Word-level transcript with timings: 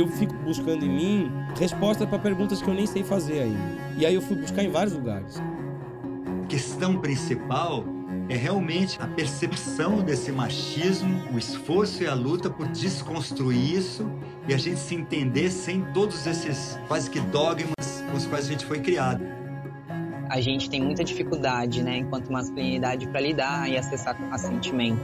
eu 0.00 0.08
fico 0.08 0.34
buscando 0.44 0.84
em 0.84 0.88
mim 0.88 1.32
respostas 1.58 2.08
para 2.08 2.18
perguntas 2.18 2.60
que 2.60 2.68
eu 2.68 2.74
nem 2.74 2.86
sei 2.86 3.02
fazer 3.04 3.42
ainda. 3.42 3.94
E 3.96 4.04
aí 4.04 4.14
eu 4.14 4.22
fui 4.22 4.36
buscar 4.36 4.62
em 4.62 4.70
vários 4.70 4.94
lugares. 4.94 5.40
A 6.42 6.46
questão 6.46 6.98
principal 7.00 7.84
é 8.28 8.36
realmente 8.36 9.00
a 9.00 9.06
percepção 9.06 10.02
desse 10.02 10.32
machismo, 10.32 11.22
o 11.32 11.38
esforço 11.38 12.02
e 12.02 12.06
a 12.06 12.14
luta 12.14 12.48
por 12.48 12.66
desconstruir 12.68 13.76
isso 13.76 14.10
e 14.48 14.54
a 14.54 14.56
gente 14.56 14.78
se 14.78 14.94
entender 14.94 15.50
sem 15.50 15.82
todos 15.92 16.26
esses 16.26 16.78
quase 16.88 17.10
que 17.10 17.20
dogmas 17.20 18.04
com 18.10 18.16
os 18.16 18.26
quais 18.26 18.46
a 18.46 18.48
gente 18.50 18.64
foi 18.64 18.80
criado. 18.80 19.24
A 20.30 20.40
gente 20.40 20.70
tem 20.70 20.82
muita 20.82 21.04
dificuldade, 21.04 21.82
né, 21.82 21.98
enquanto 21.98 22.32
masculinidade, 22.32 23.06
para 23.08 23.20
lidar 23.20 23.70
e 23.70 23.76
acessar 23.76 24.16
assentimento. 24.32 25.00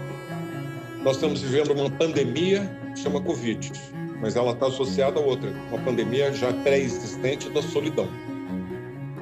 Nós 1.02 1.16
estamos 1.16 1.40
vivendo 1.42 1.72
uma 1.72 1.90
pandemia 1.90 2.70
que 2.94 3.00
chama 3.00 3.20
Covid, 3.20 3.70
mas 4.20 4.36
ela 4.36 4.52
está 4.52 4.66
associada 4.66 5.18
a 5.18 5.22
outra, 5.22 5.50
uma 5.70 5.78
pandemia 5.80 6.32
já 6.32 6.52
pré-existente 6.52 7.48
da 7.50 7.62
solidão 7.62 8.08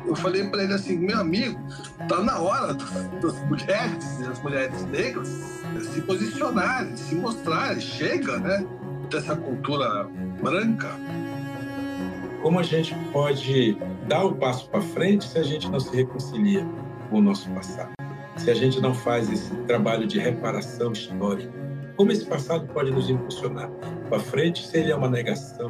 eu 0.09 0.17
falei 0.17 0.45
para 0.49 0.65
ele 0.65 0.73
assim, 0.73 0.97
meu 0.97 1.19
amigo, 1.19 1.61
tá 2.09 2.23
na 2.23 2.41
hora 2.41 2.75
das 2.75 3.45
mulheres, 3.45 4.21
as 4.23 4.43
mulheres 4.43 4.85
negras, 4.87 5.29
se 5.93 6.01
posicionarem, 6.03 6.97
se 6.97 7.15
mostrarem, 7.15 7.81
chega, 7.81 8.39
né, 8.39 8.67
dessa 9.11 9.37
cultura 9.37 10.09
branca. 10.43 10.89
Como 12.43 12.59
a 12.59 12.63
gente 12.63 12.95
pode 13.13 13.77
dar 14.09 14.25
o 14.25 14.35
passo 14.35 14.69
para 14.71 14.81
frente 14.81 15.29
se 15.29 15.39
a 15.39 15.43
gente 15.43 15.71
não 15.71 15.79
se 15.79 15.95
reconcilia 15.95 16.67
com 17.11 17.19
o 17.19 17.23
nosso 17.23 17.51
passado? 17.51 17.91
Se 18.37 18.51
a 18.51 18.55
gente 18.55 18.81
não 18.81 18.95
faz 18.95 19.31
esse 19.31 19.55
trabalho 19.67 20.07
de 20.07 20.19
reparação 20.19 20.93
histórica? 20.93 21.68
Como 21.99 22.13
esse 22.13 22.25
passado 22.25 22.73
pode 22.73 22.93
nos 22.93 23.11
impulsionar 23.11 23.69
para 24.09 24.21
frente 24.21 24.65
se 24.65 24.79
ele 24.79 24.93
é 24.93 24.95
uma 24.95 25.11
negação? 25.11 25.69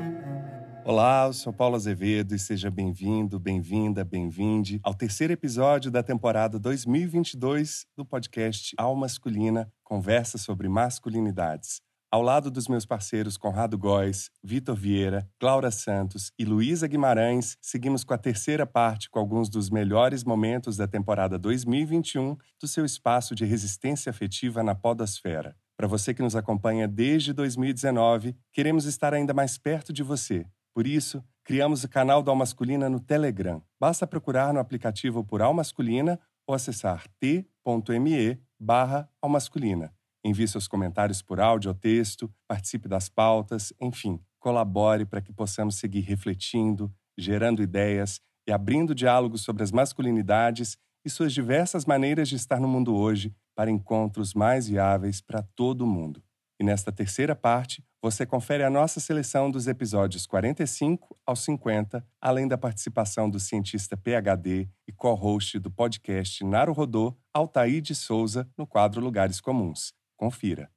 Olá, 0.84 1.24
eu 1.26 1.32
sou 1.32 1.54
Paulo 1.54 1.74
Azevedo 1.74 2.34
e 2.34 2.38
seja 2.38 2.70
bem-vindo, 2.70 3.40
bem-vinda, 3.40 4.04
bem-vinde 4.04 4.78
ao 4.82 4.92
terceiro 4.92 5.32
episódio 5.32 5.90
da 5.90 6.02
temporada 6.02 6.58
2022 6.58 7.86
do 7.96 8.04
podcast 8.04 8.74
Alma 8.76 9.00
Masculina 9.00 9.72
Conversa 9.82 10.36
sobre 10.36 10.68
Masculinidades. 10.68 11.80
Ao 12.12 12.20
lado 12.20 12.50
dos 12.50 12.68
meus 12.68 12.84
parceiros 12.84 13.38
Conrado 13.38 13.78
Góes, 13.78 14.30
Vitor 14.44 14.76
Vieira, 14.76 15.26
Cláudia 15.38 15.70
Santos 15.70 16.30
e 16.38 16.44
Luísa 16.44 16.86
Guimarães, 16.86 17.56
seguimos 17.58 18.04
com 18.04 18.12
a 18.12 18.18
terceira 18.18 18.66
parte 18.66 19.08
com 19.08 19.18
alguns 19.18 19.48
dos 19.48 19.70
melhores 19.70 20.24
momentos 20.24 20.76
da 20.76 20.86
temporada 20.86 21.38
2021 21.38 22.36
do 22.60 22.68
seu 22.68 22.84
espaço 22.84 23.34
de 23.34 23.46
resistência 23.46 24.10
afetiva 24.10 24.62
na 24.62 24.74
podosfera. 24.74 25.56
Para 25.78 25.86
você 25.86 26.12
que 26.12 26.22
nos 26.22 26.34
acompanha 26.34 26.88
desde 26.88 27.32
2019, 27.32 28.36
queremos 28.52 28.84
estar 28.84 29.14
ainda 29.14 29.32
mais 29.32 29.56
perto 29.56 29.92
de 29.92 30.02
você 30.02 30.44
por 30.78 30.86
isso, 30.86 31.24
criamos 31.42 31.82
o 31.82 31.88
canal 31.88 32.22
da 32.22 32.30
Almasculina 32.30 32.88
no 32.88 33.00
Telegram. 33.00 33.60
Basta 33.80 34.06
procurar 34.06 34.54
no 34.54 34.60
aplicativo 34.60 35.24
por 35.24 35.42
Almasculina 35.42 36.20
ou 36.46 36.54
acessar 36.54 37.08
t.me 37.18 38.40
barra 38.60 39.10
Almasculina. 39.20 39.92
Envie 40.24 40.46
seus 40.46 40.68
comentários 40.68 41.20
por 41.20 41.40
áudio 41.40 41.70
ou 41.70 41.74
texto, 41.74 42.32
participe 42.46 42.86
das 42.86 43.08
pautas, 43.08 43.72
enfim, 43.80 44.20
colabore 44.38 45.04
para 45.04 45.20
que 45.20 45.32
possamos 45.32 45.74
seguir 45.80 46.02
refletindo, 46.02 46.94
gerando 47.18 47.60
ideias 47.60 48.20
e 48.46 48.52
abrindo 48.52 48.94
diálogos 48.94 49.42
sobre 49.42 49.64
as 49.64 49.72
masculinidades 49.72 50.78
e 51.04 51.10
suas 51.10 51.32
diversas 51.32 51.86
maneiras 51.86 52.28
de 52.28 52.36
estar 52.36 52.60
no 52.60 52.68
mundo 52.68 52.94
hoje 52.94 53.34
para 53.58 53.72
encontros 53.72 54.34
mais 54.34 54.68
viáveis 54.68 55.20
para 55.20 55.42
todo 55.42 55.84
mundo. 55.84 56.22
E 56.60 56.64
nesta 56.64 56.92
terceira 56.92 57.34
parte, 57.34 57.84
você 58.00 58.24
confere 58.24 58.62
a 58.62 58.70
nossa 58.70 59.00
seleção 59.00 59.50
dos 59.50 59.66
episódios 59.66 60.28
45 60.28 61.18
ao 61.26 61.34
50, 61.34 62.06
além 62.20 62.46
da 62.46 62.56
participação 62.56 63.28
do 63.28 63.40
cientista 63.40 63.96
PhD 63.96 64.68
e 64.86 64.92
co-host 64.92 65.58
do 65.58 65.72
podcast 65.72 66.44
Naro 66.44 66.72
Rodô, 66.72 67.16
Altair 67.34 67.82
de 67.82 67.96
Souza, 67.96 68.48
no 68.56 68.64
quadro 68.64 69.00
Lugares 69.00 69.40
Comuns. 69.40 69.92
Confira. 70.16 70.70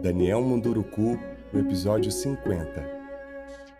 Daniel 0.00 0.42
Munduruku, 0.42 1.18
no 1.52 1.60
episódio 1.60 2.10
50. 2.10 2.93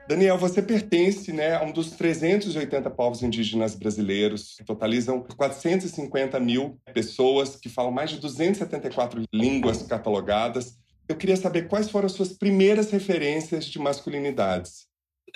Daniel, 0.06 0.36
você 0.36 0.60
pertence 0.60 1.32
né, 1.32 1.56
a 1.56 1.62
um 1.62 1.72
dos 1.72 1.92
380 1.92 2.90
povos 2.90 3.22
indígenas 3.22 3.74
brasileiros, 3.74 4.54
que 4.56 4.64
totalizam 4.64 5.22
450 5.22 6.38
mil 6.40 6.78
pessoas, 6.92 7.56
que 7.56 7.68
falam 7.68 7.90
mais 7.90 8.10
de 8.10 8.20
274 8.20 9.22
línguas 9.32 9.82
catalogadas 9.82 10.78
eu 11.08 11.16
queria 11.16 11.36
saber 11.36 11.68
quais 11.68 11.90
foram 11.90 12.06
as 12.06 12.12
suas 12.12 12.32
primeiras 12.32 12.90
referências 12.90 13.66
de 13.66 13.78
masculinidades. 13.78 14.86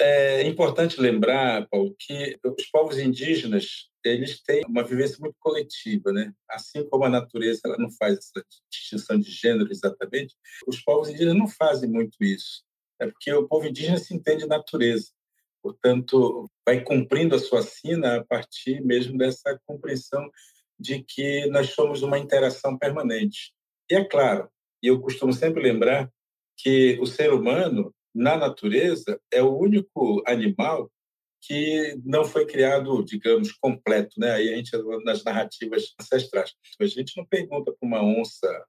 É 0.00 0.46
importante 0.46 1.00
lembrar, 1.00 1.66
Paulo, 1.68 1.94
que 1.98 2.38
os 2.44 2.66
povos 2.70 2.98
indígenas 2.98 3.88
eles 4.04 4.40
têm 4.42 4.62
uma 4.66 4.84
vivência 4.84 5.18
muito 5.20 5.34
coletiva, 5.40 6.12
né? 6.12 6.32
Assim 6.48 6.88
como 6.88 7.04
a 7.04 7.10
natureza 7.10 7.62
ela 7.64 7.76
não 7.76 7.90
faz 7.90 8.16
essa 8.16 8.44
distinção 8.70 9.18
de 9.18 9.30
gênero 9.30 9.70
exatamente, 9.70 10.34
os 10.66 10.80
povos 10.80 11.08
indígenas 11.08 11.36
não 11.36 11.48
fazem 11.48 11.90
muito 11.90 12.16
isso. 12.22 12.62
É 13.00 13.06
porque 13.06 13.32
o 13.32 13.46
povo 13.46 13.66
indígena 13.66 13.98
se 13.98 14.14
entende 14.14 14.46
natureza. 14.46 15.08
Portanto, 15.62 16.50
vai 16.64 16.82
cumprindo 16.82 17.34
a 17.34 17.38
sua 17.38 17.62
sina 17.62 18.16
a 18.16 18.24
partir 18.24 18.80
mesmo 18.80 19.18
dessa 19.18 19.58
compreensão 19.66 20.30
de 20.78 21.02
que 21.02 21.46
nós 21.46 21.70
somos 21.70 22.02
uma 22.02 22.18
interação 22.18 22.78
permanente. 22.78 23.52
E 23.90 23.94
é 23.94 24.04
claro, 24.04 24.48
e 24.82 24.86
eu 24.86 25.00
costumo 25.00 25.32
sempre 25.32 25.62
lembrar 25.62 26.10
que 26.56 26.98
o 27.00 27.06
ser 27.06 27.32
humano, 27.32 27.94
na 28.14 28.36
natureza, 28.36 29.20
é 29.32 29.42
o 29.42 29.56
único 29.56 30.22
animal 30.26 30.90
que 31.40 31.96
não 32.04 32.24
foi 32.24 32.46
criado, 32.46 33.04
digamos, 33.04 33.52
completo, 33.52 34.18
né? 34.18 34.32
Aí 34.32 34.52
a 34.52 34.56
gente 34.56 34.70
nas 35.04 35.22
narrativas 35.22 35.94
ancestrais. 36.00 36.52
A 36.80 36.86
gente 36.86 37.16
não 37.16 37.24
pergunta 37.24 37.72
para 37.72 37.86
uma 37.86 38.02
onça 38.02 38.66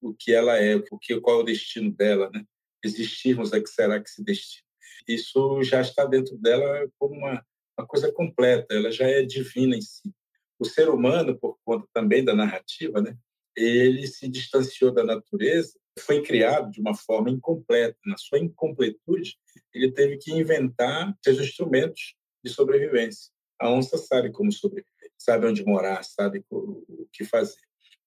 o 0.00 0.14
que 0.14 0.32
ela 0.32 0.58
é, 0.58 0.76
o 0.76 0.98
que 0.98 1.18
qual 1.20 1.40
é 1.40 1.42
o 1.42 1.46
destino 1.46 1.90
dela, 1.90 2.30
né? 2.32 2.44
Existirmos 2.86 3.52
a 3.52 3.60
que 3.60 3.68
será 3.68 4.00
que 4.00 4.10
se 4.10 4.22
destina. 4.24 4.64
Isso 5.06 5.62
já 5.62 5.80
está 5.80 6.04
dentro 6.04 6.36
dela 6.38 6.88
como 6.98 7.14
uma, 7.14 7.44
uma 7.78 7.86
coisa 7.86 8.10
completa, 8.12 8.74
ela 8.74 8.90
já 8.90 9.06
é 9.06 9.22
divina 9.22 9.76
em 9.76 9.82
si. 9.82 10.12
O 10.58 10.64
ser 10.64 10.88
humano, 10.88 11.38
por 11.38 11.58
conta 11.64 11.86
também 11.92 12.24
da 12.24 12.34
narrativa, 12.34 13.00
né? 13.00 13.16
ele 13.56 14.06
se 14.06 14.28
distanciou 14.28 14.92
da 14.92 15.02
natureza, 15.02 15.72
foi 15.98 16.22
criado 16.22 16.70
de 16.70 16.80
uma 16.80 16.94
forma 16.94 17.30
incompleta. 17.30 17.96
Na 18.04 18.18
sua 18.18 18.38
incompletude, 18.38 19.38
ele 19.72 19.90
teve 19.90 20.18
que 20.18 20.30
inventar 20.30 21.16
seus 21.24 21.38
instrumentos 21.38 22.14
de 22.44 22.50
sobrevivência. 22.50 23.32
A 23.58 23.70
onça 23.70 23.96
sabe 23.96 24.30
como 24.30 24.52
sobreviver, 24.52 25.10
sabe 25.16 25.46
onde 25.46 25.64
morar, 25.64 26.04
sabe 26.04 26.44
o 26.50 27.08
que 27.10 27.24
fazer. 27.24 27.60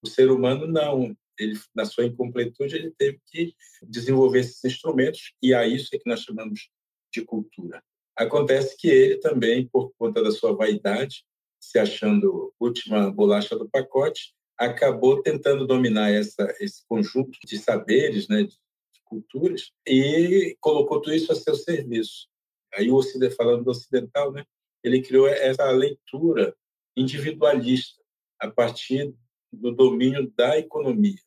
O 0.04 0.08
ser 0.08 0.30
humano 0.30 0.68
não. 0.68 1.18
Ele, 1.40 1.58
na 1.74 1.86
sua 1.86 2.06
incompletude, 2.06 2.76
ele 2.76 2.92
teve 2.92 3.20
que 3.28 3.56
desenvolver 3.84 4.40
esses 4.40 4.64
instrumentos 4.64 5.34
e 5.42 5.54
a 5.54 5.66
isso 5.66 5.90
é 5.94 5.98
que 5.98 6.10
nós 6.10 6.22
chamamos 6.22 6.70
de 7.14 7.24
cultura. 7.24 7.82
Acontece 8.16 8.76
que 8.78 8.88
ele 8.88 9.18
também, 9.18 9.68
por 9.68 9.94
conta 9.98 10.22
da 10.22 10.32
sua 10.32 10.54
vaidade, 10.54 11.24
se 11.60 11.80
achando 11.80 12.54
última 12.60 13.12
bolacha 13.12 13.58
do 13.58 13.70
pacote, 13.70 14.34
acabou 14.58 15.22
tentando 15.22 15.66
dominar 15.66 16.12
essa, 16.12 16.54
esse 16.60 16.86
conjunto 16.88 17.38
de 17.46 17.58
saberes, 17.58 18.28
né, 18.28 18.44
de 18.44 18.58
culturas, 19.06 19.72
e 19.88 20.56
colocou 20.60 21.02
tudo 21.02 21.16
isso 21.16 21.32
a 21.32 21.36
seu 21.36 21.56
serviço. 21.56 22.28
Aí 22.74 22.92
o 22.92 22.96
Ocidente, 22.96 23.36
falando 23.36 23.64
do 23.64 23.72
ocidental, 23.72 24.32
né, 24.32 24.46
ele 24.84 25.02
criou 25.02 25.28
essa 25.28 25.70
leitura 25.72 26.56
individualista 26.96 28.02
a 28.40 28.50
partir 28.50 29.14
do 29.52 29.72
domínio 29.72 30.32
da 30.36 30.58
economia, 30.58 31.14
de 31.14 31.24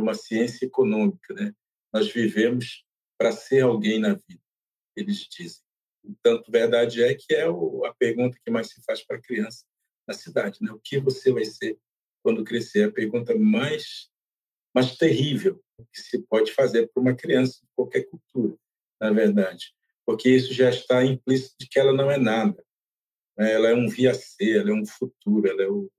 uma 0.00 0.14
ciência 0.14 0.66
econômica, 0.66 1.34
né? 1.34 1.52
Nós 1.92 2.10
vivemos 2.10 2.84
para 3.18 3.32
ser 3.32 3.62
alguém 3.62 3.98
na 3.98 4.14
vida, 4.14 4.42
eles 4.96 5.26
dizem. 5.28 5.62
Tanto 6.22 6.50
verdade 6.50 7.02
é 7.02 7.14
que 7.14 7.34
é 7.34 7.44
a 7.44 7.94
pergunta 7.98 8.38
que 8.42 8.50
mais 8.50 8.68
se 8.68 8.82
faz 8.82 9.04
para 9.04 9.16
a 9.16 9.20
criança 9.20 9.64
na 10.06 10.14
cidade, 10.14 10.58
né? 10.60 10.72
O 10.72 10.80
que 10.80 10.98
você 10.98 11.30
vai 11.30 11.44
ser 11.44 11.78
quando 12.22 12.44
crescer. 12.44 12.84
A 12.84 12.92
pergunta 12.92 13.34
mais, 13.36 14.08
mais 14.74 14.96
terrível 14.96 15.62
que 15.92 16.00
se 16.00 16.18
pode 16.22 16.52
fazer 16.52 16.88
para 16.88 17.00
uma 17.00 17.14
criança 17.14 17.60
de 17.62 17.68
qualquer 17.74 18.04
cultura, 18.04 18.56
na 19.00 19.10
verdade, 19.10 19.74
porque 20.04 20.28
isso 20.28 20.52
já 20.52 20.68
está 20.68 21.04
implícito 21.04 21.54
de 21.58 21.68
que 21.68 21.78
ela 21.78 21.92
não 21.92 22.10
é 22.10 22.18
nada. 22.18 22.62
Né? 23.36 23.52
Ela 23.52 23.68
é 23.68 23.74
um 23.74 23.88
via 23.88 24.12
ser, 24.12 24.60
ela 24.60 24.70
é 24.70 24.74
um 24.74 24.86
futuro, 24.86 25.48
ela 25.48 25.62
é 25.62 25.68
o 25.68 25.90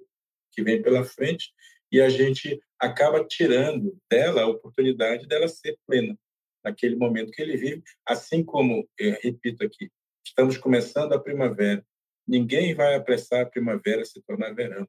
que 0.52 0.62
vem 0.62 0.82
pela 0.82 1.04
frente 1.04 1.52
e 1.92 2.00
a 2.00 2.10
gente 2.10 2.60
acaba 2.82 3.24
tirando 3.26 3.98
dela 4.10 4.42
a 4.42 4.48
oportunidade 4.48 5.28
dela 5.28 5.48
ser 5.48 5.78
plena 5.88 6.18
naquele 6.64 6.96
momento 6.96 7.32
que 7.32 7.42
ele 7.42 7.58
vive, 7.58 7.84
assim 8.06 8.44
como, 8.44 8.88
repito 9.00 9.64
aqui, 9.64 9.90
estamos 10.26 10.58
começando 10.58 11.14
a 11.14 11.20
primavera. 11.20 11.86
Ninguém 12.28 12.76
vai 12.76 12.96
apressar 12.96 13.42
a 13.42 13.50
primavera 13.50 14.06
se 14.06 14.22
tornar 14.22 14.54
verão 14.54 14.88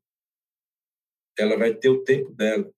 ela 1.39 1.57
vai 1.57 1.75
ter 1.75 1.89
o 1.89 2.05
tempo 2.05 2.33
dela. 2.33 2.71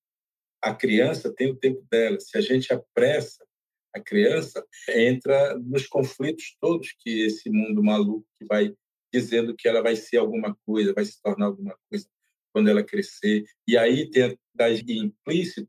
A 0.62 0.74
criança 0.74 1.32
tem 1.32 1.50
o 1.50 1.56
tempo 1.56 1.84
dela. 1.90 2.18
Se 2.20 2.36
a 2.38 2.40
gente 2.40 2.72
apressa, 2.72 3.44
a 3.94 4.00
criança, 4.00 4.64
entra 4.88 5.58
nos 5.58 5.86
conflitos 5.86 6.56
todos 6.60 6.94
que 6.98 7.26
esse 7.26 7.50
mundo 7.50 7.82
maluco 7.82 8.26
que 8.38 8.46
vai 8.46 8.74
dizendo 9.12 9.54
que 9.56 9.68
ela 9.68 9.82
vai 9.82 9.94
ser 9.94 10.16
alguma 10.16 10.56
coisa, 10.66 10.92
vai 10.92 11.04
se 11.04 11.20
tornar 11.22 11.46
alguma 11.46 11.76
coisa 11.88 12.08
quando 12.54 12.68
ela 12.68 12.84
crescer. 12.84 13.44
E 13.66 13.76
aí 13.76 14.08
tem 14.08 14.38
implícito 14.86 15.68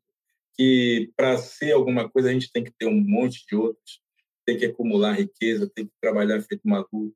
que 0.56 1.12
para 1.18 1.38
ser 1.38 1.74
alguma 1.74 2.08
coisa 2.08 2.30
a 2.30 2.32
gente 2.32 2.52
tem 2.52 2.64
que 2.64 2.72
ter 2.72 2.86
um 2.86 3.02
monte 3.02 3.44
de 3.48 3.56
outros, 3.56 4.00
tem 4.46 4.56
que 4.56 4.66
acumular 4.68 5.14
riqueza, 5.14 5.70
tem 5.74 5.88
que 5.88 5.92
trabalhar 6.00 6.40
feito 6.44 6.62
maluco, 6.64 7.14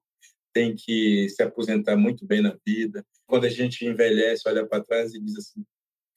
tem 0.51 0.75
que 0.75 1.29
se 1.29 1.43
aposentar 1.43 1.95
muito 1.95 2.25
bem 2.25 2.41
na 2.41 2.57
vida. 2.65 3.05
Quando 3.27 3.45
a 3.45 3.49
gente 3.49 3.85
envelhece, 3.85 4.43
olha 4.47 4.65
para 4.65 4.83
trás 4.83 5.13
e 5.13 5.21
diz 5.21 5.37
assim: 5.37 5.61
o 5.61 5.65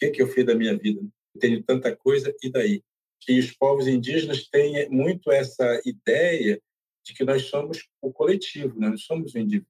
que, 0.01 0.11
que 0.11 0.23
eu 0.23 0.27
fiz 0.27 0.47
da 0.47 0.55
minha 0.55 0.77
vida? 0.77 1.01
Eu 1.35 1.41
tenho 1.41 1.63
tanta 1.63 1.95
coisa, 1.95 2.35
e 2.43 2.51
daí? 2.51 2.83
Que 3.21 3.39
os 3.39 3.53
povos 3.53 3.87
indígenas 3.87 4.49
têm 4.49 4.89
muito 4.89 5.31
essa 5.31 5.81
ideia 5.85 6.61
de 7.05 7.15
que 7.15 7.23
nós 7.23 7.43
somos 7.43 7.89
o 8.01 8.13
coletivo, 8.13 8.81
né? 8.81 8.89
nós 8.89 9.03
somos 9.03 9.35
o 9.35 9.39
indivíduo. 9.39 9.69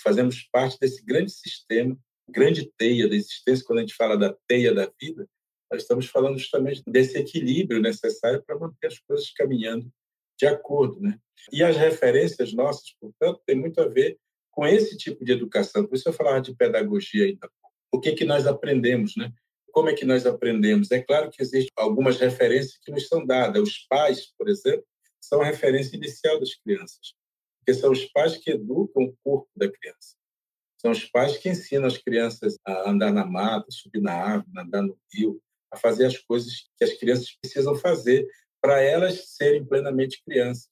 Fazemos 0.00 0.42
parte 0.50 0.78
desse 0.80 1.04
grande 1.04 1.30
sistema, 1.30 1.96
grande 2.28 2.70
teia 2.76 3.08
da 3.08 3.14
existência. 3.14 3.64
Quando 3.64 3.78
a 3.78 3.82
gente 3.82 3.94
fala 3.94 4.16
da 4.16 4.34
teia 4.46 4.74
da 4.74 4.90
vida, 5.00 5.28
nós 5.70 5.82
estamos 5.82 6.06
falando 6.06 6.38
justamente 6.38 6.82
desse 6.86 7.18
equilíbrio 7.18 7.80
necessário 7.80 8.42
para 8.42 8.58
manter 8.58 8.86
as 8.86 8.98
coisas 8.98 9.30
caminhando 9.32 9.90
de 10.38 10.46
acordo, 10.46 11.00
né? 11.00 11.18
E 11.52 11.62
as 11.62 11.76
referências 11.76 12.52
nossas, 12.52 12.94
portanto, 13.00 13.42
tem 13.44 13.56
muito 13.56 13.80
a 13.80 13.88
ver 13.88 14.18
com 14.50 14.66
esse 14.66 14.96
tipo 14.96 15.24
de 15.24 15.32
educação. 15.32 15.86
Por 15.86 15.96
isso 15.96 16.08
eu 16.08 16.12
falava 16.12 16.40
de 16.40 16.54
pedagogia 16.54 17.26
ainda. 17.26 17.50
O 17.92 18.00
que 18.00 18.12
que 18.12 18.24
nós 18.24 18.46
aprendemos, 18.46 19.16
né? 19.16 19.32
Como 19.72 19.88
é 19.88 19.94
que 19.94 20.04
nós 20.04 20.26
aprendemos? 20.26 20.90
É 20.90 21.00
claro 21.02 21.30
que 21.30 21.42
existem 21.42 21.70
algumas 21.76 22.18
referências 22.18 22.78
que 22.82 22.90
nos 22.90 23.06
são 23.06 23.24
dadas. 23.24 23.62
Os 23.62 23.78
pais, 23.88 24.32
por 24.36 24.48
exemplo, 24.48 24.84
são 25.20 25.40
a 25.40 25.44
referência 25.44 25.96
inicial 25.96 26.38
das 26.40 26.54
crianças, 26.54 27.14
porque 27.58 27.78
são 27.78 27.92
os 27.92 28.04
pais 28.06 28.36
que 28.36 28.50
educam 28.50 29.04
o 29.04 29.16
corpo 29.22 29.48
da 29.56 29.70
criança. 29.70 30.17
São 30.80 30.92
os 30.92 31.04
pais 31.04 31.36
que 31.36 31.48
ensinam 31.48 31.88
as 31.88 31.98
crianças 31.98 32.56
a 32.64 32.88
andar 32.88 33.12
na 33.12 33.26
mata, 33.26 33.66
subir 33.68 34.00
na 34.00 34.12
árvore, 34.12 34.48
andar 34.56 34.82
no 34.82 34.96
rio, 35.12 35.40
a 35.72 35.76
fazer 35.76 36.06
as 36.06 36.16
coisas 36.16 36.52
que 36.76 36.84
as 36.84 36.92
crianças 36.94 37.36
precisam 37.42 37.74
fazer 37.74 38.24
para 38.62 38.80
elas 38.80 39.34
serem 39.36 39.64
plenamente 39.64 40.22
crianças. 40.24 40.68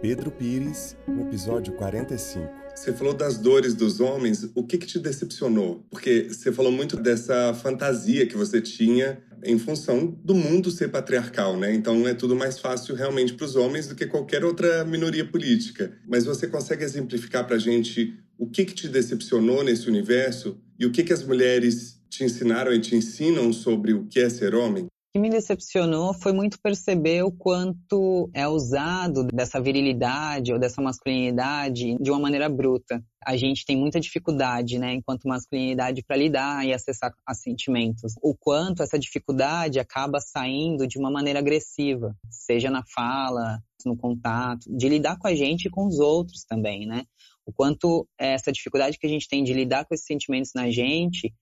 Pedro 0.00 0.30
Pires, 0.30 0.96
no 1.06 1.22
episódio 1.22 1.74
45. 1.74 2.48
Você 2.74 2.92
falou 2.92 3.12
das 3.12 3.38
dores 3.38 3.74
dos 3.74 3.98
homens, 3.98 4.48
o 4.54 4.64
que, 4.64 4.78
que 4.78 4.86
te 4.86 5.00
decepcionou? 5.00 5.84
Porque 5.90 6.28
você 6.30 6.52
falou 6.52 6.70
muito 6.70 6.96
dessa 6.96 7.52
fantasia 7.54 8.24
que 8.24 8.36
você 8.36 8.60
tinha 8.60 9.20
em 9.42 9.58
função 9.58 10.06
do 10.06 10.34
mundo 10.34 10.70
ser 10.70 10.88
patriarcal, 10.88 11.56
né? 11.56 11.74
Então 11.74 12.06
é 12.06 12.14
tudo 12.14 12.36
mais 12.36 12.60
fácil 12.60 12.94
realmente 12.94 13.34
para 13.34 13.46
os 13.46 13.56
homens 13.56 13.88
do 13.88 13.96
que 13.96 14.06
qualquer 14.06 14.44
outra 14.44 14.84
minoria 14.84 15.24
política. 15.24 15.98
Mas 16.06 16.24
você 16.24 16.46
consegue 16.46 16.84
exemplificar 16.84 17.44
para 17.44 17.56
a 17.56 17.60
gente 17.60 18.16
o 18.38 18.46
que, 18.48 18.64
que 18.64 18.74
te 18.74 18.88
decepcionou 18.88 19.64
nesse 19.64 19.88
universo 19.88 20.56
e 20.78 20.86
o 20.86 20.92
que, 20.92 21.02
que 21.02 21.12
as 21.12 21.24
mulheres 21.24 22.00
te 22.08 22.24
ensinaram 22.24 22.72
e 22.72 22.80
te 22.80 22.94
ensinam 22.94 23.52
sobre 23.52 23.92
o 23.92 24.06
que 24.06 24.20
é 24.20 24.30
ser 24.30 24.54
homem? 24.54 24.86
que 25.18 25.18
me 25.18 25.30
decepcionou 25.30 26.14
foi 26.14 26.32
muito 26.32 26.60
perceber 26.60 27.24
o 27.24 27.32
quanto 27.32 28.30
é 28.32 28.46
usado 28.46 29.24
dessa 29.24 29.60
virilidade 29.60 30.52
ou 30.52 30.58
dessa 30.60 30.80
masculinidade 30.80 31.96
de 31.98 32.10
uma 32.10 32.20
maneira 32.20 32.48
bruta. 32.48 33.02
A 33.24 33.36
gente 33.36 33.64
tem 33.66 33.76
muita 33.76 33.98
dificuldade, 33.98 34.78
né, 34.78 34.94
enquanto 34.94 35.26
masculinidade, 35.26 36.04
para 36.06 36.16
lidar 36.16 36.64
e 36.64 36.72
acessar 36.72 37.12
a 37.26 37.34
sentimentos. 37.34 38.14
O 38.22 38.34
quanto 38.34 38.82
essa 38.82 38.98
dificuldade 38.98 39.80
acaba 39.80 40.20
saindo 40.20 40.86
de 40.86 40.98
uma 40.98 41.10
maneira 41.10 41.40
agressiva, 41.40 42.14
seja 42.30 42.70
na 42.70 42.84
fala, 42.94 43.60
no 43.84 43.96
contato, 43.96 44.64
de 44.68 44.88
lidar 44.88 45.18
com 45.18 45.26
a 45.26 45.34
gente 45.34 45.66
e 45.66 45.70
com 45.70 45.86
os 45.86 45.98
outros 45.98 46.44
também, 46.44 46.86
né? 46.86 47.04
O 47.48 47.52
quanto 47.52 48.06
essa 48.18 48.52
dificuldade 48.52 48.98
que 48.98 49.06
a 49.06 49.08
gente 49.08 49.26
tem 49.26 49.42
de 49.42 49.54
lidar 49.54 49.86
com 49.86 49.94
esses 49.94 50.06
sentimentos 50.06 50.52
na 50.54 50.70
gente 50.70 51.32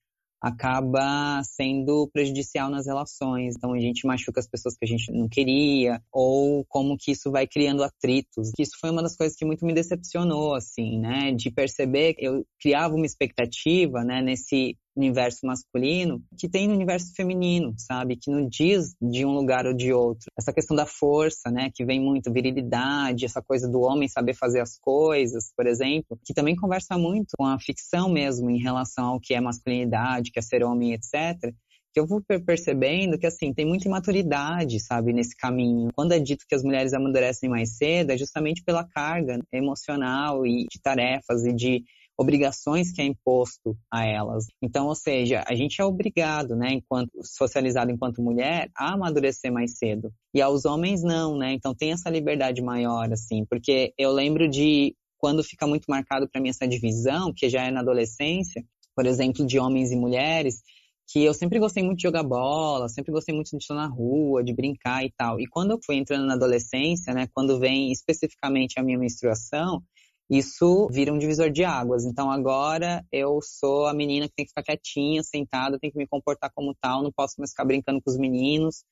acaba 0.41 1.41
sendo 1.43 2.07
prejudicial 2.13 2.69
nas 2.69 2.85
relações. 2.85 3.55
Então 3.57 3.73
a 3.73 3.79
gente 3.79 4.07
machuca 4.07 4.39
as 4.39 4.47
pessoas 4.47 4.77
que 4.77 4.85
a 4.85 4.87
gente 4.87 5.11
não 5.11 5.27
queria, 5.27 6.01
ou 6.09 6.63
como 6.69 6.95
que 6.97 7.11
isso 7.11 7.29
vai 7.29 7.45
criando 7.45 7.83
atritos. 7.83 8.53
Isso 8.57 8.77
foi 8.79 8.89
uma 8.89 9.03
das 9.03 9.17
coisas 9.17 9.35
que 9.35 9.43
muito 9.43 9.65
me 9.65 9.73
decepcionou, 9.73 10.55
assim, 10.55 10.97
né? 10.97 11.33
De 11.33 11.51
perceber 11.51 12.13
que 12.13 12.25
eu 12.25 12.45
criava 12.57 12.95
uma 12.95 13.05
expectativa, 13.05 14.01
né, 14.05 14.21
nesse 14.21 14.77
universo 14.97 15.45
masculino 15.45 16.21
que 16.37 16.49
tem 16.49 16.67
no 16.67 16.73
universo 16.73 17.13
feminino, 17.15 17.73
sabe? 17.77 18.17
Que 18.17 18.31
não 18.31 18.47
diz 18.47 18.95
de 19.01 19.25
um 19.25 19.31
lugar 19.31 19.65
ou 19.65 19.73
de 19.73 19.93
outro. 19.93 20.25
Essa 20.37 20.53
questão 20.53 20.75
da 20.75 20.85
força, 20.85 21.51
né? 21.51 21.69
Que 21.73 21.85
vem 21.85 21.99
muito, 21.99 22.31
virilidade, 22.31 23.25
essa 23.25 23.41
coisa 23.41 23.69
do 23.69 23.81
homem 23.81 24.07
saber 24.07 24.33
fazer 24.33 24.61
as 24.61 24.77
coisas, 24.79 25.51
por 25.55 25.67
exemplo, 25.67 26.19
que 26.25 26.33
também 26.33 26.55
conversa 26.55 26.97
muito 26.97 27.29
com 27.37 27.45
a 27.45 27.59
ficção 27.59 28.09
mesmo 28.09 28.49
em 28.49 28.59
relação 28.59 29.05
ao 29.05 29.19
que 29.19 29.33
é 29.33 29.41
masculinidade, 29.41 30.31
que 30.31 30.39
é 30.39 30.41
ser 30.41 30.63
homem, 30.63 30.93
etc 30.93 31.53
que 31.97 31.99
eu 31.99 32.05
vou 32.05 32.21
percebendo 32.45 33.17
que, 33.17 33.25
assim, 33.25 33.51
tem 33.51 33.65
muita 33.65 33.87
imaturidade, 33.87 34.79
sabe, 34.79 35.11
nesse 35.11 35.35
caminho. 35.35 35.89
Quando 35.95 36.11
é 36.11 36.19
dito 36.19 36.45
que 36.47 36.53
as 36.53 36.61
mulheres 36.61 36.93
amadurecem 36.93 37.49
mais 37.49 37.75
cedo, 37.75 38.11
é 38.11 38.17
justamente 38.17 38.63
pela 38.63 38.87
carga 38.87 39.39
emocional 39.51 40.45
e 40.45 40.67
de 40.71 40.79
tarefas 40.79 41.43
e 41.43 41.51
de 41.51 41.83
obrigações 42.17 42.91
que 42.91 43.01
é 43.01 43.05
imposto 43.05 43.77
a 43.91 44.05
elas. 44.05 44.47
Então, 44.61 44.87
ou 44.87 44.95
seja, 44.95 45.43
a 45.47 45.53
gente 45.53 45.79
é 45.79 45.85
obrigado, 45.85 46.55
né, 46.55 46.73
enquanto 46.73 47.11
socializado 47.23 47.91
enquanto 47.91 48.21
mulher, 48.21 48.69
a 48.75 48.93
amadurecer 48.93 49.51
mais 49.51 49.77
cedo. 49.77 50.11
E 50.33 50.41
aos 50.41 50.65
homens 50.65 51.03
não, 51.03 51.37
né? 51.37 51.53
Então 51.53 51.75
tem 51.75 51.91
essa 51.91 52.09
liberdade 52.09 52.61
maior 52.61 53.11
assim, 53.11 53.45
porque 53.45 53.93
eu 53.97 54.11
lembro 54.11 54.49
de 54.49 54.95
quando 55.17 55.43
fica 55.43 55.67
muito 55.67 55.85
marcado 55.87 56.27
para 56.29 56.41
mim 56.41 56.49
essa 56.49 56.67
divisão, 56.67 57.33
que 57.35 57.49
já 57.49 57.63
é 57.65 57.71
na 57.71 57.81
adolescência, 57.81 58.63
por 58.95 59.05
exemplo, 59.05 59.45
de 59.45 59.59
homens 59.59 59.91
e 59.91 59.95
mulheres, 59.95 60.61
que 61.09 61.23
eu 61.23 61.33
sempre 61.33 61.59
gostei 61.59 61.83
muito 61.83 61.97
de 61.97 62.03
jogar 62.03 62.23
bola, 62.23 62.89
sempre 62.89 63.11
gostei 63.11 63.33
muito 63.33 63.49
de 63.51 63.57
estar 63.57 63.75
na 63.75 63.87
rua, 63.87 64.43
de 64.43 64.53
brincar 64.53 65.05
e 65.05 65.11
tal. 65.15 65.39
E 65.39 65.47
quando 65.47 65.71
eu 65.71 65.79
fui 65.85 65.95
entrando 65.95 66.25
na 66.25 66.33
adolescência, 66.33 67.13
né, 67.13 67.27
quando 67.33 67.59
vem 67.59 67.91
especificamente 67.91 68.79
a 68.79 68.83
minha 68.83 68.97
menstruação, 68.97 69.81
isso 70.29 70.87
vira 70.91 71.13
um 71.13 71.17
divisor 71.17 71.49
de 71.49 71.63
águas. 71.63 72.05
Então 72.05 72.29
agora 72.29 73.05
eu 73.11 73.39
sou 73.41 73.87
a 73.87 73.93
menina 73.93 74.27
que 74.27 74.35
tem 74.35 74.45
que 74.45 74.51
ficar 74.51 74.63
quietinha, 74.63 75.23
sentada, 75.23 75.79
tem 75.79 75.91
que 75.91 75.97
me 75.97 76.07
comportar 76.07 76.51
como 76.53 76.75
tal, 76.79 77.03
não 77.03 77.11
posso 77.11 77.35
mais 77.37 77.51
ficar 77.51 77.65
brincando 77.65 78.01
com 78.01 78.09
os 78.09 78.17
meninos. 78.17 78.83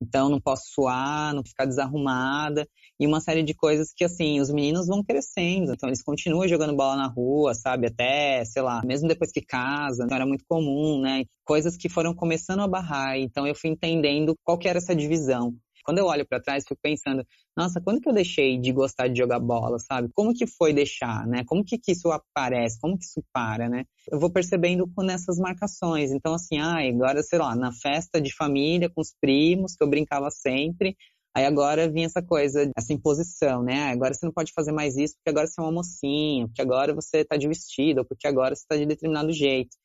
Então 0.00 0.28
não 0.28 0.40
posso 0.40 0.64
suar, 0.72 1.32
não 1.34 1.42
ficar 1.44 1.64
desarrumada 1.64 2.68
e 2.98 3.06
uma 3.06 3.20
série 3.20 3.42
de 3.42 3.54
coisas 3.54 3.92
que 3.94 4.04
assim, 4.04 4.40
os 4.40 4.50
meninos 4.50 4.86
vão 4.86 5.02
crescendo, 5.02 5.72
então 5.72 5.88
eles 5.88 6.02
continuam 6.02 6.46
jogando 6.46 6.76
bola 6.76 6.96
na 6.96 7.06
rua, 7.06 7.54
sabe, 7.54 7.86
até, 7.86 8.44
sei 8.44 8.62
lá, 8.62 8.82
mesmo 8.84 9.08
depois 9.08 9.32
que 9.32 9.40
casam, 9.40 10.04
então 10.04 10.16
era 10.16 10.26
muito 10.26 10.44
comum, 10.48 11.00
né? 11.00 11.24
Coisas 11.44 11.76
que 11.76 11.88
foram 11.88 12.14
começando 12.14 12.60
a 12.60 12.68
barrar, 12.68 13.18
então 13.18 13.46
eu 13.46 13.54
fui 13.54 13.70
entendendo 13.70 14.34
qual 14.44 14.58
que 14.58 14.68
era 14.68 14.78
essa 14.78 14.94
divisão. 14.94 15.56
Quando 15.84 15.98
eu 15.98 16.06
olho 16.06 16.26
para 16.26 16.40
trás, 16.40 16.64
fico 16.66 16.80
pensando, 16.82 17.24
nossa, 17.56 17.80
quando 17.80 18.00
que 18.00 18.08
eu 18.08 18.12
deixei 18.12 18.58
de 18.58 18.72
gostar 18.72 19.08
de 19.08 19.18
jogar 19.18 19.38
bola, 19.38 19.78
sabe? 19.78 20.08
Como 20.14 20.32
que 20.34 20.46
foi 20.46 20.72
deixar, 20.72 21.26
né? 21.26 21.44
Como 21.44 21.64
que, 21.64 21.78
que 21.78 21.92
isso 21.92 22.10
aparece? 22.10 22.80
Como 22.80 22.98
que 22.98 23.04
isso 23.04 23.22
para, 23.32 23.68
né? 23.68 23.84
Eu 24.10 24.18
vou 24.18 24.30
percebendo 24.30 24.88
com 24.94 25.08
essas 25.10 25.38
marcações. 25.38 26.10
Então, 26.10 26.34
assim, 26.34 26.58
ai, 26.58 26.88
agora, 26.88 27.22
sei 27.22 27.38
lá, 27.38 27.54
na 27.54 27.72
festa 27.72 28.20
de 28.20 28.34
família 28.34 28.90
com 28.90 29.00
os 29.00 29.14
primos, 29.20 29.76
que 29.76 29.84
eu 29.84 29.88
brincava 29.88 30.30
sempre, 30.30 30.96
Aí 31.36 31.44
agora 31.46 31.90
vinha 31.90 32.06
essa 32.06 32.22
coisa, 32.22 32.70
essa 32.76 32.92
imposição, 32.92 33.60
né? 33.60 33.90
Agora 33.90 34.14
você 34.14 34.24
não 34.24 34.32
pode 34.32 34.52
fazer 34.52 34.70
mais 34.70 34.96
isso 34.96 35.14
porque 35.16 35.30
agora 35.30 35.48
você 35.48 35.60
é 35.60 35.64
uma 35.64 35.72
mocinha, 35.72 36.46
porque 36.46 36.62
agora 36.62 36.94
você 36.94 37.24
tá 37.24 37.36
de 37.36 37.48
vestido, 37.48 37.98
ou 37.98 38.04
porque 38.04 38.28
agora 38.28 38.54
você 38.54 38.64
tá 38.68 38.76
de 38.76 38.86
determinado 38.86 39.32
jeito. 39.32 39.76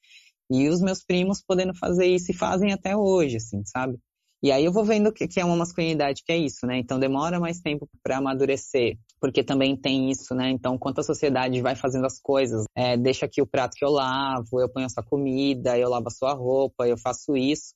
E 0.52 0.68
os 0.70 0.80
meus 0.80 1.04
primos 1.04 1.42
podendo 1.42 1.76
fazer 1.76 2.06
isso 2.06 2.32
e 2.32 2.36
fazem 2.36 2.72
até 2.72 2.96
hoje, 2.96 3.38
assim, 3.38 3.64
sabe? 3.66 3.98
E 4.42 4.52
aí 4.52 4.64
eu 4.64 4.72
vou 4.72 4.86
vendo 4.86 5.12
que, 5.12 5.28
que 5.28 5.40
é 5.40 5.46
uma 5.46 5.56
masculinidade 5.56 6.24
que 6.26 6.32
é 6.32 6.38
isso, 6.38 6.66
né? 6.66 6.78
Então 6.78 6.98
demora 6.98 7.40
mais 7.40 7.60
tempo 7.60 7.88
para 8.02 8.18
amadurecer, 8.18 8.98
porque 9.20 9.44
também 9.44 9.76
tem 9.76 10.10
isso, 10.10 10.34
né? 10.34 10.50
Então, 10.50 10.78
quanto 10.78 11.00
a 11.00 11.04
sociedade 11.04 11.62
vai 11.62 11.76
fazendo 11.76 12.06
as 12.06 12.20
coisas, 12.22 12.64
é, 12.76 12.96
deixa 12.96 13.26
aqui 13.26 13.42
o 13.42 13.48
prato 13.48 13.76
que 13.76 13.84
eu 13.84 13.90
lavo, 13.90 14.60
eu 14.60 14.70
ponho 14.70 14.86
a 14.86 14.90
sua 14.90 15.04
comida, 15.04 15.78
eu 15.78 15.90
lavo 15.90 16.08
a 16.08 16.12
sua 16.12 16.34
roupa, 16.34 16.88
eu 16.88 16.98
faço 16.98 17.36
isso 17.36 17.74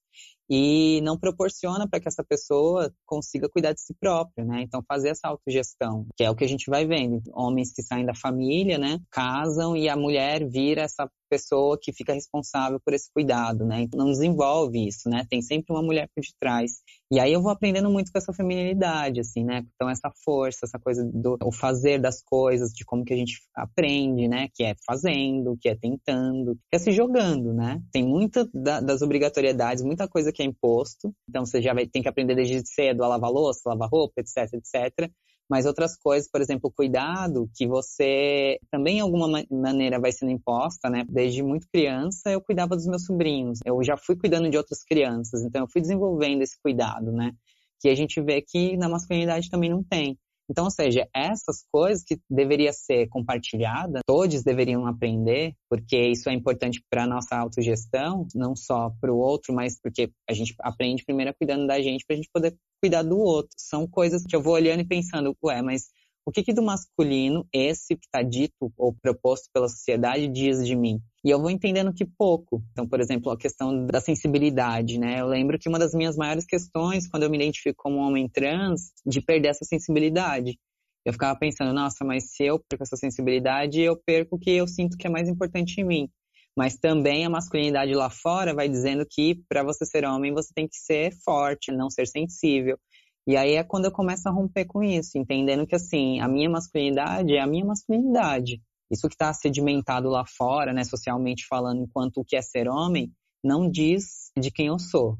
e 0.49 1.01
não 1.01 1.17
proporciona 1.17 1.87
para 1.87 1.99
que 1.99 2.07
essa 2.07 2.23
pessoa 2.23 2.93
consiga 3.05 3.49
cuidar 3.49 3.73
de 3.73 3.81
si 3.81 3.93
própria, 3.99 4.45
né? 4.45 4.61
Então 4.61 4.83
fazer 4.87 5.09
essa 5.09 5.27
autogestão, 5.27 6.05
que 6.15 6.23
é 6.23 6.29
o 6.29 6.35
que 6.35 6.43
a 6.43 6.47
gente 6.47 6.69
vai 6.69 6.85
vendo, 6.85 7.21
homens 7.33 7.71
que 7.73 7.81
saem 7.81 8.05
da 8.05 8.13
família, 8.13 8.77
né, 8.77 8.99
casam 9.09 9.75
e 9.75 9.87
a 9.89 9.95
mulher 9.95 10.47
vira 10.47 10.81
essa 10.81 11.09
pessoa 11.33 11.79
que 11.81 11.91
fica 11.91 12.13
responsável 12.13 12.79
por 12.79 12.93
esse 12.93 13.11
cuidado, 13.11 13.65
né? 13.65 13.81
Então 13.81 13.99
não 13.99 14.11
desenvolve 14.11 14.87
isso, 14.87 15.09
né? 15.09 15.25
Tem 15.27 15.41
sempre 15.41 15.73
uma 15.73 15.81
mulher 15.81 16.07
por 16.15 16.21
detrás. 16.21 16.83
E 17.11 17.19
aí 17.19 17.33
eu 17.33 17.41
vou 17.41 17.51
aprendendo 17.51 17.89
muito 17.89 18.11
com 18.11 18.17
essa 18.19 18.31
feminilidade, 18.31 19.19
assim, 19.19 19.43
né? 19.43 19.65
Então 19.73 19.89
essa 19.89 20.11
força, 20.23 20.59
essa 20.65 20.77
coisa 20.77 21.03
do 21.03 21.37
o 21.43 21.51
fazer 21.51 21.99
das 21.99 22.21
coisas, 22.23 22.71
de 22.71 22.85
como 22.85 23.03
que 23.03 23.13
a 23.13 23.17
gente 23.17 23.41
aprende, 23.55 24.27
né? 24.27 24.47
Que 24.53 24.63
é 24.63 24.75
fazendo, 24.85 25.57
que 25.59 25.69
é 25.69 25.75
tentando, 25.75 26.55
que 26.69 26.75
é 26.75 26.79
se 26.79 26.91
jogando, 26.91 27.51
né? 27.51 27.81
Tem 27.91 28.05
muita 28.05 28.47
da, 28.53 28.79
das 28.79 29.01
obrigatoriedades, 29.01 29.83
muita 29.83 30.07
coisa 30.07 30.31
que 30.31 30.43
é 30.43 30.45
imposto. 30.45 31.11
Então 31.27 31.45
você 31.45 31.61
já 31.61 31.73
vai, 31.73 31.87
tem 31.87 32.03
que 32.03 32.09
aprender 32.09 32.35
desde 32.35 32.61
cedo 32.67 33.03
a 33.03 33.07
lavar 33.07 33.31
louça, 33.31 33.61
lavar 33.65 33.89
roupa, 33.89 34.21
etc, 34.21 34.53
etc 34.53 35.11
mas 35.49 35.65
outras 35.65 35.97
coisas, 35.97 36.29
por 36.29 36.41
exemplo, 36.41 36.71
cuidado, 36.71 37.49
que 37.55 37.67
você 37.67 38.59
também, 38.71 38.95
de 38.95 39.01
alguma 39.01 39.43
maneira, 39.51 39.99
vai 39.99 40.11
sendo 40.11 40.31
imposta, 40.31 40.89
né? 40.89 41.05
Desde 41.09 41.43
muito 41.43 41.67
criança, 41.71 42.31
eu 42.31 42.41
cuidava 42.41 42.75
dos 42.75 42.87
meus 42.87 43.05
sobrinhos. 43.05 43.59
Eu 43.65 43.83
já 43.83 43.97
fui 43.97 44.15
cuidando 44.15 44.49
de 44.49 44.57
outras 44.57 44.83
crianças, 44.83 45.43
então 45.43 45.61
eu 45.61 45.67
fui 45.67 45.81
desenvolvendo 45.81 46.41
esse 46.41 46.59
cuidado, 46.61 47.11
né? 47.11 47.33
Que 47.79 47.89
a 47.89 47.95
gente 47.95 48.21
vê 48.21 48.41
que 48.41 48.77
na 48.77 48.87
masculinidade 48.89 49.49
também 49.49 49.69
não 49.69 49.83
tem. 49.83 50.17
Então, 50.49 50.65
ou 50.65 50.71
seja, 50.71 51.07
essas 51.13 51.63
coisas 51.71 52.03
que 52.03 52.19
deveria 52.29 52.73
ser 52.73 53.07
compartilhada, 53.07 54.01
todos 54.05 54.43
deveriam 54.43 54.85
aprender, 54.85 55.53
porque 55.69 55.97
isso 56.09 56.29
é 56.29 56.33
importante 56.33 56.83
para 56.89 57.03
a 57.03 57.07
nossa 57.07 57.35
autogestão, 57.35 58.27
não 58.35 58.55
só 58.55 58.91
para 58.99 59.11
o 59.11 59.17
outro, 59.17 59.53
mas 59.53 59.79
porque 59.81 60.11
a 60.29 60.33
gente 60.33 60.53
aprende 60.59 61.03
primeiro 61.05 61.33
cuidando 61.33 61.65
da 61.65 61.81
gente 61.81 62.05
para 62.05 62.15
a 62.15 62.17
gente 62.17 62.29
poder 62.33 62.55
cuidar 62.81 63.03
do 63.03 63.17
outro. 63.17 63.51
São 63.57 63.87
coisas 63.87 64.23
que 64.23 64.35
eu 64.35 64.41
vou 64.41 64.53
olhando 64.53 64.81
e 64.81 64.87
pensando, 64.87 65.35
ué, 65.43 65.61
mas 65.61 65.89
o 66.25 66.31
que, 66.31 66.43
que 66.43 66.53
do 66.53 66.61
masculino 66.61 67.45
esse 67.51 67.95
que 67.95 68.05
está 68.05 68.21
dito 68.21 68.71
ou 68.77 68.93
proposto 68.93 69.49
pela 69.53 69.67
sociedade 69.67 70.27
diz 70.27 70.65
de 70.65 70.75
mim? 70.75 71.01
E 71.23 71.29
eu 71.29 71.39
vou 71.39 71.49
entendendo 71.49 71.93
que 71.93 72.05
pouco. 72.05 72.63
Então, 72.71 72.87
por 72.87 72.99
exemplo, 72.99 73.31
a 73.31 73.37
questão 73.37 73.85
da 73.85 73.99
sensibilidade, 73.99 74.97
né? 74.97 75.19
Eu 75.19 75.27
lembro 75.27 75.59
que 75.59 75.67
uma 75.67 75.79
das 75.79 75.93
minhas 75.93 76.15
maiores 76.15 76.45
questões, 76.45 77.07
quando 77.07 77.23
eu 77.23 77.29
me 77.29 77.37
identifico 77.37 77.83
como 77.83 77.97
homem 77.97 78.29
trans, 78.29 78.91
de 79.05 79.21
perder 79.21 79.49
essa 79.49 79.65
sensibilidade. 79.65 80.57
Eu 81.05 81.11
ficava 81.11 81.37
pensando, 81.37 81.73
nossa, 81.73 82.05
mas 82.05 82.31
se 82.31 82.43
eu 82.43 82.57
perco 82.57 82.83
essa 82.83 82.95
sensibilidade, 82.95 83.81
eu 83.81 83.97
perco 84.05 84.37
o 84.37 84.39
que 84.39 84.51
eu 84.51 84.67
sinto 84.67 84.97
que 84.97 85.05
é 85.05 85.09
mais 85.09 85.27
importante 85.27 85.81
em 85.81 85.83
mim. 85.83 86.09
Mas 86.55 86.77
também 86.77 87.25
a 87.25 87.29
masculinidade 87.29 87.93
lá 87.93 88.09
fora 88.09 88.53
vai 88.53 88.69
dizendo 88.69 89.05
que 89.09 89.43
para 89.49 89.63
você 89.63 89.85
ser 89.85 90.05
homem, 90.05 90.33
você 90.33 90.53
tem 90.53 90.67
que 90.67 90.77
ser 90.77 91.11
forte, 91.25 91.71
não 91.71 91.89
ser 91.89 92.07
sensível. 92.07 92.77
E 93.25 93.37
aí 93.37 93.53
é 93.53 93.63
quando 93.63 93.85
eu 93.85 93.91
começo 93.91 94.27
a 94.27 94.31
romper 94.31 94.65
com 94.65 94.83
isso, 94.83 95.17
entendendo 95.17 95.65
que 95.65 95.75
assim, 95.75 96.19
a 96.19 96.27
minha 96.27 96.49
masculinidade 96.49 97.33
é 97.33 97.39
a 97.39 97.47
minha 97.47 97.65
masculinidade. 97.65 98.61
Isso 98.91 99.07
que 99.07 99.15
está 99.15 99.33
sedimentado 99.33 100.09
lá 100.09 100.25
fora, 100.25 100.73
né, 100.73 100.83
socialmente 100.83 101.47
falando, 101.47 101.81
enquanto 101.81 102.17
o 102.17 102.25
que 102.25 102.35
é 102.35 102.41
ser 102.41 102.67
homem, 102.67 103.11
não 103.43 103.69
diz 103.69 104.31
de 104.37 104.51
quem 104.51 104.67
eu 104.67 104.77
sou. 104.77 105.17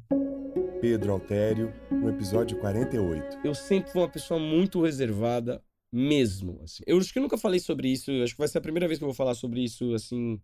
Pedro 0.82 1.14
Altério, 1.14 1.74
no 1.90 2.10
episódio 2.10 2.60
48. 2.60 3.40
Eu 3.44 3.56
sempre 3.56 3.92
fui 3.92 4.02
uma 4.02 4.10
pessoa 4.10 4.40
muito 4.40 4.84
reservada, 4.84 5.64
mesmo. 5.94 6.60
Assim. 6.64 6.84
Eu 6.88 6.98
acho 6.98 7.14
que 7.14 7.20
eu 7.20 7.24
nunca 7.24 7.38
falei 7.38 7.60
sobre 7.60 7.90
isso, 7.90 8.12
acho 8.24 8.34
que 8.34 8.40
vai 8.40 8.48
ser 8.48 8.58
a 8.58 8.62
primeira 8.62 8.88
vez 8.88 8.98
que 8.98 9.04
eu 9.04 9.08
vou 9.08 9.16
falar 9.16 9.36
sobre 9.36 9.64
isso, 9.64 9.94
assim. 9.94 10.42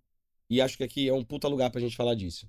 E 0.49 0.61
acho 0.61 0.77
que 0.77 0.83
aqui 0.83 1.09
é 1.09 1.13
um 1.13 1.23
puta 1.23 1.47
lugar 1.47 1.71
pra 1.71 1.81
gente 1.81 1.95
falar 1.95 2.15
disso. 2.15 2.47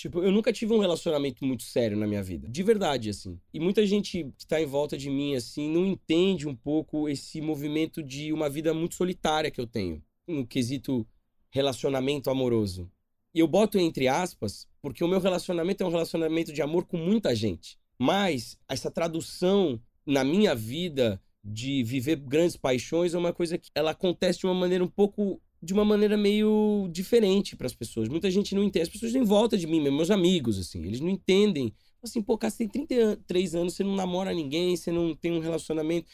Tipo, 0.00 0.22
eu 0.22 0.32
nunca 0.32 0.50
tive 0.50 0.72
um 0.72 0.78
relacionamento 0.78 1.44
muito 1.44 1.62
sério 1.62 1.94
na 1.94 2.06
minha 2.06 2.22
vida. 2.22 2.48
De 2.48 2.62
verdade, 2.62 3.10
assim. 3.10 3.38
E 3.52 3.60
muita 3.60 3.84
gente 3.84 4.32
que 4.38 4.46
tá 4.46 4.58
em 4.58 4.64
volta 4.64 4.96
de 4.96 5.10
mim, 5.10 5.34
assim, 5.34 5.70
não 5.70 5.84
entende 5.84 6.48
um 6.48 6.56
pouco 6.56 7.06
esse 7.06 7.38
movimento 7.42 8.02
de 8.02 8.32
uma 8.32 8.48
vida 8.48 8.72
muito 8.72 8.94
solitária 8.94 9.50
que 9.50 9.60
eu 9.60 9.66
tenho 9.66 10.02
no 10.26 10.46
quesito 10.46 11.06
relacionamento 11.50 12.30
amoroso. 12.30 12.90
E 13.34 13.40
eu 13.40 13.46
boto 13.46 13.78
entre 13.78 14.08
aspas, 14.08 14.66
porque 14.80 15.04
o 15.04 15.08
meu 15.08 15.20
relacionamento 15.20 15.82
é 15.82 15.86
um 15.86 15.90
relacionamento 15.90 16.50
de 16.50 16.62
amor 16.62 16.86
com 16.86 16.96
muita 16.96 17.34
gente. 17.34 17.78
Mas 17.98 18.58
essa 18.66 18.90
tradução 18.90 19.78
na 20.06 20.24
minha 20.24 20.54
vida 20.54 21.20
de 21.44 21.82
viver 21.82 22.16
grandes 22.16 22.56
paixões 22.56 23.12
é 23.12 23.18
uma 23.18 23.34
coisa 23.34 23.58
que 23.58 23.70
ela 23.74 23.90
acontece 23.90 24.38
de 24.38 24.46
uma 24.46 24.54
maneira 24.54 24.82
um 24.82 24.88
pouco 24.88 25.42
de 25.62 25.72
uma 25.72 25.84
maneira 25.84 26.16
meio 26.16 26.88
diferente 26.90 27.54
para 27.54 27.66
as 27.66 27.74
pessoas. 27.74 28.08
Muita 28.08 28.30
gente 28.30 28.54
não 28.54 28.62
entende. 28.62 28.84
As 28.84 28.88
pessoas 28.88 29.14
em 29.14 29.22
volta 29.22 29.58
de 29.58 29.66
mim, 29.66 29.80
meus 29.80 30.10
amigos, 30.10 30.58
assim, 30.58 30.84
eles 30.84 31.00
não 31.00 31.08
entendem. 31.08 31.74
Assim, 32.02 32.22
pô, 32.22 32.38
cara, 32.38 32.50
você 32.50 32.66
tem 32.66 32.68
33 32.68 33.54
anos, 33.54 33.74
você 33.74 33.84
não 33.84 33.94
namora 33.94 34.32
ninguém, 34.32 34.74
você 34.74 34.90
não 34.90 35.14
tem 35.14 35.32
um 35.32 35.40
relacionamento. 35.40 36.10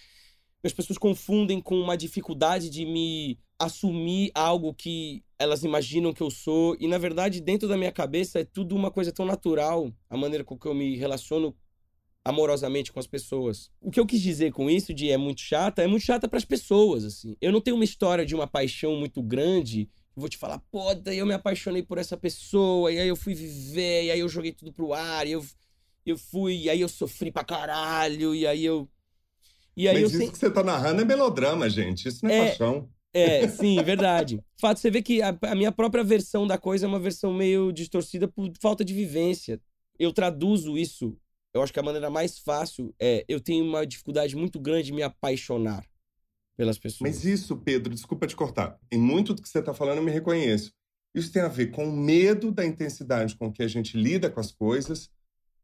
As 0.64 0.72
pessoas 0.72 0.98
confundem 0.98 1.60
com 1.60 1.78
uma 1.78 1.96
dificuldade 1.96 2.68
de 2.68 2.84
me 2.84 3.38
assumir 3.56 4.32
algo 4.34 4.74
que 4.74 5.22
elas 5.38 5.62
imaginam 5.62 6.12
que 6.12 6.22
eu 6.22 6.30
sou. 6.30 6.76
E 6.80 6.88
na 6.88 6.98
verdade, 6.98 7.40
dentro 7.40 7.68
da 7.68 7.76
minha 7.76 7.92
cabeça, 7.92 8.40
é 8.40 8.44
tudo 8.44 8.74
uma 8.74 8.90
coisa 8.90 9.12
tão 9.12 9.24
natural, 9.24 9.92
a 10.10 10.16
maneira 10.16 10.42
com 10.42 10.58
que 10.58 10.66
eu 10.66 10.74
me 10.74 10.96
relaciono 10.96 11.54
amorosamente 12.26 12.92
com 12.92 12.98
as 12.98 13.06
pessoas. 13.06 13.70
O 13.80 13.88
que 13.88 14.00
eu 14.00 14.06
quis 14.06 14.20
dizer 14.20 14.52
com 14.52 14.68
isso 14.68 14.92
de 14.92 15.08
é 15.08 15.16
muito 15.16 15.40
chata, 15.40 15.82
é 15.82 15.86
muito 15.86 16.02
chata 16.02 16.26
para 16.26 16.38
as 16.38 16.44
pessoas, 16.44 17.04
assim. 17.04 17.36
Eu 17.40 17.52
não 17.52 17.60
tenho 17.60 17.76
uma 17.76 17.84
história 17.84 18.26
de 18.26 18.34
uma 18.34 18.48
paixão 18.48 18.96
muito 18.96 19.22
grande. 19.22 19.88
vou 20.16 20.28
te 20.28 20.36
falar, 20.36 20.58
pô, 20.72 20.92
daí 20.92 21.18
eu 21.18 21.26
me 21.26 21.34
apaixonei 21.34 21.84
por 21.84 21.98
essa 21.98 22.16
pessoa, 22.16 22.90
e 22.90 22.98
aí 22.98 23.06
eu 23.06 23.14
fui 23.14 23.32
viver, 23.32 24.06
e 24.06 24.10
aí 24.10 24.18
eu 24.18 24.28
joguei 24.28 24.50
tudo 24.50 24.72
pro 24.72 24.92
ar, 24.92 25.24
e 25.24 25.32
eu, 25.32 25.46
eu 26.04 26.18
fui, 26.18 26.62
e 26.62 26.70
aí 26.70 26.80
eu 26.80 26.88
sofri 26.88 27.30
pra 27.30 27.44
caralho, 27.44 28.34
e 28.34 28.44
aí 28.44 28.64
eu. 28.64 28.88
E 29.76 29.86
aí 29.86 30.02
Mas 30.02 30.14
eu 30.14 30.20
isso 30.20 30.32
que 30.32 30.38
você 30.38 30.50
tá 30.50 30.64
narrando 30.64 31.02
é 31.02 31.04
melodrama, 31.04 31.70
gente. 31.70 32.08
Isso 32.08 32.24
não 32.24 32.30
é, 32.32 32.38
é 32.38 32.46
paixão. 32.48 32.88
É, 33.14 33.46
sim, 33.46 33.80
verdade. 33.84 34.42
Fato, 34.58 34.80
você 34.80 34.90
vê 34.90 35.00
que 35.00 35.22
a, 35.22 35.38
a, 35.42 35.54
minha 35.54 35.70
própria 35.70 36.02
versão 36.02 36.44
da 36.44 36.58
coisa 36.58 36.86
é 36.86 36.88
uma 36.88 36.98
versão 36.98 37.32
meio 37.32 37.70
distorcida 37.70 38.26
por 38.26 38.50
falta 38.60 38.84
de 38.84 38.92
vivência. 38.92 39.60
Eu 39.96 40.12
traduzo 40.12 40.76
isso. 40.76 41.16
Eu 41.56 41.62
acho 41.62 41.72
que 41.72 41.80
a 41.80 41.82
maneira 41.82 42.10
mais 42.10 42.38
fácil 42.38 42.94
é 43.00 43.24
eu 43.28 43.40
tenho 43.40 43.64
uma 43.64 43.86
dificuldade 43.86 44.36
muito 44.36 44.60
grande 44.60 44.86
de 44.86 44.92
me 44.92 45.02
apaixonar 45.02 45.84
pelas 46.56 46.78
pessoas. 46.78 47.10
Mas 47.10 47.24
isso, 47.24 47.56
Pedro, 47.56 47.94
desculpa 47.94 48.26
te 48.26 48.36
cortar. 48.36 48.78
Em 48.90 48.98
muito 48.98 49.32
do 49.32 49.42
que 49.42 49.48
você 49.48 49.58
está 49.58 49.72
falando, 49.72 49.98
eu 49.98 50.04
me 50.04 50.10
reconheço. 50.10 50.72
Isso 51.14 51.32
tem 51.32 51.40
a 51.40 51.48
ver 51.48 51.68
com 51.68 51.88
o 51.88 51.92
medo 51.92 52.52
da 52.52 52.64
intensidade 52.64 53.36
com 53.36 53.50
que 53.50 53.62
a 53.62 53.68
gente 53.68 53.96
lida 53.96 54.28
com 54.28 54.38
as 54.38 54.52
coisas, 54.52 55.10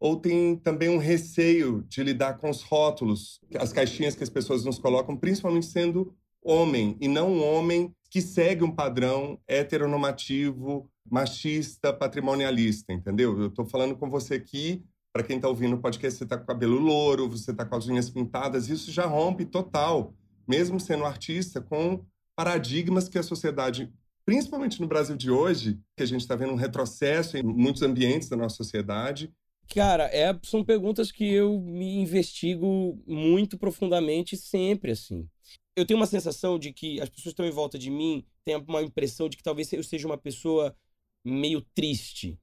ou 0.00 0.16
tem 0.16 0.56
também 0.56 0.88
um 0.88 0.96
receio 0.96 1.84
de 1.88 2.02
lidar 2.02 2.38
com 2.38 2.48
os 2.48 2.62
rótulos, 2.62 3.38
as 3.58 3.72
caixinhas 3.72 4.14
que 4.14 4.24
as 4.24 4.30
pessoas 4.30 4.64
nos 4.64 4.78
colocam, 4.78 5.14
principalmente 5.14 5.66
sendo 5.66 6.14
homem 6.42 6.96
e 7.00 7.06
não 7.06 7.32
um 7.32 7.44
homem 7.44 7.94
que 8.10 8.20
segue 8.20 8.64
um 8.64 8.74
padrão 8.74 9.38
heteronormativo, 9.46 10.90
machista, 11.08 11.92
patrimonialista, 11.92 12.92
entendeu? 12.92 13.38
Eu 13.38 13.46
estou 13.48 13.64
falando 13.64 13.96
com 13.96 14.10
você 14.10 14.34
aqui, 14.34 14.82
para 15.12 15.22
quem 15.22 15.36
está 15.36 15.48
ouvindo 15.48 15.76
o 15.76 15.80
podcast, 15.80 16.18
você 16.18 16.24
está 16.24 16.36
com 16.36 16.44
o 16.44 16.46
cabelo 16.46 16.78
louro, 16.78 17.28
você 17.28 17.50
está 17.50 17.64
com 17.64 17.76
as 17.76 17.86
unhas 17.86 18.08
pintadas, 18.08 18.68
isso 18.68 18.90
já 18.90 19.06
rompe 19.06 19.44
total, 19.44 20.14
mesmo 20.48 20.80
sendo 20.80 21.04
artista, 21.04 21.60
com 21.60 22.04
paradigmas 22.34 23.08
que 23.08 23.18
a 23.18 23.22
sociedade, 23.22 23.92
principalmente 24.24 24.80
no 24.80 24.86
Brasil 24.86 25.16
de 25.16 25.30
hoje, 25.30 25.78
que 25.96 26.02
a 26.02 26.06
gente 26.06 26.22
está 26.22 26.34
vendo 26.34 26.52
um 26.52 26.56
retrocesso 26.56 27.36
em 27.36 27.42
muitos 27.42 27.82
ambientes 27.82 28.28
da 28.28 28.36
nossa 28.36 28.56
sociedade, 28.56 29.32
Cara, 29.72 30.04
é, 30.12 30.38
são 30.42 30.62
perguntas 30.62 31.10
que 31.10 31.24
eu 31.24 31.58
me 31.60 31.94
investigo 31.94 33.00
muito 33.06 33.56
profundamente 33.56 34.36
sempre, 34.36 34.90
assim 34.90 35.26
eu 35.74 35.86
tenho 35.86 35.98
uma 35.98 36.06
sensação 36.06 36.58
de 36.58 36.72
que 36.72 37.00
as 37.00 37.08
pessoas 37.08 37.24
que 37.24 37.28
estão 37.30 37.46
em 37.46 37.50
volta 37.50 37.78
de 37.78 37.90
mim 37.90 38.24
têm 38.44 38.56
uma 38.56 38.82
impressão 38.82 39.28
de 39.28 39.36
que 39.36 39.42
talvez 39.42 39.72
eu 39.72 39.82
seja 39.82 40.06
uma 40.06 40.18
pessoa 40.18 40.76
meio 41.24 41.62
triste 41.74 42.38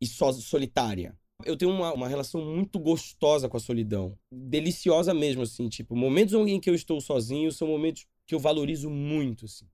e 0.00 0.06
solitária. 0.06 1.16
Eu 1.44 1.56
tenho 1.56 1.70
uma, 1.70 1.92
uma 1.92 2.08
relação 2.08 2.44
muito 2.44 2.78
gostosa 2.78 3.48
com 3.48 3.56
a 3.56 3.60
solidão. 3.60 4.18
Deliciosa 4.30 5.12
mesmo, 5.12 5.42
assim. 5.42 5.68
Tipo, 5.68 5.94
momentos 5.96 6.34
em 6.34 6.60
que 6.60 6.70
eu 6.70 6.74
estou 6.74 7.00
sozinho 7.00 7.50
são 7.52 7.68
momentos 7.68 8.06
que 8.26 8.34
eu 8.34 8.38
valorizo 8.38 8.88
muito, 8.90 9.44
assim. 9.44 9.66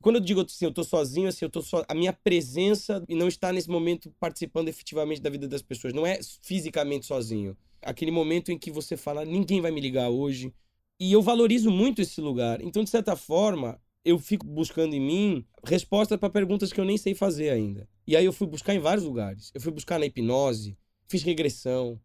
Quando 0.00 0.16
eu 0.16 0.20
digo 0.20 0.42
assim, 0.42 0.66
eu 0.66 0.68
estou 0.68 0.84
sozinho, 0.84 1.28
assim, 1.28 1.46
eu 1.46 1.50
tô 1.50 1.62
so... 1.62 1.82
a 1.88 1.94
minha 1.94 2.12
presença 2.12 3.02
e 3.08 3.14
não 3.14 3.26
estar 3.26 3.52
nesse 3.52 3.70
momento 3.70 4.14
participando 4.20 4.68
efetivamente 4.68 5.22
da 5.22 5.30
vida 5.30 5.48
das 5.48 5.62
pessoas. 5.62 5.94
Não 5.94 6.06
é 6.06 6.20
fisicamente 6.42 7.06
sozinho. 7.06 7.56
Aquele 7.80 8.10
momento 8.10 8.52
em 8.52 8.58
que 8.58 8.70
você 8.70 8.96
fala, 8.96 9.24
ninguém 9.24 9.62
vai 9.62 9.70
me 9.70 9.80
ligar 9.80 10.10
hoje, 10.10 10.52
e 11.00 11.12
eu 11.12 11.22
valorizo 11.22 11.70
muito 11.70 12.02
esse 12.02 12.20
lugar. 12.20 12.60
Então, 12.60 12.84
de 12.84 12.90
certa 12.90 13.16
forma, 13.16 13.80
eu 14.04 14.18
fico 14.18 14.46
buscando 14.46 14.94
em 14.94 15.00
mim 15.00 15.46
respostas 15.64 16.18
para 16.18 16.28
perguntas 16.28 16.72
que 16.72 16.80
eu 16.80 16.84
nem 16.84 16.98
sei 16.98 17.14
fazer 17.14 17.50
ainda. 17.50 17.88
E 18.06 18.16
aí 18.16 18.24
eu 18.24 18.32
fui 18.32 18.46
buscar 18.46 18.74
em 18.74 18.78
vários 18.78 19.04
lugares. 19.04 19.50
Eu 19.54 19.60
fui 19.60 19.72
buscar 19.72 19.98
na 19.98 20.06
hipnose, 20.06 20.76
fiz 21.08 21.22
regressão. 21.22 22.00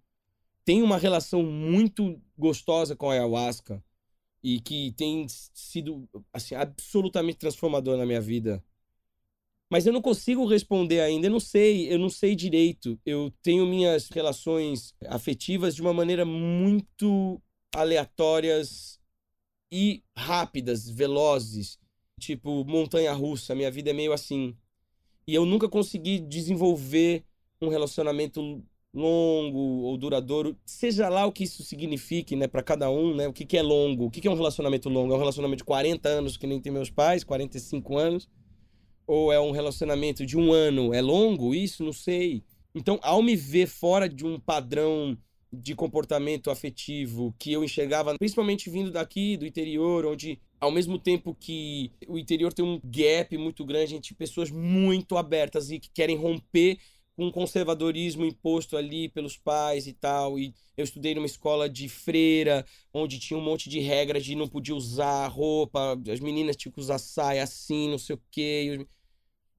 Tenho 0.64 0.86
uma 0.86 0.98
relação 0.98 1.44
muito 1.44 2.22
gostosa 2.38 2.96
com 2.96 3.10
a 3.10 3.14
ayahuasca 3.14 3.84
e 4.42 4.62
que 4.62 4.94
tem 4.94 5.28
sido 5.28 6.08
assim 6.32 6.56
absolutamente 6.56 7.40
transformador 7.40 7.98
na 7.98 8.06
minha 8.06 8.22
vida. 8.22 8.64
Mas 9.70 9.86
eu 9.86 9.94
não 9.94 10.02
consigo 10.02 10.48
responder 10.48 11.02
ainda, 11.02 11.28
eu 11.28 11.32
não 11.32 11.40
sei, 11.40 11.94
eu 11.94 12.00
não 12.00 12.10
sei 12.10 12.36
direito. 12.36 13.00
Eu 13.06 13.32
tenho 13.42 13.68
minhas 13.68 14.10
relações 14.10 14.96
afetivas 15.08 15.76
de 15.76 15.82
uma 15.82 15.94
maneira 15.94 16.26
muito 16.26 17.42
aleatórias 17.76 19.00
e 19.72 20.04
rápidas, 20.18 20.90
velozes, 20.90 21.78
tipo 22.20 22.64
montanha 22.66 23.14
russa. 23.14 23.56
Minha 23.56 23.72
vida 23.72 23.90
é 23.90 23.94
meio 23.94 24.14
assim. 24.14 24.56
E 25.26 25.34
eu 25.34 25.46
nunca 25.46 25.68
consegui 25.68 26.20
desenvolver 26.20 27.24
um 27.62 27.70
relacionamento 27.70 28.64
longo 28.94 29.84
ou 29.84 29.98
duradouro, 29.98 30.58
seja 30.66 31.10
lá 31.10 31.26
o 31.26 31.32
que 31.32 31.44
isso 31.44 31.64
signifique, 31.64 32.36
né, 32.36 32.48
para 32.48 32.64
cada 32.64 32.90
um, 32.90 33.16
né? 33.16 33.28
O 33.28 33.34
que, 33.34 33.46
que 33.46 33.58
é 33.58 33.62
longo? 33.62 34.06
O 34.06 34.12
que, 34.12 34.20
que 34.22 34.28
é 34.28 34.32
um 34.32 34.36
relacionamento 34.36 34.90
longo? 34.90 35.14
É 35.14 35.16
um 35.16 35.20
relacionamento 35.20 35.60
de 35.60 35.64
40 35.64 36.10
anos, 36.10 36.38
que 36.38 36.48
nem 36.48 36.60
tem 36.60 36.72
meus 36.72 36.90
pais, 36.90 37.24
45 37.24 37.98
anos? 37.98 38.30
Ou 39.06 39.32
é 39.32 39.40
um 39.40 39.52
relacionamento 39.52 40.26
de 40.26 40.38
um 40.38 40.52
ano? 40.52 40.94
É 40.94 41.02
longo 41.02 41.54
isso? 41.54 41.84
Não 41.84 41.94
sei. 41.94 42.44
Então, 42.74 43.00
ao 43.02 43.22
me 43.22 43.36
ver 43.36 43.68
fora 43.68 44.08
de 44.08 44.26
um 44.26 44.40
padrão 44.40 45.18
de 45.52 45.74
comportamento 45.76 46.52
afetivo 46.52 47.34
que 47.40 47.52
eu 47.52 47.64
enxergava, 47.64 48.16
principalmente 48.18 48.70
vindo 48.70 48.92
daqui, 48.92 49.36
do 49.36 49.48
interior, 49.48 50.06
onde 50.06 50.40
ao 50.60 50.72
mesmo 50.72 51.00
tempo 51.00 51.34
que 51.34 51.92
o 52.08 52.18
interior 52.18 52.54
tem 52.54 52.66
um 52.66 52.80
gap 52.84 53.38
muito 53.38 53.66
grande 53.66 53.96
entre 53.96 54.14
pessoas 54.14 54.52
muito 54.52 55.18
abertas 55.18 55.72
e 55.72 55.80
que 55.80 55.90
querem 55.90 56.16
romper 56.18 56.80
com 57.16 57.28
um 57.28 57.32
conservadorismo 57.32 58.26
imposto 58.26 58.78
ali 58.78 59.10
pelos 59.10 59.38
pais 59.38 59.88
e 59.88 59.94
tal. 59.94 60.40
E 60.40 60.54
eu 60.78 60.84
estudei 60.84 61.14
numa 61.14 61.26
escola 61.26 61.70
de 61.70 61.90
freira, 61.90 62.66
onde 62.94 63.20
tinha 63.20 63.38
um 63.38 63.44
monte 63.44 63.70
de 63.70 63.80
regras 63.80 64.24
de 64.24 64.36
não 64.36 64.48
podia 64.48 64.76
usar 64.76 65.28
roupa, 65.28 66.00
as 66.12 66.20
meninas 66.20 66.56
tinham 66.56 66.72
que 66.74 66.80
usar 66.80 66.98
saia 66.98 67.44
assim, 67.44 67.90
não 67.90 67.98
sei 67.98 68.16
o 68.16 68.22
quê, 68.32 68.88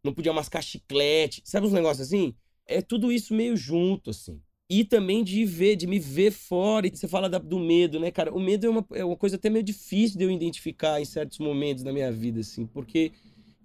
não 0.02 0.14
podia 0.14 0.32
mascar 0.32 0.62
chiclete, 0.62 1.42
sabe 1.44 1.66
uns 1.66 1.72
negócios 1.72 2.06
assim? 2.06 2.34
É 2.66 2.80
tudo 2.80 3.12
isso 3.12 3.34
meio 3.34 3.56
junto, 3.56 4.10
assim. 4.10 4.40
E 4.70 4.84
também 4.84 5.24
de 5.24 5.44
ver, 5.44 5.74
de 5.74 5.84
me 5.84 5.98
ver 5.98 6.30
fora. 6.30 6.86
E 6.86 6.90
você 6.90 7.08
fala 7.08 7.28
da, 7.28 7.38
do 7.38 7.58
medo, 7.58 7.98
né, 7.98 8.12
cara? 8.12 8.32
O 8.32 8.38
medo 8.38 8.66
é 8.66 8.70
uma, 8.70 8.86
é 8.92 9.04
uma 9.04 9.16
coisa 9.16 9.34
até 9.34 9.50
meio 9.50 9.64
difícil 9.64 10.16
de 10.16 10.24
eu 10.24 10.30
identificar 10.30 11.00
em 11.00 11.04
certos 11.04 11.40
momentos 11.40 11.82
da 11.82 11.92
minha 11.92 12.12
vida, 12.12 12.38
assim, 12.38 12.64
porque 12.66 13.10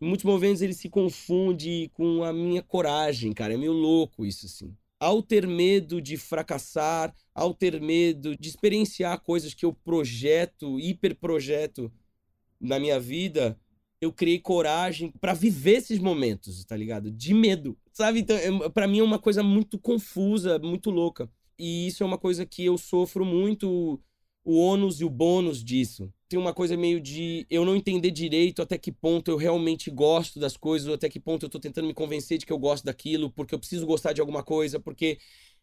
em 0.02 0.08
muitos 0.08 0.26
momentos 0.26 0.64
ele 0.64 0.74
se 0.74 0.90
confunde 0.90 1.92
com 1.94 2.24
a 2.24 2.34
minha 2.34 2.64
coragem, 2.64 3.32
cara. 3.34 3.54
É 3.54 3.58
meio 3.58 3.72
louco 3.72 4.26
isso, 4.26 4.48
assim. 4.48 4.76
Ao 5.00 5.22
ter 5.22 5.46
medo 5.46 6.02
de 6.02 6.18
fracassar, 6.18 7.14
ao 7.36 7.54
ter 7.54 7.80
medo 7.80 8.36
de 8.36 8.50
experienciar 8.50 9.22
coisas 9.22 9.54
que 9.54 9.64
eu 9.64 9.74
projeto, 9.74 10.80
hiperprojeto 10.80 11.92
na 12.60 12.80
minha 12.80 13.00
vida, 13.00 13.60
eu 14.02 14.12
criei 14.12 14.40
coragem 14.40 15.12
para 15.22 15.34
viver 15.34 15.78
esses 15.78 16.00
momentos, 16.00 16.66
tá 16.66 16.76
ligado? 16.76 17.12
De 17.12 17.32
medo. 17.32 17.78
Sabe? 17.96 18.20
Então, 18.20 18.36
é, 18.36 18.70
para 18.70 18.88
mim 18.88 19.00
é 19.00 19.04
uma 19.04 19.18
coisa 19.18 19.42
muito 19.42 19.80
confusa, 19.80 20.60
muito 20.60 20.92
louca. 20.92 21.30
E 21.58 21.88
isso 21.88 22.04
é 22.04 22.06
uma 22.06 22.18
coisa 22.18 22.46
que 22.46 22.66
eu 22.66 22.78
sofro 22.78 23.24
muito 23.24 24.02
o 24.44 24.58
ônus 24.58 25.00
e 25.00 25.06
o 25.06 25.10
bônus 25.10 25.64
disso. 25.64 26.14
Tem 26.28 26.38
uma 26.38 26.54
coisa 26.54 26.76
meio 26.76 27.00
de 27.00 27.48
eu 27.50 27.64
não 27.64 27.74
entender 27.74 28.12
direito 28.12 28.62
até 28.62 28.78
que 28.78 28.92
ponto 28.92 29.32
eu 29.32 29.38
realmente 29.38 29.90
gosto 29.90 30.42
das 30.42 30.58
coisas, 30.58 30.94
até 30.94 31.08
que 31.08 31.22
ponto 31.22 31.46
eu 31.46 31.50
tô 31.50 31.58
tentando 31.58 31.88
me 31.88 31.94
convencer 31.94 32.38
de 32.38 32.46
que 32.46 32.52
eu 32.52 32.60
gosto 32.60 32.84
daquilo, 32.84 33.32
porque 33.32 33.56
eu 33.56 33.60
preciso 33.60 33.86
gostar 33.86 34.12
de 34.12 34.20
alguma 34.20 34.44
coisa, 34.44 34.78
porque 34.78 35.18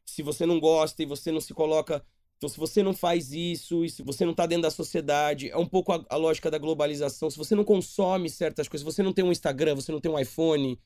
se 0.06 0.22
você 0.22 0.46
não 0.46 0.58
gosta 0.58 1.02
e 1.02 1.06
você 1.06 1.30
não 1.30 1.40
se 1.40 1.52
coloca. 1.52 2.02
Então, 2.38 2.48
se 2.48 2.58
você 2.58 2.82
não 2.82 2.94
faz 2.94 3.30
isso, 3.30 3.84
e 3.84 3.90
se 3.90 4.02
você 4.02 4.24
não 4.24 4.34
tá 4.34 4.46
dentro 4.46 4.62
da 4.62 4.70
sociedade, 4.70 5.50
é 5.50 5.56
um 5.58 5.66
pouco 5.66 5.92
a, 5.92 6.02
a 6.08 6.16
lógica 6.16 6.50
da 6.50 6.58
globalização. 6.58 7.30
Se 7.30 7.36
você 7.36 7.54
não 7.54 7.62
consome 7.62 8.30
certas 8.30 8.68
coisas, 8.68 8.86
se 8.86 8.92
você 8.92 9.02
não 9.02 9.12
tem 9.12 9.24
um 9.24 9.30
Instagram, 9.30 9.74
você 9.74 9.92
não 9.92 10.00
tem 10.00 10.10
um 10.10 10.18
iPhone, 10.18 10.78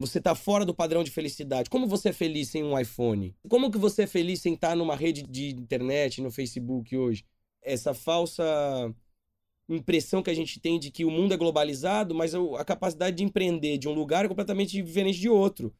você 0.00 0.18
tá 0.18 0.34
fora 0.34 0.64
do 0.64 0.74
padrão 0.74 1.04
de 1.04 1.10
felicidade. 1.10 1.68
Como 1.68 1.86
você 1.86 2.08
é 2.08 2.12
feliz 2.12 2.48
sem 2.48 2.64
um 2.64 2.76
iPhone? 2.76 3.36
Como 3.46 3.70
que 3.70 3.76
você 3.76 4.04
é 4.04 4.06
feliz 4.06 4.40
sem 4.40 4.54
estar 4.54 4.74
numa 4.74 4.96
rede 4.96 5.22
de 5.22 5.50
internet, 5.50 6.22
no 6.22 6.30
Facebook 6.30 6.96
hoje? 6.96 7.22
Essa 7.62 7.92
falsa 7.92 8.42
impressão 9.68 10.22
que 10.22 10.30
a 10.30 10.34
gente 10.34 10.58
tem 10.58 10.78
de 10.78 10.90
que 10.90 11.04
o 11.04 11.10
mundo 11.10 11.34
é 11.34 11.36
globalizado, 11.36 12.14
mas 12.14 12.34
a 12.34 12.64
capacidade 12.64 13.18
de 13.18 13.24
empreender 13.24 13.76
de 13.76 13.88
um 13.88 13.92
lugar 13.92 14.24
é 14.24 14.28
completamente 14.28 14.82
diferente 14.82 15.20
de 15.20 15.28
outro. 15.28 15.70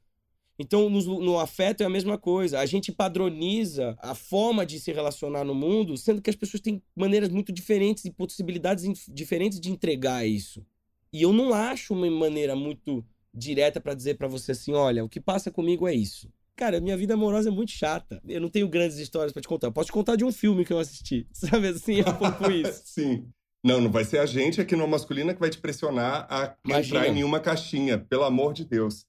Então, 0.59 0.91
no, 0.91 1.21
no, 1.21 1.41
afeto 1.41 1.83
é 1.83 1.87
a 1.87 1.91
mesma 1.91 2.19
coisa. 2.19 2.61
A 2.61 2.67
gente 2.67 2.93
padroniza 2.93 3.97
a 4.03 4.15
forma 4.15 4.67
de 4.67 4.79
se 4.79 4.93
relacionar 4.93 5.45
no 5.45 5.55
mundo, 5.55 5.97
sendo 5.97 6.21
que 6.21 6.29
as 6.29 6.37
pessoas 6.37 6.61
têm 6.61 6.83
maneiras 6.95 7.31
muito 7.31 7.51
diferentes 7.51 8.05
e 8.05 8.11
possibilidades 8.11 9.07
diferentes 9.09 9.59
de 9.59 9.71
entregar 9.71 10.27
isso. 10.27 10.63
E 11.11 11.23
eu 11.23 11.33
não 11.33 11.55
acho 11.55 11.95
uma 11.95 12.11
maneira 12.11 12.55
muito 12.55 13.03
direta 13.35 13.81
para 13.81 13.95
dizer 13.95 14.17
para 14.17 14.29
você 14.29 14.53
assim, 14.53 14.73
olha, 14.73 15.05
o 15.05 15.09
que 15.09 15.21
passa 15.21 15.51
comigo 15.51 15.87
é 15.87 15.95
isso. 15.95 16.29
Cara, 16.57 16.81
minha 16.81 16.97
vida 16.97 17.15
amorosa 17.15 17.49
é 17.49 17.53
muito 17.53 17.73
chata. 17.73 18.21
Eu 18.29 18.41
não 18.41 18.51
tenho 18.51 18.69
grandes 18.69 18.99
histórias 18.99 19.33
para 19.33 19.41
te 19.41 19.49
contar. 19.49 19.69
Eu 19.69 19.73
posso 19.73 19.87
te 19.87 19.93
contar 19.93 20.17
de 20.17 20.25
um 20.25 20.33
filme 20.33 20.65
que 20.65 20.73
eu 20.73 20.79
assisti. 20.79 21.27
Sabe 21.33 21.69
assim, 21.69 22.01
é 22.01 22.09
um 22.11 22.17
pouco 22.17 22.51
isso. 22.51 22.83
Sim. 22.87 23.27
Não, 23.65 23.81
não 23.81 23.91
vai 23.91 24.05
ser 24.05 24.19
a 24.19 24.27
gente 24.27 24.61
aqui 24.61 24.75
no 24.75 24.89
Masculina 24.89 25.35
que 25.35 25.41
vai 25.41 25.51
te 25.51 25.59
pressionar 25.59 26.27
a 26.31 26.55
Imagina. 26.65 26.99
entrar 26.99 27.11
em 27.11 27.15
nenhuma 27.15 27.41
caixinha, 27.41 27.99
pelo 27.99 28.25
amor 28.25 28.55
de 28.55 28.65
Deus. 28.65 29.07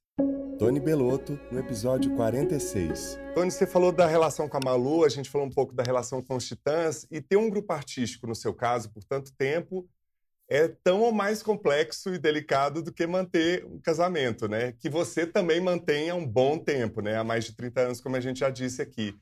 Tony 0.60 0.80
Belotto, 0.80 1.40
no 1.52 1.60
episódio 1.60 2.16
46. 2.16 3.18
Tony, 3.34 3.50
você 3.50 3.66
falou 3.66 3.92
da 3.92 4.06
relação 4.06 4.48
com 4.48 4.58
a 4.58 4.60
Malu, 4.64 5.04
a 5.04 5.10
gente 5.10 5.30
falou 5.30 5.48
um 5.48 5.50
pouco 5.50 5.74
da 5.74 5.82
relação 5.82 6.22
com 6.22 6.36
os 6.36 6.46
Titãs, 6.46 7.08
e 7.10 7.20
ter 7.20 7.38
um 7.38 7.50
grupo 7.50 7.74
artístico, 7.74 8.28
no 8.28 8.36
seu 8.36 8.54
caso, 8.54 8.92
por 8.92 9.04
tanto 9.04 9.34
tempo, 9.34 9.90
é 10.52 10.68
tão 10.68 11.00
ou 11.00 11.14
mais 11.14 11.42
complexo 11.42 12.14
e 12.14 12.20
delicado 12.20 12.84
do 12.84 12.92
que 12.92 13.08
manter 13.08 13.64
um 13.64 13.80
casamento, 13.80 14.50
né? 14.50 14.74
Que 14.74 14.90
você 14.90 15.26
também 15.26 15.62
mantenha 15.62 16.14
um 16.14 16.28
bom 16.28 16.60
tempo, 16.60 17.02
né? 17.02 17.16
Há 17.16 17.24
mais 17.24 17.46
de 17.46 17.56
30 17.56 17.80
anos, 17.80 18.02
como 18.02 18.18
a 18.18 18.20
gente 18.20 18.42
já 18.42 18.50
disse 18.50 18.82
aqui. 18.82 19.16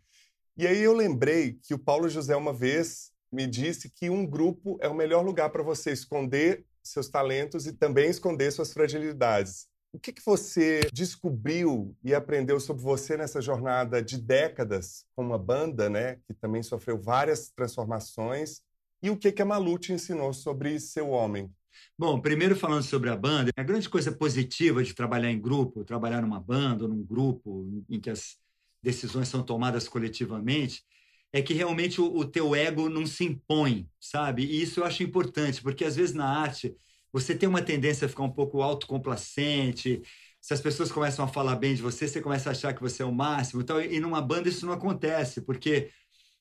E 0.58 0.66
aí 0.66 0.82
eu 0.82 0.92
lembrei 0.92 1.60
que 1.62 1.76
o 1.76 1.78
Paulo 1.78 2.10
José 2.10 2.36
uma 2.36 2.52
vez 2.52 3.12
me 3.32 3.46
disse 3.46 3.92
que 3.92 4.10
um 4.10 4.26
grupo 4.26 4.80
é 4.82 4.88
o 4.90 4.96
melhor 4.96 5.24
lugar 5.24 5.52
para 5.52 5.62
você 5.62 5.92
esconder 5.92 6.66
seus 6.82 7.10
talentos 7.10 7.68
e 7.68 7.74
também 7.74 8.10
esconder 8.10 8.52
suas 8.52 8.74
fragilidades. 8.74 9.68
O 9.94 10.00
que, 10.00 10.12
que 10.12 10.26
você 10.26 10.80
descobriu 10.92 11.96
e 12.04 12.16
aprendeu 12.16 12.60
sobre 12.60 12.82
você 12.82 13.16
nessa 13.16 13.40
jornada 13.40 14.02
de 14.02 14.18
décadas 14.18 15.06
com 15.16 15.24
uma 15.24 15.38
banda, 15.38 15.92
né, 15.92 16.18
que 16.26 16.34
também 16.34 16.64
sofreu 16.64 17.00
várias 17.00 17.52
transformações 17.52 18.64
e 19.02 19.10
o 19.10 19.18
que, 19.18 19.32
que 19.32 19.42
a 19.42 19.46
Malu 19.46 19.78
te 19.78 19.94
ensinou 19.94 20.34
sobre 20.34 20.80
seu 20.80 21.10
homem? 21.10 21.52
Bom, 21.98 22.20
primeiro 22.20 22.56
falando 22.56 22.84
sobre 22.84 23.10
a 23.10 23.16
banda, 23.16 23.52
a 23.56 23.64
grande 23.64 23.90
coisa 23.90 24.12
positiva 24.12 24.84
de 24.84 24.94
trabalhar 24.94 25.32
em 25.32 25.40
grupo, 25.40 25.84
trabalhar 25.84 26.22
numa 26.22 26.40
banda 26.40 26.88
num 26.88 27.04
grupo 27.04 27.84
em 27.90 28.00
que 28.00 28.10
as 28.10 28.38
decisões 28.82 29.28
são 29.28 29.44
tomadas 29.44 29.88
coletivamente, 29.88 30.84
é 31.32 31.42
que 31.42 31.54
realmente 31.54 32.02
o, 32.02 32.06
o 32.06 32.26
teu 32.26 32.56
ego 32.56 32.90
não 32.90 33.06
se 33.06 33.26
impõe, 33.26 33.88
sabe? 34.00 34.44
E 34.44 34.62
isso 34.62 34.80
eu 34.80 34.86
acho 34.86 35.04
importante, 35.04 35.62
porque 35.62 35.86
às 35.86 35.96
vezes 35.96 36.16
na 36.16 36.26
arte 36.26 36.76
você 37.12 37.36
tem 37.36 37.48
uma 37.50 37.62
tendência 37.62 38.06
a 38.06 38.10
ficar 38.10 38.24
um 38.24 38.32
pouco 38.32 38.62
autocomplacente, 38.62 40.02
se 40.42 40.54
as 40.54 40.62
pessoas 40.62 40.92
começam 40.92 41.26
a 41.26 41.28
falar 41.28 41.56
bem 41.56 41.76
de 41.76 41.82
você, 41.82 42.08
você 42.08 42.22
começa 42.22 42.50
a 42.50 42.52
achar 42.52 42.74
que 42.74 42.82
você 42.82 43.04
é 43.04 43.06
o 43.06 43.12
máximo. 43.12 43.62
Então, 43.62 43.82
e 43.82 44.00
numa 44.00 44.22
banda 44.22 44.48
isso 44.48 44.66
não 44.66 44.74
acontece, 44.74 45.42
porque 45.42 45.90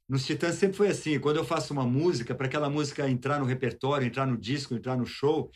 nos 0.09 0.25
Titãs 0.25 0.55
sempre 0.55 0.77
foi 0.77 0.89
assim. 0.89 1.21
Quando 1.21 1.37
eu 1.37 1.45
faço 1.45 1.73
uma 1.73 1.85
música, 1.85 2.35
para 2.35 2.47
aquela 2.47 2.71
música 2.71 3.09
entrar 3.09 3.39
no 3.39 3.45
repertório, 3.45 4.07
entrar 4.07 4.27
no 4.27 4.39
disco, 4.39 4.75
entrar 4.75 4.97
no 4.97 5.05
show, 5.05 5.51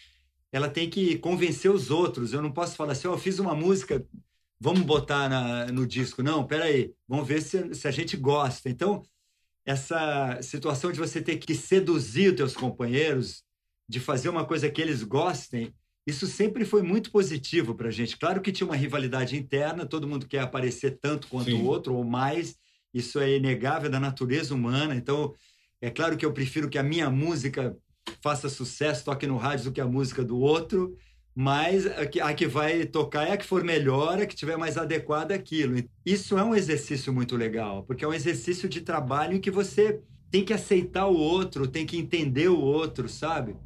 ela 0.53 0.69
tem 0.69 0.91
que 0.91 1.19
convencer 1.19 1.71
os 1.71 1.91
outros. 1.91 2.33
Eu 2.33 2.43
não 2.43 2.53
posso 2.53 2.77
falar 2.77 2.93
assim, 2.93 3.09
oh, 3.09 3.15
eu 3.15 3.19
fiz 3.19 3.39
uma 3.39 3.55
música, 3.55 4.05
vamos 4.61 4.83
botar 4.83 5.29
na, 5.29 5.67
no 5.67 5.87
disco. 5.87 6.23
Não, 6.23 6.47
peraí, 6.47 6.93
vamos 7.09 7.27
ver 7.27 7.41
se, 7.41 7.75
se 7.75 7.89
a 7.89 7.91
gente 7.91 8.17
gosta. 8.17 8.69
Então, 8.69 9.03
essa 9.65 10.39
situação 10.43 10.93
de 10.93 10.99
você 10.99 11.23
ter 11.23 11.39
que 11.39 11.55
seduzir 11.55 12.31
os 12.31 12.37
teus 12.37 12.55
companheiros, 12.55 13.43
de 13.89 14.01
fazer 14.01 14.29
uma 14.29 14.45
coisa 14.45 14.71
que 14.71 14.83
eles 14.83 15.03
gostem, 15.03 15.73
isso 16.07 16.27
sempre 16.27 16.65
foi 16.65 16.83
muito 16.83 17.11
positivo 17.11 17.75
para 17.75 17.89
a 17.89 17.93
gente. 17.93 18.19
Claro 18.19 18.41
que 18.43 18.53
tinha 18.53 18.67
uma 18.67 18.77
rivalidade 18.77 19.37
interna, 19.37 19.87
todo 19.87 20.07
mundo 20.07 20.27
quer 20.27 20.41
aparecer 20.41 20.99
tanto 21.01 21.29
quanto 21.29 21.51
Sim. 21.51 21.63
o 21.63 21.65
outro, 21.65 21.95
ou 21.95 22.05
mais, 22.05 22.57
isso 22.93 23.19
é 23.19 23.37
inegável 23.37 23.91
da 23.91 24.01
natureza 24.01 24.55
humana. 24.55 24.95
Então, 24.95 25.35
é 25.81 25.91
claro 25.91 26.17
que 26.17 26.25
eu 26.25 26.33
prefiro 26.33 26.69
que 26.69 26.79
a 26.79 26.83
minha 26.83 27.11
música 27.11 27.77
faça 28.21 28.49
sucesso, 28.49 29.05
toque 29.05 29.27
no 29.27 29.37
rádio 29.37 29.67
do 29.67 29.73
que 29.73 29.81
a 29.81 29.87
música 29.87 30.25
do 30.25 30.39
outro, 30.39 30.97
mas 31.35 31.87
a 31.87 32.07
que, 32.07 32.21
a 32.21 32.35
que 32.35 32.47
vai 32.47 32.85
tocar 32.85 33.27
é 33.27 33.33
a 33.33 33.37
que 33.37 33.47
for 33.47 33.65
melhor, 33.65 34.21
a 34.21 34.27
que 34.27 34.37
tiver 34.37 34.57
mais 34.57 34.77
adequada 34.77 35.35
aquilo. 35.35 35.83
Isso 36.05 36.37
é 36.37 36.45
um 36.45 36.55
exercício 36.55 37.13
muito 37.13 37.37
legal, 37.37 37.85
porque 37.85 38.05
é 38.05 38.09
um 38.09 38.15
exercício 38.15 38.69
de 38.69 38.83
trabalho 38.83 39.35
em 39.35 39.41
que 39.41 39.51
você 39.51 40.01
tem 40.31 40.45
que 40.45 40.53
aceitar 40.53 41.07
o 41.07 41.17
outro, 41.17 41.67
tem 41.67 41.87
que 41.87 41.99
entender 41.99 42.49
o 42.49 42.59
outro, 42.59 43.09
sabe? 43.09 43.57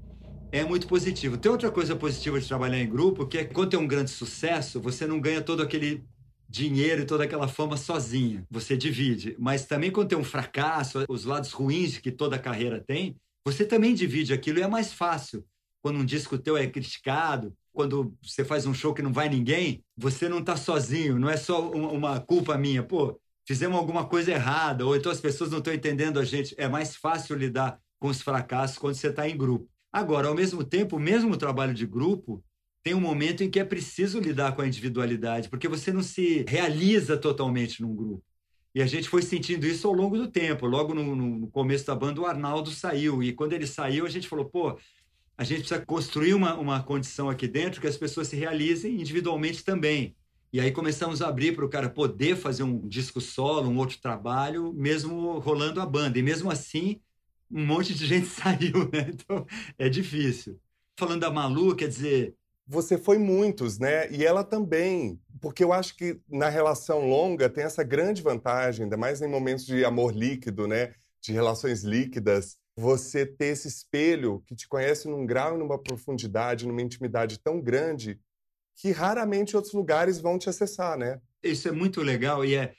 É 0.53 0.65
muito 0.65 0.87
positivo. 0.87 1.37
Tem 1.37 1.51
outra 1.51 1.71
coisa 1.71 1.95
positiva 1.95 2.41
de 2.41 2.47
trabalhar 2.47 2.79
em 2.79 2.89
grupo, 2.89 3.27
que 3.27 3.39
é 3.39 3.45
quando 3.45 3.71
tem 3.71 3.79
um 3.79 3.87
grande 3.87 4.11
sucesso, 4.11 4.81
você 4.81 5.07
não 5.07 5.21
ganha 5.21 5.41
todo 5.41 5.63
aquele 5.63 6.05
dinheiro 6.49 7.03
e 7.03 7.07
toda 7.07 7.25
aquela 7.25 7.49
fama 7.49 7.77
sozinha. 7.77 8.47
Você 8.51 8.77
divide. 8.77 9.37
Mas 9.39 9.67
também 9.67 9.91
quando 9.91 10.09
tem 10.09 10.19
um 10.19 10.25
fracasso, 10.25 11.05
os 11.09 11.25
lados 11.25 11.53
ruins 11.53 11.99
que 11.99 12.11
toda 12.11 12.39
carreira 12.39 12.83
tem, 12.87 13.17
você 13.45 13.65
também 13.65 13.95
divide 13.95 14.33
aquilo 14.33 14.59
e 14.59 14.63
é 14.63 14.67
mais 14.67 14.93
fácil. 14.93 15.45
Quando 15.83 16.01
um 16.01 16.05
disco 16.05 16.37
teu 16.37 16.57
é 16.57 16.67
criticado, 16.67 17.55
quando 17.73 18.17
você 18.23 18.45
faz 18.45 18.67
um 18.67 18.75
show 18.75 18.95
que 18.95 19.03
não 19.03 19.13
vai 19.13 19.29
ninguém, 19.29 19.85
você 19.97 20.29
não 20.29 20.39
está 20.39 20.57
sozinho, 20.57 21.19
não 21.19 21.29
é 21.29 21.37
só 21.37 21.71
uma 21.71 22.19
culpa 22.19 22.57
minha. 22.57 22.83
Pô, 22.83 23.21
fizemos 23.47 23.77
alguma 23.77 24.07
coisa 24.07 24.33
errada, 24.33 24.85
ou 24.85 24.97
então 24.97 25.13
as 25.13 25.21
pessoas 25.21 25.51
não 25.51 25.59
estão 25.59 25.73
entendendo 25.73 26.19
a 26.19 26.25
gente. 26.25 26.55
É 26.59 26.69
mais 26.69 26.97
fácil 26.97 27.37
lidar 27.37 27.79
com 28.01 28.09
os 28.09 28.21
fracassos 28.21 28.79
quando 28.79 28.95
você 28.95 29.09
está 29.09 29.29
em 29.29 29.37
grupo. 29.37 29.69
Agora, 29.93 30.29
ao 30.29 30.35
mesmo 30.35 30.65
tempo, 30.65 30.97
o 30.97 31.01
mesmo 31.01 31.37
trabalho 31.37 31.73
de 31.73 31.87
grupo 31.87 32.43
tem 32.87 32.95
um 32.95 33.01
momento 33.01 33.43
em 33.43 33.51
que 33.51 33.59
é 33.59 33.65
preciso 33.65 34.21
lidar 34.21 34.55
com 34.55 34.63
a 34.63 34.67
individualidade, 34.69 35.49
porque 35.49 35.67
você 35.67 35.93
não 35.93 36.05
se 36.05 36.45
realiza 36.47 37.17
totalmente 37.17 37.83
num 37.83 37.93
grupo. 37.93 38.23
E 38.73 38.81
a 38.81 38.87
gente 38.87 39.09
foi 39.09 39.23
sentindo 39.23 39.67
isso 39.67 39.89
ao 39.89 39.93
longo 39.93 40.17
do 40.17 40.29
tempo. 40.31 40.69
Logo 40.69 40.95
no, 40.95 41.17
no 41.17 41.51
começo 41.51 41.85
da 41.85 41.97
banda, 41.97 42.21
o 42.21 42.27
Arnaldo 42.27 42.71
saiu. 42.71 43.25
E 43.25 43.33
quando 43.33 43.55
ele 43.55 43.67
saiu, 43.67 44.07
a 44.07 44.09
gente 44.09 44.29
falou: 44.29 44.45
pô, 44.45 44.79
a 45.37 45.43
gente 45.43 45.63
precisa 45.63 45.85
construir 45.85 46.33
uma, 46.33 46.55
uma 46.55 46.81
condição 46.81 47.29
aqui 47.29 47.49
dentro 47.49 47.81
que 47.81 47.89
as 47.89 47.97
pessoas 47.97 48.29
se 48.29 48.37
realizem 48.37 49.01
individualmente 49.01 49.65
também. 49.65 50.15
E 50.53 50.61
aí 50.61 50.71
começamos 50.71 51.21
a 51.21 51.27
abrir 51.27 51.57
para 51.57 51.65
o 51.65 51.69
cara 51.69 51.91
poder 51.91 52.37
fazer 52.37 52.63
um 52.63 52.87
disco 52.87 53.21
solo, 53.21 53.69
um 53.69 53.79
outro 53.79 53.99
trabalho, 53.99 54.73
mesmo 54.73 55.41
rolando 55.41 55.81
a 55.81 55.87
banda. 55.87 56.21
E 56.21 56.23
mesmo 56.23 56.53
assim, 56.53 57.01
um 57.51 57.67
monte 57.67 57.93
de 57.93 58.07
gente 58.07 58.29
saiu, 58.31 58.89
né? 58.93 59.11
Então 59.13 59.45
é 59.77 59.89
difícil. 59.89 60.57
Falando 60.97 61.23
da 61.23 61.33
Malu, 61.33 61.75
quer 61.75 61.89
dizer, 61.89 62.37
você 62.67 62.99
foi 62.99 63.19
muitos, 63.19 63.79
né? 63.79 64.11
E 64.11 64.25
ela 64.25 64.43
também, 64.43 65.21
porque 65.41 65.63
eu 65.63 65.73
acho 65.73 65.97
que 65.97 66.21
na 66.29 66.49
relação 66.49 67.09
longa 67.09 67.49
tem 67.49 67.65
essa 67.65 67.85
grande 67.85 68.23
vantagem, 68.23 68.85
ainda 68.85 68.97
mais 68.97 69.23
em 69.23 69.29
momentos 69.29 69.65
de 69.65 69.85
amor 69.85 70.15
líquido, 70.15 70.67
né? 70.67 70.93
De 71.21 71.33
relações 71.33 71.83
líquidas, 71.83 72.57
você 72.77 73.25
ter 73.25 73.47
esse 73.47 73.69
espelho 73.69 74.43
que 74.47 74.55
te 74.55 74.69
conhece 74.69 75.09
num 75.09 75.25
grau 75.25 75.55
e 75.55 75.59
numa 75.59 75.79
profundidade, 75.79 76.67
numa 76.67 76.83
intimidade 76.83 77.39
tão 77.39 77.61
grande 77.61 78.21
que 78.75 78.91
raramente 78.91 79.57
outros 79.57 79.73
lugares 79.73 80.19
vão 80.19 80.39
te 80.39 80.49
acessar, 80.49 80.99
né? 80.99 81.21
Isso 81.43 81.69
é 81.69 81.73
muito 81.73 82.03
legal 82.03 82.45
e 82.45 82.55
é 82.55 82.75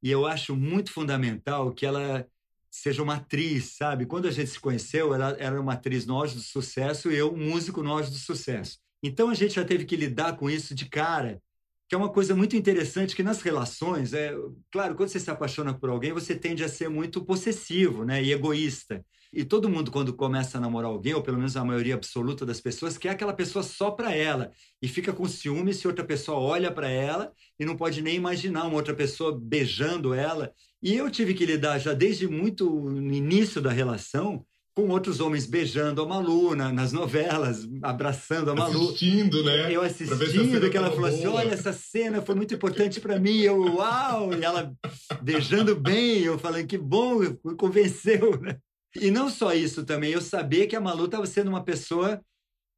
e 0.00 0.10
eu 0.10 0.26
acho 0.26 0.54
muito 0.54 0.92
fundamental 0.92 1.72
que 1.72 1.84
ela 1.84 2.24
seja 2.70 3.02
uma 3.02 3.16
atriz, 3.16 3.76
sabe? 3.76 4.06
Quando 4.06 4.28
a 4.28 4.30
gente 4.30 4.50
se 4.50 4.60
conheceu, 4.60 5.12
ela 5.12 5.36
era 5.40 5.60
uma 5.60 5.72
atriz 5.72 6.08
auge 6.08 6.36
do 6.36 6.40
sucesso 6.40 7.10
e 7.10 7.16
eu 7.16 7.32
um 7.32 7.50
músico 7.50 7.84
auge 7.84 8.10
do 8.10 8.16
sucesso. 8.16 8.78
Então 9.02 9.30
a 9.30 9.34
gente 9.34 9.54
já 9.54 9.64
teve 9.64 9.84
que 9.84 9.96
lidar 9.96 10.36
com 10.36 10.50
isso 10.50 10.74
de 10.74 10.86
cara, 10.86 11.40
que 11.88 11.94
é 11.94 11.98
uma 11.98 12.10
coisa 12.10 12.34
muito 12.34 12.54
interessante 12.54 13.16
que 13.16 13.22
nas 13.22 13.40
relações, 13.40 14.12
é, 14.12 14.34
claro, 14.70 14.94
quando 14.94 15.08
você 15.08 15.18
se 15.18 15.30
apaixona 15.30 15.72
por 15.72 15.88
alguém, 15.88 16.12
você 16.12 16.34
tende 16.34 16.62
a 16.62 16.68
ser 16.68 16.90
muito 16.90 17.24
possessivo, 17.24 18.04
né, 18.04 18.22
e 18.22 18.32
egoísta. 18.32 19.02
E 19.32 19.44
todo 19.44 19.68
mundo 19.68 19.90
quando 19.90 20.12
começa 20.12 20.58
a 20.58 20.60
namorar 20.60 20.90
alguém, 20.90 21.14
ou 21.14 21.22
pelo 21.22 21.36
menos 21.36 21.56
a 21.56 21.64
maioria 21.64 21.94
absoluta 21.94 22.44
das 22.44 22.60
pessoas, 22.60 22.98
quer 22.98 23.10
aquela 23.10 23.32
pessoa 23.32 23.62
só 23.62 23.90
para 23.90 24.14
ela 24.14 24.50
e 24.80 24.88
fica 24.88 25.12
com 25.12 25.26
ciúme 25.28 25.72
se 25.74 25.86
outra 25.86 26.04
pessoa 26.04 26.38
olha 26.38 26.70
para 26.70 26.88
ela 26.88 27.32
e 27.58 27.64
não 27.64 27.76
pode 27.76 28.02
nem 28.02 28.16
imaginar 28.16 28.64
uma 28.64 28.76
outra 28.76 28.94
pessoa 28.94 29.38
beijando 29.38 30.14
ela. 30.14 30.52
E 30.82 30.94
eu 30.94 31.10
tive 31.10 31.34
que 31.34 31.44
lidar 31.44 31.78
já 31.78 31.92
desde 31.92 32.26
muito 32.26 32.68
no 32.68 33.14
início 33.14 33.60
da 33.60 33.70
relação 33.70 34.44
com 34.78 34.90
outros 34.90 35.18
homens 35.18 35.44
beijando 35.44 36.00
a 36.00 36.06
Malu 36.06 36.54
na, 36.54 36.72
nas 36.72 36.92
novelas, 36.92 37.68
abraçando 37.82 38.52
a 38.52 38.54
Malu. 38.54 38.90
Assistindo, 38.90 39.42
né? 39.42 39.74
Eu 39.74 39.82
assistindo, 39.82 40.70
que 40.70 40.76
ela 40.76 40.88
falou 40.92 41.06
assim: 41.06 41.26
olha, 41.26 41.52
essa 41.52 41.72
cena 41.72 42.22
foi 42.22 42.36
muito 42.36 42.54
importante 42.54 43.00
para 43.00 43.18
mim. 43.18 43.38
Eu, 43.40 43.60
uau! 43.74 44.32
E 44.32 44.44
ela 44.44 44.72
beijando 45.20 45.74
bem, 45.74 46.20
eu 46.20 46.38
falando 46.38 46.64
que 46.64 46.78
bom, 46.78 47.18
me 47.18 47.56
convenceu, 47.56 48.40
né? 48.40 48.56
E 48.94 49.10
não 49.10 49.28
só 49.28 49.52
isso 49.52 49.84
também, 49.84 50.12
eu 50.12 50.20
sabia 50.20 50.64
que 50.68 50.76
a 50.76 50.80
Malu 50.80 51.06
estava 51.06 51.26
sendo 51.26 51.48
uma 51.48 51.64
pessoa 51.64 52.20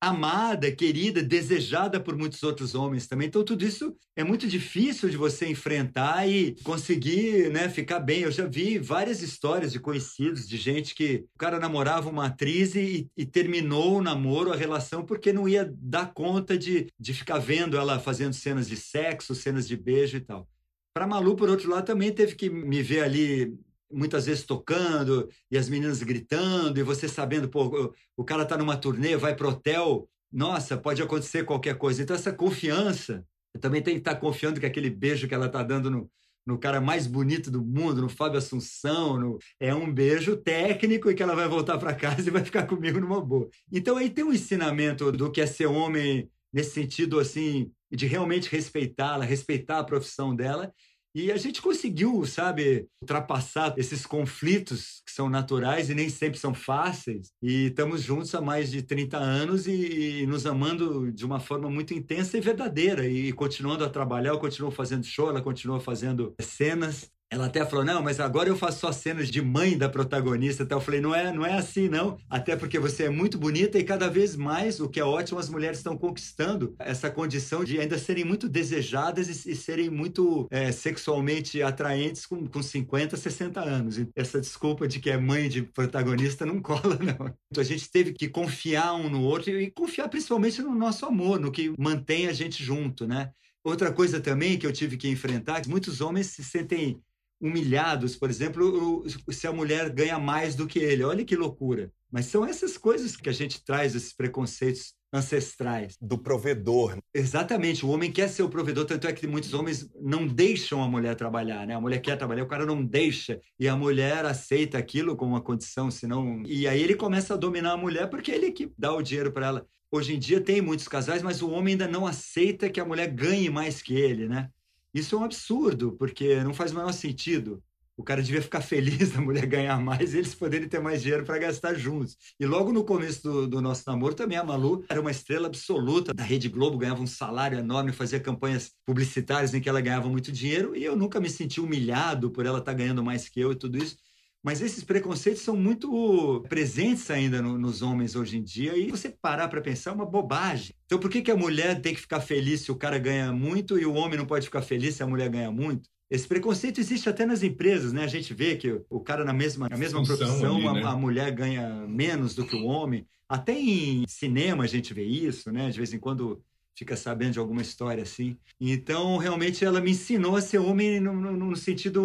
amada, 0.00 0.72
querida, 0.72 1.22
desejada 1.22 2.00
por 2.00 2.16
muitos 2.16 2.42
outros 2.42 2.74
homens 2.74 3.06
também. 3.06 3.28
Então, 3.28 3.44
tudo 3.44 3.64
isso 3.64 3.94
é 4.16 4.24
muito 4.24 4.48
difícil 4.48 5.10
de 5.10 5.16
você 5.16 5.46
enfrentar 5.46 6.26
e 6.26 6.56
conseguir 6.62 7.50
né, 7.50 7.68
ficar 7.68 8.00
bem. 8.00 8.22
Eu 8.22 8.30
já 8.30 8.46
vi 8.46 8.78
várias 8.78 9.20
histórias 9.20 9.72
de 9.72 9.78
conhecidos, 9.78 10.48
de 10.48 10.56
gente 10.56 10.94
que 10.94 11.26
o 11.34 11.38
cara 11.38 11.58
namorava 11.58 12.08
uma 12.08 12.26
atriz 12.26 12.74
e, 12.74 13.10
e 13.14 13.26
terminou 13.26 13.98
o 13.98 14.02
namoro, 14.02 14.52
a 14.52 14.56
relação, 14.56 15.04
porque 15.04 15.32
não 15.32 15.46
ia 15.46 15.70
dar 15.76 16.14
conta 16.14 16.56
de, 16.56 16.86
de 16.98 17.12
ficar 17.12 17.38
vendo 17.38 17.76
ela 17.76 17.98
fazendo 17.98 18.32
cenas 18.32 18.66
de 18.66 18.76
sexo, 18.76 19.34
cenas 19.34 19.68
de 19.68 19.76
beijo 19.76 20.16
e 20.16 20.20
tal. 20.20 20.48
Para 20.94 21.06
Malu, 21.06 21.36
por 21.36 21.48
outro 21.48 21.70
lado, 21.70 21.84
também 21.84 22.12
teve 22.12 22.34
que 22.34 22.48
me 22.50 22.82
ver 22.82 23.02
ali 23.02 23.54
muitas 23.90 24.26
vezes 24.26 24.44
tocando 24.44 25.29
e 25.50 25.59
as 25.59 25.68
meninas 25.68 26.03
gritando 26.03 26.79
e 26.79 26.83
você 26.83 27.09
sabendo, 27.09 27.48
pô, 27.48 27.94
o 28.16 28.24
cara 28.24 28.44
tá 28.44 28.57
numa 28.57 28.76
turnê, 28.76 29.16
vai 29.16 29.35
pro 29.35 29.48
hotel, 29.48 30.09
nossa, 30.33 30.76
pode 30.76 31.03
acontecer 31.03 31.44
qualquer 31.44 31.76
coisa. 31.76 32.03
Então 32.03 32.14
essa 32.14 32.33
confiança, 32.33 33.24
eu 33.55 33.61
também 33.61 33.83
tem 33.83 33.94
que 33.94 34.00
estar 34.00 34.14
tá 34.14 34.20
confiando 34.20 34.61
que 34.61 34.66
aquele 34.66 34.90
beijo 34.90 35.26
que 35.26 35.35
ela 35.35 35.48
tá 35.48 35.62
dando 35.62 35.90
no, 35.90 36.11
no 36.46 36.59
cara 36.59 36.81
mais 36.81 37.07
bonito 37.07 37.50
do 37.50 37.62
mundo, 37.62 38.00
no 38.00 38.09
Fábio 38.09 38.38
Assunção, 38.38 39.18
no, 39.18 39.38
é 39.59 39.74
um 39.74 39.92
beijo 39.92 40.37
técnico 40.37 41.11
e 41.11 41.14
que 41.14 41.22
ela 41.22 41.35
vai 41.35 41.48
voltar 41.48 41.79
para 41.79 41.94
casa 41.94 42.22
e 42.29 42.33
vai 42.33 42.44
ficar 42.44 42.66
comigo 42.66 43.00
numa 43.00 43.20
boa. 43.20 43.48
Então 43.72 43.96
aí 43.96 44.11
tem 44.11 44.24
um 44.24 44.33
ensinamento 44.33 45.11
do 45.12 45.31
que 45.31 45.40
é 45.40 45.46
ser 45.46 45.66
homem 45.66 46.29
nesse 46.53 46.72
sentido 46.72 47.18
assim 47.18 47.70
de 47.90 48.07
realmente 48.07 48.50
respeitá-la, 48.50 49.24
respeitar 49.24 49.81
a 49.81 49.85
profissão 49.85 50.35
dela 50.35 50.72
e 51.14 51.33
a 51.33 51.37
gente 51.37 51.61
conseguiu, 51.61 52.25
sabe, 52.25 52.87
ultrapassar 53.03 53.75
esses 53.77 54.07
conflitos 54.07 55.03
que 55.05 55.11
são 55.12 55.29
naturais 55.29 55.90
e 55.90 55.94
nem 55.94 56.09
sempre 56.09 56.38
são 56.38 56.55
fáceis. 56.55 57.33
E 57.42 57.66
estamos 57.66 58.03
juntos 58.03 58.35
há 58.35 58.40
mais 58.40 58.70
de 58.70 58.83
30 58.83 59.16
anos 59.16 59.66
e, 59.66 60.20
e 60.23 60.27
nos 60.27 60.46
amando 60.46 61.11
de 61.11 61.25
uma 61.27 61.40
forma 61.40 61.68
muito 61.68 61.92
intensa 61.92 62.38
e 62.38 62.40
verdadeira. 62.40 63.07
E 63.07 63.33
continuando 63.33 63.85
a 63.85 63.90
trabalhar, 63.90 64.31
eu 64.31 64.38
continuo 64.38 64.70
fazendo 64.70 65.05
show, 65.05 65.29
ela 65.29 65.42
continua 65.42 65.81
fazendo 65.81 66.35
cenas. 66.40 67.11
Ela 67.33 67.47
até 67.47 67.64
falou: 67.64 67.85
não, 67.85 68.03
mas 68.03 68.19
agora 68.19 68.49
eu 68.49 68.57
faço 68.57 68.81
só 68.81 68.90
cenas 68.90 69.29
de 69.29 69.40
mãe 69.40 69.79
da 69.79 69.88
protagonista. 69.88 70.64
Até 70.64 70.75
eu 70.75 70.81
falei: 70.81 71.01
não 71.01 71.14
é, 71.14 71.33
não 71.33 71.47
é 71.47 71.55
assim, 71.55 71.88
não. 71.88 72.19
Até 72.29 72.57
porque 72.57 72.77
você 72.77 73.05
é 73.05 73.09
muito 73.09 73.38
bonita 73.38 73.79
e 73.79 73.85
cada 73.85 74.09
vez 74.09 74.35
mais, 74.35 74.81
o 74.81 74.88
que 74.88 74.99
é 74.99 75.05
ótimo, 75.05 75.38
as 75.38 75.49
mulheres 75.49 75.79
estão 75.79 75.97
conquistando 75.97 76.75
essa 76.81 77.09
condição 77.09 77.62
de 77.62 77.79
ainda 77.79 77.97
serem 77.99 78.25
muito 78.25 78.49
desejadas 78.49 79.29
e, 79.29 79.53
e 79.53 79.55
serem 79.55 79.88
muito 79.88 80.49
é, 80.51 80.73
sexualmente 80.73 81.62
atraentes 81.62 82.27
com, 82.27 82.49
com 82.49 82.61
50, 82.61 83.16
60 83.16 83.61
anos. 83.61 83.99
E 83.99 84.09
essa 84.16 84.40
desculpa 84.40 84.88
de 84.88 84.99
que 84.99 85.09
é 85.09 85.16
mãe 85.16 85.49
de 85.49 85.62
protagonista 85.62 86.45
não 86.45 86.61
cola, 86.61 86.99
não. 86.99 87.33
Então 87.49 87.62
a 87.62 87.64
gente 87.64 87.88
teve 87.88 88.12
que 88.12 88.29
confiar 88.29 88.95
um 88.95 89.09
no 89.09 89.23
outro 89.23 89.51
e 89.51 89.71
confiar 89.71 90.09
principalmente 90.09 90.61
no 90.62 90.75
nosso 90.75 91.07
amor, 91.07 91.38
no 91.38 91.53
que 91.53 91.73
mantém 91.79 92.27
a 92.27 92.33
gente 92.33 92.64
junto, 92.64 93.07
né? 93.07 93.31
Outra 93.62 93.93
coisa 93.93 94.19
também 94.19 94.59
que 94.59 94.66
eu 94.66 94.73
tive 94.73 94.97
que 94.97 95.07
enfrentar, 95.07 95.61
muitos 95.69 96.01
homens 96.01 96.29
se 96.29 96.43
sentem 96.43 96.99
humilhados, 97.40 98.16
por 98.16 98.29
exemplo, 98.29 99.05
se 99.31 99.46
a 99.46 99.53
mulher 99.53 99.90
ganha 99.90 100.18
mais 100.18 100.55
do 100.55 100.66
que 100.66 100.79
ele. 100.79 101.03
Olha 101.03 101.24
que 101.24 101.37
loucura. 101.37 101.90
Mas 102.11 102.26
são 102.26 102.44
essas 102.44 102.76
coisas 102.76 103.16
que 103.16 103.29
a 103.29 103.33
gente 103.33 103.64
traz, 103.64 103.94
esses 103.94 104.12
preconceitos 104.12 104.94
ancestrais. 105.12 105.96
Do 106.00 106.18
provedor. 106.18 106.98
Exatamente, 107.14 107.85
o 107.85 107.88
homem 107.88 108.12
quer 108.12 108.29
ser 108.29 108.42
o 108.42 108.48
provedor, 108.48 108.85
tanto 108.85 109.07
é 109.07 109.12
que 109.12 109.26
muitos 109.26 109.55
homens 109.55 109.88
não 110.00 110.26
deixam 110.26 110.83
a 110.83 110.88
mulher 110.88 111.16
trabalhar, 111.16 111.66
né? 111.66 111.74
A 111.74 111.81
mulher 111.81 112.00
quer 112.00 112.16
trabalhar, 112.16 112.44
o 112.44 112.48
cara 112.48 112.66
não 112.66 112.85
deixa, 112.85 113.40
e 113.59 113.66
a 113.68 113.76
mulher 113.76 114.24
aceita 114.24 114.79
aquilo 114.79 115.16
como 115.16 115.33
uma 115.33 115.40
condição, 115.40 115.90
senão... 115.90 116.42
E 116.46 116.66
aí 116.68 116.83
ele 116.83 116.94
começa 116.94 117.35
a 117.35 117.37
dominar 117.37 117.72
a 117.72 117.76
mulher 117.76 118.09
porque 118.09 118.31
ele 118.31 118.53
que 118.53 118.72
dá 118.79 118.92
o 118.92 119.03
dinheiro 119.03 119.33
para 119.33 119.46
ela. 119.46 119.66
Hoje 119.92 120.14
em 120.14 120.18
dia 120.18 120.40
tem 120.40 120.61
muitos 120.61 120.87
casais, 120.87 121.22
mas 121.22 121.42
o 121.42 121.50
homem 121.50 121.72
ainda 121.72 121.88
não 121.88 122.07
aceita 122.07 122.70
que 122.70 122.79
a 122.79 122.85
mulher 122.85 123.09
ganhe 123.09 123.50
mais 123.50 123.83
que 123.83 123.94
ele, 123.94 124.29
né? 124.29 124.48
Isso 124.92 125.14
é 125.14 125.18
um 125.18 125.24
absurdo, 125.24 125.92
porque 125.92 126.42
não 126.42 126.53
faz 126.53 126.72
o 126.72 126.76
menor 126.76 126.92
sentido. 126.92 127.62
O 127.96 128.03
cara 128.03 128.22
devia 128.22 128.40
ficar 128.40 128.62
feliz 128.62 129.11
da 129.12 129.20
mulher 129.20 129.44
ganhar 129.44 129.79
mais 129.79 130.14
e 130.14 130.18
eles 130.18 130.35
poderem 130.35 130.66
ter 130.66 130.81
mais 130.81 131.03
dinheiro 131.03 131.24
para 131.24 131.38
gastar 131.38 131.74
juntos. 131.74 132.16
E 132.40 132.46
logo 132.46 132.72
no 132.72 132.83
começo 132.83 133.22
do, 133.22 133.46
do, 133.46 133.61
nosso 133.61 133.83
namoro, 133.87 134.14
também 134.14 134.38
a 134.38 134.42
Malu 134.42 134.83
era 134.88 135.00
uma 135.00 135.11
estrela 135.11 135.48
absoluta 135.48 136.14
da 136.14 136.24
Rede 136.24 136.48
Globo, 136.48 136.79
ganhava 136.79 137.03
um 137.03 137.07
salário 137.07 137.59
enorme, 137.59 137.92
fazia 137.92 138.18
campanhas 138.18 138.72
publicitárias 138.87 139.53
em 139.53 139.61
que 139.61 139.68
ela 139.68 139.83
ganhava 139.83 140.09
muito 140.09 140.33
dinheiro 140.33 140.74
e 140.74 140.83
eu 140.83 140.96
nunca 140.96 141.20
me 141.20 141.29
senti 141.29 141.61
humilhado 141.61 142.31
por 142.31 142.46
ela 142.46 142.59
estar 142.59 142.72
tá 142.72 142.79
ganhando 142.79 143.05
mais 143.05 143.29
que 143.29 143.38
eu 143.38 143.53
e 143.53 143.57
tudo 143.57 143.76
isso. 143.76 143.96
Mas 144.42 144.62
esses 144.62 144.83
preconceitos 144.83 145.42
são 145.42 145.55
muito 145.55 146.42
presentes 146.48 147.11
ainda 147.11 147.42
no, 147.42 147.59
nos 147.59 147.83
homens 147.83 148.16
hoje 148.16 148.38
em 148.38 148.42
dia 148.42 148.76
e 148.76 148.90
você 148.90 149.11
parar 149.11 149.48
para 149.48 149.61
pensar 149.61 149.90
é 149.90 149.94
uma 149.94 150.07
bobagem. 150.07 150.74
Então 150.87 150.98
por 150.98 151.11
que, 151.11 151.20
que 151.20 151.31
a 151.31 151.37
mulher 151.37 151.81
tem 151.81 151.94
que 151.94 152.00
ficar 152.00 152.20
feliz 152.20 152.62
se 152.62 152.72
o 152.72 152.76
cara 152.76 152.98
ganha 152.98 153.33
muito 153.33 153.79
e 153.79 153.85
o 153.85 153.92
homem 153.92 154.18
não 154.18 154.26
pode 154.26 154.46
ficar 154.46 154.62
feliz 154.62 154.94
se 154.94 155.03
a 155.03 155.07
mulher 155.07 155.29
ganha 155.29 155.50
muito? 155.50 155.88
Esse 156.11 156.26
preconceito 156.26 156.81
existe 156.81 157.09
até 157.09 157.24
nas 157.24 157.42
empresas, 157.42 157.92
né? 157.92 158.03
A 158.03 158.09
gente 158.09 158.35
vê 158.35 158.57
que 158.57 158.81
o 158.90 158.98
cara 158.98 159.24
na 159.24 159.33
mesma, 159.33 159.68
na 159.68 159.76
mesma 159.76 160.03
profissão, 160.03 160.57
ali, 160.57 160.81
né? 160.81 160.83
a, 160.83 160.90
a, 160.90 160.96
mulher 160.96 161.31
ganha 161.31 161.87
menos 161.87 162.35
do 162.35 162.44
que 162.44 162.57
o 162.57 162.64
homem. 162.64 163.07
Até 163.29 163.53
em 163.53 164.05
cinema 164.09 164.64
a 164.64 164.66
gente 164.66 164.92
vê 164.92 165.05
isso, 165.05 165.53
né? 165.53 165.70
De 165.70 165.76
vez 165.76 165.94
em 165.94 166.00
quando 166.00 166.42
fica 166.76 166.96
sabendo 166.96 167.33
de 167.33 167.38
alguma 167.38 167.62
história 167.62 168.02
assim. 168.02 168.37
Então, 168.61 169.16
realmente, 169.16 169.64
ela 169.64 169.80
me 169.80 169.90
ensinou 169.90 170.37
a 170.37 170.40
ser 170.40 170.59
homem 170.59 171.00
no, 171.00 171.12
no, 171.12 171.33
no 171.33 171.56
sentido 171.56 172.02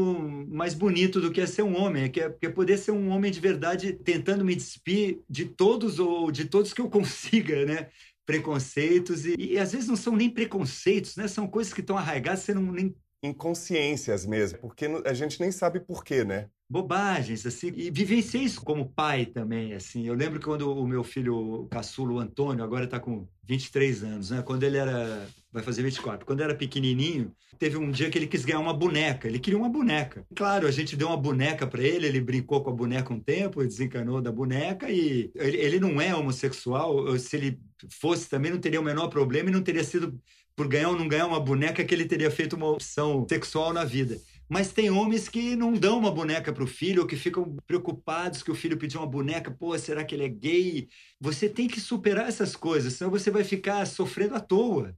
mais 0.47 0.73
bonito 0.73 1.21
do 1.21 1.32
que 1.32 1.41
é 1.41 1.45
ser 1.45 1.63
um 1.63 1.78
homem, 1.78 2.10
que 2.12 2.19
é, 2.19 2.30
que 2.30 2.45
é, 2.45 2.49
poder 2.49 2.78
ser 2.78 2.91
um 2.91 3.10
homem 3.10 3.32
de 3.32 3.39
verdade, 3.39 3.93
tentando 3.93 4.43
me 4.43 4.56
despir 4.56 5.21
de 5.30 5.45
todos 5.45 5.99
ou 5.99 6.32
de 6.32 6.45
todos 6.45 6.73
que 6.73 6.82
eu 6.82 6.89
consiga, 6.91 7.65
né? 7.65 7.89
Preconceitos 8.25 9.25
e, 9.25 9.36
e 9.38 9.58
às 9.58 9.71
vezes 9.71 9.88
não 9.88 9.95
são 9.95 10.15
nem 10.15 10.30
preconceitos, 10.30 11.15
né? 11.15 11.28
São 11.28 11.47
coisas 11.47 11.73
que 11.73 11.82
estão 11.82 11.97
arraigadas, 11.97 12.41
você 12.41 12.54
não 12.54 12.71
nem 12.71 12.95
inconsciências 13.23 14.25
mesmo, 14.25 14.60
porque 14.60 14.86
a 15.06 15.13
gente 15.13 15.39
nem 15.39 15.51
sabe 15.51 15.80
por 15.80 16.04
quê, 16.04 16.23
né? 16.23 16.49
Bobagens, 16.69 17.45
assim, 17.45 17.71
e 17.75 17.91
vivenciei 17.91 18.43
isso 18.43 18.62
como 18.62 18.89
pai 18.89 19.25
também, 19.25 19.73
assim. 19.73 20.08
Eu 20.08 20.15
lembro 20.15 20.39
quando 20.39 20.71
o 20.71 20.88
meu 20.88 21.04
filho 21.04 21.67
caçulo, 21.69 22.15
o 22.15 22.19
Antônio, 22.19 22.63
agora 22.63 22.86
está 22.86 22.99
com 22.99 23.28
23 23.43 24.04
anos, 24.04 24.30
né? 24.32 24.41
Quando 24.41 24.63
ele 24.63 24.78
era, 24.78 25.28
vai 25.51 25.62
fazer 25.62 25.84
24, 25.84 26.25
quando 26.25 26.41
era 26.41 26.56
pequenininho, 26.56 27.32
teve 27.60 27.78
um 27.78 27.91
dia 27.91 28.10
que 28.10 28.17
ele 28.17 28.28
quis 28.28 28.43
ganhar 28.43 28.60
uma 28.60 28.73
boneca, 28.73 29.28
ele 29.28 29.39
queria 29.39 29.60
uma 29.60 29.69
boneca. 29.69 30.25
Claro, 30.36 30.67
a 30.67 30.71
gente 30.71 30.95
deu 30.95 31.08
uma 31.08 31.17
boneca 31.17 31.67
para 31.67 31.84
ele, 31.84 32.08
ele 32.08 32.19
brincou 32.19 32.63
com 32.63 32.71
a 32.71 32.73
boneca 32.73 33.13
um 33.13 33.19
tempo, 33.19 33.63
desencanou 33.63 34.19
da 34.19 34.32
boneca 34.32 34.89
e 34.89 35.32
ele, 35.36 35.58
ele 35.58 35.80
não 35.80 36.01
é 36.01 36.15
homossexual, 36.15 37.17
se 37.19 37.36
ele 37.36 37.60
fosse 37.89 38.28
também 38.28 38.51
não 38.51 38.60
teria 38.60 38.82
o 38.82 38.84
menor 38.84 39.08
problema 39.10 39.49
e 39.49 39.54
não 39.54 39.62
teria 39.62 39.84
sido 39.84 40.19
por 40.56 40.67
ganhar 40.67 40.89
ou 40.89 40.97
não 40.97 41.08
ganhar 41.08 41.28
uma 41.28 41.39
boneca 41.39 41.84
que 41.84 41.93
ele 41.93 42.06
teria 42.06 42.32
feito 42.32 42.56
uma 42.56 42.71
opção 42.71 43.25
sexual 43.30 43.73
na 43.73 43.84
vida. 43.84 44.17
Mas 44.47 44.71
tem 44.71 44.89
homens 44.89 45.27
que 45.27 45.55
não 45.55 45.73
dão 45.73 45.97
uma 45.97 46.12
boneca 46.12 46.53
para 46.53 46.63
o 46.63 46.67
filho, 46.67 47.01
ou 47.01 47.08
que 47.08 47.15
ficam 47.15 47.55
preocupados 47.65 48.43
que 48.43 48.51
o 48.51 48.55
filho 48.55 48.77
pediu 48.77 49.01
uma 49.01 49.08
boneca, 49.08 49.49
pô, 49.51 49.77
será 49.77 50.03
que 50.03 50.13
ele 50.13 50.25
é 50.25 50.29
gay? 50.29 50.88
Você 51.19 51.49
tem 51.49 51.67
que 51.67 51.79
superar 51.79 52.27
essas 52.27 52.55
coisas, 52.55 52.93
senão 52.93 53.10
você 53.10 53.31
vai 53.31 53.43
ficar 53.43 53.86
sofrendo 53.86 54.36
à 54.36 54.39
toa. 54.39 54.95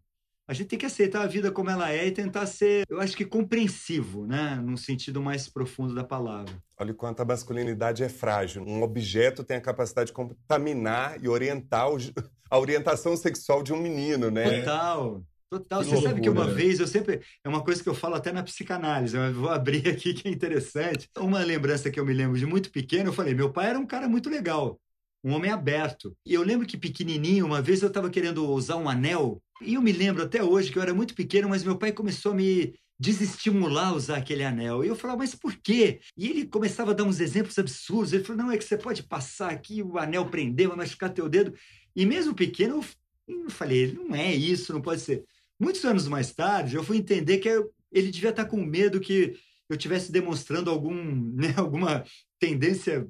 A 0.50 0.54
gente 0.54 0.68
tem 0.68 0.80
que 0.80 0.86
aceitar 0.86 1.24
a 1.24 1.28
vida 1.28 1.52
como 1.52 1.70
ela 1.70 1.92
é 1.92 2.08
e 2.08 2.12
tentar 2.12 2.46
ser, 2.46 2.86
eu 2.90 3.02
acho 3.02 3.18
que 3.18 3.26
compreensivo, 3.26 4.26
né? 4.26 4.56
Num 4.56 4.78
sentido 4.78 5.22
mais 5.22 5.50
profundo 5.50 5.94
da 5.94 6.06
palavra. 6.06 6.54
Olha 6.80 6.94
o 6.94 6.96
quanto 6.96 7.20
a 7.20 7.26
masculinidade 7.26 8.02
é 8.02 8.08
frágil. 8.08 8.64
Um 8.66 8.82
objeto 8.82 9.44
tem 9.44 9.58
a 9.58 9.62
capacidade 9.62 10.08
de 10.08 10.14
contaminar 10.14 11.22
e 11.22 11.28
orientar 11.28 11.88
a 12.50 12.58
orientação 12.58 13.18
sexual 13.18 13.62
de 13.62 13.74
um 13.74 13.82
menino, 13.82 14.32
né? 14.32 14.62
Total. 14.62 15.22
Total. 15.50 15.80
Que 15.80 15.86
Você 15.86 15.92
loucura. 15.92 16.10
sabe 16.10 16.22
que 16.22 16.30
uma 16.30 16.48
vez, 16.48 16.80
eu 16.80 16.88
sempre. 16.88 17.22
É 17.44 17.50
uma 17.50 17.64
coisa 17.64 17.82
que 17.82 17.88
eu 17.90 17.96
falo 17.96 18.16
até 18.16 18.32
na 18.32 18.44
psicanálise, 18.44 19.16
eu 19.16 19.34
vou 19.34 19.50
abrir 19.50 19.88
aqui 19.88 20.14
que 20.14 20.28
é 20.28 20.32
interessante. 20.32 21.10
Uma 21.18 21.40
lembrança 21.44 21.90
que 21.90 22.00
eu 22.00 22.06
me 22.06 22.14
lembro 22.14 22.38
de 22.38 22.46
muito 22.46 22.72
pequeno, 22.72 23.10
eu 23.10 23.14
falei: 23.14 23.34
meu 23.34 23.52
pai 23.52 23.70
era 23.70 23.80
um 23.80 23.86
cara 23.86 24.10
muito 24.10 24.30
legal, 24.30 24.80
um 25.24 25.34
homem 25.34 25.52
aberto. 25.52 26.16
E 26.26 26.34
eu 26.34 26.44
lembro 26.44 26.68
que 26.68 26.78
pequenininho, 26.78 27.46
uma 27.46 27.62
vez 27.62 27.82
eu 27.82 27.88
estava 27.88 28.10
querendo 28.10 28.46
usar 28.50 28.76
um 28.76 28.90
anel, 28.90 29.42
e 29.62 29.76
eu 29.76 29.82
me 29.82 29.92
lembro 29.92 30.24
até 30.24 30.44
hoje 30.44 30.72
que 30.72 30.78
eu 30.78 30.84
era 30.84 30.94
muito 30.94 31.16
pequeno, 31.16 31.50
mas 31.50 31.64
meu 31.64 31.78
pai 31.78 31.92
começou 31.92 32.34
a 32.34 32.36
me 32.36 32.74
desestimular 33.00 33.90
a 33.90 33.94
usar 33.94 34.18
aquele 34.18 34.44
anel. 34.44 34.84
E 34.84 34.88
eu 34.88 34.96
falava, 34.96 35.20
mas 35.20 35.36
por 35.36 35.56
quê? 35.56 36.00
E 36.18 36.28
ele 36.28 36.46
começava 36.46 36.92
a 36.92 36.94
dar 36.94 37.04
uns 37.04 37.20
exemplos 37.20 37.58
absurdos. 37.58 38.12
Ele 38.12 38.24
falou, 38.24 38.44
não, 38.44 38.52
é 38.52 38.58
que 38.58 38.64
você 38.64 38.78
pode 38.78 39.04
passar 39.04 39.52
aqui, 39.52 39.84
o 39.84 39.98
anel 39.98 40.26
prender, 40.26 40.68
vai 40.68 40.78
machucar 40.78 41.14
teu 41.14 41.30
dedo. 41.30 41.54
E 41.96 42.06
mesmo 42.06 42.34
pequeno, 42.34 42.82
eu 43.28 43.50
falei, 43.50 43.94
não 43.94 44.16
é 44.16 44.34
isso, 44.34 44.74
não 44.74 44.82
pode 44.82 45.02
ser. 45.02 45.24
Muitos 45.60 45.84
anos 45.86 46.08
mais 46.08 46.34
tarde, 46.34 46.76
eu 46.76 46.84
fui 46.84 46.98
entender 46.98 47.40
que 47.40 47.50
ele 47.92 48.12
devia 48.12 48.30
estar 48.30 48.46
com 48.46 48.58
medo 48.58 49.00
que 49.00 49.36
eu 49.70 49.76
estivesse 49.76 50.12
demonstrando 50.12 50.70
algum, 50.70 50.94
né, 51.36 51.54
alguma 51.58 52.04
tendência 52.40 53.08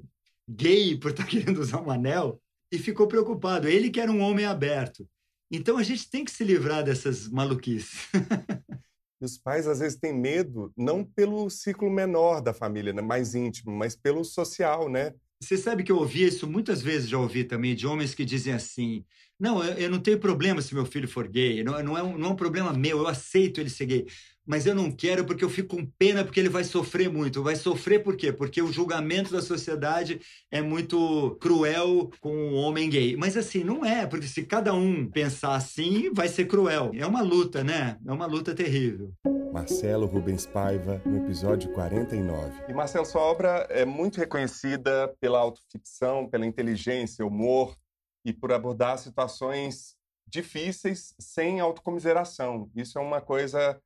gay 0.48 0.96
por 0.96 1.10
estar 1.10 1.24
querendo 1.26 1.60
usar 1.60 1.80
um 1.80 1.90
anel 1.90 2.40
e 2.72 2.78
ficou 2.78 3.06
preocupado. 3.06 3.68
Ele 3.68 3.90
que 3.90 4.00
era 4.00 4.10
um 4.10 4.20
homem 4.20 4.44
aberto. 4.44 5.08
Então 5.50 5.78
a 5.78 5.82
gente 5.82 6.10
tem 6.10 6.24
que 6.24 6.30
se 6.30 6.44
livrar 6.44 6.84
dessas 6.84 7.28
maluquices. 7.28 8.08
E 9.20 9.24
os 9.24 9.36
pais 9.36 9.66
às 9.66 9.80
vezes 9.80 9.98
têm 9.98 10.12
medo, 10.12 10.72
não 10.76 11.04
pelo 11.04 11.50
ciclo 11.50 11.90
menor 11.90 12.40
da 12.40 12.54
família, 12.54 12.92
né, 12.92 13.02
mais 13.02 13.34
íntimo, 13.34 13.72
mas 13.72 13.96
pelo 13.96 14.24
social, 14.24 14.88
né? 14.88 15.12
Você 15.40 15.56
sabe 15.56 15.84
que 15.84 15.92
eu 15.92 15.96
ouvi 15.96 16.24
isso 16.24 16.48
muitas 16.48 16.82
vezes, 16.82 17.08
já 17.08 17.18
ouvi 17.18 17.44
também, 17.44 17.74
de 17.74 17.86
homens 17.86 18.14
que 18.14 18.24
dizem 18.24 18.52
assim: 18.52 19.04
não, 19.38 19.62
eu, 19.62 19.74
eu 19.74 19.90
não 19.90 20.00
tenho 20.00 20.18
problema 20.18 20.60
se 20.60 20.74
meu 20.74 20.84
filho 20.84 21.06
for 21.06 21.28
gay, 21.28 21.62
não, 21.62 21.80
não, 21.82 21.96
é 21.96 22.02
um, 22.02 22.18
não 22.18 22.30
é 22.30 22.32
um 22.32 22.36
problema 22.36 22.72
meu, 22.72 22.98
eu 22.98 23.06
aceito 23.06 23.60
ele 23.60 23.70
ser 23.70 23.86
gay, 23.86 24.06
mas 24.48 24.64
eu 24.64 24.74
não 24.74 24.90
quero 24.90 25.26
porque 25.26 25.44
eu 25.44 25.50
fico 25.50 25.76
com 25.76 25.84
pena 25.98 26.24
porque 26.24 26.40
ele 26.40 26.48
vai 26.48 26.64
sofrer 26.64 27.10
muito. 27.10 27.42
Vai 27.42 27.54
sofrer 27.54 28.02
por 28.02 28.16
quê? 28.16 28.32
Porque 28.32 28.62
o 28.62 28.72
julgamento 28.72 29.30
da 29.30 29.42
sociedade 29.42 30.20
é 30.50 30.62
muito 30.62 31.36
cruel 31.38 32.10
com 32.18 32.34
o 32.34 32.54
homem 32.54 32.88
gay. 32.88 33.14
Mas 33.14 33.36
assim, 33.36 33.62
não 33.62 33.84
é, 33.84 34.06
porque 34.06 34.26
se 34.26 34.42
cada 34.44 34.72
um 34.72 35.06
pensar 35.06 35.54
assim, 35.54 36.10
vai 36.14 36.28
ser 36.28 36.46
cruel. 36.46 36.90
É 36.94 37.04
uma 37.04 37.20
luta, 37.20 37.62
né? 37.62 37.98
É 38.06 38.10
uma 38.10 38.24
luta 38.24 38.54
terrível. 38.54 39.12
Marcelo 39.52 40.06
Rubens 40.06 40.46
Paiva, 40.46 41.02
no 41.04 41.18
episódio 41.18 41.70
49. 41.72 42.62
E 42.68 42.72
Marcelo, 42.72 43.04
sua 43.04 43.20
obra 43.20 43.66
é 43.68 43.84
muito 43.84 44.16
reconhecida 44.16 45.14
pela 45.20 45.38
autoficção, 45.38 46.26
pela 46.26 46.46
inteligência, 46.46 47.26
humor 47.26 47.76
e 48.24 48.32
por 48.32 48.50
abordar 48.50 48.98
situações 48.98 49.94
difíceis 50.26 51.14
sem 51.18 51.60
autocomiseração. 51.60 52.70
Isso 52.74 52.98
é 52.98 53.02
uma 53.02 53.20
coisa 53.20 53.78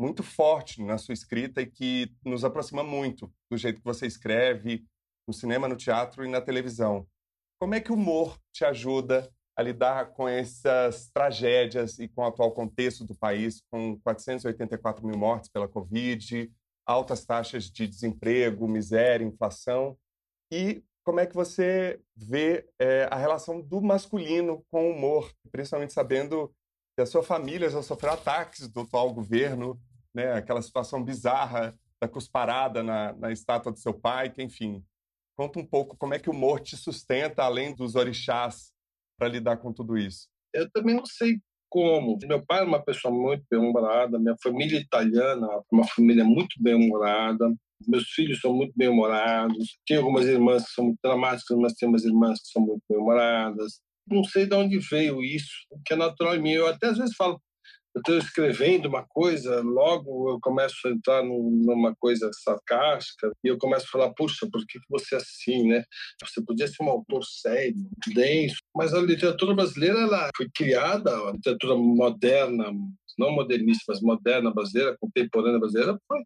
muito 0.00 0.22
forte 0.22 0.82
na 0.82 0.96
sua 0.96 1.12
escrita 1.12 1.60
e 1.60 1.66
que 1.66 2.10
nos 2.24 2.42
aproxima 2.42 2.82
muito 2.82 3.30
do 3.50 3.58
jeito 3.58 3.80
que 3.80 3.84
você 3.84 4.06
escreve 4.06 4.84
no 5.28 5.34
cinema, 5.34 5.68
no 5.68 5.76
teatro 5.76 6.24
e 6.24 6.28
na 6.28 6.40
televisão. 6.40 7.06
Como 7.60 7.74
é 7.74 7.80
que 7.80 7.92
o 7.92 7.94
humor 7.94 8.38
te 8.50 8.64
ajuda 8.64 9.30
a 9.54 9.62
lidar 9.62 10.12
com 10.12 10.26
essas 10.26 11.10
tragédias 11.10 11.98
e 11.98 12.08
com 12.08 12.22
o 12.22 12.26
atual 12.26 12.52
contexto 12.52 13.04
do 13.04 13.14
país, 13.14 13.60
com 13.70 14.00
484 14.00 15.06
mil 15.06 15.18
mortes 15.18 15.50
pela 15.50 15.68
Covid, 15.68 16.50
altas 16.86 17.26
taxas 17.26 17.70
de 17.70 17.86
desemprego, 17.86 18.66
miséria, 18.66 19.24
inflação, 19.24 19.98
e 20.50 20.82
como 21.04 21.20
é 21.20 21.26
que 21.26 21.34
você 21.34 22.00
vê 22.16 22.66
é, 22.78 23.06
a 23.10 23.16
relação 23.16 23.60
do 23.60 23.82
masculino 23.82 24.64
com 24.70 24.88
o 24.88 24.92
humor, 24.92 25.30
principalmente 25.52 25.92
sabendo 25.92 26.54
que 26.96 27.02
a 27.02 27.06
sua 27.06 27.22
família 27.22 27.68
já 27.68 27.82
sofreu 27.82 28.12
ataques 28.12 28.66
do 28.66 28.80
atual 28.80 29.12
governo, 29.12 29.80
né, 30.14 30.32
aquela 30.32 30.62
situação 30.62 31.02
bizarra 31.04 31.76
da 32.00 32.08
cusparada 32.08 32.82
na, 32.82 33.12
na 33.12 33.30
estátua 33.30 33.72
do 33.72 33.78
seu 33.78 33.92
pai, 33.92 34.30
que 34.30 34.42
enfim. 34.42 34.82
Conta 35.36 35.58
um 35.58 35.66
pouco 35.66 35.96
como 35.96 36.14
é 36.14 36.18
que 36.18 36.28
o 36.28 36.32
humor 36.32 36.60
te 36.60 36.76
sustenta, 36.76 37.42
além 37.42 37.74
dos 37.74 37.94
orixás 37.94 38.72
para 39.18 39.28
lidar 39.28 39.56
com 39.58 39.72
tudo 39.72 39.96
isso? 39.96 40.28
Eu 40.52 40.70
também 40.70 40.94
não 40.94 41.06
sei 41.06 41.38
como. 41.68 42.18
Meu 42.22 42.44
pai 42.44 42.60
é 42.60 42.64
uma 42.64 42.82
pessoa 42.82 43.14
muito 43.14 43.44
bem-humorada, 43.50 44.18
minha 44.18 44.36
família 44.42 44.78
é 44.78 44.82
italiana, 44.82 45.46
uma 45.72 45.86
família 45.86 46.24
muito 46.24 46.60
bem-humorada. 46.60 47.54
Meus 47.86 48.10
filhos 48.10 48.40
são 48.40 48.52
muito 48.52 48.72
bem-humorados. 48.76 49.78
Tenho 49.86 50.00
algumas 50.00 50.26
irmãs 50.26 50.66
que 50.66 50.72
são 50.72 50.84
muito 50.86 50.98
dramáticas, 51.02 51.56
mas 51.56 51.72
tenho 51.74 51.92
umas 51.92 52.04
irmãs 52.04 52.40
que 52.40 52.48
são 52.48 52.62
muito 52.62 52.82
bem-humoradas. 52.88 53.80
Não 54.06 54.24
sei 54.24 54.46
de 54.46 54.54
onde 54.54 54.78
veio 54.78 55.22
isso, 55.22 55.66
que 55.86 55.94
é 55.94 55.96
natural 55.96 56.36
em 56.36 56.42
mim. 56.42 56.50
Eu 56.50 56.66
até 56.66 56.88
às 56.88 56.98
vezes 56.98 57.14
falo, 57.16 57.40
eu 58.00 58.18
estou 58.18 58.18
escrevendo 58.18 58.86
uma 58.86 59.04
coisa, 59.06 59.60
logo 59.60 60.30
eu 60.30 60.40
começo 60.40 60.88
a 60.88 60.90
entrar 60.90 61.22
numa 61.22 61.94
coisa 61.96 62.30
sarcástica 62.32 63.30
e 63.44 63.48
eu 63.48 63.58
começo 63.58 63.86
a 63.86 63.90
falar, 63.90 64.14
puxa, 64.14 64.48
por 64.50 64.64
que 64.66 64.78
você 64.88 65.14
é 65.14 65.18
assim, 65.18 65.68
né? 65.68 65.84
Você 66.24 66.42
podia 66.42 66.66
ser 66.66 66.82
um 66.82 66.88
autor 66.88 67.22
sério, 67.24 67.88
denso, 68.14 68.56
mas 68.74 68.94
a 68.94 69.00
literatura 69.00 69.54
brasileira 69.54 70.00
ela 70.00 70.30
foi 70.36 70.48
criada, 70.54 71.14
a 71.14 71.32
literatura 71.32 71.76
moderna, 71.76 72.72
não 73.18 73.32
modernista, 73.32 73.84
mas 73.88 74.00
moderna 74.00 74.52
brasileira, 74.52 74.96
contemporânea 74.98 75.58
brasileira, 75.58 75.98
foi 76.08 76.22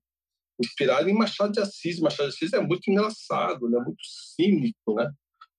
inspirada 0.60 1.10
em 1.10 1.14
Machado 1.14 1.52
de 1.52 1.60
Assis. 1.60 1.98
Machado 1.98 2.28
de 2.28 2.34
Assis 2.34 2.52
é 2.52 2.60
muito 2.60 2.88
engraçado, 2.88 3.68
né? 3.68 3.78
muito 3.80 4.02
cínico, 4.04 4.94
né? 4.94 5.10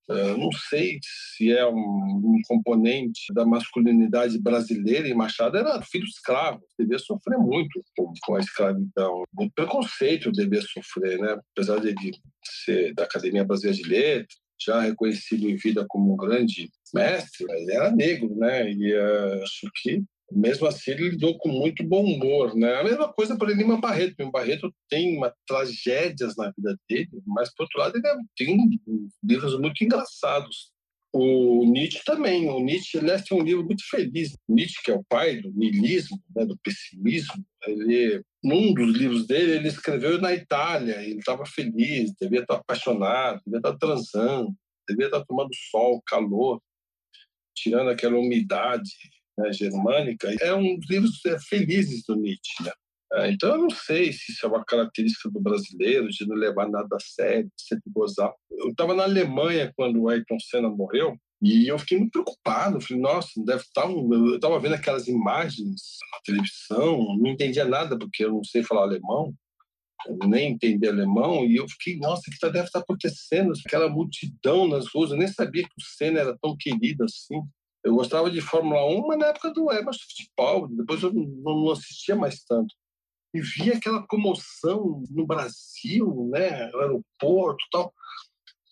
Eu 0.07 0.37
não 0.37 0.51
sei 0.51 0.99
se 1.01 1.51
é 1.51 1.65
um, 1.67 1.73
um, 1.75 2.39
componente 2.47 3.33
da 3.33 3.43
masculinidade 3.43 4.39
brasileira, 4.39 5.07
e 5.07 5.13
Machado 5.15 5.57
era 5.57 5.81
filho 5.81 6.05
escravo, 6.05 6.61
devia 6.77 6.99
sofrer 6.99 7.39
muito 7.39 7.81
com, 7.97 8.13
com 8.21 8.35
a 8.35 8.39
escravidão. 8.39 9.23
Muito 9.33 9.53
preconceito 9.53 10.31
devia 10.31 10.61
sofrer, 10.61 11.17
né? 11.19 11.37
apesar 11.55 11.79
de 11.79 11.95
ser 12.43 12.93
da 12.93 13.03
Academia 13.03 13.43
Brasileira 13.43 13.81
de 13.81 13.89
Letras, 13.89 14.45
já 14.59 14.81
reconhecido 14.81 15.49
em 15.49 15.55
vida 15.55 15.85
como 15.87 16.13
um 16.13 16.17
grande 16.17 16.69
mestre, 16.93 17.45
ele 17.49 17.73
era 17.73 17.91
negro, 17.91 18.33
né? 18.35 18.71
E 18.71 18.93
uh, 18.93 19.43
acho 19.43 19.69
que 19.81 20.03
mesmo 20.31 20.67
assim, 20.67 20.91
ele 20.91 21.09
lidou 21.09 21.37
com 21.37 21.49
muito 21.49 21.83
bom 21.83 22.03
humor, 22.03 22.55
né? 22.55 22.75
A 22.75 22.83
mesma 22.83 23.11
coisa 23.11 23.37
para 23.37 23.53
Lima 23.53 23.79
Barreto. 23.79 24.15
Lima 24.17 24.31
Barreto 24.31 24.73
tem 24.89 25.17
uma, 25.17 25.33
tragédias 25.47 26.35
na 26.35 26.51
vida 26.51 26.75
dele, 26.89 27.09
mas, 27.27 27.53
por 27.53 27.63
outro 27.63 27.79
lado, 27.79 27.97
ele 27.97 28.07
é, 28.07 28.15
tem 28.35 28.57
livros 29.23 29.59
muito 29.59 29.83
engraçados. 29.83 30.71
O 31.13 31.63
Nietzsche 31.65 32.01
também. 32.03 32.49
O 32.49 32.59
Nietzsche, 32.59 32.97
aliás, 32.97 33.23
tem 33.23 33.39
um 33.39 33.43
livro 33.43 33.63
muito 33.63 33.83
feliz. 33.89 34.35
Nietzsche, 34.49 34.81
que 34.83 34.91
é 34.91 34.95
o 34.95 35.05
pai 35.07 35.41
do 35.41 35.51
niilismo, 35.51 36.19
né, 36.35 36.45
do 36.45 36.57
pessimismo, 36.57 37.45
ele, 37.65 38.21
num 38.43 38.73
dos 38.73 38.97
livros 38.97 39.25
dele, 39.27 39.53
ele 39.53 39.67
escreveu 39.67 40.19
na 40.19 40.33
Itália. 40.33 41.03
Ele 41.03 41.19
estava 41.19 41.45
feliz, 41.45 42.11
devia 42.19 42.41
estar 42.41 42.55
apaixonado, 42.55 43.41
devia 43.45 43.59
estar 43.59 43.77
transando, 43.77 44.53
devia 44.89 45.05
estar 45.05 45.23
tomando 45.23 45.51
sol, 45.71 46.01
calor, 46.05 46.59
tirando 47.55 47.91
aquela 47.91 48.17
umidade 48.17 48.89
né, 49.37 49.51
germânica, 49.53 50.33
é 50.41 50.53
um 50.53 50.77
dos 50.77 50.89
livros 50.89 51.25
é, 51.25 51.37
felizes 51.39 52.03
do 52.07 52.15
Nietzsche. 52.15 52.63
Né? 52.63 52.71
É, 53.13 53.31
então, 53.31 53.51
eu 53.51 53.57
não 53.59 53.69
sei 53.69 54.11
se 54.11 54.31
isso 54.31 54.45
é 54.45 54.49
uma 54.49 54.65
característica 54.65 55.29
do 55.29 55.39
brasileiro, 55.39 56.09
de 56.09 56.27
não 56.27 56.35
levar 56.35 56.67
nada 56.67 56.95
a 56.95 56.99
sério, 56.99 57.45
de 57.45 57.63
sempre 57.63 57.91
gozar. 57.91 58.33
Eu 58.51 58.69
estava 58.69 58.93
na 58.93 59.03
Alemanha 59.03 59.71
quando 59.75 60.01
o 60.01 60.09
Ayrton 60.09 60.39
Senna 60.39 60.69
morreu, 60.69 61.17
e 61.41 61.67
eu 61.67 61.77
fiquei 61.77 61.97
muito 61.97 62.11
preocupado. 62.11 62.81
Falei, 62.81 63.01
nossa, 63.01 63.29
deve 63.45 63.61
estar. 63.61 63.87
Um... 63.87 64.13
Eu 64.13 64.35
estava 64.35 64.59
vendo 64.59 64.75
aquelas 64.75 65.07
imagens 65.07 65.99
na 66.11 66.19
televisão, 66.25 67.17
não 67.17 67.27
entendia 67.27 67.65
nada, 67.65 67.97
porque 67.97 68.25
eu 68.25 68.31
não 68.33 68.43
sei 68.43 68.63
falar 68.63 68.83
alemão. 68.83 69.33
nem 70.27 70.53
entendi 70.53 70.87
alemão, 70.87 71.45
e 71.45 71.55
eu 71.55 71.67
fiquei, 71.69 71.97
nossa, 71.97 72.23
o 72.27 72.31
que 72.31 72.39
tá, 72.39 72.49
deve 72.49 72.65
estar 72.65 72.79
acontecendo? 72.79 73.53
Aquela 73.65 73.89
multidão 73.89 74.67
nas 74.67 74.87
ruas, 74.87 75.11
eu 75.11 75.17
nem 75.17 75.27
sabia 75.27 75.63
que 75.63 75.75
o 75.77 75.83
Senna 75.97 76.19
era 76.19 76.37
tão 76.41 76.55
querido 76.57 77.03
assim. 77.03 77.41
Eu 77.85 77.93
gostava 77.93 78.31
de 78.31 78.41
Fórmula 78.41 78.83
1, 78.83 79.07
mas 79.07 79.19
na 79.19 79.27
época 79.27 79.51
do 79.51 79.71
Emerson 79.71 80.03
Fittipaldi, 80.09 80.75
depois 80.75 81.03
eu 81.03 81.13
não 81.13 81.71
assistia 81.71 82.15
mais 82.15 82.43
tanto. 82.43 82.73
E 83.31 83.39
via 83.39 83.75
aquela 83.75 84.05
comoção 84.07 85.03
no 85.11 85.27
Brasil, 85.27 86.27
né, 86.31 86.67
no 86.71 86.79
aeroporto 86.79 87.63
tal. 87.71 87.93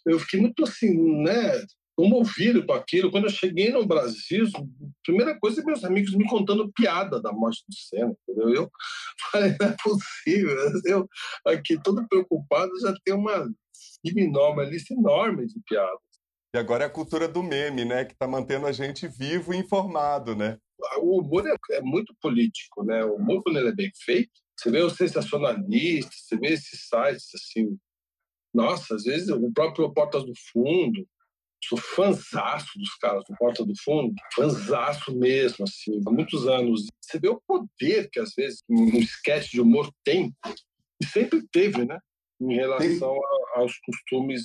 Eu 0.04 0.20
fiquei 0.20 0.42
muito 0.42 0.64
assim, 0.64 1.22
né, 1.22 1.64
comovido 1.96 2.66
com 2.66 2.74
aquilo. 2.74 3.12
Quando 3.12 3.26
eu 3.26 3.30
cheguei 3.30 3.72
no 3.72 3.86
Brasil, 3.86 4.46
a 4.56 4.62
primeira 5.04 5.40
coisa 5.40 5.62
é 5.62 5.64
meus 5.64 5.84
amigos 5.84 6.16
me 6.16 6.28
contando 6.28 6.72
piada 6.74 7.22
da 7.22 7.32
morte 7.32 7.64
do 7.70 7.76
Senna, 7.76 8.16
entendeu? 8.28 8.50
Eu 8.50 8.72
falei, 9.32 9.56
não 9.60 9.68
é 9.68 9.76
possível. 9.84 10.58
Eu 10.86 11.10
aqui 11.46 11.80
todo 11.84 12.08
preocupado 12.08 12.72
já 12.82 12.96
tem 13.06 13.14
uma 13.14 13.48
uma 14.06 14.64
lista 14.64 14.94
enorme 14.94 15.46
de 15.46 15.60
piadas. 15.66 16.13
E 16.54 16.58
agora 16.58 16.84
é 16.84 16.88
a 16.88 16.90
cultura 16.90 17.28
do 17.28 17.42
meme, 17.42 17.84
né? 17.84 18.06
Que 18.06 18.14
está 18.14 18.28
mantendo 18.28 18.68
a 18.68 18.72
gente 18.72 19.08
vivo 19.08 19.54
e 19.54 19.58
informado, 19.58 20.36
né? 20.36 20.58
O 21.00 21.20
humor 21.20 21.48
é, 21.48 21.56
é, 21.72 21.82
muito 21.82 22.14
político, 22.22 22.84
né? 22.84 23.04
O 23.04 23.16
humor, 23.16 23.42
quando 23.42 23.58
ele 23.58 23.70
é 23.70 23.76
bem 23.76 23.92
feito, 23.96 24.32
você 24.56 24.70
vê 24.70 24.82
os 24.82 24.94
sensacionalistas, 24.94 26.14
você 26.16 26.38
vê 26.38 26.50
esses 26.50 26.88
sites, 26.88 27.30
assim... 27.34 27.78
Nossa, 28.54 28.94
às 28.94 29.04
vezes 29.04 29.30
o 29.30 29.52
próprio 29.52 29.92
Portas 29.92 30.24
do 30.24 30.34
Fundo, 30.52 31.08
sou 31.64 31.78
fanzaço 31.78 32.78
dos 32.78 32.94
caras 32.98 33.24
do 33.28 33.36
Porta 33.36 33.66
do 33.66 33.74
Fundo, 33.84 34.14
fanzaço 34.36 35.16
mesmo, 35.18 35.64
assim, 35.64 36.00
há 36.06 36.12
muitos 36.12 36.48
anos. 36.48 36.86
Você 37.02 37.18
vê 37.18 37.30
o 37.30 37.42
poder 37.48 38.10
que, 38.12 38.20
às 38.20 38.34
vezes, 38.36 38.62
um 38.70 39.00
sketch 39.00 39.50
de 39.50 39.62
humor 39.62 39.92
tem, 40.04 40.32
e 41.02 41.06
sempre 41.06 41.42
teve, 41.52 41.84
né? 41.84 41.98
Em 42.40 42.54
relação 42.54 43.16
a, 43.56 43.60
aos 43.60 43.74
costumes 43.80 44.44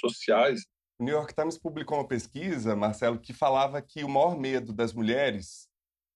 sociais. 0.00 0.62
O 1.00 1.02
New 1.02 1.14
York 1.14 1.34
Times 1.34 1.56
publicou 1.56 1.96
uma 1.96 2.06
pesquisa, 2.06 2.76
Marcelo, 2.76 3.18
que 3.18 3.32
falava 3.32 3.80
que 3.80 4.04
o 4.04 4.08
maior 4.08 4.38
medo 4.38 4.70
das 4.70 4.92
mulheres 4.92 5.66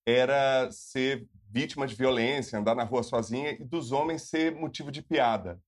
era 0.06 0.70
ser 0.70 1.26
vítima 1.48 1.86
de 1.86 1.94
violência, 1.94 2.58
andar 2.58 2.74
na 2.74 2.84
rua 2.84 3.02
sozinha, 3.02 3.52
e 3.52 3.64
dos 3.64 3.92
homens 3.92 4.28
ser 4.28 4.54
motivo 4.54 4.92
de 4.92 5.00
piada. 5.00 5.58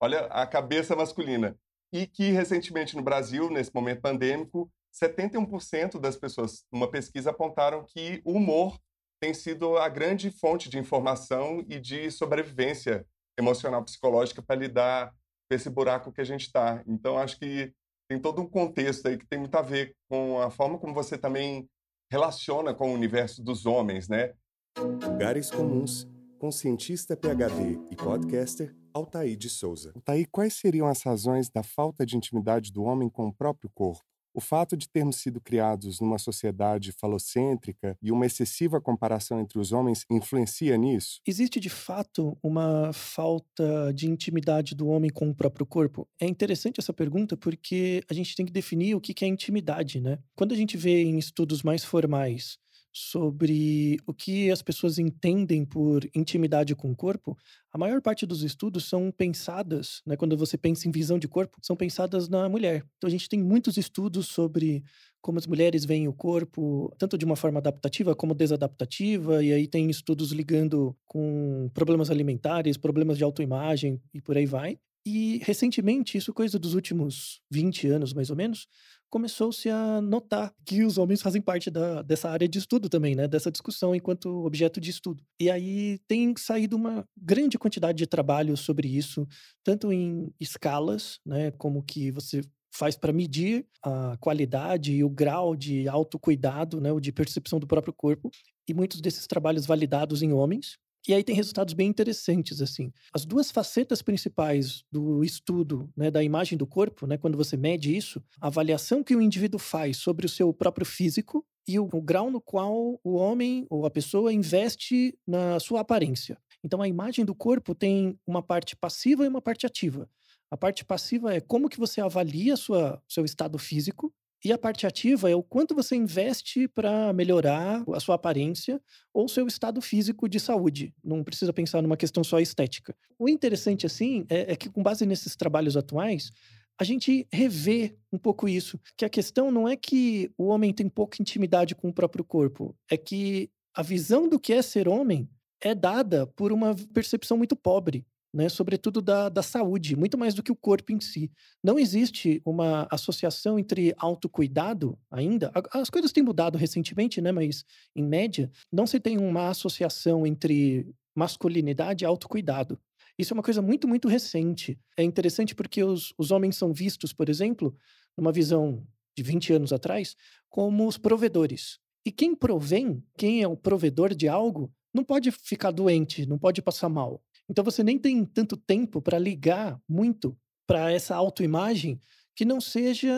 Olha 0.00 0.20
a 0.26 0.46
cabeça 0.46 0.94
masculina. 0.94 1.58
E 1.92 2.06
que, 2.06 2.30
recentemente, 2.30 2.94
no 2.94 3.02
Brasil, 3.02 3.50
nesse 3.50 3.74
momento 3.74 4.02
pandêmico, 4.02 4.70
71% 4.94 5.98
das 5.98 6.14
pessoas, 6.14 6.64
numa 6.70 6.88
pesquisa, 6.88 7.30
apontaram 7.30 7.84
que 7.84 8.22
o 8.24 8.34
humor 8.34 8.78
tem 9.20 9.34
sido 9.34 9.78
a 9.78 9.88
grande 9.88 10.30
fonte 10.30 10.70
de 10.70 10.78
informação 10.78 11.64
e 11.68 11.80
de 11.80 12.08
sobrevivência 12.12 13.04
emocional 13.36 13.82
psicológica 13.82 14.40
para 14.40 14.54
lidar 14.54 15.12
com 15.48 15.56
esse 15.56 15.68
buraco 15.68 16.12
que 16.12 16.20
a 16.20 16.24
gente 16.24 16.42
está. 16.42 16.84
Então, 16.86 17.18
acho 17.18 17.36
que 17.36 17.74
tem 18.10 18.18
todo 18.18 18.42
um 18.42 18.46
contexto 18.46 19.06
aí 19.06 19.16
que 19.16 19.24
tem 19.24 19.38
muito 19.38 19.54
a 19.54 19.62
ver 19.62 19.94
com 20.08 20.40
a 20.40 20.50
forma 20.50 20.76
como 20.80 20.92
você 20.92 21.16
também 21.16 21.70
relaciona 22.10 22.74
com 22.74 22.90
o 22.90 22.92
universo 22.92 23.40
dos 23.40 23.66
homens, 23.66 24.08
né? 24.08 24.34
Lugares 24.76 25.48
Comuns, 25.48 26.08
com 26.36 26.50
cientista 26.50 27.16
PhD 27.16 27.78
e 27.88 27.94
podcaster 27.94 28.74
Altair 28.92 29.36
de 29.36 29.48
Souza. 29.48 29.92
Altair, 29.94 30.26
quais 30.28 30.54
seriam 30.54 30.88
as 30.88 31.02
razões 31.02 31.48
da 31.48 31.62
falta 31.62 32.04
de 32.04 32.16
intimidade 32.16 32.72
do 32.72 32.82
homem 32.82 33.08
com 33.08 33.28
o 33.28 33.32
próprio 33.32 33.70
corpo? 33.72 34.09
O 34.32 34.40
fato 34.40 34.76
de 34.76 34.88
termos 34.88 35.16
sido 35.16 35.40
criados 35.40 36.00
numa 36.00 36.18
sociedade 36.18 36.92
falocêntrica 36.92 37.96
e 38.02 38.12
uma 38.12 38.26
excessiva 38.26 38.80
comparação 38.80 39.40
entre 39.40 39.58
os 39.58 39.72
homens 39.72 40.04
influencia 40.10 40.76
nisso? 40.76 41.20
Existe 41.26 41.58
de 41.58 41.68
fato 41.68 42.38
uma 42.42 42.92
falta 42.92 43.92
de 43.94 44.08
intimidade 44.08 44.74
do 44.74 44.88
homem 44.88 45.10
com 45.10 45.28
o 45.28 45.34
próprio 45.34 45.66
corpo? 45.66 46.08
É 46.20 46.26
interessante 46.26 46.78
essa 46.78 46.92
pergunta 46.92 47.36
porque 47.36 48.02
a 48.08 48.14
gente 48.14 48.34
tem 48.34 48.46
que 48.46 48.52
definir 48.52 48.94
o 48.94 49.00
que 49.00 49.24
é 49.24 49.28
intimidade, 49.28 50.00
né? 50.00 50.18
Quando 50.36 50.52
a 50.52 50.56
gente 50.56 50.76
vê 50.76 51.02
em 51.02 51.18
estudos 51.18 51.62
mais 51.62 51.84
formais 51.84 52.58
sobre 52.92 53.98
o 54.06 54.12
que 54.12 54.50
as 54.50 54.62
pessoas 54.62 54.98
entendem 54.98 55.64
por 55.64 56.04
intimidade 56.14 56.74
com 56.74 56.90
o 56.90 56.96
corpo, 56.96 57.36
a 57.72 57.78
maior 57.78 58.00
parte 58.02 58.26
dos 58.26 58.42
estudos 58.42 58.84
são 58.84 59.12
pensadas, 59.12 60.02
né, 60.06 60.16
quando 60.16 60.36
você 60.36 60.58
pensa 60.58 60.88
em 60.88 60.90
visão 60.90 61.18
de 61.18 61.28
corpo, 61.28 61.58
são 61.62 61.76
pensadas 61.76 62.28
na 62.28 62.48
mulher. 62.48 62.84
Então 62.96 63.08
a 63.08 63.10
gente 63.10 63.28
tem 63.28 63.42
muitos 63.42 63.76
estudos 63.76 64.26
sobre 64.28 64.82
como 65.20 65.38
as 65.38 65.46
mulheres 65.46 65.84
veem 65.84 66.08
o 66.08 66.12
corpo, 66.12 66.92
tanto 66.98 67.18
de 67.18 67.24
uma 67.24 67.36
forma 67.36 67.58
adaptativa 67.58 68.14
como 68.14 68.34
desadaptativa, 68.34 69.44
e 69.44 69.52
aí 69.52 69.66
tem 69.68 69.88
estudos 69.90 70.32
ligando 70.32 70.96
com 71.06 71.70
problemas 71.74 72.10
alimentares, 72.10 72.76
problemas 72.76 73.18
de 73.18 73.24
autoimagem 73.24 74.00
e 74.14 74.20
por 74.20 74.36
aí 74.36 74.46
vai. 74.46 74.78
E 75.04 75.40
recentemente, 75.44 76.18
isso 76.18 76.32
coisa 76.32 76.58
dos 76.58 76.74
últimos 76.74 77.40
20 77.50 77.88
anos 77.88 78.12
mais 78.12 78.28
ou 78.28 78.36
menos, 78.36 78.66
começou-se 79.10 79.68
a 79.68 80.00
notar 80.00 80.54
que 80.64 80.84
os 80.84 80.96
homens 80.96 81.20
fazem 81.20 81.42
parte 81.42 81.70
da, 81.70 82.02
dessa 82.02 82.30
área 82.30 82.48
de 82.48 82.58
estudo 82.58 82.88
também, 82.88 83.14
né? 83.14 83.26
Dessa 83.26 83.50
discussão 83.50 83.94
enquanto 83.94 84.44
objeto 84.44 84.80
de 84.80 84.90
estudo. 84.90 85.22
E 85.40 85.50
aí 85.50 85.98
tem 86.06 86.34
saído 86.38 86.76
uma 86.76 87.04
grande 87.16 87.58
quantidade 87.58 87.98
de 87.98 88.06
trabalho 88.06 88.56
sobre 88.56 88.88
isso, 88.88 89.26
tanto 89.64 89.92
em 89.92 90.32
escalas, 90.40 91.18
né? 91.26 91.50
Como 91.52 91.82
que 91.82 92.10
você 92.10 92.40
faz 92.72 92.96
para 92.96 93.12
medir 93.12 93.66
a 93.82 94.16
qualidade 94.18 94.92
e 94.92 95.02
o 95.02 95.10
grau 95.10 95.56
de 95.56 95.88
autocuidado, 95.88 96.80
né, 96.80 96.92
ou 96.92 97.00
de 97.00 97.10
percepção 97.10 97.58
do 97.58 97.66
próprio 97.66 97.92
corpo, 97.92 98.30
e 98.68 98.72
muitos 98.72 99.00
desses 99.00 99.26
trabalhos 99.26 99.66
validados 99.66 100.22
em 100.22 100.32
homens, 100.32 100.78
e 101.10 101.14
aí 101.14 101.24
tem 101.24 101.34
resultados 101.34 101.74
bem 101.74 101.88
interessantes, 101.88 102.62
assim. 102.62 102.92
As 103.12 103.24
duas 103.24 103.50
facetas 103.50 104.00
principais 104.00 104.84
do 104.92 105.24
estudo 105.24 105.90
né, 105.96 106.08
da 106.08 106.22
imagem 106.22 106.56
do 106.56 106.68
corpo, 106.68 107.04
né, 107.04 107.18
quando 107.18 107.36
você 107.36 107.56
mede 107.56 107.96
isso, 107.96 108.22
a 108.40 108.46
avaliação 108.46 109.02
que 109.02 109.16
o 109.16 109.20
indivíduo 109.20 109.58
faz 109.58 109.96
sobre 109.96 110.24
o 110.24 110.28
seu 110.28 110.54
próprio 110.54 110.86
físico 110.86 111.44
e 111.66 111.80
o, 111.80 111.88
o 111.92 112.00
grau 112.00 112.30
no 112.30 112.40
qual 112.40 113.00
o 113.02 113.14
homem 113.16 113.66
ou 113.68 113.84
a 113.84 113.90
pessoa 113.90 114.32
investe 114.32 115.18
na 115.26 115.58
sua 115.58 115.80
aparência. 115.80 116.38
Então, 116.62 116.80
a 116.80 116.86
imagem 116.86 117.24
do 117.24 117.34
corpo 117.34 117.74
tem 117.74 118.16
uma 118.24 118.40
parte 118.40 118.76
passiva 118.76 119.24
e 119.24 119.28
uma 119.28 119.42
parte 119.42 119.66
ativa. 119.66 120.08
A 120.48 120.56
parte 120.56 120.84
passiva 120.84 121.34
é 121.34 121.40
como 121.40 121.68
que 121.68 121.78
você 121.78 122.00
avalia 122.00 122.56
sua, 122.56 123.02
seu 123.08 123.24
estado 123.24 123.58
físico 123.58 124.14
e 124.44 124.52
a 124.52 124.58
parte 124.58 124.86
ativa 124.86 125.30
é 125.30 125.34
o 125.34 125.42
quanto 125.42 125.74
você 125.74 125.94
investe 125.94 126.66
para 126.66 127.12
melhorar 127.12 127.84
a 127.94 128.00
sua 128.00 128.14
aparência 128.14 128.80
ou 129.12 129.28
seu 129.28 129.46
estado 129.46 129.80
físico 129.82 130.28
de 130.28 130.40
saúde. 130.40 130.94
Não 131.04 131.22
precisa 131.22 131.52
pensar 131.52 131.82
numa 131.82 131.96
questão 131.96 132.24
só 132.24 132.40
estética. 132.40 132.96
O 133.18 133.28
interessante, 133.28 133.84
assim, 133.84 134.24
é, 134.28 134.52
é 134.52 134.56
que 134.56 134.70
com 134.70 134.82
base 134.82 135.04
nesses 135.04 135.36
trabalhos 135.36 135.76
atuais, 135.76 136.30
a 136.78 136.84
gente 136.84 137.26
revê 137.30 137.94
um 138.10 138.16
pouco 138.16 138.48
isso. 138.48 138.80
Que 138.96 139.04
a 139.04 139.10
questão 139.10 139.50
não 139.50 139.68
é 139.68 139.76
que 139.76 140.30
o 140.38 140.46
homem 140.46 140.72
tem 140.72 140.88
pouca 140.88 141.20
intimidade 141.20 141.74
com 141.74 141.88
o 141.88 141.92
próprio 141.92 142.24
corpo, 142.24 142.74
é 142.90 142.96
que 142.96 143.50
a 143.74 143.82
visão 143.82 144.28
do 144.28 144.40
que 144.40 144.54
é 144.54 144.62
ser 144.62 144.88
homem 144.88 145.28
é 145.60 145.74
dada 145.74 146.26
por 146.26 146.50
uma 146.52 146.74
percepção 146.94 147.36
muito 147.36 147.54
pobre 147.54 148.06
né, 148.32 148.48
sobretudo 148.48 149.02
da, 149.02 149.28
da 149.28 149.42
saúde, 149.42 149.96
muito 149.96 150.16
mais 150.16 150.34
do 150.34 150.42
que 150.42 150.52
o 150.52 150.56
corpo 150.56 150.92
em 150.92 151.00
si. 151.00 151.30
Não 151.62 151.78
existe 151.78 152.40
uma 152.44 152.86
associação 152.90 153.58
entre 153.58 153.92
autocuidado 153.98 154.98
ainda. 155.10 155.50
As 155.72 155.90
coisas 155.90 156.12
têm 156.12 156.22
mudado 156.22 156.56
recentemente, 156.56 157.20
né, 157.20 157.32
mas 157.32 157.64
em 157.94 158.04
média, 158.04 158.50
não 158.72 158.86
se 158.86 159.00
tem 159.00 159.18
uma 159.18 159.48
associação 159.48 160.26
entre 160.26 160.86
masculinidade 161.14 162.04
e 162.04 162.06
autocuidado. 162.06 162.78
Isso 163.18 163.34
é 163.34 163.36
uma 163.36 163.42
coisa 163.42 163.60
muito, 163.60 163.86
muito 163.86 164.08
recente. 164.08 164.78
É 164.96 165.02
interessante 165.02 165.54
porque 165.54 165.82
os, 165.82 166.14
os 166.16 166.30
homens 166.30 166.56
são 166.56 166.72
vistos, 166.72 167.12
por 167.12 167.28
exemplo, 167.28 167.74
numa 168.16 168.32
visão 168.32 168.86
de 169.16 169.22
20 169.22 169.52
anos 169.52 169.72
atrás, 169.72 170.16
como 170.48 170.86
os 170.86 170.96
provedores. 170.96 171.78
E 172.06 172.10
quem 172.10 172.34
provém, 172.34 173.02
quem 173.18 173.42
é 173.42 173.48
o 173.48 173.56
provedor 173.56 174.14
de 174.14 174.28
algo, 174.28 174.72
não 174.94 175.04
pode 175.04 175.30
ficar 175.30 175.70
doente, 175.70 176.26
não 176.26 176.38
pode 176.38 176.62
passar 176.62 176.88
mal. 176.88 177.22
Então 177.50 177.64
você 177.64 177.82
nem 177.82 177.98
tem 177.98 178.24
tanto 178.24 178.56
tempo 178.56 179.02
para 179.02 179.18
ligar 179.18 179.80
muito 179.88 180.38
para 180.68 180.92
essa 180.92 181.16
autoimagem 181.16 181.98
que 182.36 182.44
não 182.44 182.60
seja 182.60 183.12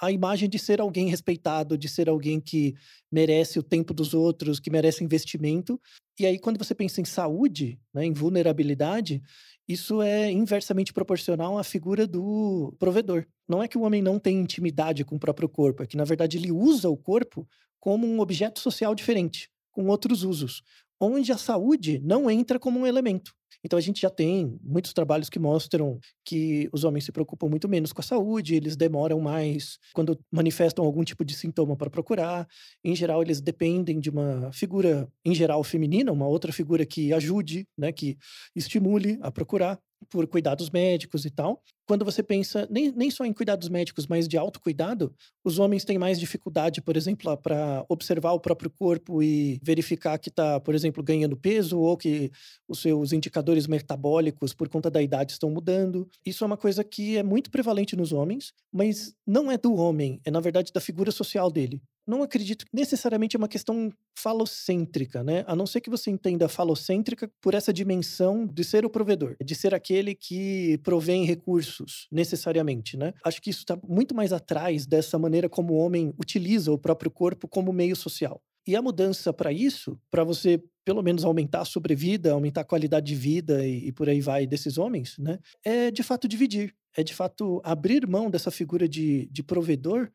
a 0.00 0.10
imagem 0.10 0.48
de 0.48 0.58
ser 0.58 0.80
alguém 0.80 1.08
respeitado, 1.08 1.76
de 1.76 1.86
ser 1.86 2.08
alguém 2.08 2.40
que 2.40 2.74
merece 3.12 3.58
o 3.58 3.62
tempo 3.62 3.92
dos 3.92 4.14
outros, 4.14 4.58
que 4.58 4.70
merece 4.70 5.04
investimento. 5.04 5.78
E 6.18 6.24
aí, 6.24 6.38
quando 6.38 6.58
você 6.58 6.74
pensa 6.74 7.00
em 7.00 7.04
saúde, 7.04 7.78
né, 7.92 8.06
em 8.06 8.12
vulnerabilidade, 8.12 9.22
isso 9.68 10.00
é 10.02 10.30
inversamente 10.32 10.92
proporcional 10.92 11.58
à 11.58 11.62
figura 11.62 12.06
do 12.06 12.74
provedor. 12.78 13.26
Não 13.46 13.62
é 13.62 13.68
que 13.68 13.78
o 13.78 13.82
homem 13.82 14.02
não 14.02 14.18
tem 14.18 14.40
intimidade 14.40 15.04
com 15.04 15.16
o 15.16 15.20
próprio 15.20 15.48
corpo, 15.48 15.82
é 15.82 15.86
que, 15.86 15.96
na 15.96 16.04
verdade, 16.04 16.38
ele 16.38 16.50
usa 16.50 16.88
o 16.88 16.96
corpo 16.96 17.46
como 17.78 18.06
um 18.06 18.18
objeto 18.18 18.60
social 18.60 18.94
diferente, 18.94 19.50
com 19.70 19.86
outros 19.86 20.22
usos, 20.22 20.62
onde 21.00 21.32
a 21.32 21.38
saúde 21.38 22.00
não 22.02 22.30
entra 22.30 22.58
como 22.58 22.80
um 22.80 22.86
elemento. 22.86 23.32
Então 23.64 23.78
a 23.78 23.82
gente 23.82 24.02
já 24.02 24.10
tem 24.10 24.58
muitos 24.62 24.92
trabalhos 24.92 25.30
que 25.30 25.38
mostram 25.38 25.98
que 26.24 26.68
os 26.72 26.84
homens 26.84 27.04
se 27.04 27.12
preocupam 27.12 27.48
muito 27.48 27.68
menos 27.68 27.92
com 27.92 28.00
a 28.00 28.04
saúde, 28.04 28.54
eles 28.54 28.76
demoram 28.76 29.20
mais 29.20 29.78
quando 29.94 30.18
manifestam 30.30 30.84
algum 30.84 31.02
tipo 31.02 31.24
de 31.24 31.34
sintoma 31.34 31.76
para 31.76 31.88
procurar. 31.88 32.46
Em 32.84 32.94
geral, 32.94 33.22
eles 33.22 33.40
dependem 33.40 33.98
de 33.98 34.10
uma 34.10 34.50
figura, 34.52 35.08
em 35.24 35.34
geral, 35.34 35.64
feminina, 35.64 36.12
uma 36.12 36.26
outra 36.26 36.52
figura 36.52 36.84
que 36.84 37.12
ajude, 37.12 37.66
né, 37.76 37.90
que 37.90 38.18
estimule 38.54 39.18
a 39.22 39.30
procurar. 39.30 39.78
Por 40.10 40.26
cuidados 40.26 40.70
médicos 40.70 41.24
e 41.24 41.30
tal. 41.30 41.62
Quando 41.86 42.04
você 42.04 42.22
pensa 42.22 42.66
nem, 42.70 42.90
nem 42.92 43.10
só 43.10 43.24
em 43.24 43.32
cuidados 43.32 43.68
médicos, 43.68 44.06
mas 44.06 44.26
de 44.26 44.38
autocuidado, 44.38 45.14
os 45.44 45.58
homens 45.58 45.84
têm 45.84 45.98
mais 45.98 46.18
dificuldade, 46.18 46.80
por 46.80 46.96
exemplo, 46.96 47.36
para 47.36 47.84
observar 47.88 48.32
o 48.32 48.40
próprio 48.40 48.70
corpo 48.70 49.22
e 49.22 49.60
verificar 49.62 50.18
que 50.18 50.30
está, 50.30 50.58
por 50.60 50.74
exemplo, 50.74 51.02
ganhando 51.02 51.36
peso 51.36 51.78
ou 51.78 51.96
que 51.96 52.30
os 52.66 52.80
seus 52.80 53.12
indicadores 53.12 53.66
metabólicos, 53.66 54.54
por 54.54 54.68
conta 54.68 54.90
da 54.90 55.02
idade, 55.02 55.32
estão 55.32 55.50
mudando. 55.50 56.08
Isso 56.24 56.42
é 56.42 56.46
uma 56.46 56.56
coisa 56.56 56.82
que 56.82 57.18
é 57.18 57.22
muito 57.22 57.50
prevalente 57.50 57.96
nos 57.96 58.12
homens, 58.12 58.52
mas 58.72 59.14
não 59.26 59.52
é 59.52 59.58
do 59.58 59.74
homem, 59.74 60.20
é 60.24 60.30
na 60.30 60.40
verdade 60.40 60.72
da 60.72 60.80
figura 60.80 61.10
social 61.10 61.50
dele 61.50 61.82
não 62.06 62.22
acredito 62.22 62.64
que 62.64 62.70
necessariamente 62.74 63.36
é 63.36 63.38
uma 63.38 63.48
questão 63.48 63.92
falocêntrica, 64.16 65.22
né? 65.22 65.44
A 65.46 65.56
não 65.56 65.66
ser 65.66 65.80
que 65.80 65.90
você 65.90 66.10
entenda 66.10 66.48
falocêntrica 66.48 67.30
por 67.40 67.54
essa 67.54 67.72
dimensão 67.72 68.46
de 68.46 68.62
ser 68.64 68.84
o 68.84 68.90
provedor, 68.90 69.36
de 69.42 69.54
ser 69.54 69.74
aquele 69.74 70.14
que 70.14 70.78
provém 70.82 71.24
recursos, 71.24 72.06
necessariamente, 72.10 72.96
né? 72.96 73.12
Acho 73.24 73.40
que 73.40 73.50
isso 73.50 73.60
está 73.60 73.78
muito 73.86 74.14
mais 74.14 74.32
atrás 74.32 74.86
dessa 74.86 75.18
maneira 75.18 75.48
como 75.48 75.74
o 75.74 75.78
homem 75.78 76.14
utiliza 76.18 76.72
o 76.72 76.78
próprio 76.78 77.10
corpo 77.10 77.48
como 77.48 77.72
meio 77.72 77.96
social. 77.96 78.40
E 78.66 78.74
a 78.74 78.80
mudança 78.80 79.32
para 79.32 79.52
isso, 79.52 79.98
para 80.10 80.24
você 80.24 80.62
pelo 80.84 81.02
menos 81.02 81.24
aumentar 81.24 81.60
a 81.60 81.64
sobrevida, 81.64 82.32
aumentar 82.32 82.62
a 82.62 82.64
qualidade 82.64 83.06
de 83.06 83.14
vida 83.14 83.66
e, 83.66 83.88
e, 83.88 83.92
por 83.92 84.08
aí 84.08 84.20
vai 84.20 84.46
desses 84.46 84.76
homens, 84.78 85.16
né? 85.18 85.38
É 85.64 85.90
de 85.90 86.02
fato 86.02 86.28
dividir, 86.28 86.74
é 86.96 87.02
de 87.02 87.14
fato 87.14 87.60
abrir 87.64 88.06
mão 88.06 88.30
dessa 88.30 88.50
figura 88.50 88.88
de, 88.88 89.26
de 89.30 89.42
provedor 89.42 90.10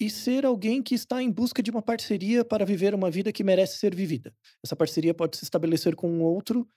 e 0.00 0.08
ser 0.08 0.46
alguém 0.46 0.82
que 0.82 0.94
está 0.94 1.22
em 1.22 1.30
busca 1.30 1.62
de 1.62 1.70
uma 1.70 1.82
parceria 1.82 2.44
para 2.44 2.64
viver 2.64 2.94
uma 2.94 3.10
vida 3.10 3.32
que 3.32 3.42
merece 3.42 3.78
ser 3.78 3.94
vivida. 3.94 4.32
Essa 4.64 4.76
parceria 4.76 5.12
pode 5.12 5.36
se 5.36 5.44
estabelecer 5.44 5.96
com 5.96 6.08
um 6.08 6.22
outro 6.22 6.68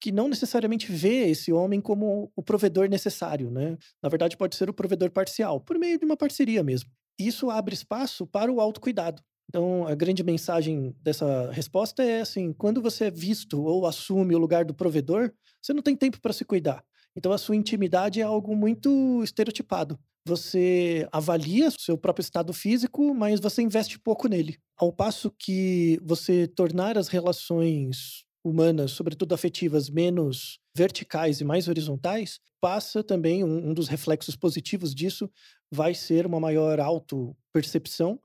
que 0.00 0.10
não 0.10 0.28
necessariamente 0.28 0.90
vê 0.90 1.28
esse 1.28 1.52
homem 1.52 1.80
como 1.80 2.32
o 2.34 2.42
provedor 2.42 2.88
necessário, 2.88 3.50
né? 3.50 3.76
Na 4.02 4.08
verdade, 4.08 4.36
pode 4.36 4.56
ser 4.56 4.70
o 4.70 4.74
provedor 4.74 5.10
parcial, 5.10 5.60
por 5.60 5.78
meio 5.78 5.98
de 5.98 6.06
uma 6.06 6.16
parceria 6.16 6.62
mesmo. 6.62 6.90
Isso 7.18 7.50
abre 7.50 7.74
espaço 7.74 8.26
para 8.26 8.50
o 8.50 8.60
autocuidado. 8.60 9.22
Então, 9.50 9.86
a 9.86 9.94
grande 9.94 10.22
mensagem 10.22 10.94
dessa 11.02 11.50
resposta 11.50 12.02
é 12.02 12.22
assim: 12.22 12.52
quando 12.52 12.80
você 12.80 13.06
é 13.06 13.10
visto 13.10 13.62
ou 13.62 13.84
assume 13.84 14.34
o 14.34 14.38
lugar 14.38 14.64
do 14.64 14.72
provedor, 14.72 15.30
você 15.60 15.74
não 15.74 15.82
tem 15.82 15.94
tempo 15.94 16.20
para 16.20 16.32
se 16.32 16.44
cuidar. 16.44 16.82
Então, 17.16 17.32
a 17.32 17.38
sua 17.38 17.56
intimidade 17.56 18.20
é 18.20 18.24
algo 18.24 18.54
muito 18.54 19.22
estereotipado. 19.22 19.98
Você 20.26 21.08
avalia 21.10 21.68
o 21.68 21.80
seu 21.80 21.96
próprio 21.96 22.22
estado 22.22 22.52
físico, 22.52 23.14
mas 23.14 23.40
você 23.40 23.62
investe 23.62 23.98
pouco 23.98 24.28
nele. 24.28 24.58
Ao 24.76 24.92
passo 24.92 25.30
que 25.30 25.98
você 26.02 26.46
tornar 26.46 26.98
as 26.98 27.08
relações 27.08 28.24
humanas, 28.44 28.92
sobretudo 28.92 29.34
afetivas, 29.34 29.90
menos 29.90 30.58
verticais 30.74 31.40
e 31.40 31.44
mais 31.44 31.68
horizontais, 31.68 32.38
passa 32.60 33.02
também 33.02 33.42
um, 33.42 33.70
um 33.70 33.74
dos 33.74 33.88
reflexos 33.88 34.36
positivos 34.36 34.94
disso 34.94 35.30
vai 35.72 35.94
ser 35.94 36.26
uma 36.26 36.40
maior 36.40 36.80
auto-percepção 36.80 38.20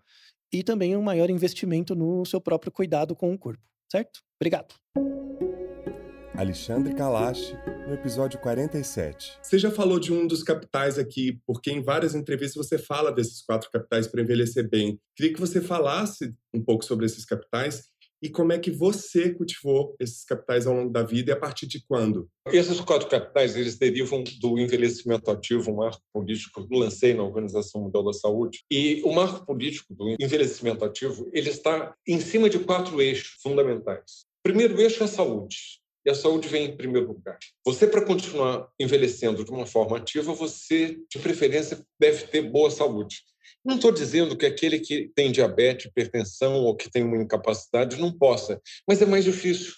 e 0.51 0.63
também 0.63 0.95
um 0.95 1.01
maior 1.01 1.29
investimento 1.29 1.95
no 1.95 2.25
seu 2.25 2.41
próprio 2.41 2.71
cuidado 2.71 3.15
com 3.15 3.33
o 3.33 3.37
corpo, 3.37 3.63
certo? 3.91 4.21
Obrigado. 4.39 4.75
Alexandre 6.37 6.93
Kalash, 6.93 7.55
no 7.87 7.93
episódio 7.93 8.37
47. 8.39 9.37
Você 9.41 9.57
já 9.57 9.71
falou 9.71 9.99
de 9.99 10.11
um 10.11 10.27
dos 10.27 10.43
capitais 10.43 10.99
aqui, 10.99 11.39
porque 11.47 11.71
em 11.71 11.81
várias 11.81 12.13
entrevistas 12.13 12.67
você 12.67 12.77
fala 12.77 13.09
desses 13.09 13.41
quatro 13.41 13.69
capitais 13.71 14.05
para 14.05 14.21
envelhecer 14.21 14.69
bem. 14.69 14.99
Queria 15.15 15.33
que 15.33 15.39
você 15.39 15.61
falasse 15.61 16.33
um 16.53 16.61
pouco 16.61 16.83
sobre 16.83 17.05
esses 17.05 17.23
capitais 17.23 17.83
e 18.21 18.29
como 18.29 18.51
é 18.51 18.59
que 18.59 18.69
você 18.69 19.33
cultivou 19.33 19.95
esses 19.97 20.25
capitais 20.25 20.67
ao 20.67 20.73
longo 20.73 20.91
da 20.91 21.03
vida 21.03 21.31
e 21.31 21.33
a 21.33 21.39
partir 21.39 21.67
de 21.67 21.85
quando? 21.87 22.27
Esses 22.47 22.81
quatro 22.81 23.07
capitais, 23.07 23.55
eles 23.55 23.77
derivam 23.77 24.21
do 24.41 24.59
envelhecimento 24.59 25.31
ativo, 25.31 25.71
um 25.71 25.77
marco 25.77 26.01
político 26.11 26.67
que 26.67 26.77
lancei 26.77 27.13
na 27.13 27.23
Organização 27.23 27.81
Mundial 27.81 28.03
da 28.03 28.13
Saúde. 28.13 28.59
E 28.69 29.01
o 29.05 29.13
marco 29.13 29.45
político 29.45 29.93
do 29.93 30.15
envelhecimento 30.19 30.83
ativo, 30.83 31.29
ele 31.31 31.49
está 31.49 31.95
em 32.05 32.19
cima 32.19 32.49
de 32.49 32.59
quatro 32.59 33.01
eixos 33.01 33.37
fundamentais. 33.41 34.25
O 34.39 34.49
primeiro 34.49 34.79
eixo 34.81 35.01
é 35.01 35.05
a 35.05 35.09
saúde 35.09 35.84
e 36.05 36.09
a 36.09 36.15
saúde 36.15 36.47
vem 36.47 36.65
em 36.65 36.77
primeiro 36.77 37.07
lugar. 37.07 37.37
Você, 37.65 37.87
para 37.87 38.05
continuar 38.05 38.69
envelhecendo 38.79 39.43
de 39.43 39.51
uma 39.51 39.65
forma 39.65 39.97
ativa, 39.97 40.33
você, 40.33 40.97
de 41.09 41.19
preferência, 41.19 41.83
deve 41.99 42.27
ter 42.27 42.43
boa 42.43 42.69
saúde. 42.69 43.17
Não 43.63 43.75
estou 43.75 43.91
dizendo 43.91 44.37
que 44.37 44.45
aquele 44.45 44.79
que 44.79 45.11
tem 45.15 45.31
diabetes, 45.31 45.87
hipertensão 45.87 46.63
ou 46.63 46.75
que 46.75 46.89
tem 46.89 47.03
uma 47.03 47.17
incapacidade 47.17 47.99
não 47.99 48.15
possa, 48.15 48.61
mas 48.87 49.01
é 49.01 49.05
mais 49.05 49.23
difícil. 49.23 49.73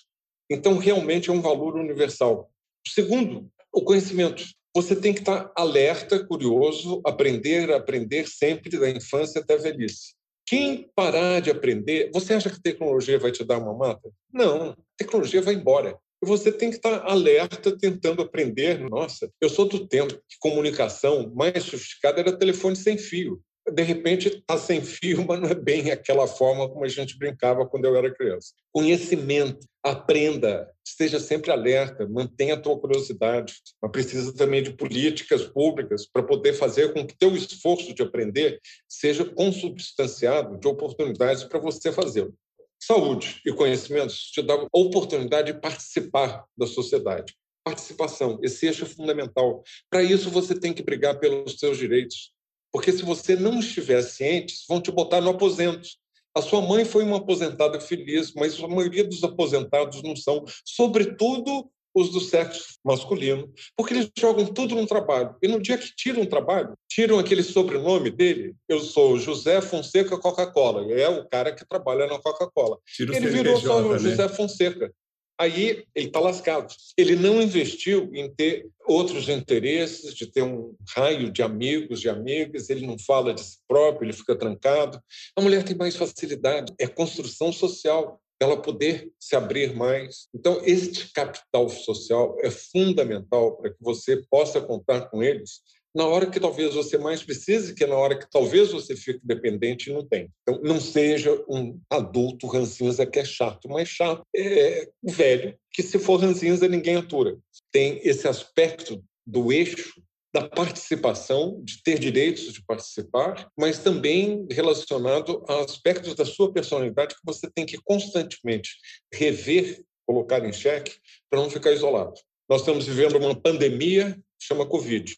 Então, 0.49 0.77
realmente 0.77 1.29
é 1.29 1.33
um 1.33 1.41
valor 1.41 1.75
universal. 1.75 2.51
Segundo, 2.85 3.49
o 3.73 3.81
conhecimento. 3.81 4.43
Você 4.75 4.95
tem 4.95 5.13
que 5.13 5.21
estar 5.21 5.51
alerta, 5.55 6.23
curioso, 6.25 7.01
aprender, 7.05 7.71
aprender 7.71 8.27
sempre 8.27 8.77
da 8.77 8.89
infância 8.89 9.41
até 9.41 9.55
a 9.55 9.57
velhice. 9.57 10.13
Quem 10.45 10.89
parar 10.95 11.41
de 11.41 11.49
aprender, 11.49 12.09
você 12.13 12.33
acha 12.33 12.49
que 12.49 12.61
tecnologia 12.61 13.19
vai 13.19 13.31
te 13.31 13.43
dar 13.43 13.57
uma 13.57 13.73
mata? 13.73 14.09
Não, 14.31 14.75
tecnologia 14.95 15.41
vai 15.41 15.55
embora. 15.55 15.97
Você 16.23 16.51
tem 16.51 16.69
que 16.71 16.77
estar 16.77 17.05
alerta, 17.05 17.77
tentando 17.77 18.21
aprender. 18.21 18.79
Nossa, 18.89 19.29
eu 19.39 19.49
sou 19.49 19.67
do 19.67 19.87
tempo 19.87 20.15
que 20.27 20.37
comunicação 20.39 21.31
mais 21.35 21.63
sofisticada 21.63 22.19
era 22.21 22.37
telefone 22.37 22.75
sem 22.75 22.97
fio. 22.97 23.39
De 23.71 23.83
repente, 23.83 24.29
está 24.29 24.57
sem 24.57 24.81
fio, 24.81 25.23
mas 25.27 25.39
não 25.39 25.49
é 25.49 25.55
bem 25.55 25.91
aquela 25.91 26.25
forma 26.25 26.67
como 26.69 26.85
a 26.85 26.87
gente 26.87 27.17
brincava 27.17 27.67
quando 27.67 27.85
eu 27.85 27.95
era 27.95 28.13
criança. 28.13 28.53
Conhecimento, 28.71 29.67
aprenda, 29.83 30.71
esteja 30.85 31.19
sempre 31.19 31.51
alerta, 31.51 32.07
mantenha 32.07 32.55
a 32.55 32.59
tua 32.59 32.79
curiosidade. 32.79 33.53
Mas 33.81 33.91
precisa 33.91 34.33
também 34.33 34.63
de 34.63 34.73
políticas 34.73 35.43
públicas 35.43 36.07
para 36.07 36.23
poder 36.23 36.53
fazer 36.53 36.93
com 36.93 37.05
que 37.05 37.17
teu 37.17 37.35
esforço 37.35 37.93
de 37.93 38.01
aprender 38.01 38.59
seja 38.87 39.23
consubstanciado 39.23 40.57
de 40.57 40.67
oportunidades 40.67 41.43
para 41.43 41.59
você 41.59 41.91
fazê-lo. 41.91 42.33
Saúde 42.79 43.41
e 43.45 43.51
conhecimentos 43.51 44.31
te 44.31 44.41
dão 44.41 44.63
a 44.65 44.77
oportunidade 44.77 45.51
de 45.51 45.59
participar 45.59 46.45
da 46.57 46.67
sociedade. 46.67 47.35
Participação, 47.63 48.39
esse 48.43 48.65
eixo 48.65 48.85
é 48.85 48.87
fundamental. 48.87 49.63
Para 49.89 50.03
isso, 50.03 50.29
você 50.29 50.57
tem 50.57 50.73
que 50.73 50.83
brigar 50.83 51.19
pelos 51.19 51.59
seus 51.59 51.77
direitos. 51.77 52.31
Porque 52.71 52.91
se 52.91 53.03
você 53.03 53.35
não 53.35 53.59
estiver 53.59 54.01
ciente, 54.01 54.55
vão 54.69 54.79
te 54.79 54.91
botar 54.91 55.19
no 55.19 55.31
aposento. 55.31 55.87
A 56.35 56.41
sua 56.41 56.61
mãe 56.61 56.85
foi 56.85 57.03
uma 57.03 57.17
aposentada 57.17 57.79
feliz, 57.79 58.33
mas 58.33 58.61
a 58.63 58.67
maioria 58.67 59.03
dos 59.03 59.23
aposentados 59.23 60.03
não 60.03 60.15
são. 60.15 60.45
Sobretudo 60.63 61.69
os 61.97 62.11
do 62.11 62.19
sexo 62.19 62.77
masculino, 62.85 63.51
porque 63.75 63.93
eles 63.93 64.11
jogam 64.17 64.45
tudo 64.45 64.75
no 64.75 64.85
trabalho. 64.85 65.35
E 65.41 65.47
no 65.47 65.59
dia 65.59 65.79
que 65.79 65.95
tiram 65.95 66.21
o 66.21 66.27
trabalho, 66.27 66.77
tiram 66.87 67.17
aquele 67.17 67.41
sobrenome 67.41 68.11
dele. 68.11 68.55
Eu 68.69 68.79
sou 68.79 69.17
José 69.17 69.59
Fonseca 69.61 70.15
Coca-Cola. 70.17 70.93
É 70.93 71.09
o 71.09 71.27
cara 71.27 71.51
que 71.51 71.67
trabalha 71.67 72.05
na 72.05 72.19
Coca-Cola. 72.19 72.77
Ele 72.99 73.27
virou 73.27 73.59
só 73.59 73.81
né? 73.81 73.97
José 73.97 74.29
Fonseca. 74.29 74.93
Aí 75.39 75.83
ele 75.95 76.07
está 76.07 76.19
lascado. 76.19 76.73
Ele 76.95 77.15
não 77.15 77.41
investiu 77.41 78.09
em 78.13 78.29
ter 78.33 78.67
outros 78.87 79.27
interesses, 79.29 80.13
de 80.13 80.25
ter 80.25 80.41
um 80.43 80.75
raio 80.95 81.31
de 81.31 81.41
amigos, 81.41 81.99
de 81.99 82.09
amigas. 82.09 82.69
Ele 82.69 82.85
não 82.85 82.97
fala 82.97 83.33
de 83.33 83.41
si 83.41 83.57
próprio, 83.67 84.05
ele 84.05 84.13
fica 84.13 84.35
trancado. 84.35 84.99
A 85.35 85.41
mulher 85.41 85.63
tem 85.63 85.75
mais 85.75 85.95
facilidade. 85.95 86.73
É 86.79 86.87
construção 86.87 87.51
social 87.51 88.19
ela 88.39 88.61
poder 88.61 89.11
se 89.19 89.35
abrir 89.35 89.75
mais. 89.75 90.27
Então, 90.33 90.61
este 90.63 91.11
capital 91.11 91.69
social 91.69 92.37
é 92.41 92.51
fundamental 92.51 93.57
para 93.57 93.71
que 93.71 93.81
você 93.81 94.21
possa 94.29 94.61
contar 94.61 95.09
com 95.09 95.23
eles 95.23 95.61
na 95.97 96.05
hora 96.05 96.29
que 96.29 96.39
talvez 96.39 96.75
você 96.75 96.95
mais 96.95 97.23
precise, 97.23 97.73
que 97.73 97.83
é 97.83 97.87
na 97.87 97.95
hora 97.95 98.15
que 98.15 98.29
talvez 98.29 98.71
você 98.71 98.95
fique 98.95 99.19
dependente 99.23 99.89
e 99.89 99.93
não 99.93 100.07
tem. 100.07 100.29
Então, 100.43 100.61
não 100.61 100.79
seja 100.79 101.43
um 101.49 101.79
adulto 101.89 102.45
ranzinza 102.45 103.03
que 103.03 103.17
é 103.17 103.25
chato, 103.25 103.67
mas 103.67 103.89
chato 103.89 104.21
é 104.35 104.87
velho, 105.01 105.57
que 105.71 105.81
se 105.81 105.97
for 105.97 106.17
ranzinza 106.17 106.67
ninguém 106.67 106.97
atura. 106.97 107.35
Tem 107.71 107.99
esse 108.03 108.27
aspecto 108.27 109.03
do 109.25 109.51
eixo 109.51 109.99
da 110.39 110.47
participação, 110.47 111.59
de 111.63 111.81
ter 111.81 111.97
direitos 111.97 112.53
de 112.53 112.63
participar, 112.63 113.49
mas 113.57 113.79
também 113.79 114.45
relacionado 114.51 115.43
a 115.49 115.61
aspectos 115.61 116.13
da 116.13 116.25
sua 116.25 116.53
personalidade 116.53 117.15
que 117.15 117.21
você 117.25 117.49
tem 117.49 117.65
que 117.65 117.79
constantemente 117.83 118.69
rever, 119.11 119.83
colocar 120.05 120.45
em 120.45 120.53
xeque, 120.53 120.93
para 121.27 121.41
não 121.41 121.49
ficar 121.49 121.71
isolado. 121.71 122.13
Nós 122.47 122.61
estamos 122.61 122.85
vivendo 122.85 123.17
uma 123.17 123.33
pandemia, 123.33 124.15
chama 124.39 124.63
Covid, 124.63 125.15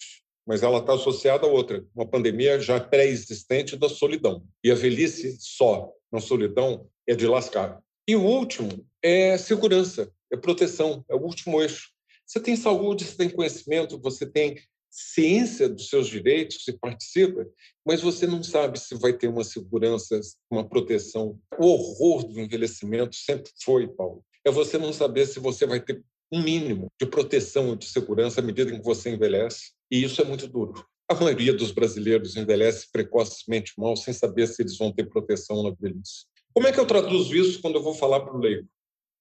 mas 0.47 0.63
ela 0.63 0.79
está 0.79 0.93
associada 0.93 1.45
a 1.45 1.49
outra, 1.49 1.85
uma 1.93 2.07
pandemia 2.07 2.57
já 2.57 2.79
pré-existente 2.79 3.75
da 3.75 3.89
solidão. 3.89 4.41
E 4.63 4.71
a 4.71 4.75
velhice 4.75 5.37
só 5.41 5.91
na 6.09 6.21
solidão 6.21 6.87
é 7.05 7.13
de 7.13 7.27
lascar. 7.27 7.77
E 8.07 8.15
o 8.15 8.23
último 8.23 8.87
é 9.03 9.37
segurança, 9.37 10.09
é 10.31 10.37
proteção, 10.37 11.03
é 11.09 11.13
o 11.13 11.21
último 11.21 11.61
eixo. 11.61 11.89
Você 12.25 12.39
tem 12.39 12.55
saúde, 12.55 13.03
você 13.03 13.17
tem 13.17 13.29
conhecimento, 13.29 13.99
você 13.99 14.25
tem 14.25 14.55
ciência 14.89 15.69
dos 15.69 15.89
seus 15.89 16.07
direitos 16.07 16.67
e 16.67 16.73
participa, 16.73 17.45
mas 17.85 18.01
você 18.01 18.25
não 18.25 18.43
sabe 18.43 18.79
se 18.79 18.95
vai 18.95 19.13
ter 19.13 19.27
uma 19.27 19.43
segurança, 19.43 20.19
uma 20.49 20.67
proteção. 20.67 21.39
O 21.57 21.67
horror 21.67 22.27
do 22.27 22.39
envelhecimento 22.39 23.15
sempre 23.15 23.51
foi, 23.63 23.87
Paulo. 23.87 24.23
É 24.45 24.51
você 24.51 24.77
não 24.77 24.91
saber 24.91 25.27
se 25.27 25.39
você 25.39 25.65
vai 25.65 25.79
ter 25.79 26.03
um 26.31 26.41
mínimo 26.41 26.91
de 26.99 27.05
proteção 27.05 27.73
e 27.73 27.77
de 27.77 27.85
segurança 27.85 28.39
à 28.41 28.43
medida 28.43 28.71
em 28.71 28.79
que 28.79 28.85
você 28.85 29.09
envelhece, 29.09 29.71
e 29.91 30.03
isso 30.03 30.21
é 30.21 30.25
muito 30.25 30.47
duro. 30.47 30.85
A 31.09 31.15
maioria 31.15 31.53
dos 31.53 31.71
brasileiros 31.71 32.35
envelhece 32.35 32.87
precocemente 32.91 33.73
mal, 33.77 33.95
sem 33.95 34.13
saber 34.13 34.47
se 34.47 34.61
eles 34.61 34.77
vão 34.77 34.91
ter 34.91 35.09
proteção 35.09 35.63
na 35.63 35.71
velhice. 35.71 36.25
Como 36.53 36.67
é 36.67 36.71
que 36.71 36.79
eu 36.79 36.85
traduzo 36.85 37.35
isso 37.35 37.61
quando 37.61 37.75
eu 37.75 37.83
vou 37.83 37.95
falar 37.95 38.19
para 38.21 38.35
o 38.35 38.39
leigo? 38.39 38.67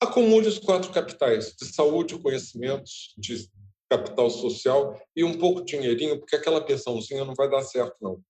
Acumule 0.01 0.47
os 0.47 0.59
quatro 0.59 0.93
capitais 0.93 1.55
de 1.59 1.67
saúde, 1.67 2.19
conhecimentos, 2.19 3.15
de 3.17 3.49
capital 3.91 4.31
social 4.31 5.01
e 5.17 5.25
um 5.25 5.39
pouco 5.39 5.65
de 5.65 5.77
dinheirinho, 5.77 6.19
porque 6.19 6.37
aquela 6.37 6.61
pensãozinha 6.61 7.25
não 7.25 7.35
vai 7.35 7.49
dar 7.49 7.63
certo, 7.63 7.97
não. 8.01 8.21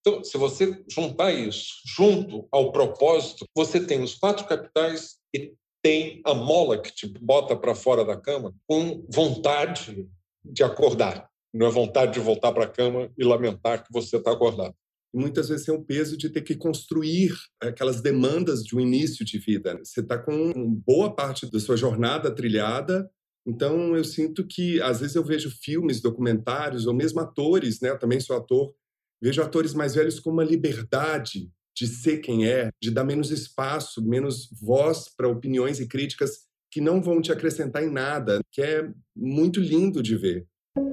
Então, 0.00 0.22
se 0.22 0.38
você 0.38 0.84
juntar 0.88 1.32
isso 1.32 1.80
junto 1.84 2.46
ao 2.52 2.70
propósito, 2.70 3.44
você 3.56 3.84
tem 3.84 4.02
os 4.02 4.14
quatro 4.14 4.46
capitais 4.46 5.16
e 5.34 5.52
tem 5.82 6.20
a 6.24 6.32
mola 6.32 6.80
que 6.80 6.92
te 6.92 7.06
bota 7.06 7.56
para 7.56 7.74
fora 7.74 8.04
da 8.04 8.16
cama 8.16 8.54
com 8.68 9.04
vontade 9.12 10.08
de 10.44 10.62
acordar. 10.62 11.28
Não 11.52 11.66
é 11.66 11.70
vontade 11.70 12.12
de 12.12 12.20
voltar 12.20 12.52
para 12.52 12.64
a 12.64 12.68
cama 12.68 13.10
e 13.18 13.24
lamentar 13.24 13.82
que 13.82 13.92
você 13.92 14.16
está 14.16 14.32
acordado. 14.32 14.74
Muitas 15.12 15.48
vezes 15.48 15.64
tem 15.64 15.74
o 15.74 15.82
peso 15.82 16.16
de 16.16 16.28
ter 16.28 16.42
que 16.42 16.54
construir 16.54 17.32
aquelas 17.60 18.00
demandas 18.00 18.62
de 18.62 18.76
um 18.76 18.80
início 18.80 19.24
de 19.24 19.38
vida. 19.38 19.78
Você 19.82 20.00
está 20.00 20.18
com 20.18 20.52
boa 20.86 21.14
parte 21.14 21.50
da 21.50 21.58
sua 21.58 21.76
jornada 21.76 22.30
trilhada, 22.34 23.10
então 23.46 23.96
eu 23.96 24.04
sinto 24.04 24.44
que 24.44 24.80
às 24.82 25.00
vezes 25.00 25.14
eu 25.14 25.24
vejo 25.24 25.50
filmes, 25.50 26.00
documentários 26.00 26.86
ou 26.86 26.92
mesmo 26.92 27.20
atores, 27.20 27.80
né? 27.80 27.90
Eu 27.90 27.98
também 27.98 28.18
sou 28.18 28.36
ator, 28.36 28.74
vejo 29.22 29.40
atores 29.40 29.72
mais 29.72 29.94
velhos 29.94 30.18
com 30.18 30.30
uma 30.30 30.44
liberdade 30.44 31.50
de 31.76 31.86
ser 31.86 32.18
quem 32.18 32.46
é, 32.46 32.70
de 32.82 32.90
dar 32.90 33.04
menos 33.04 33.30
espaço, 33.30 34.02
menos 34.02 34.48
voz 34.60 35.08
para 35.14 35.28
opiniões 35.28 35.78
e 35.78 35.86
críticas 35.86 36.46
que 36.70 36.80
não 36.80 37.00
vão 37.00 37.20
te 37.20 37.30
acrescentar 37.30 37.84
em 37.84 37.90
nada, 37.90 38.40
que 38.50 38.62
é 38.62 38.90
muito 39.14 39.60
lindo 39.60 40.02
de 40.02 40.16
ver. 40.16 40.46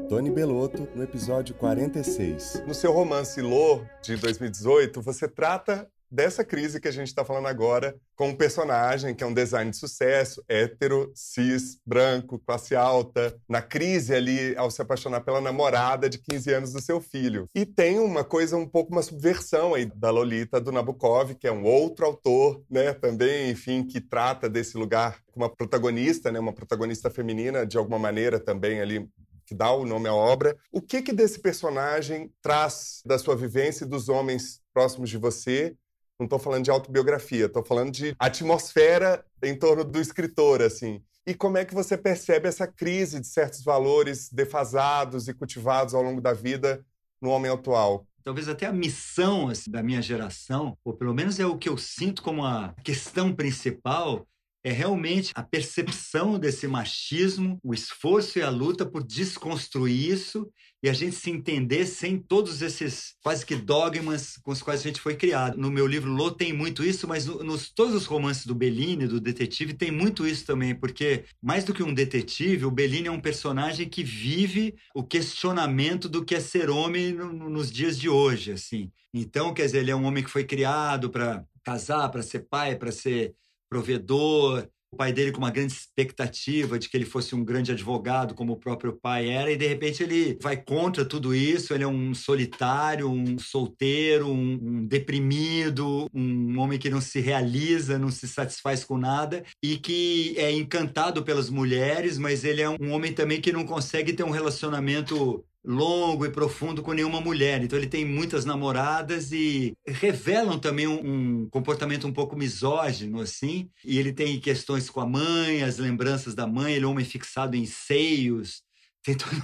Tony 0.08 0.30
Belotto, 0.30 0.88
no 0.96 1.04
episódio 1.04 1.56
46. 1.56 2.64
No 2.68 2.74
seu 2.74 2.92
romance 2.92 3.42
Lô, 3.42 3.82
de 4.02 4.16
2018, 4.16 5.02
você 5.02 5.28
trata 5.28 5.90
dessa 6.14 6.46
crise 6.46 6.80
que 6.80 6.88
a 6.88 6.92
gente 6.92 7.08
está 7.08 7.26
falando 7.26 7.48
agora 7.48 7.96
com 8.16 8.30
um 8.30 8.36
personagem 8.36 9.16
que 9.16 9.24
é 9.24 9.28
um 9.28 9.34
design 9.34 9.72
de 9.72 9.78
sucesso, 9.78 10.44
hétero, 10.48 11.12
cis, 11.16 11.80
branco, 11.84 12.38
classe 12.38 12.76
alta, 12.76 13.36
na 13.50 13.64
crise 13.64 14.14
ali 14.14 14.56
ao 14.56 14.70
se 14.70 14.80
apaixonar 14.80 15.22
pela 15.22 15.42
namorada 15.42 16.08
de 16.08 16.20
15 16.20 16.54
anos 16.54 16.72
do 16.72 16.80
seu 16.80 17.02
filho. 17.02 17.50
E 17.56 17.66
tem 17.66 17.98
uma 17.98 18.24
coisa 18.24 18.56
um 18.56 18.68
pouco 18.68 18.92
uma 18.92 19.02
subversão 19.02 19.74
aí 19.74 19.86
da 19.86 20.12
Lolita 20.12 20.62
do 20.62 20.72
Nabokov, 20.72 21.34
que 21.34 21.48
é 21.48 21.52
um 21.52 21.64
outro 21.64 22.06
autor, 22.06 22.64
né, 22.70 22.94
também, 22.94 23.50
enfim, 23.50 23.84
que 23.84 24.00
trata 24.00 24.48
desse 24.48 24.78
lugar 24.78 25.18
com 25.32 25.40
uma 25.40 25.50
protagonista, 25.50 26.32
né, 26.32 26.40
uma 26.40 26.54
protagonista 26.54 27.10
feminina 27.10 27.66
de 27.66 27.76
alguma 27.76 27.98
maneira 27.98 28.40
também 28.40 28.80
ali 28.80 29.10
que 29.46 29.56
dá 29.56 29.72
o 29.72 29.86
nome 29.86 30.08
à 30.08 30.14
obra. 30.14 30.56
O 30.72 30.82
que 30.82 31.02
que 31.02 31.12
desse 31.12 31.40
personagem 31.40 32.32
traz 32.42 33.02
da 33.06 33.18
sua 33.18 33.36
vivência 33.36 33.84
e 33.84 33.88
dos 33.88 34.10
homens 34.10 34.62
próximos 34.74 35.10
de 35.10 35.18
você? 35.18 35.76
Não 36.20 36.26
estou 36.26 36.40
falando 36.40 36.64
de 36.64 36.72
autobiografia, 36.72 37.46
estou 37.46 37.64
falando 37.64 37.92
de 37.92 38.16
atmosfera 38.20 39.26
em 39.42 39.58
torno 39.58 39.84
do 39.84 40.00
escritor, 40.00 40.62
assim. 40.62 41.02
E 41.26 41.34
como 41.34 41.58
é 41.58 41.66
que 41.66 41.74
você 41.74 41.98
percebe 41.98 42.48
essa 42.48 42.68
crise 42.68 43.20
de 43.20 43.28
certos 43.28 43.64
valores 43.64 44.30
defasados 44.30 45.28
e 45.28 45.34
cultivados 45.34 45.94
ao 45.94 46.04
longo 46.04 46.20
da 46.20 46.34
vida 46.34 46.86
no 47.22 47.30
homem 47.30 47.52
atual? 47.52 48.06
Talvez 48.24 48.48
até 48.48 48.66
a 48.66 48.74
missão 48.74 49.50
assim, 49.50 49.72
da 49.72 49.82
minha 49.82 50.02
geração, 50.02 50.78
ou 50.84 50.94
pelo 50.94 51.14
menos 51.14 51.40
é 51.40 51.46
o 51.46 51.58
que 51.58 51.70
eu 51.70 51.78
sinto 51.78 52.22
como 52.22 52.46
a 52.46 52.74
questão 52.84 53.34
principal, 53.34 54.28
é 54.64 54.72
realmente 54.72 55.32
a 55.36 55.44
percepção 55.44 56.40
desse 56.40 56.68
machismo, 56.68 57.60
o 57.62 57.74
esforço 57.74 58.40
e 58.40 58.42
a 58.42 58.50
luta 58.50 58.86
por 58.86 59.04
desconstruir 59.04 60.10
isso 60.10 60.50
e 60.84 60.90
a 60.90 60.94
gente 60.94 61.16
se 61.16 61.32
entender 61.32 61.86
sem 61.86 62.20
todos 62.20 62.62
esses 62.62 63.16
quase 63.24 63.46
que 63.46 63.56
dogmas 63.56 64.36
com 64.44 64.52
os 64.52 64.62
quais 64.62 64.82
a 64.82 64.84
gente 64.84 65.00
foi 65.00 65.16
criado. 65.16 65.58
No 65.58 65.72
meu 65.72 65.88
livro 65.88 66.12
Lô 66.12 66.30
tem 66.30 66.52
muito 66.52 66.84
isso, 66.84 67.08
mas 67.08 67.26
nos 67.26 67.70
todos 67.70 67.96
os 67.96 68.06
romances 68.06 68.46
do 68.46 68.54
Bellini, 68.54 69.08
do 69.08 69.22
detetive, 69.22 69.74
tem 69.74 69.90
muito 69.90 70.28
isso 70.28 70.46
também, 70.46 70.76
porque 70.76 71.24
mais 71.42 71.64
do 71.64 71.74
que 71.74 71.82
um 71.82 71.94
detetive, 71.94 72.66
o 72.66 72.72
Bellini 72.72 73.08
é 73.08 73.12
um 73.12 73.22
personagem 73.22 73.88
que 73.88 74.04
vive 74.04 74.76
o 74.94 75.06
questionamento 75.06 76.10
do 76.10 76.26
que 76.26 76.36
é 76.36 76.42
ser 76.42 76.70
homem 76.70 77.14
no, 77.14 77.50
nos 77.50 77.72
dias 77.72 77.98
de 77.98 78.10
hoje, 78.10 78.52
assim. 78.52 78.92
Então, 79.14 79.54
quer 79.54 79.68
dizer, 79.68 79.80
ele 79.80 79.92
é 79.92 79.96
um 79.96 80.04
homem 80.04 80.22
que 80.22 80.30
foi 80.30 80.44
criado 80.44 81.10
para 81.10 81.46
casar, 81.64 82.10
para 82.10 82.22
ser 82.22 82.42
pai, 82.50 82.76
para 82.76 82.92
ser 82.92 83.34
provedor, 83.70 84.68
o 84.94 84.96
pai 84.96 85.12
dele 85.12 85.32
com 85.32 85.40
uma 85.40 85.50
grande 85.50 85.74
expectativa 85.74 86.78
de 86.78 86.88
que 86.88 86.96
ele 86.96 87.06
fosse 87.06 87.34
um 87.34 87.44
grande 87.44 87.72
advogado, 87.72 88.36
como 88.36 88.54
o 88.54 88.58
próprio 88.58 88.94
pai 88.94 89.28
era, 89.30 89.52
e 89.52 89.58
de 89.58 89.68
repente 89.68 90.04
ele 90.04 90.38
vai 90.42 90.56
contra 90.56 91.04
tudo 91.04 91.34
isso. 91.34 91.74
Ele 91.74 91.84
é 91.84 91.88
um 91.88 92.14
solitário, 92.14 93.10
um 93.10 93.38
solteiro, 93.40 94.28
um, 94.28 94.60
um 94.62 94.86
deprimido, 94.86 96.08
um 96.14 96.60
homem 96.60 96.78
que 96.78 96.90
não 96.90 97.02
se 97.02 97.20
realiza, 97.20 97.98
não 97.98 98.12
se 98.12 98.28
satisfaz 98.28 98.84
com 98.84 98.98
nada 98.98 99.44
e 99.62 99.78
que 99.78 100.36
é 100.38 100.52
encantado 100.52 101.24
pelas 101.24 101.50
mulheres, 101.50 102.18
mas 102.18 102.44
ele 102.44 102.62
é 102.62 102.70
um 102.70 102.92
homem 102.92 103.12
também 103.12 103.42
que 103.42 103.52
não 103.52 103.66
consegue 103.66 104.14
ter 104.14 104.24
um 104.24 104.30
relacionamento 104.30 105.44
longo 105.66 106.26
e 106.26 106.30
profundo 106.30 106.84
com 106.84 106.92
nenhuma 106.92 107.22
mulher. 107.22 107.64
Então 107.64 107.78
ele 107.78 107.88
tem 107.88 108.06
muitas 108.06 108.44
namoradas 108.44 109.32
e 109.32 109.74
revelam 109.88 110.60
também 110.60 110.88
um, 110.88 111.42
um, 111.44 111.50
comportamento 111.50 112.06
um 112.06 112.14
pouco 112.14 112.36
misógino 112.36 113.22
assim. 113.22 113.70
E 113.84 113.98
ele 113.98 114.12
tem 114.12 114.40
questões 114.40 114.90
com 114.90 115.00
a 115.00 115.08
mãe, 115.08 115.64
as 115.64 115.78
lembranças 115.78 116.36
da 116.36 116.46
mãe. 116.46 116.74
Ele 116.74 116.86
é 116.86 116.88
um 116.88 116.92
homem 116.92 117.06
fixado 117.06 117.56
em 117.56 117.66
seios. 117.66 118.62
Tem 119.04 119.16
toda 119.16 119.36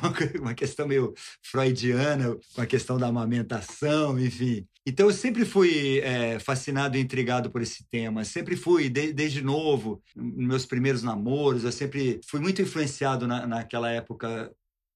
uma, 0.42 0.54
questão 0.54 0.88
meio 0.88 1.14
freudiana 1.44 2.38
com 2.56 2.62
a 2.62 2.66
questão 2.66 2.98
da 2.98 3.08
amamentação, 3.08 4.18
enfim. 4.18 4.66
Então 4.86 5.08
eu 5.08 5.14
sempre 5.14 5.44
fui 5.44 6.00
é, 6.00 6.40
fascinado 6.40 6.98
e 6.98 7.02
intrigado 7.02 7.52
por 7.52 7.62
esse 7.62 7.86
tema. 7.90 8.24
Sempre 8.24 8.56
fui, 8.56 8.90
de, 8.90 9.12
desde 9.12 9.42
novo, 9.42 10.02
nos 10.16 10.48
meus 10.48 10.66
primeiros 10.66 11.04
namoros, 11.04 11.66
eu 11.66 11.72
sempre 11.72 12.22
fui 12.26 12.40
muito 12.40 12.62
influenciado 12.62 13.28
na, 13.28 13.46
naquela 13.46 13.92
época 13.92 14.50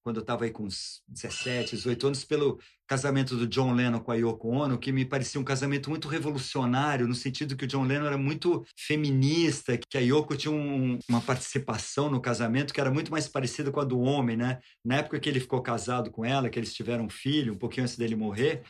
quando 0.04 0.18
eu 0.18 0.20
estava 0.20 0.44
aí 0.44 0.50
com 0.50 0.64
uns 0.64 1.02
17, 1.08 1.76
18 1.76 2.06
anos, 2.08 2.24
pelo 2.24 2.60
casamento 2.86 3.36
do 3.36 3.46
John 3.46 3.72
Lennon 3.72 4.00
com 4.00 4.12
a 4.12 4.14
Yoko 4.14 4.48
Ono, 4.50 4.78
que 4.78 4.92
me 4.92 5.06
parecia 5.06 5.40
um 5.40 5.44
casamento 5.44 5.88
muito 5.88 6.06
revolucionário, 6.08 7.08
no 7.08 7.14
sentido 7.14 7.56
que 7.56 7.64
o 7.64 7.66
John 7.66 7.84
Lennon 7.84 8.06
era 8.06 8.18
muito 8.18 8.62
feminista, 8.76 9.78
que 9.78 9.96
a 9.96 10.00
Yoko 10.00 10.36
tinha 10.36 10.52
um, 10.52 10.98
uma 11.08 11.22
participação 11.22 12.10
no 12.10 12.20
casamento 12.20 12.74
que 12.74 12.80
era 12.80 12.90
muito 12.90 13.10
mais 13.10 13.26
parecida 13.26 13.72
com 13.72 13.80
a 13.80 13.84
do 13.84 13.98
homem, 13.98 14.36
né? 14.36 14.60
Na 14.84 14.96
época 14.96 15.18
que 15.18 15.28
ele 15.28 15.40
ficou 15.40 15.62
casado 15.62 16.10
com 16.10 16.22
ela, 16.22 16.50
que 16.50 16.58
eles 16.58 16.74
tiveram 16.74 17.06
um 17.06 17.10
filho, 17.10 17.54
um 17.54 17.58
pouquinho 17.58 17.84
antes 17.84 17.96
dele 17.96 18.14
morrer, 18.14 18.62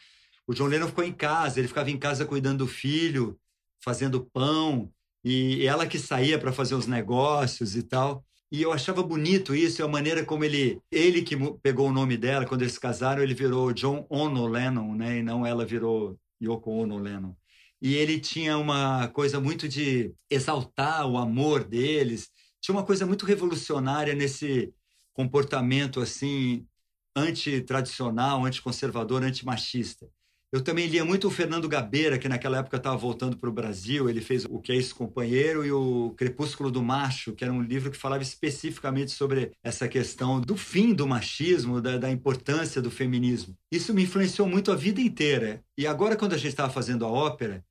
o 0.47 0.55
John 0.55 0.67
Lennon 0.67 0.87
ficou 0.87 1.03
em 1.03 1.13
casa, 1.13 1.59
ele 1.59 1.69
ficava 1.69 1.91
em 1.91 1.99
casa 1.99 2.25
cuidando 2.25 2.59
do 2.59 2.69
filho, 2.69 3.37
fazendo 3.83 4.25
pão, 4.25 4.89
e 5.25 5.67
ela 5.67 5.85
que 5.85 5.99
saía 5.99 6.39
para 6.39 6.53
fazer 6.53 6.77
os 6.77 6.87
negócios 6.87 7.75
e 7.75 7.83
tal. 7.83 8.25
E 8.53 8.63
eu 8.63 8.73
achava 8.73 9.03
bonito 9.03 9.55
isso, 9.55 9.85
a 9.85 9.89
maneira 9.89 10.25
como 10.25 10.45
ele, 10.45 10.81
ele 10.91 11.23
que 11.23 11.37
pegou 11.63 11.89
o 11.89 11.93
nome 11.93 12.17
dela, 12.17 12.47
quando 12.47 12.63
eles 12.63 12.75
se 12.75 12.81
casaram, 12.81 13.23
ele 13.23 13.35
virou 13.35 13.73
John 13.73 14.07
Ono 14.09 14.47
Lennon, 14.47 14.95
né? 14.95 15.19
E 15.19 15.23
não 15.23 15.45
ela 15.45 15.65
virou 15.65 16.19
Yoko 16.43 16.71
Ono 16.71 16.99
Lennon. 16.99 17.35
E 17.83 17.95
ele 17.95 18.19
tinha 18.19 18.57
uma 18.57 19.09
coisa 19.09 19.41
muito 19.41 19.69
de 19.69 20.15
exaltar 20.31 21.07
o 21.07 21.19
amor 21.19 21.65
deles. 21.65 22.31
Tinha 22.61 22.75
uma 22.75 22.85
coisa 22.85 23.05
muito 23.05 23.27
revolucionária 23.27 24.15
nesse 24.15 24.73
comportamento 25.13 26.01
assim 26.01 26.67
antitradicional, 27.17 28.45
anticonservador, 28.45 29.23
antimachista. 29.23 30.09
Eu 30.55 30.63
também 30.63 30.87
lia 30.87 31.05
muito 31.05 31.27
o 31.27 31.33
Fernando 31.33 31.69
Gabeira, 31.69 32.17
que 32.17 32.29
naquela 32.29 32.59
época 32.59 32.77
estava 32.77 32.97
voltando 32.97 33.37
para 33.37 33.51
o 33.51 33.53
Brasil. 33.53 34.09
Ele 34.09 34.21
fez 34.21 34.45
O 34.45 34.61
Que 34.61 34.71
é 34.71 34.77
Esse 34.77 34.95
Companheiro 34.95 35.67
e 35.67 35.73
o 35.73 36.15
Crepúsculo 36.17 36.71
do 36.71 36.81
Macho, 36.81 37.33
que 37.33 37.43
era 37.43 37.53
um 37.53 37.61
livro 37.61 37.91
que 37.91 37.97
falava 37.97 38.23
especificamente 38.23 39.11
sobre 39.11 39.51
essa 39.65 39.89
questão 39.89 40.41
do 40.41 40.57
fim 40.57 40.95
do 40.95 41.09
machismo, 41.09 41.81
da, 41.81 41.99
da 41.99 42.09
importância 42.09 42.81
do 42.81 42.89
feminismo. 42.89 43.59
Isso 43.69 43.93
me 43.93 44.05
influenciou 44.05 44.47
muito 44.47 44.71
a 44.71 44.77
vida 44.77 45.01
inteira. 45.01 45.61
E 45.77 45.89
agora, 45.89 46.15
quando 46.15 46.35
a 46.35 46.39
gente 46.39 46.51
estava 46.51 46.73
fazendo 46.73 47.05
a 47.05 47.09
ópera, 47.09 47.65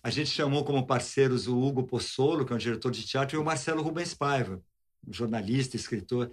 a 0.00 0.08
gente 0.08 0.30
chamou 0.30 0.64
como 0.64 0.86
parceiros 0.86 1.48
o 1.48 1.58
Hugo 1.60 1.88
Pozzolo, 1.88 2.46
que 2.46 2.52
é 2.52 2.54
um 2.54 2.60
diretor 2.60 2.92
de 2.92 3.04
teatro, 3.04 3.36
e 3.36 3.40
o 3.40 3.44
Marcelo 3.44 3.82
Rubens 3.82 4.14
Paiva, 4.14 4.62
um 5.04 5.12
jornalista, 5.12 5.74
escritor. 5.74 6.30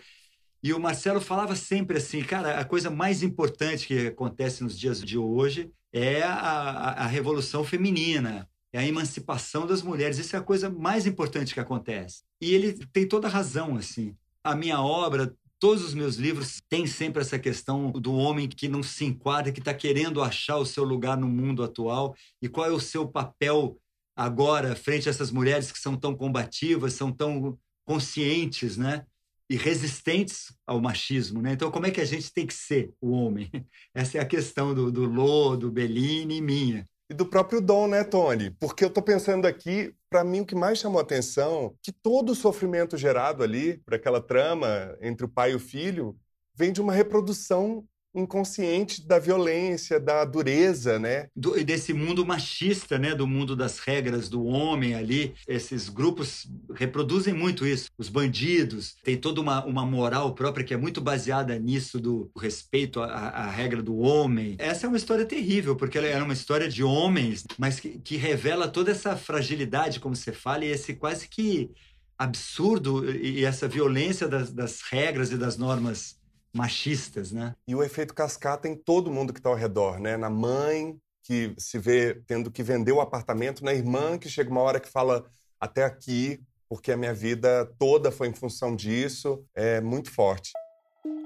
E 0.65 0.73
o 0.73 0.79
Marcelo 0.79 1.21
falava 1.21 1.55
sempre 1.55 1.99
assim, 1.99 2.23
cara, 2.23 2.59
a 2.59 2.65
coisa 2.65 2.89
mais 2.89 3.21
importante 3.21 3.85
que 3.85 4.07
acontece 4.07 4.63
nos 4.63 4.75
dias 4.75 4.99
de 4.99 5.15
hoje 5.15 5.71
é 5.93 6.23
a, 6.23 6.33
a, 6.33 7.03
a 7.03 7.05
revolução 7.05 7.63
feminina, 7.63 8.49
é 8.73 8.79
a 8.79 8.83
emancipação 8.87 9.67
das 9.67 9.83
mulheres. 9.83 10.17
Isso 10.17 10.35
é 10.35 10.39
a 10.39 10.41
coisa 10.41 10.67
mais 10.67 11.05
importante 11.05 11.53
que 11.53 11.59
acontece. 11.59 12.23
E 12.41 12.51
ele 12.51 12.83
tem 12.87 13.07
toda 13.07 13.27
a 13.27 13.29
razão, 13.29 13.75
assim. 13.75 14.15
A 14.43 14.55
minha 14.55 14.81
obra, 14.81 15.31
todos 15.59 15.83
os 15.83 15.93
meus 15.93 16.15
livros 16.15 16.59
têm 16.67 16.87
sempre 16.87 17.21
essa 17.21 17.37
questão 17.37 17.91
do 17.91 18.15
homem 18.15 18.49
que 18.49 18.67
não 18.67 18.81
se 18.81 19.05
enquadra, 19.05 19.51
que 19.51 19.59
está 19.59 19.71
querendo 19.71 20.19
achar 20.19 20.57
o 20.57 20.65
seu 20.65 20.83
lugar 20.83 21.15
no 21.15 21.27
mundo 21.27 21.63
atual 21.63 22.15
e 22.41 22.49
qual 22.49 22.65
é 22.65 22.71
o 22.71 22.79
seu 22.79 23.07
papel 23.07 23.77
agora 24.15 24.75
frente 24.75 25.07
a 25.07 25.11
essas 25.11 25.29
mulheres 25.29 25.71
que 25.71 25.77
são 25.77 25.95
tão 25.95 26.15
combativas, 26.15 26.93
são 26.93 27.11
tão 27.11 27.55
conscientes, 27.85 28.77
né? 28.77 29.05
E 29.49 29.55
resistentes 29.55 30.53
ao 30.65 30.81
machismo, 30.81 31.41
né? 31.41 31.53
Então, 31.53 31.69
como 31.69 31.85
é 31.85 31.91
que 31.91 32.01
a 32.01 32.05
gente 32.05 32.33
tem 32.33 32.47
que 32.47 32.53
ser 32.53 32.93
o 32.99 33.11
homem? 33.11 33.49
Essa 33.93 34.17
é 34.17 34.21
a 34.21 34.25
questão 34.25 34.73
do, 34.73 34.91
do 34.91 35.05
Lô, 35.05 35.55
do 35.55 35.71
Bellini 35.71 36.37
e 36.37 36.41
minha. 36.41 36.87
E 37.09 37.13
do 37.13 37.25
próprio 37.25 37.61
Dom, 37.61 37.87
né, 37.87 38.03
Tony? 38.03 38.49
Porque 38.59 38.83
eu 38.83 38.87
estou 38.87 39.03
pensando 39.03 39.45
aqui, 39.45 39.93
para 40.09 40.23
mim 40.23 40.41
o 40.41 40.45
que 40.45 40.55
mais 40.55 40.79
chamou 40.79 40.99
atenção, 40.99 41.75
que 41.83 41.91
todo 41.91 42.31
o 42.31 42.35
sofrimento 42.35 42.97
gerado 42.97 43.43
ali, 43.43 43.77
por 43.77 43.93
aquela 43.93 44.19
trama 44.19 44.97
entre 44.99 45.25
o 45.25 45.29
pai 45.29 45.51
e 45.51 45.55
o 45.55 45.59
filho, 45.59 46.17
vem 46.55 46.71
de 46.71 46.81
uma 46.81 46.93
reprodução 46.93 47.85
inconsciente 48.15 49.05
da 49.05 49.19
violência, 49.19 49.99
da 49.99 50.23
dureza, 50.25 50.97
né? 50.97 51.27
Do, 51.35 51.61
desse 51.63 51.93
mundo 51.93 52.25
machista, 52.25 52.97
né? 52.97 53.13
Do 53.13 53.27
mundo 53.27 53.55
das 53.55 53.79
regras 53.79 54.29
do 54.29 54.45
homem 54.45 54.95
ali. 54.95 55.33
Esses 55.47 55.89
grupos 55.89 56.47
reproduzem 56.73 57.33
muito 57.33 57.65
isso. 57.65 57.89
Os 57.97 58.09
bandidos 58.09 58.95
tem 59.03 59.17
toda 59.17 59.41
uma, 59.41 59.63
uma 59.65 59.85
moral 59.85 60.33
própria 60.33 60.65
que 60.65 60.73
é 60.73 60.77
muito 60.77 61.01
baseada 61.01 61.57
nisso 61.59 61.99
do 61.99 62.31
respeito 62.37 63.01
à, 63.01 63.07
à 63.07 63.49
regra 63.49 63.81
do 63.81 63.97
homem. 63.97 64.55
Essa 64.57 64.85
é 64.85 64.87
uma 64.87 64.97
história 64.97 65.25
terrível, 65.25 65.75
porque 65.75 65.97
ela 65.97 66.07
é 66.07 66.21
uma 66.21 66.33
história 66.33 66.69
de 66.69 66.83
homens, 66.83 67.45
mas 67.57 67.79
que, 67.79 67.99
que 67.99 68.15
revela 68.15 68.67
toda 68.67 68.91
essa 68.91 69.15
fragilidade, 69.15 69.99
como 69.99 70.15
você 70.15 70.31
fala, 70.31 70.65
e 70.65 70.69
esse 70.69 70.93
quase 70.93 71.27
que 71.27 71.69
absurdo 72.17 73.09
e 73.13 73.43
essa 73.43 73.67
violência 73.67 74.27
das, 74.27 74.51
das 74.51 74.81
regras 74.81 75.31
e 75.31 75.37
das 75.37 75.57
normas 75.57 76.14
machistas, 76.55 77.33
né? 77.33 77.53
E 77.67 77.75
o 77.75 77.83
efeito 77.83 78.13
cascata 78.13 78.67
em 78.67 78.75
todo 78.75 79.11
mundo 79.11 79.33
que 79.33 79.39
está 79.39 79.49
ao 79.49 79.55
redor, 79.55 79.99
né? 79.99 80.15
Na 80.15 80.29
mãe 80.29 80.97
que 81.21 81.53
se 81.57 81.77
vê 81.77 82.15
tendo 82.25 82.49
que 82.49 82.63
vender 82.63 82.93
o 82.93 83.01
apartamento, 83.01 83.65
na 83.65 83.73
irmã 83.73 84.17
que 84.17 84.29
chega 84.29 84.49
uma 84.49 84.61
hora 84.61 84.79
que 84.79 84.87
fala 84.87 85.29
até 85.59 85.83
aqui, 85.83 86.39
porque 86.69 86.91
a 86.91 86.97
minha 86.97 87.13
vida 87.13 87.65
toda 87.77 88.11
foi 88.11 88.29
em 88.29 88.33
função 88.33 88.75
disso, 88.75 89.43
é 89.53 89.81
muito 89.81 90.09
forte. 90.09 90.51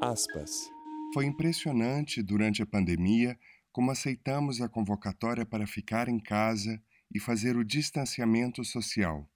Aspas. 0.01 0.51
Foi 1.13 1.25
impressionante 1.25 2.23
durante 2.23 2.63
a 2.63 2.65
pandemia 2.65 3.37
como 3.71 3.91
aceitamos 3.91 4.61
a 4.61 4.69
convocatória 4.69 5.45
para 5.45 5.67
ficar 5.67 6.09
em 6.09 6.19
casa 6.19 6.81
e 7.13 7.19
fazer 7.19 7.55
o 7.55 7.63
distanciamento 7.63 8.63
social. 8.63 9.29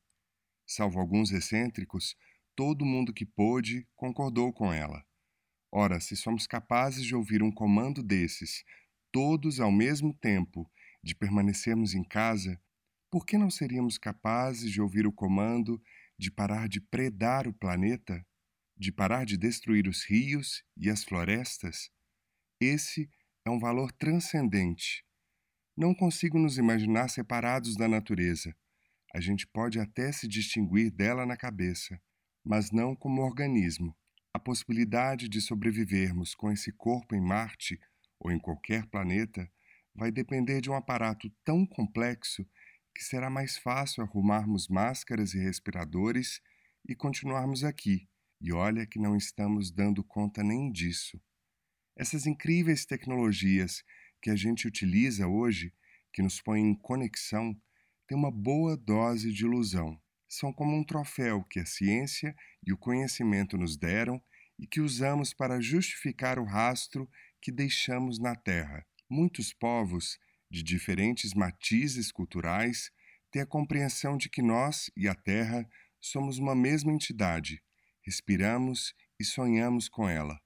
Salvo 0.65 0.99
alguns 0.99 1.31
excêntricos, 1.31 2.15
todo 2.55 2.85
mundo 2.85 3.13
que 3.13 3.25
pôde 3.25 3.87
concordou 3.95 4.51
com 4.51 4.71
ela. 4.73 5.03
Ora, 5.75 5.99
se 5.99 6.15
somos 6.15 6.45
capazes 6.45 7.03
de 7.03 7.15
ouvir 7.15 7.41
um 7.41 7.51
comando 7.51 8.03
desses, 8.03 8.63
todos 9.11 9.59
ao 9.59 9.71
mesmo 9.71 10.13
tempo, 10.13 10.69
de 11.03 11.15
permanecermos 11.15 11.95
em 11.95 12.03
casa, 12.03 12.61
por 13.09 13.25
que 13.25 13.39
não 13.39 13.49
seríamos 13.49 13.97
capazes 13.97 14.71
de 14.71 14.79
ouvir 14.79 15.07
o 15.07 15.11
comando 15.11 15.81
de 16.15 16.29
parar 16.29 16.69
de 16.69 16.79
predar 16.79 17.47
o 17.47 17.53
planeta, 17.53 18.23
de 18.77 18.91
parar 18.91 19.25
de 19.25 19.35
destruir 19.35 19.87
os 19.87 20.03
rios 20.03 20.63
e 20.77 20.91
as 20.91 21.03
florestas? 21.03 21.89
Esse 22.61 23.09
é 23.43 23.49
um 23.49 23.57
valor 23.57 23.91
transcendente. 23.91 25.03
Não 25.75 25.95
consigo 25.95 26.37
nos 26.37 26.59
imaginar 26.59 27.09
separados 27.09 27.75
da 27.75 27.87
natureza. 27.87 28.55
A 29.11 29.19
gente 29.19 29.47
pode 29.47 29.79
até 29.79 30.11
se 30.11 30.27
distinguir 30.27 30.91
dela 30.91 31.25
na 31.25 31.35
cabeça, 31.35 31.99
mas 32.45 32.69
não 32.69 32.95
como 32.95 33.23
organismo. 33.23 33.97
A 34.35 34.39
possibilidade 34.39 35.29
de 35.29 35.39
sobrevivermos 35.39 36.33
com 36.33 36.51
esse 36.51 36.71
corpo 36.71 37.13
em 37.13 37.21
Marte 37.21 37.79
ou 38.19 38.31
em 38.31 38.39
qualquer 38.39 38.83
planeta 38.87 39.47
vai 39.93 40.11
depender 40.11 40.59
de 40.59 40.71
um 40.71 40.73
aparato 40.73 41.29
tão 41.43 41.67
complexo 41.67 42.43
que 42.95 43.03
será 43.03 43.29
mais 43.29 43.59
fácil 43.59 44.01
arrumarmos 44.01 44.67
máscaras 44.67 45.35
e 45.35 45.37
respiradores 45.37 46.41
e 46.83 46.95
continuarmos 46.95 47.63
aqui. 47.63 48.09
E 48.41 48.51
olha 48.51 48.87
que 48.87 48.97
não 48.97 49.15
estamos 49.15 49.71
dando 49.71 50.03
conta 50.03 50.41
nem 50.41 50.71
disso. 50.71 51.21
Essas 51.95 52.25
incríveis 52.25 52.87
tecnologias 52.87 53.83
que 54.19 54.31
a 54.31 54.35
gente 54.35 54.67
utiliza 54.67 55.27
hoje, 55.27 55.71
que 56.11 56.23
nos 56.23 56.41
põem 56.41 56.71
em 56.71 56.75
conexão, 56.75 57.55
têm 58.07 58.17
uma 58.17 58.31
boa 58.31 58.75
dose 58.75 59.31
de 59.31 59.43
ilusão 59.43 60.01
são 60.33 60.51
como 60.51 60.75
um 60.75 60.83
troféu 60.83 61.43
que 61.43 61.59
a 61.59 61.65
ciência 61.65 62.35
e 62.65 62.73
o 62.73 62.77
conhecimento 62.77 63.55
nos 63.55 63.77
deram 63.77 64.21
e 64.57 64.65
que 64.65 64.81
usamos 64.81 65.31
para 65.33 65.61
justificar 65.61 66.39
o 66.39 66.43
rastro 66.43 67.07
que 67.39 67.51
deixamos 67.51 68.19
na 68.19 68.35
Terra. 68.35 68.85
Muitos 69.09 69.53
povos, 69.53 70.17
de 70.49 70.63
diferentes 70.63 71.33
matizes 71.33 72.11
culturais, 72.11 72.91
têm 73.31 73.43
a 73.43 73.45
compreensão 73.45 74.17
de 74.17 74.27
que 74.27 74.41
nós 74.41 74.89
e 74.97 75.07
a 75.07 75.13
Terra 75.13 75.69
somos 76.01 76.39
uma 76.39 76.55
mesma 76.55 76.91
entidade, 76.91 77.61
respiramos 78.01 78.93
e 79.19 79.23
sonhamos 79.23 79.87
com 79.87 80.09
ela. 80.09 80.41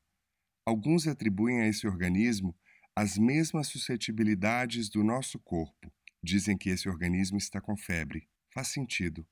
Alguns 0.65 1.07
atribuem 1.07 1.61
a 1.61 1.67
esse 1.67 1.87
organismo 1.87 2.53
as 2.93 3.17
mesmas 3.17 3.67
suscetibilidades 3.67 4.89
do 4.89 5.03
nosso 5.03 5.39
corpo. 5.39 5.93
Dizem 6.21 6.57
que 6.57 6.69
esse 6.69 6.89
organismo 6.89 7.37
está 7.37 7.61
com 7.61 7.77
febre. 7.77 8.27
Faz 8.53 8.69
sentido. 8.69 9.25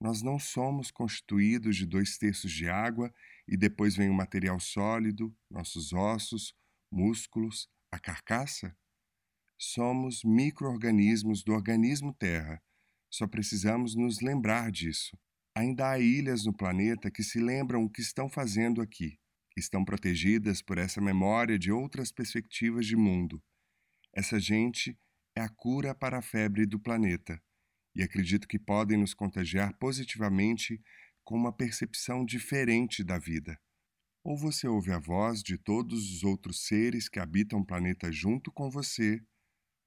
Nós 0.00 0.22
não 0.22 0.38
somos 0.38 0.90
constituídos 0.90 1.76
de 1.76 1.84
dois 1.84 2.16
terços 2.16 2.50
de 2.50 2.66
água 2.66 3.12
e 3.46 3.54
depois 3.54 3.94
vem 3.94 4.08
o 4.08 4.14
material 4.14 4.58
sólido, 4.58 5.36
nossos 5.50 5.92
ossos, 5.92 6.54
músculos, 6.90 7.68
a 7.92 7.98
carcaça? 7.98 8.74
Somos 9.58 10.24
micro-organismos 10.24 11.44
do 11.44 11.52
organismo 11.52 12.14
Terra. 12.14 12.62
Só 13.12 13.26
precisamos 13.26 13.94
nos 13.94 14.22
lembrar 14.22 14.70
disso. 14.70 15.18
Ainda 15.54 15.90
há 15.90 15.98
ilhas 15.98 16.46
no 16.46 16.56
planeta 16.56 17.10
que 17.10 17.22
se 17.22 17.38
lembram 17.38 17.84
o 17.84 17.90
que 17.90 18.00
estão 18.00 18.26
fazendo 18.26 18.80
aqui. 18.80 19.18
Estão 19.54 19.84
protegidas 19.84 20.62
por 20.62 20.78
essa 20.78 21.00
memória 21.00 21.58
de 21.58 21.70
outras 21.70 22.10
perspectivas 22.10 22.86
de 22.86 22.96
mundo. 22.96 23.42
Essa 24.14 24.40
gente 24.40 24.98
é 25.36 25.42
a 25.42 25.48
cura 25.48 25.94
para 25.94 26.18
a 26.18 26.22
febre 26.22 26.64
do 26.64 26.80
planeta 26.80 27.38
e 27.94 28.02
acredito 28.02 28.48
que 28.48 28.58
podem 28.58 28.98
nos 28.98 29.14
contagiar 29.14 29.76
positivamente 29.78 30.80
com 31.24 31.36
uma 31.36 31.52
percepção 31.52 32.24
diferente 32.24 33.04
da 33.04 33.18
vida. 33.18 33.58
Ou 34.22 34.36
você 34.36 34.68
ouve 34.68 34.92
a 34.92 34.98
voz 34.98 35.42
de 35.42 35.56
todos 35.56 36.12
os 36.12 36.22
outros 36.24 36.66
seres 36.66 37.08
que 37.08 37.18
habitam 37.18 37.60
o 37.60 37.66
planeta 37.66 38.12
junto 38.12 38.52
com 38.52 38.70
você, 38.70 39.20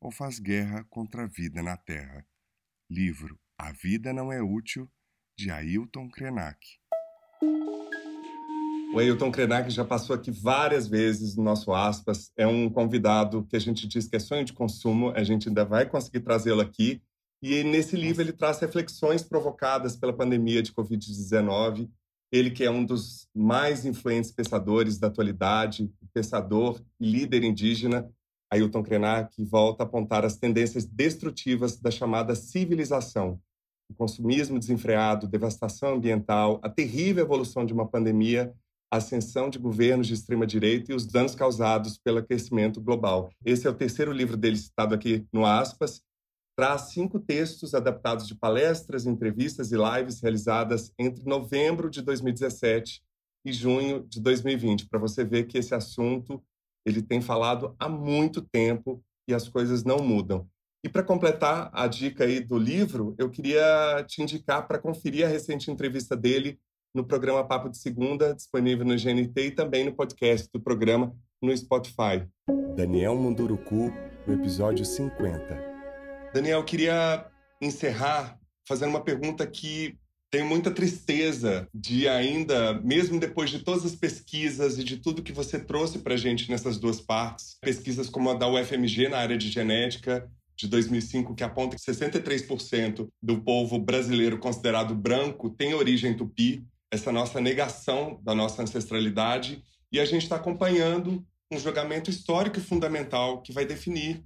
ou 0.02 0.12
faz 0.12 0.40
guerra 0.40 0.84
contra 0.90 1.24
a 1.24 1.28
vida 1.28 1.62
na 1.62 1.78
Terra. 1.78 2.26
Livro 2.90 3.40
A 3.58 3.72
Vida 3.72 4.12
Não 4.12 4.32
É 4.32 4.42
Útil, 4.42 4.92
de 5.38 5.50
Ailton 5.50 6.10
Krenak. 6.10 6.60
O 8.94 9.00
Ailton 9.00 9.32
Krenak 9.32 9.72
já 9.72 9.84
passou 9.84 10.16
aqui 10.16 10.30
várias 10.30 10.88
vezes 10.88 11.36
no 11.36 11.44
nosso 11.44 11.74
Aspas. 11.74 12.32
É 12.38 12.46
um 12.46 12.70
convidado 12.70 13.44
que 13.48 13.56
a 13.56 13.60
gente 13.60 13.88
diz 13.88 14.08
que 14.08 14.16
é 14.16 14.20
sonho 14.20 14.46
de 14.46 14.54
consumo. 14.54 15.10
A 15.16 15.24
gente 15.24 15.48
ainda 15.48 15.66
vai 15.66 15.90
conseguir 15.90 16.20
trazê-lo 16.20 16.62
aqui. 16.62 17.02
E 17.44 17.62
nesse 17.62 17.98
livro 17.98 18.22
ele 18.22 18.32
traz 18.32 18.58
reflexões 18.60 19.22
provocadas 19.22 19.98
pela 19.98 20.14
pandemia 20.14 20.64
de 20.64 20.72
Covid-19. 20.72 21.90
Ele 22.32 22.50
que 22.50 22.64
é 22.64 22.72
um 22.72 22.86
dos 22.86 23.28
mais 23.36 23.86
influentes 23.86 24.32
pensadores 24.32 24.98
da 24.98 25.08
atualidade, 25.08 25.92
pensador 26.14 26.82
e 26.98 27.06
líder 27.06 27.44
indígena, 27.44 28.10
Ailton 28.50 28.82
Krenak, 28.82 29.44
volta 29.44 29.84
a 29.84 29.86
apontar 29.86 30.24
as 30.24 30.38
tendências 30.38 30.86
destrutivas 30.86 31.78
da 31.78 31.92
chamada 31.92 32.34
civilização. 32.34 33.38
O 33.90 33.94
consumismo 33.94 34.58
desenfreado, 34.58 35.28
devastação 35.28 35.96
ambiental, 35.96 36.62
a 36.64 36.70
terrível 36.70 37.26
evolução 37.26 37.66
de 37.66 37.74
uma 37.74 37.86
pandemia, 37.86 38.54
a 38.90 38.98
ascensão 38.98 39.50
de 39.50 39.60
governos 39.60 40.08
de 40.08 40.14
extrema-direita 40.14 40.94
e 40.94 40.96
os 40.96 41.06
danos 41.06 41.36
causados 41.36 41.98
pelo 41.98 42.20
aquecimento 42.20 42.80
global. 42.80 43.30
Esse 43.44 43.68
é 43.68 43.70
o 43.70 43.76
terceiro 43.76 44.14
livro 44.14 44.38
dele 44.38 44.56
citado 44.56 44.96
aqui 44.96 45.28
no 45.34 45.46
aspas, 45.46 46.02
traz 46.56 46.94
cinco 46.94 47.20
textos 47.20 47.74
adaptados 47.74 48.28
de 48.28 48.36
palestras, 48.36 49.06
entrevistas 49.06 49.72
e 49.72 49.76
lives 49.76 50.22
realizadas 50.22 50.92
entre 51.00 51.24
novembro 51.26 51.90
de 51.90 52.02
2017 52.02 53.02
e 53.46 53.52
junho 53.52 54.06
de 54.08 54.22
2020, 54.22 54.88
para 54.88 55.00
você 55.00 55.24
ver 55.24 55.46
que 55.46 55.58
esse 55.58 55.74
assunto 55.74 56.42
ele 56.86 57.02
tem 57.02 57.22
falado 57.22 57.76
há 57.80 57.90
muito 57.90 58.42
tempo 58.42 59.04
e 59.28 59.34
as 59.34 59.48
coisas 59.48 59.84
não 59.84 59.98
mudam. 59.98 60.48
E 60.84 60.90
para 60.90 61.04
completar 61.04 61.70
a 61.74 61.88
dica 61.88 62.26
aí 62.26 62.42
do 62.42 62.58
livro, 62.58 63.16
eu 63.18 63.30
queria 63.30 64.04
te 64.06 64.22
indicar 64.22 64.68
para 64.68 64.80
conferir 64.80 65.26
a 65.26 65.30
recente 65.30 65.72
entrevista 65.72 66.16
dele 66.16 66.60
no 66.94 67.06
programa 67.06 67.44
Papo 67.44 67.70
de 67.70 67.78
Segunda, 67.78 68.36
disponível 68.36 68.86
no 68.86 68.96
GNT 68.96 69.48
e 69.48 69.52
também 69.52 69.86
no 69.86 69.94
podcast 69.94 70.50
do 70.54 70.62
programa 70.62 71.16
no 71.42 71.56
Spotify. 71.56 72.28
Daniel 72.76 73.16
Munduruku, 73.16 73.92
no 74.28 74.34
episódio 74.34 74.86
50. 74.86 75.73
Daniel, 76.34 76.64
queria 76.64 77.28
encerrar 77.62 78.40
fazendo 78.68 78.90
uma 78.90 79.04
pergunta 79.04 79.46
que 79.46 79.96
tenho 80.32 80.48
muita 80.48 80.72
tristeza 80.72 81.68
de 81.72 82.08
ainda, 82.08 82.74
mesmo 82.82 83.20
depois 83.20 83.52
de 83.52 83.60
todas 83.60 83.86
as 83.86 83.96
pesquisas 83.96 84.80
e 84.80 84.84
de 84.84 84.98
tudo 84.98 85.22
que 85.22 85.32
você 85.32 85.60
trouxe 85.60 86.00
para 86.00 86.16
a 86.16 86.18
gente 86.18 86.50
nessas 86.50 86.80
duas 86.80 87.00
partes, 87.00 87.56
pesquisas 87.62 88.10
como 88.10 88.32
a 88.32 88.34
da 88.34 88.48
UFMG 88.48 89.10
na 89.10 89.20
área 89.20 89.38
de 89.38 89.52
genética 89.52 90.28
de 90.58 90.68
2005, 90.68 91.36
que 91.36 91.44
aponta 91.44 91.76
que 91.76 91.84
63% 91.84 93.08
do 93.22 93.42
povo 93.42 93.78
brasileiro 93.78 94.40
considerado 94.40 94.96
branco 94.96 95.52
tem 95.52 95.76
origem 95.76 96.18
tupi, 96.18 96.66
essa 96.90 97.12
nossa 97.12 97.40
negação 97.40 98.20
da 98.24 98.34
nossa 98.34 98.64
ancestralidade, 98.64 99.64
e 99.92 100.00
a 100.00 100.06
gente 100.06 100.24
está 100.24 100.38
acompanhando 100.38 101.24
um 101.52 101.60
julgamento 101.60 102.10
histórico 102.10 102.58
e 102.58 102.64
fundamental 102.64 103.44
que 103.44 103.52
vai 103.52 103.66
definir 103.66 104.24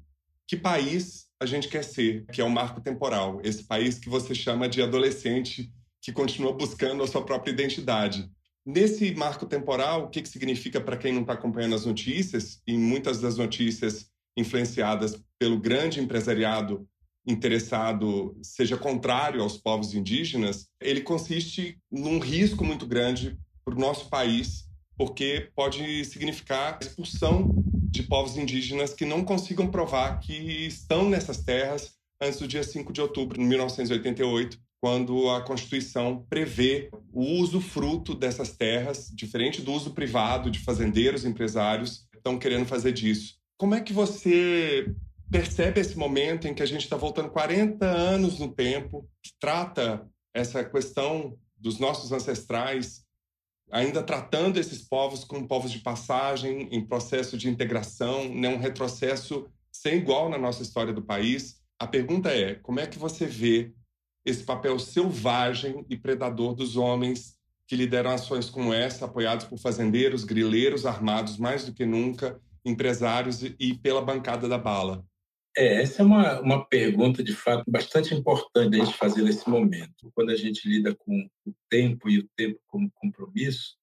que 0.47 0.55
país 0.55 1.26
a 1.39 1.45
gente 1.45 1.67
quer 1.67 1.83
ser, 1.83 2.25
que 2.31 2.41
é 2.41 2.43
o 2.43 2.49
marco 2.49 2.81
temporal, 2.81 3.39
esse 3.43 3.63
país 3.63 3.99
que 3.99 4.09
você 4.09 4.33
chama 4.33 4.67
de 4.67 4.81
adolescente 4.81 5.71
que 6.01 6.11
continua 6.11 6.53
buscando 6.53 7.03
a 7.03 7.07
sua 7.07 7.23
própria 7.23 7.51
identidade. 7.51 8.29
Nesse 8.65 9.13
marco 9.13 9.45
temporal, 9.45 10.05
o 10.05 10.09
que, 10.09 10.21
que 10.21 10.29
significa 10.29 10.81
para 10.81 10.97
quem 10.97 11.13
não 11.13 11.21
está 11.21 11.33
acompanhando 11.33 11.75
as 11.75 11.85
notícias, 11.85 12.61
e 12.67 12.77
muitas 12.77 13.21
das 13.21 13.37
notícias 13.37 14.09
influenciadas 14.35 15.19
pelo 15.39 15.59
grande 15.59 15.99
empresariado 15.99 16.87
interessado 17.25 18.37
seja 18.41 18.77
contrário 18.77 19.41
aos 19.41 19.57
povos 19.57 19.93
indígenas, 19.93 20.67
ele 20.81 21.01
consiste 21.01 21.77
num 21.91 22.19
risco 22.19 22.63
muito 22.63 22.85
grande 22.85 23.37
para 23.65 23.75
o 23.75 23.79
nosso 23.79 24.09
país, 24.09 24.65
porque 24.97 25.51
pode 25.53 26.05
significar 26.05 26.79
expulsão 26.81 27.63
de 27.89 28.03
povos 28.03 28.37
indígenas 28.37 28.93
que 28.93 29.05
não 29.05 29.23
consigam 29.23 29.67
provar 29.71 30.19
que 30.19 30.33
estão 30.33 31.09
nessas 31.09 31.37
terras 31.37 31.93
antes 32.21 32.39
do 32.39 32.47
dia 32.47 32.63
5 32.63 32.91
de 32.91 33.01
outubro 33.01 33.39
de 33.39 33.45
1988, 33.45 34.59
quando 34.79 35.29
a 35.29 35.41
Constituição 35.41 36.25
prevê 36.29 36.89
o 37.11 37.23
uso 37.23 37.61
fruto 37.61 38.13
dessas 38.13 38.55
terras, 38.55 39.09
diferente 39.13 39.61
do 39.61 39.71
uso 39.71 39.91
privado 39.91 40.51
de 40.51 40.59
fazendeiros, 40.59 41.25
empresários, 41.25 42.07
estão 42.15 42.37
querendo 42.37 42.65
fazer 42.65 42.91
disso. 42.91 43.35
Como 43.57 43.73
é 43.73 43.81
que 43.81 43.93
você 43.93 44.93
percebe 45.31 45.79
esse 45.79 45.97
momento 45.97 46.47
em 46.47 46.53
que 46.53 46.63
a 46.63 46.65
gente 46.65 46.83
está 46.83 46.95
voltando 46.95 47.29
40 47.29 47.85
anos 47.85 48.39
no 48.39 48.49
tempo, 48.49 49.09
que 49.21 49.31
trata 49.39 50.07
essa 50.33 50.63
questão 50.63 51.37
dos 51.57 51.79
nossos 51.79 52.11
ancestrais, 52.11 53.03
ainda 53.71 54.01
tratando 54.01 54.57
esses 54.57 54.81
povos 54.81 55.23
como 55.23 55.47
povos 55.47 55.71
de 55.71 55.79
passagem, 55.79 56.69
em 56.71 56.85
processo 56.85 57.37
de 57.37 57.49
integração, 57.49 58.33
né, 58.33 58.49
um 58.49 58.59
retrocesso 58.59 59.47
sem 59.71 59.97
igual 59.97 60.29
na 60.29 60.37
nossa 60.37 60.63
história 60.63 60.93
do 60.93 61.01
país. 61.01 61.61
A 61.79 61.85
pergunta 61.85 62.29
é: 62.29 62.55
como 62.55 62.79
é 62.79 62.87
que 62.87 62.97
você 62.97 63.25
vê 63.25 63.73
esse 64.25 64.43
papel 64.43 64.77
selvagem 64.79 65.85
e 65.89 65.95
predador 65.95 66.53
dos 66.53 66.75
homens 66.75 67.37
que 67.67 67.75
lideram 67.75 68.11
ações 68.11 68.49
como 68.49 68.73
essa, 68.73 69.05
apoiados 69.05 69.45
por 69.45 69.57
fazendeiros, 69.57 70.23
grileiros 70.23 70.85
armados 70.85 71.37
mais 71.37 71.65
do 71.65 71.73
que 71.73 71.85
nunca, 71.85 72.39
empresários 72.63 73.41
e 73.43 73.73
pela 73.73 74.01
bancada 74.01 74.47
da 74.47 74.57
bala? 74.57 75.05
É, 75.57 75.81
essa 75.81 76.03
é 76.03 76.05
uma, 76.05 76.39
uma 76.39 76.65
pergunta, 76.65 77.23
de 77.23 77.33
fato, 77.33 77.63
bastante 77.67 78.13
importante 78.13 78.79
a 78.79 78.85
gente 78.85 78.95
fazer 78.95 79.23
nesse 79.23 79.49
momento. 79.49 80.11
Quando 80.13 80.29
a 80.29 80.35
gente 80.35 80.69
lida 80.69 80.95
com 80.95 81.27
o 81.47 81.53
tempo 81.67 82.07
e 82.07 82.19
o 82.19 82.29
tempo 82.35 82.59
como 82.67 82.91
compromisso, 82.93 83.75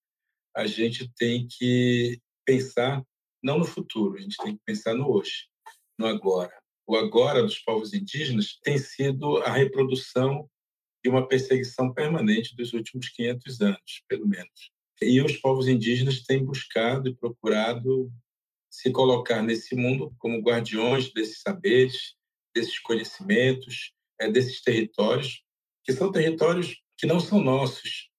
a 0.54 0.68
gente 0.68 1.12
tem 1.16 1.48
que 1.48 2.20
pensar 2.44 3.02
não 3.42 3.58
no 3.58 3.64
futuro, 3.64 4.16
a 4.16 4.20
gente 4.20 4.36
tem 4.36 4.56
que 4.56 4.62
pensar 4.64 4.94
no 4.94 5.10
hoje, 5.10 5.48
no 5.98 6.06
agora. 6.06 6.52
O 6.86 6.96
agora 6.96 7.42
dos 7.42 7.58
povos 7.58 7.92
indígenas 7.92 8.56
tem 8.62 8.78
sido 8.78 9.38
a 9.38 9.50
reprodução 9.50 10.48
de 11.02 11.10
uma 11.10 11.26
perseguição 11.26 11.92
permanente 11.92 12.54
dos 12.54 12.72
últimos 12.72 13.08
500 13.08 13.60
anos, 13.60 14.02
pelo 14.08 14.28
menos. 14.28 14.70
E 15.02 15.20
os 15.20 15.36
povos 15.38 15.66
indígenas 15.66 16.22
têm 16.22 16.44
buscado 16.44 17.08
e 17.08 17.16
procurado 17.16 18.12
se 18.74 18.90
colocar 18.90 19.40
nesse 19.40 19.76
mundo 19.76 20.12
como 20.18 20.42
guardiões 20.42 21.12
desses 21.12 21.40
saberes, 21.40 22.16
desses 22.54 22.78
conhecimentos, 22.80 23.92
é, 24.20 24.28
desses 24.28 24.60
territórios, 24.60 25.42
que 25.84 25.92
são 25.92 26.10
territórios 26.10 26.82
que 26.96 27.06
não 27.06 27.20
são 27.20 27.40
nossos. 27.40 28.10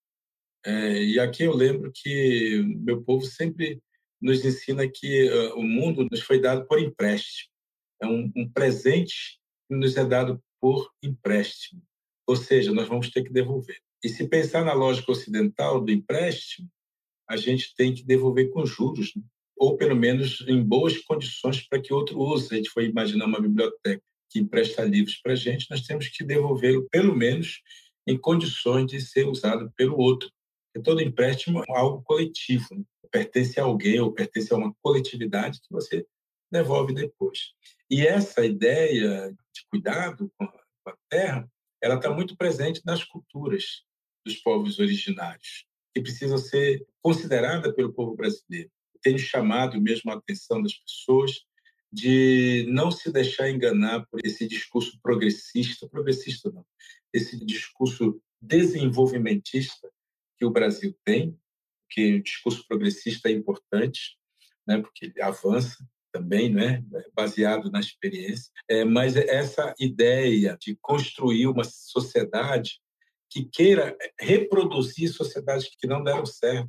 É, 0.64 1.02
e 1.02 1.20
aqui 1.20 1.42
eu 1.42 1.54
lembro 1.54 1.92
que 1.94 2.62
meu 2.78 3.02
povo 3.02 3.24
sempre 3.24 3.80
nos 4.20 4.44
ensina 4.44 4.88
que 4.88 5.28
uh, 5.28 5.58
o 5.58 5.62
mundo 5.62 6.06
nos 6.10 6.20
foi 6.20 6.40
dado 6.40 6.66
por 6.66 6.80
empréstimo. 6.80 7.50
É 8.00 8.06
um, 8.06 8.32
um 8.34 8.50
presente 8.50 9.38
que 9.68 9.76
nos 9.76 9.96
é 9.96 10.04
dado 10.04 10.42
por 10.58 10.90
empréstimo. 11.02 11.82
Ou 12.26 12.34
seja, 12.34 12.72
nós 12.72 12.88
vamos 12.88 13.10
ter 13.10 13.22
que 13.22 13.32
devolver. 13.32 13.78
E 14.02 14.08
se 14.08 14.26
pensar 14.26 14.64
na 14.64 14.72
lógica 14.72 15.12
ocidental 15.12 15.84
do 15.84 15.92
empréstimo, 15.92 16.68
a 17.28 17.36
gente 17.36 17.74
tem 17.74 17.94
que 17.94 18.02
devolver 18.02 18.50
com 18.50 18.64
juros. 18.64 19.14
Né? 19.14 19.22
Ou 19.56 19.76
pelo 19.76 19.96
menos 19.96 20.44
em 20.46 20.62
boas 20.62 20.98
condições 20.98 21.66
para 21.66 21.80
que 21.80 21.92
outro 21.92 22.18
use. 22.20 22.52
A 22.52 22.56
gente 22.56 22.70
foi 22.70 22.86
imaginar 22.86 23.26
uma 23.26 23.40
biblioteca 23.40 24.02
que 24.28 24.38
empresta 24.38 24.84
livros 24.84 25.16
para 25.16 25.32
a 25.32 25.36
gente, 25.36 25.70
nós 25.70 25.82
temos 25.82 26.08
que 26.08 26.24
devolvê-lo 26.24 26.86
pelo 26.90 27.16
menos 27.16 27.62
em 28.06 28.18
condições 28.18 28.86
de 28.86 29.00
ser 29.00 29.26
usado 29.26 29.72
pelo 29.76 29.96
outro. 29.96 30.30
Porque 30.72 30.84
todo 30.84 31.00
empréstimo 31.00 31.60
é 31.60 31.78
algo 31.78 32.02
coletivo, 32.02 32.66
né? 32.74 32.84
pertence 33.10 33.58
a 33.58 33.64
alguém 33.64 34.00
ou 34.00 34.12
pertence 34.12 34.52
a 34.52 34.56
uma 34.56 34.74
coletividade 34.82 35.60
que 35.60 35.70
você 35.70 36.04
devolve 36.50 36.92
depois. 36.92 37.52
E 37.90 38.06
essa 38.06 38.44
ideia 38.44 39.30
de 39.30 39.66
cuidado 39.70 40.30
com 40.36 40.44
a 40.44 40.96
terra, 41.08 41.48
ela 41.82 41.94
está 41.94 42.10
muito 42.10 42.36
presente 42.36 42.82
nas 42.84 43.04
culturas 43.04 43.84
dos 44.24 44.36
povos 44.36 44.78
originários, 44.78 45.64
que 45.94 46.02
precisam 46.02 46.36
ser 46.36 46.84
considerada 47.00 47.72
pelo 47.72 47.92
povo 47.92 48.16
brasileiro 48.16 48.70
tenho 49.06 49.18
chamado 49.20 49.80
mesmo 49.80 50.10
a 50.10 50.16
atenção 50.16 50.60
das 50.60 50.74
pessoas 50.74 51.42
de 51.92 52.66
não 52.68 52.90
se 52.90 53.12
deixar 53.12 53.48
enganar 53.48 54.04
por 54.10 54.18
esse 54.24 54.48
discurso 54.48 54.98
progressista, 55.00 55.88
progressista 55.88 56.50
não, 56.50 56.66
esse 57.12 57.38
discurso 57.46 58.20
desenvolvimentista 58.42 59.88
que 60.36 60.44
o 60.44 60.50
Brasil 60.50 60.92
tem, 61.04 61.38
que 61.88 62.16
o 62.16 62.22
discurso 62.22 62.66
progressista 62.66 63.28
é 63.28 63.32
importante, 63.32 64.18
né, 64.66 64.78
porque 64.78 65.06
ele 65.06 65.22
avança 65.22 65.88
também, 66.12 66.52
né, 66.52 66.84
baseado 67.14 67.70
na 67.70 67.78
experiência, 67.78 68.50
é, 68.68 68.84
mas 68.84 69.14
essa 69.14 69.72
ideia 69.78 70.58
de 70.60 70.76
construir 70.82 71.46
uma 71.46 71.62
sociedade 71.62 72.80
que 73.30 73.44
queira 73.44 73.96
reproduzir 74.20 75.12
sociedades 75.12 75.68
que 75.78 75.86
não 75.86 76.02
deram 76.02 76.26
certo, 76.26 76.68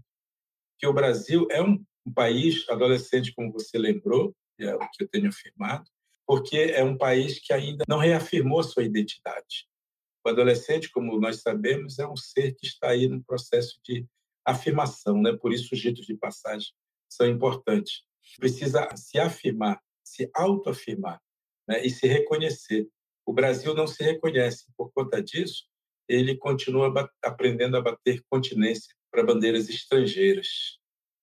que 0.78 0.86
o 0.86 0.94
Brasil 0.94 1.48
é 1.50 1.64
um 1.64 1.84
um 2.08 2.14
país 2.14 2.68
adolescente, 2.70 3.34
como 3.36 3.52
você 3.52 3.78
lembrou, 3.78 4.34
é 4.58 4.74
o 4.74 4.80
que 4.92 5.04
eu 5.04 5.10
tenho 5.10 5.28
afirmado, 5.28 5.86
porque 6.26 6.58
é 6.58 6.84
um 6.84 6.98
país 6.98 7.38
que 7.40 7.52
ainda 7.52 7.84
não 7.88 7.98
reafirmou 7.98 8.64
sua 8.64 8.84
identidade. 8.84 9.68
O 10.26 10.30
adolescente, 10.30 10.90
como 10.90 11.20
nós 11.20 11.42
sabemos, 11.42 12.00
é 12.00 12.08
um 12.08 12.16
ser 12.16 12.56
que 12.56 12.66
está 12.66 12.90
aí 12.90 13.08
no 13.08 13.24
processo 13.24 13.80
de 13.84 14.06
afirmação, 14.46 15.22
né? 15.22 15.36
Por 15.36 15.52
isso 15.52 15.76
os 15.76 15.84
ritos 15.84 16.06
de 16.06 16.16
passagem 16.16 16.70
são 17.10 17.28
importantes. 17.28 18.04
Precisa 18.38 18.88
se 18.96 19.20
afirmar, 19.20 19.82
se 20.04 20.30
autoafirmar, 20.34 21.22
né? 21.68 21.86
E 21.86 21.90
se 21.90 22.08
reconhecer. 22.08 22.88
O 23.26 23.34
Brasil 23.34 23.74
não 23.74 23.88
se 23.88 24.02
reconhece. 24.04 24.66
Por 24.78 24.92
conta 24.94 25.22
disso, 25.22 25.66
ele 26.08 26.38
continua 26.38 27.12
aprendendo 27.22 27.76
a 27.76 27.82
bater 27.82 28.24
continência 28.30 28.94
para 29.12 29.24
bandeiras 29.24 29.70
estrangeiras 29.70 30.77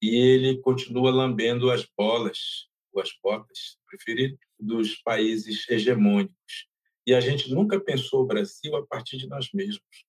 e 0.05 0.17
ele 0.17 0.59
continua 0.59 1.11
lambendo 1.11 1.71
as 1.71 1.89
bolas, 1.97 2.69
ou 2.93 3.01
as 3.01 3.11
botas, 3.23 3.79
preferir, 3.87 4.39
dos 4.59 4.97
países 4.97 5.67
hegemônicos. 5.69 6.69
E 7.07 7.15
a 7.15 7.21
gente 7.21 7.51
nunca 7.51 7.81
pensou 7.81 8.23
o 8.23 8.27
Brasil 8.27 8.77
a 8.77 8.87
partir 8.87 9.17
de 9.17 9.27
nós 9.27 9.51
mesmos, 9.53 10.05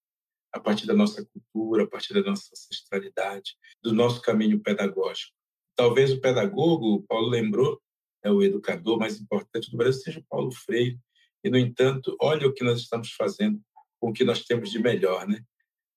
a 0.51 0.59
partir 0.59 0.85
da 0.85 0.93
nossa 0.93 1.25
cultura, 1.25 1.83
a 1.83 1.87
partir 1.87 2.13
da 2.13 2.21
nossa 2.21 2.49
ancestralidade, 2.51 3.55
do 3.81 3.93
nosso 3.93 4.21
caminho 4.21 4.59
pedagógico. 4.59 5.33
Talvez 5.75 6.11
o 6.11 6.19
pedagogo, 6.19 6.95
o 6.95 7.03
Paulo 7.03 7.29
lembrou, 7.29 7.81
é 8.21 8.31
o 8.31 8.41
educador 8.43 8.97
mais 8.97 9.19
importante 9.19 9.71
do 9.71 9.77
Brasil, 9.77 10.01
seja 10.01 10.19
o 10.19 10.25
Paulo 10.29 10.51
Freire. 10.51 10.99
E, 11.43 11.49
no 11.49 11.57
entanto, 11.57 12.17
olha 12.19 12.47
o 12.47 12.53
que 12.53 12.63
nós 12.63 12.79
estamos 12.79 13.11
fazendo 13.11 13.61
com 13.99 14.09
o 14.09 14.13
que 14.13 14.23
nós 14.25 14.43
temos 14.43 14.71
de 14.71 14.79
melhor, 14.79 15.27
né? 15.27 15.41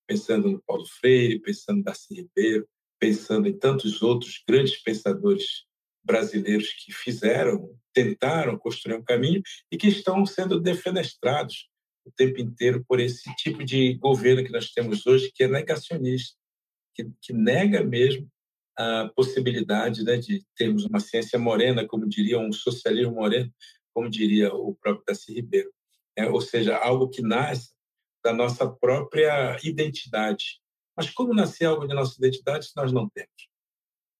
Pensando 0.07 0.51
no 0.51 0.63
Paulo 0.63 0.87
Freire, 0.87 1.41
pensando 1.41 1.79
no 1.79 1.85
Darcy 1.85 2.15
Ribeiro, 2.15 2.69
pensando 2.99 3.49
em 3.49 3.57
tantos 3.57 4.03
outros 4.03 4.43
grandes 4.47 4.81
pensadores 4.83 5.65
brasileiros 6.05 6.73
que 6.73 6.93
fizeram, 6.93 7.75
tentaram 7.93 8.59
construir 8.59 8.95
um 8.95 9.05
caminho 9.05 9.43
e 9.71 9.77
que 9.77 9.89
estão 9.89 10.25
sendo 10.25 10.61
defenestrados 10.61 11.69
o 12.05 12.11
tempo 12.11 12.41
inteiro 12.41 12.85
por 12.89 12.99
esse 12.99 13.35
tipo 13.37 13.63
de 13.63 13.95
governo 13.95 14.43
que 14.43 14.53
nós 14.53 14.71
temos 14.71 15.07
hoje, 15.07 15.31
que 15.35 15.45
é 15.45 15.49
negacionista, 15.49 16.37
que, 16.95 17.11
que 17.21 17.33
nega 17.33 17.85
mesmo 17.85 18.29
a 18.77 19.11
possibilidade 19.15 20.05
né, 20.05 20.17
de 20.17 20.45
termos 20.57 20.85
uma 20.85 21.01
ciência 21.01 21.39
morena, 21.39 21.87
como 21.87 22.09
diria 22.09 22.39
um 22.39 22.53
socialismo 22.53 23.15
moreno, 23.15 23.53
como 23.93 24.09
diria 24.09 24.55
o 24.55 24.75
próprio 24.75 25.05
Darcy 25.07 25.35
Ribeiro. 25.35 25.71
É, 26.17 26.27
ou 26.27 26.41
seja, 26.41 26.77
algo 26.77 27.09
que 27.09 27.21
nasce 27.21 27.73
da 28.25 28.33
nossa 28.33 28.69
própria 28.69 29.57
identidade, 29.63 30.61
mas 30.99 31.11
como 31.11 31.33
nascer 31.33 31.65
algo 31.65 31.87
de 31.87 31.95
nossa 31.95 32.17
identidade 32.19 32.67
se 32.67 32.73
nós 32.77 32.91
não 32.91 33.09
temos? 33.09 33.49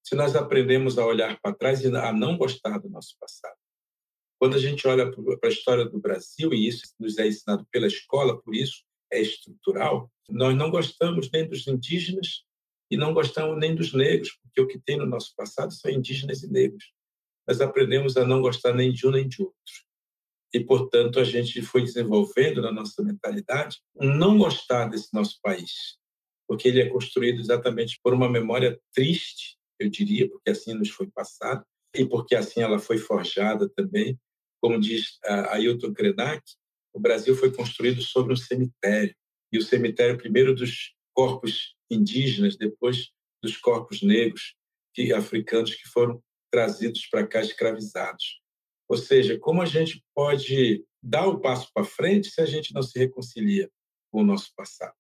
Se 0.01 0.15
nós 0.15 0.37
aprendemos 0.37 0.97
a 0.97 1.05
olhar 1.05 1.37
para 1.41 1.53
trás 1.53 1.83
e 1.83 1.89
a 1.89 2.13
não 2.13 2.39
gostar 2.39 2.79
do 2.79 2.89
nosso 2.89 3.17
passado. 3.19 3.57
Quando 4.39 4.55
a 4.55 4.61
gente 4.61 4.87
olha 4.87 5.11
para 5.11 5.49
a 5.49 5.53
história 5.53 5.85
do 5.85 5.99
Brasil, 5.99 6.55
e 6.55 6.69
isso 6.69 6.95
nos 6.97 7.19
é 7.19 7.27
ensinado 7.27 7.67
pela 7.73 7.89
escola, 7.89 8.41
por 8.41 8.55
isso 8.55 8.85
é 9.13 9.21
estrutural, 9.21 10.09
nós 10.31 10.57
não 10.57 10.71
gostamos 10.71 11.29
nem 11.33 11.49
dos 11.49 11.67
indígenas 11.67 12.45
e 12.89 12.97
não 12.97 13.13
gostamos 13.13 13.59
nem 13.59 13.75
dos 13.75 13.93
negros, 13.93 14.39
porque 14.41 14.61
o 14.61 14.69
que 14.69 14.79
tem 14.79 14.99
no 14.99 15.07
nosso 15.07 15.35
passado 15.35 15.73
são 15.73 15.91
indígenas 15.91 16.45
e 16.45 16.49
negros. 16.49 16.93
Nós 17.45 17.61
aprendemos 17.61 18.17
a 18.17 18.25
não 18.25 18.41
gostar 18.41 18.73
nem 18.73 18.93
de 18.93 19.05
um 19.05 19.11
nem 19.11 19.27
de 19.27 19.43
outro. 19.43 19.59
E, 20.55 20.61
portanto, 20.61 21.19
a 21.19 21.25
gente 21.25 21.61
foi 21.61 21.83
desenvolvendo 21.83 22.63
na 22.63 22.71
nossa 22.71 23.03
mentalidade 23.03 23.81
um 23.97 24.15
não 24.15 24.39
gostar 24.39 24.87
desse 24.87 25.13
nosso 25.13 25.41
país, 25.43 25.99
porque 26.49 26.67
ele 26.67 26.81
é 26.81 26.89
construído 26.89 27.41
exatamente 27.41 28.01
por 28.03 28.15
uma 28.15 28.29
memória 28.29 28.81
triste, 28.93 29.59
eu 29.79 29.89
diria, 29.89 30.29
porque 30.29 30.51
assim 30.51 30.75
nos 30.75 30.89
foi 30.89 31.09
passado, 31.09 31.63
e 31.95 32.05
porque 32.05 32.35
assim 32.35 32.63
ela 32.63 32.79
foi 32.79 32.99
forjada 32.99 33.69
também. 33.69 34.19
Como 34.61 34.81
diz 34.81 35.19
Ailton 35.25 35.93
Krenak, 35.93 36.43
o 36.93 36.99
Brasil 36.99 37.37
foi 37.37 37.53
construído 37.53 38.03
sobre 38.03 38.33
um 38.33 38.37
cemitério, 38.37 39.15
e 39.53 39.59
o 39.59 39.63
cemitério 39.63 40.17
primeiro 40.17 40.55
dos 40.55 40.95
corpos 41.15 41.77
indígenas, 41.91 42.57
depois 42.57 43.11
dos 43.43 43.57
corpos 43.57 44.03
negros 44.03 44.57
e 44.97 45.13
africanos 45.13 45.75
que 45.75 45.87
foram 45.87 46.21
trazidos 46.51 47.07
para 47.07 47.27
cá 47.27 47.41
escravizados. 47.41 48.41
Ou 48.89 48.97
seja, 48.97 49.39
como 49.39 49.63
a 49.63 49.67
gente 49.67 50.03
pode 50.15 50.83
dar 51.03 51.27
o 51.27 51.41
passo 51.41 51.71
para 51.73 51.85
frente 51.85 52.31
se 52.31 52.41
a 52.41 52.47
gente 52.47 52.75
não 52.75 52.83
se 52.83 52.99
reconcilia 52.99 53.71
com 54.11 54.23
o 54.23 54.25
nosso 54.25 54.53
passado? 54.57 54.95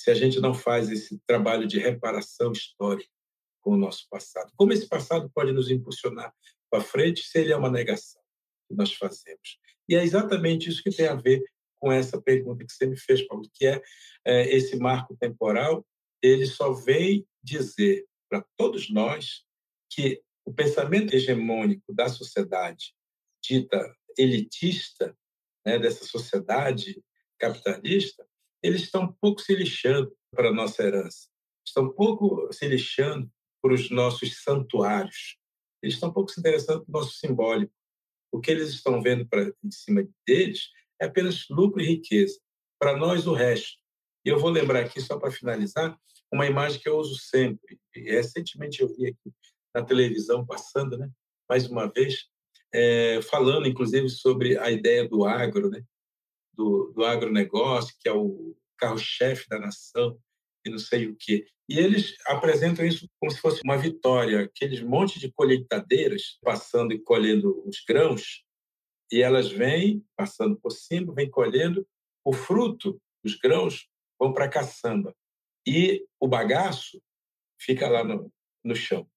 Se 0.00 0.10
a 0.10 0.14
gente 0.14 0.40
não 0.40 0.54
faz 0.54 0.90
esse 0.90 1.20
trabalho 1.26 1.66
de 1.66 1.78
reparação 1.78 2.52
histórica 2.52 3.10
com 3.60 3.72
o 3.72 3.76
nosso 3.76 4.08
passado? 4.08 4.50
Como 4.56 4.72
esse 4.72 4.88
passado 4.88 5.30
pode 5.34 5.52
nos 5.52 5.70
impulsionar 5.70 6.34
para 6.70 6.82
frente 6.82 7.20
se 7.20 7.38
ele 7.38 7.52
é 7.52 7.56
uma 7.56 7.68
negação 7.68 8.18
que 8.66 8.74
nós 8.74 8.94
fazemos? 8.94 9.58
E 9.86 9.94
é 9.94 10.02
exatamente 10.02 10.70
isso 10.70 10.82
que 10.82 10.88
tem 10.88 11.06
a 11.06 11.14
ver 11.14 11.44
com 11.78 11.92
essa 11.92 12.18
pergunta 12.18 12.64
que 12.64 12.72
você 12.72 12.86
me 12.86 12.98
fez, 12.98 13.26
Paulo, 13.26 13.46
que 13.52 13.66
é, 13.66 13.82
é 14.24 14.56
esse 14.56 14.74
marco 14.78 15.14
temporal, 15.18 15.86
ele 16.22 16.46
só 16.46 16.72
vem 16.72 17.28
dizer 17.42 18.06
para 18.26 18.42
todos 18.56 18.88
nós 18.88 19.44
que 19.90 20.22
o 20.46 20.54
pensamento 20.54 21.12
hegemônico 21.12 21.92
da 21.92 22.08
sociedade 22.08 22.94
dita 23.44 23.94
elitista, 24.16 25.14
né, 25.62 25.78
dessa 25.78 26.06
sociedade 26.06 27.04
capitalista, 27.38 28.26
eles 28.62 28.82
estão 28.82 29.12
pouco 29.20 29.40
se 29.40 29.54
lixando 29.54 30.14
para 30.34 30.48
a 30.48 30.52
nossa 30.52 30.82
herança, 30.82 31.28
estão 31.66 31.90
pouco 31.92 32.52
se 32.52 32.66
lixando 32.66 33.30
para 33.62 33.74
os 33.74 33.90
nossos 33.90 34.42
santuários, 34.42 35.36
eles 35.82 35.94
estão 35.94 36.12
pouco 36.12 36.30
se 36.30 36.40
interessando 36.40 36.84
para 36.84 36.90
o 36.90 37.00
nosso 37.00 37.18
simbólico. 37.18 37.72
O 38.32 38.40
que 38.40 38.50
eles 38.50 38.70
estão 38.70 39.02
vendo 39.02 39.26
para 39.26 39.52
em 39.64 39.70
cima 39.70 40.06
deles 40.26 40.68
é 41.00 41.06
apenas 41.06 41.46
lucro 41.48 41.80
e 41.80 41.86
riqueza. 41.86 42.38
Para 42.78 42.96
nós, 42.96 43.26
o 43.26 43.32
resto. 43.32 43.78
E 44.24 44.28
eu 44.28 44.38
vou 44.38 44.50
lembrar 44.50 44.80
aqui, 44.80 45.00
só 45.00 45.18
para 45.18 45.30
finalizar, 45.30 45.98
uma 46.32 46.46
imagem 46.46 46.80
que 46.80 46.88
eu 46.88 46.96
uso 46.96 47.16
sempre. 47.18 47.78
E 47.94 48.12
recentemente 48.12 48.82
eu 48.82 48.88
vi 48.94 49.08
aqui 49.08 49.32
na 49.74 49.82
televisão 49.82 50.46
passando, 50.46 50.96
né? 50.96 51.10
mais 51.48 51.66
uma 51.66 51.90
vez, 51.90 52.26
é, 52.72 53.20
falando 53.22 53.66
inclusive 53.66 54.08
sobre 54.08 54.56
a 54.56 54.70
ideia 54.70 55.08
do 55.08 55.24
agro, 55.24 55.68
né? 55.68 55.82
Do, 56.54 56.92
do 56.94 57.04
agronegócio, 57.04 57.94
que 57.98 58.08
é 58.08 58.12
o 58.12 58.56
carro-chefe 58.78 59.48
da 59.48 59.58
nação, 59.58 60.18
e 60.64 60.70
não 60.70 60.78
sei 60.78 61.06
o 61.06 61.16
quê. 61.18 61.46
E 61.68 61.78
eles 61.78 62.16
apresentam 62.26 62.84
isso 62.84 63.08
como 63.18 63.30
se 63.30 63.40
fosse 63.40 63.60
uma 63.64 63.76
vitória, 63.76 64.40
aqueles 64.40 64.80
monte 64.80 65.18
de 65.20 65.32
colheitadeiras 65.32 66.38
passando 66.42 66.92
e 66.92 66.98
colhendo 66.98 67.62
os 67.66 67.82
grãos, 67.86 68.44
e 69.12 69.22
elas 69.22 69.50
vêm 69.50 70.04
passando 70.16 70.58
por 70.60 70.70
cima, 70.70 71.14
vêm 71.14 71.30
colhendo 71.30 71.86
o 72.24 72.32
fruto, 72.32 73.00
os 73.24 73.36
grãos 73.36 73.88
vão 74.18 74.32
para 74.32 74.44
a 74.44 74.50
caçamba. 74.50 75.14
E 75.66 76.06
o 76.18 76.28
bagaço 76.28 77.00
fica 77.60 77.88
lá 77.88 78.04
no, 78.04 78.32
no 78.64 78.74
chão. 78.74 79.08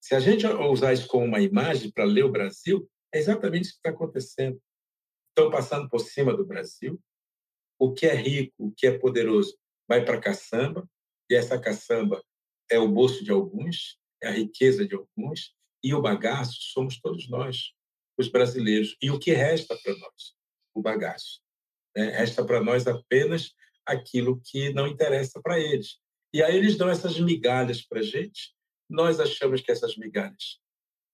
Se 0.00 0.14
a 0.14 0.20
gente 0.20 0.46
usar 0.46 0.92
isso 0.92 1.06
como 1.06 1.24
uma 1.24 1.40
imagem 1.40 1.90
para 1.90 2.04
ler 2.04 2.24
o 2.24 2.32
Brasil, 2.32 2.88
é 3.12 3.18
exatamente 3.18 3.64
isso 3.64 3.72
que 3.72 3.78
está 3.78 3.90
acontecendo. 3.90 4.60
Estão 5.36 5.50
passando 5.50 5.88
por 5.88 5.98
cima 5.98 6.32
do 6.32 6.46
Brasil. 6.46 7.00
O 7.76 7.92
que 7.92 8.06
é 8.06 8.14
rico, 8.14 8.54
o 8.56 8.72
que 8.72 8.86
é 8.86 8.96
poderoso, 8.96 9.58
vai 9.88 10.04
para 10.04 10.16
a 10.16 10.20
caçamba, 10.20 10.88
e 11.28 11.34
essa 11.34 11.58
caçamba 11.58 12.22
é 12.70 12.78
o 12.78 12.86
bolso 12.86 13.24
de 13.24 13.32
alguns, 13.32 13.98
é 14.22 14.28
a 14.28 14.30
riqueza 14.30 14.86
de 14.86 14.94
alguns, 14.94 15.52
e 15.82 15.92
o 15.92 16.00
bagaço 16.00 16.56
somos 16.60 17.00
todos 17.00 17.28
nós, 17.28 17.72
os 18.16 18.28
brasileiros. 18.28 18.96
E 19.02 19.10
o 19.10 19.18
que 19.18 19.32
resta 19.32 19.76
para 19.82 19.96
nós? 19.98 20.36
O 20.72 20.80
bagaço. 20.80 21.40
Né? 21.96 22.10
Resta 22.10 22.44
para 22.44 22.62
nós 22.62 22.86
apenas 22.86 23.52
aquilo 23.84 24.40
que 24.40 24.72
não 24.72 24.86
interessa 24.86 25.42
para 25.42 25.58
eles. 25.58 25.98
E 26.32 26.44
aí 26.44 26.56
eles 26.56 26.76
dão 26.76 26.88
essas 26.88 27.18
migalhas 27.18 27.82
para 27.82 27.98
a 27.98 28.04
gente, 28.04 28.54
nós 28.88 29.18
achamos 29.18 29.60
que 29.60 29.72
essas 29.72 29.96
migalhas 29.96 30.60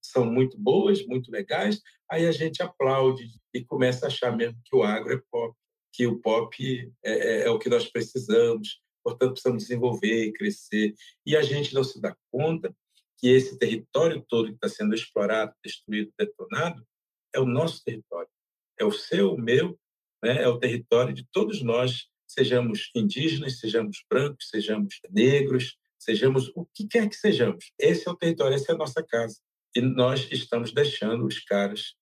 são 0.02 0.24
muito 0.24 0.58
boas, 0.58 1.04
muito 1.06 1.30
legais, 1.30 1.80
aí 2.10 2.26
a 2.26 2.32
gente 2.32 2.62
aplaude 2.62 3.28
e 3.54 3.64
começa 3.64 4.06
a 4.06 4.08
achar 4.08 4.36
mesmo 4.36 4.58
que 4.64 4.74
o 4.74 4.82
agro 4.82 5.12
é 5.12 5.20
pop, 5.30 5.54
que 5.92 6.06
o 6.06 6.20
pop 6.20 6.92
é, 7.04 7.12
é, 7.12 7.42
é 7.46 7.50
o 7.50 7.58
que 7.58 7.68
nós 7.68 7.86
precisamos, 7.88 8.80
portanto 9.02 9.32
precisamos 9.32 9.62
desenvolver 9.62 10.26
e 10.26 10.32
crescer. 10.32 10.94
E 11.26 11.36
a 11.36 11.42
gente 11.42 11.74
não 11.74 11.84
se 11.84 12.00
dá 12.00 12.16
conta 12.30 12.74
que 13.18 13.28
esse 13.28 13.58
território 13.58 14.24
todo 14.28 14.48
que 14.48 14.54
está 14.54 14.68
sendo 14.68 14.94
explorado, 14.94 15.52
destruído, 15.62 16.12
detonado, 16.18 16.82
é 17.34 17.38
o 17.38 17.44
nosso 17.44 17.84
território. 17.84 18.30
É 18.78 18.84
o 18.84 18.90
seu, 18.90 19.34
o 19.34 19.40
meu, 19.40 19.78
né? 20.22 20.42
é 20.42 20.48
o 20.48 20.58
território 20.58 21.12
de 21.12 21.26
todos 21.30 21.62
nós, 21.62 22.06
sejamos 22.26 22.90
indígenas, 22.94 23.58
sejamos 23.58 24.02
brancos, 24.08 24.48
sejamos 24.48 25.00
negros, 25.10 25.76
sejamos 25.98 26.50
o 26.54 26.64
que 26.74 26.86
quer 26.86 27.08
que 27.08 27.16
sejamos. 27.16 27.72
Esse 27.78 28.08
é 28.08 28.10
o 28.10 28.16
território, 28.16 28.54
essa 28.54 28.72
é 28.72 28.74
a 28.74 28.78
nossa 28.78 29.02
casa. 29.02 29.38
E 29.74 29.80
nós 29.80 30.28
estamos 30.30 30.72
deixando 30.72 31.26
os 31.26 31.38
caras 31.40 31.94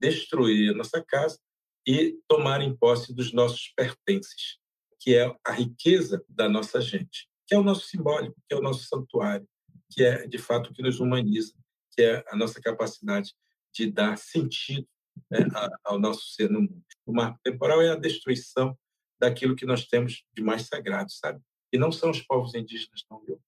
destruir 0.00 0.70
a 0.70 0.76
nossa 0.76 1.02
casa 1.02 1.38
e 1.86 2.18
tomarem 2.28 2.76
posse 2.76 3.14
dos 3.14 3.32
nossos 3.32 3.72
pertences, 3.76 4.58
que 5.00 5.14
é 5.14 5.32
a 5.44 5.52
riqueza 5.52 6.24
da 6.28 6.48
nossa 6.48 6.80
gente, 6.80 7.28
que 7.46 7.54
é 7.54 7.58
o 7.58 7.62
nosso 7.62 7.86
simbólico, 7.86 8.36
que 8.48 8.54
é 8.54 8.58
o 8.58 8.62
nosso 8.62 8.84
santuário, 8.84 9.48
que 9.90 10.02
é 10.02 10.26
de 10.26 10.38
fato 10.38 10.70
o 10.70 10.72
que 10.72 10.82
nos 10.82 11.00
humaniza, 11.00 11.54
que 11.92 12.02
é 12.02 12.24
a 12.28 12.36
nossa 12.36 12.60
capacidade 12.60 13.32
de 13.74 13.90
dar 13.90 14.16
sentido 14.16 14.86
né, 15.30 15.40
ao 15.84 15.98
nosso 15.98 16.32
ser 16.32 16.50
no 16.50 16.60
mundo. 16.60 16.84
O 17.06 17.12
marco 17.12 17.38
temporal 17.42 17.80
é 17.82 17.90
a 17.90 17.96
destruição 17.96 18.76
daquilo 19.20 19.56
que 19.56 19.66
nós 19.66 19.86
temos 19.86 20.24
de 20.34 20.42
mais 20.42 20.62
sagrado, 20.62 21.12
sabe? 21.12 21.40
E 21.72 21.78
não 21.78 21.92
são 21.92 22.10
os 22.10 22.20
povos 22.20 22.54
indígenas, 22.54 23.04
não, 23.10 23.24
viu? 23.24 23.40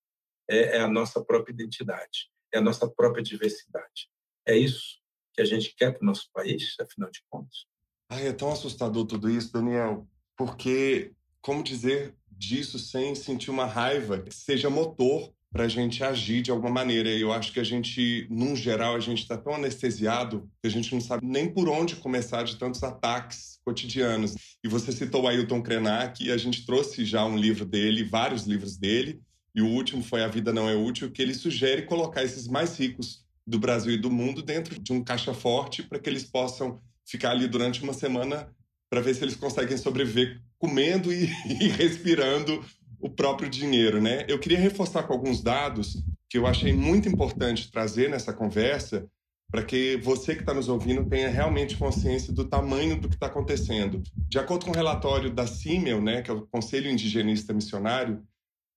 É, 0.49 0.77
é 0.77 0.81
a 0.81 0.89
nossa 0.89 1.25
própria 1.25 1.53
identidade, 1.53 2.31
é 2.55 2.59
a 2.59 2.63
nossa 2.63 2.89
própria 2.89 3.23
diversidade. 3.23 4.09
É 4.47 4.57
isso 4.57 5.01
que 5.33 5.43
a 5.43 5.45
gente 5.45 5.75
quer 5.77 5.93
para 5.93 6.03
o 6.03 6.07
nosso 6.07 6.31
país, 6.33 6.77
afinal 6.81 7.11
de 7.11 7.21
contas. 7.29 7.67
Ai, 8.09 8.29
é 8.29 8.33
tão 8.33 8.53
assustador 8.53 9.05
tudo 9.07 9.29
isso, 9.29 9.53
Daniel, 9.53 10.07
porque 10.37 11.13
como 11.41 11.63
dizer 11.63 12.15
disso 12.31 12.79
sem 12.79 13.15
sentir 13.15 13.51
uma 13.51 13.67
raiva 13.67 14.21
que 14.21 14.35
seja 14.35 14.71
motor 14.71 15.33
para 15.55 15.65
a 15.65 15.69
gente 15.69 16.03
agir 16.03 16.43
de 16.43 16.51
alguma 16.51 16.71
maneira. 16.71 17.09
Eu 17.09 17.33
acho 17.33 17.53
que 17.53 17.61
a 17.61 17.65
gente, 17.65 18.27
num 18.29 18.57
geral, 18.57 18.97
a 18.97 19.01
gente 19.01 19.23
está 19.23 19.37
tão 19.37 19.55
anestesiado 19.55 20.51
que 20.61 20.67
a 20.67 20.71
gente 20.71 20.93
não 20.93 21.01
sabe 21.01 21.25
nem 21.25 21.49
por 21.49 21.69
onde 21.69 21.95
começar 21.95 22.43
de 22.43 22.57
tantos 22.57 22.83
ataques 22.83 23.61
cotidianos. 23.65 24.35
E 24.65 24.69
você 24.69 24.91
citou 24.91 25.23
o 25.23 25.29
Ailton 25.29 25.63
Krenak 25.63 26.25
e 26.25 26.33
a 26.33 26.37
gente 26.37 26.67
trouxe 26.67 27.05
já 27.05 27.25
um 27.25 27.37
livro 27.37 27.65
dele, 27.65 28.03
vários 28.03 28.47
livros 28.47 28.77
dele, 28.77 29.21
e 29.55 29.63
o 29.63 29.67
último 29.67 30.03
foi 30.03 30.23
A 30.23 30.29
Vida 30.29 30.53
Não 30.53 30.69
É 30.69 30.75
Útil, 30.75 31.11
que 31.11 31.23
ele 31.23 31.35
sugere 31.35 31.83
colocar 31.83 32.25
esses 32.25 32.49
mais 32.49 32.77
ricos 32.79 33.25
do 33.47 33.59
Brasil 33.59 33.93
e 33.93 33.99
do 33.99 34.11
mundo 34.11 34.43
dentro 34.43 34.81
de 34.81 34.93
um 34.93 35.03
caixa 35.03 35.33
forte 35.33 35.83
para 35.83 35.99
que 35.99 36.09
eles 36.09 36.25
possam 36.25 36.81
ficar 37.07 37.31
ali 37.31 37.47
durante 37.47 37.83
uma 37.83 37.93
semana 37.93 38.49
para 38.91 39.01
ver 39.01 39.15
se 39.15 39.23
eles 39.23 39.37
conseguem 39.37 39.77
sobreviver 39.77 40.41
comendo 40.59 41.13
e, 41.13 41.25
e 41.47 41.69
respirando 41.69 42.65
o 43.01 43.11
próprio 43.11 43.49
dinheiro, 43.49 44.01
né? 44.01 44.25
Eu 44.29 44.39
queria 44.39 44.59
reforçar 44.59 45.03
com 45.03 45.13
alguns 45.13 45.43
dados 45.43 46.03
que 46.29 46.39
eu 46.39 46.47
achei 46.47 46.73
muito 46.73 47.09
importante 47.09 47.71
trazer 47.71 48.09
nessa 48.09 48.33
conversa 48.33 49.07
para 49.51 49.63
que 49.63 49.97
você 49.99 50.35
que 50.35 50.41
está 50.41 50.55
nos 50.55 50.69
ouvindo 50.69 51.05
tenha 51.05 51.29
realmente 51.29 51.77
consciência 51.77 52.33
do 52.33 52.45
tamanho 52.45 52.99
do 52.99 53.09
que 53.09 53.15
está 53.15 53.27
acontecendo. 53.27 54.03
De 54.29 54.39
acordo 54.39 54.65
com 54.65 54.73
o 54.73 54.75
relatório 54.75 55.31
da 55.31 55.47
CIMEL, 55.47 56.03
né, 56.03 56.23
que 56.23 56.31
é 56.31 56.35
o 56.35 56.47
Conselho 56.47 56.91
Indigenista 56.91 57.53
Missionário, 57.53 58.23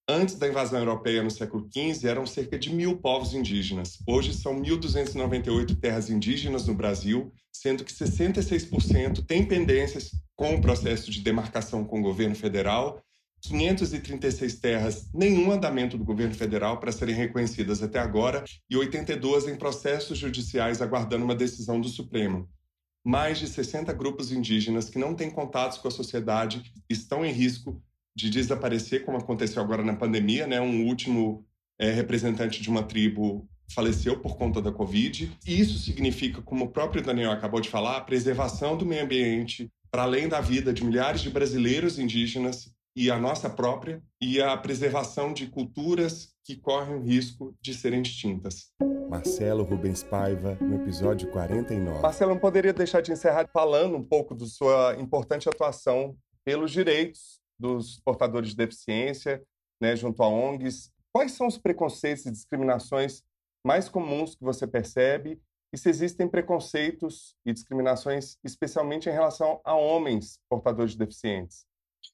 antes 0.09 0.35
da 0.35 0.47
invasão 0.47 0.79
europeia 0.79 1.21
no 1.21 1.29
século 1.29 1.67
XV 1.69 2.07
eram 2.07 2.25
cerca 2.25 2.57
de 2.57 2.73
mil 2.73 2.97
povos 2.97 3.33
indígenas. 3.33 3.99
Hoje 4.07 4.33
são 4.33 4.61
1.298 4.61 5.77
terras 5.79 6.09
indígenas 6.09 6.67
no 6.67 6.73
Brasil, 6.73 7.33
sendo 7.51 7.83
que 7.83 7.93
66% 7.93 9.25
têm 9.25 9.45
pendências 9.45 10.11
com 10.35 10.55
o 10.55 10.61
processo 10.61 11.11
de 11.11 11.21
demarcação 11.21 11.83
com 11.83 11.99
o 11.99 12.03
governo 12.03 12.35
federal 12.35 13.03
536 13.41 14.59
terras, 14.59 15.09
nenhum 15.13 15.51
andamento 15.51 15.97
do 15.97 16.03
governo 16.03 16.33
federal 16.33 16.79
para 16.79 16.91
serem 16.91 17.15
reconhecidas 17.15 17.83
até 17.83 17.99
agora 17.99 18.43
e 18.69 18.75
82 18.75 19.47
em 19.47 19.55
processos 19.55 20.17
judiciais 20.17 20.81
aguardando 20.81 21.23
uma 21.23 21.35
decisão 21.35 21.79
do 21.79 21.87
Supremo. 21.87 22.49
mais 23.05 23.37
de 23.37 23.47
60 23.47 23.93
grupos 23.93 24.31
indígenas 24.31 24.89
que 24.89 24.99
não 24.99 25.13
têm 25.13 25.29
contatos 25.29 25.77
com 25.77 25.87
a 25.87 25.91
sociedade 25.91 26.73
estão 26.89 27.25
em 27.25 27.31
risco 27.31 27.81
de 28.17 28.31
desaparecer, 28.31 29.05
como 29.05 29.19
aconteceu 29.19 29.61
agora 29.61 29.83
na 29.83 29.95
pandemia, 29.95 30.47
né? 30.47 30.59
Um 30.59 30.87
último 30.87 31.45
é, 31.79 31.91
representante 31.91 32.59
de 32.59 32.67
uma 32.67 32.81
tribo 32.81 33.47
faleceu 33.71 34.19
por 34.19 34.35
conta 34.35 34.59
da 34.59 34.71
Covid. 34.71 35.37
E 35.45 35.59
isso 35.59 35.77
significa, 35.77 36.41
como 36.41 36.65
o 36.65 36.69
próprio 36.71 37.03
Daniel 37.03 37.31
acabou 37.31 37.61
de 37.61 37.69
falar, 37.69 37.97
a 37.97 38.01
preservação 38.01 38.75
do 38.75 38.87
meio 38.87 39.03
ambiente 39.03 39.69
para 39.91 40.01
além 40.01 40.27
da 40.27 40.41
vida 40.41 40.73
de 40.73 40.83
milhares 40.83 41.21
de 41.21 41.29
brasileiros 41.29 41.99
indígenas 41.99 42.73
e 42.95 43.11
a 43.11 43.19
nossa 43.19 43.47
própria, 43.47 44.01
e 44.19 44.41
a 44.41 44.57
preservação 44.57 45.31
de 45.31 45.45
culturas 45.45 46.29
que 46.43 46.55
correm 46.55 46.95
o 46.95 47.03
risco 47.03 47.55
de 47.61 47.75
serem 47.75 48.01
extintas. 48.01 48.71
Marcelo 49.07 49.63
Rubens 49.63 50.01
Paiva, 50.01 50.57
no 50.59 50.81
episódio 50.81 51.29
49. 51.29 52.01
Marcelo, 52.01 52.33
não 52.33 52.39
poderia 52.39 52.73
deixar 52.73 53.01
de 53.01 53.11
encerrar 53.11 53.47
falando 53.53 53.95
um 53.95 54.03
pouco 54.03 54.33
da 54.33 54.47
sua 54.47 54.95
importante 54.99 55.47
atuação 55.47 56.17
pelos 56.43 56.71
direitos 56.71 57.36
dos 57.59 57.99
portadores 57.99 58.49
de 58.49 58.55
deficiência, 58.55 59.43
né, 59.81 59.95
junto 59.95 60.21
a 60.23 60.27
ONGs. 60.27 60.91
Quais 61.11 61.31
são 61.31 61.47
os 61.47 61.57
preconceitos 61.57 62.25
e 62.25 62.31
discriminações 62.31 63.23
mais 63.65 63.89
comuns 63.89 64.35
que 64.35 64.43
você 64.43 64.67
percebe 64.67 65.41
e 65.73 65.77
se 65.77 65.89
existem 65.89 66.27
preconceitos 66.27 67.35
e 67.45 67.51
discriminações, 67.51 68.37
especialmente 68.43 69.09
em 69.09 69.11
relação 69.11 69.59
a 69.65 69.73
homens 69.75 70.39
portadores 70.49 70.91
de 70.93 70.99
deficientes? 70.99 71.65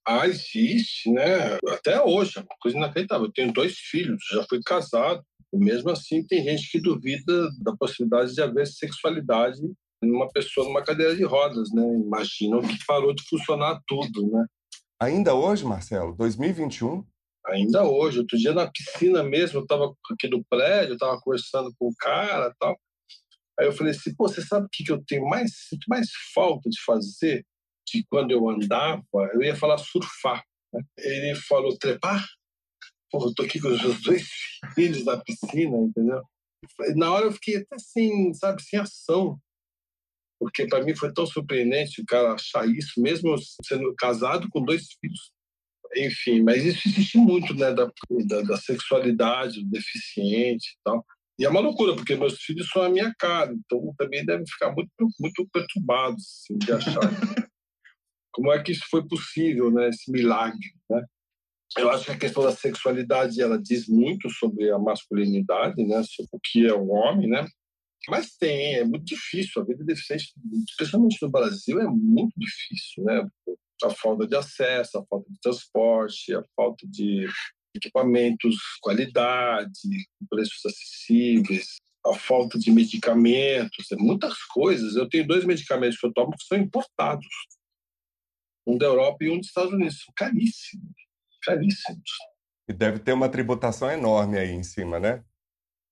Ah, 0.06 0.28
existe, 0.28 1.12
né? 1.12 1.58
Até 1.70 2.02
hoje, 2.02 2.38
é 2.38 2.41
uma 2.41 2.58
coisa 2.60 2.78
inacreditável. 2.78 3.28
Eu 3.28 3.32
tenho 3.32 3.54
dois 3.54 3.78
filhos, 3.78 4.24
já 4.32 4.44
fui 4.50 4.60
casado. 4.66 5.24
E 5.54 5.58
mesmo 5.58 5.91
assim, 5.91 6.26
tem 6.26 6.44
gente 6.44 6.70
que 6.72 6.82
duvida 6.82 7.50
da 7.62 7.76
possibilidade 7.78 8.34
de 8.34 8.41
haver 8.41 8.66
sexualidade 8.68 9.62
numa 10.02 10.28
pessoa 10.30 10.68
numa 10.68 10.84
cadeira 10.84 11.16
de 11.16 11.24
rodas, 11.24 11.72
né? 11.72 11.84
Imaginam 11.84 12.62
que 12.62 12.78
parou 12.86 13.14
de 13.14 13.24
funcionar 13.30 13.80
tudo, 13.88 14.30
né? 14.32 14.46
Ainda 15.02 15.36
hoje, 15.36 15.66
Marcelo, 15.66 16.16
2021? 16.16 17.06
Ainda 17.48 17.84
hoje. 17.84 18.20
Outro 18.20 18.38
dia 18.38 18.54
na 18.54 18.70
piscina 18.70 19.24
mesmo, 19.24 19.60
eu 19.60 19.64
estava 19.64 19.94
aqui 20.12 20.28
no 20.28 20.44
prédio, 20.46 20.94
estava 20.94 21.20
conversando 21.20 21.74
com 21.78 21.88
o 21.88 21.96
cara 21.98 22.54
tal. 22.60 22.78
Aí 23.60 23.68
eu 23.68 23.74
falei 23.74 23.91
assim, 23.91 24.16
pô, 24.16 24.28
você 24.28 24.41
sabe 24.41 24.66
o 24.66 24.70
que, 24.72 24.84
que 24.84 24.91
eu 24.91 25.04
tenho 25.06 25.28
mais, 25.28 25.52
mais 25.88 26.08
falta 26.34 26.70
de 26.70 26.82
fazer? 26.84 27.46
De 27.88 28.04
quando 28.10 28.32
eu 28.32 28.50
andava, 28.50 29.04
eu 29.34 29.44
ia 29.44 29.56
falar 29.56 29.78
surfar. 29.78 30.44
Né? 30.74 30.82
Ele 30.98 31.36
falou 31.36 31.78
trepar? 31.78 32.26
Pô, 33.12 33.28
eu 33.28 33.34
tô 33.36 33.44
aqui 33.44 33.60
com 33.60 33.68
os 33.68 33.82
meus 33.82 34.02
dois 34.02 34.28
filhos 34.74 35.06
na 35.06 35.18
piscina, 35.18 35.78
entendeu? 35.78 36.24
Na 36.96 37.12
hora 37.12 37.26
eu 37.26 37.32
fiquei 37.32 37.58
até 37.58 37.76
assim, 37.76 38.34
sabe, 38.34 38.64
sem 38.64 38.80
ação. 38.80 39.38
Porque 40.44 40.68
para 40.68 40.84
mim 40.84 40.94
foi 40.96 41.14
tão 41.14 41.26
surpreendente 41.26 42.02
o 42.02 42.06
cara 42.06 42.34
achar 42.34 42.68
isso, 42.68 43.02
mesmo 43.02 43.34
sendo 43.66 43.94
casado 43.96 44.50
com 44.50 44.62
dois 44.62 44.88
filhos. 45.00 45.32
Enfim, 45.96 46.41
mas 46.41 46.66
isso 46.66 46.88
existe 46.88 47.18
muito, 47.18 47.54
né, 47.54 47.72
da, 47.72 47.89
da, 48.26 48.41
da 48.41 48.58
sexualidade, 48.58 49.64
do 49.64 49.70
deficiente 49.70 50.72
e 50.72 50.78
tal. 50.84 51.06
E 51.39 51.46
é 51.46 51.50
uma 51.50 51.62
loucura, 51.62 51.96
porque 51.96 52.16
meus 52.16 52.41
filhos 52.41 52.68
são 52.70 52.82
a 52.82 52.89
minha 52.89 53.14
cara, 53.18 53.54
então 53.54 53.94
também 53.98 54.26
devem 54.26 54.46
ficar 54.46 54.72
muito, 54.74 54.89
muito 55.20 55.48
perturbados 55.52 56.44
assim, 56.44 56.58
de 56.58 56.72
achar 56.74 57.00
como 58.34 58.52
é 58.52 58.62
que 58.62 58.74
isso 58.74 58.86
foi 58.89 59.08
possível, 59.08 59.72
né? 59.72 59.88
Esse 59.88 60.12
milagre, 60.12 60.74
né? 60.89 61.06
Eu 61.78 61.89
acho 61.89 62.06
que 62.06 62.12
a 62.12 62.18
questão 62.18 62.44
da 62.44 62.52
sexualidade 62.52 63.41
ela 63.41 63.58
diz 63.58 63.88
muito 63.88 64.30
sobre 64.30 64.70
a 64.72 64.78
masculinidade, 64.78 65.84
né? 65.84 66.04
Sobre 66.04 66.30
o 66.34 66.39
que 66.44 66.68
é 66.68 66.76
um 66.76 66.91
homem, 66.91 67.30
né? 67.30 67.48
Mas 68.10 68.36
tem, 68.36 68.76
é 68.76 68.84
muito 68.84 69.06
difícil. 69.06 69.62
A 69.62 69.66
vida 69.66 69.84
deficiente, 69.84 70.34
especialmente 70.70 71.18
no 71.22 71.30
Brasil, 71.30 71.80
é 71.80 71.88
muito 71.88 72.34
difícil, 72.38 73.04
né? 73.04 73.28
A 73.84 73.89
falta 73.89 74.28
de 74.28 74.36
acesso, 74.36 74.97
a 74.97 75.06
falta 75.06 75.30
de 75.30 75.39
transporte, 75.39 76.34
a 76.34 76.43
falta 76.56 76.86
de 76.88 77.28
equipamentos, 77.76 78.56
qualidade, 78.82 79.72
preços 80.30 80.66
acessíveis, 80.66 81.76
a 82.06 82.14
falta 82.14 82.60
de 82.60 82.72
medicamentos, 82.72 83.91
é 83.91 83.95
muitas 83.95 84.38
coisas. 84.45 84.95
Eu 84.95 85.08
tenho 85.08 85.28
dois 85.28 85.45
medicamentos 85.45 85.97
que 85.97 86.06
eu 86.06 86.14
tomo 86.14 86.32
que 86.32 86.45
são 86.45 86.58
importados, 86.58 87.28
um 88.68 88.78
da 88.78 88.86
Europa 88.86 89.24
e 89.24 89.30
um 89.30 89.38
dos 89.38 89.47
Estados 89.47 89.74
Unidos, 89.74 90.04
são 90.04 90.14
caríssimos, 90.16 90.93
caríssimos. 91.41 92.12
E 92.70 92.74
deve 92.74 92.99
ter 92.99 93.12
uma 93.12 93.30
tributação 93.30 93.89
enorme 93.89 94.38
aí 94.38 94.51
em 94.51 94.64
cima, 94.64 94.99
né? 94.99 95.24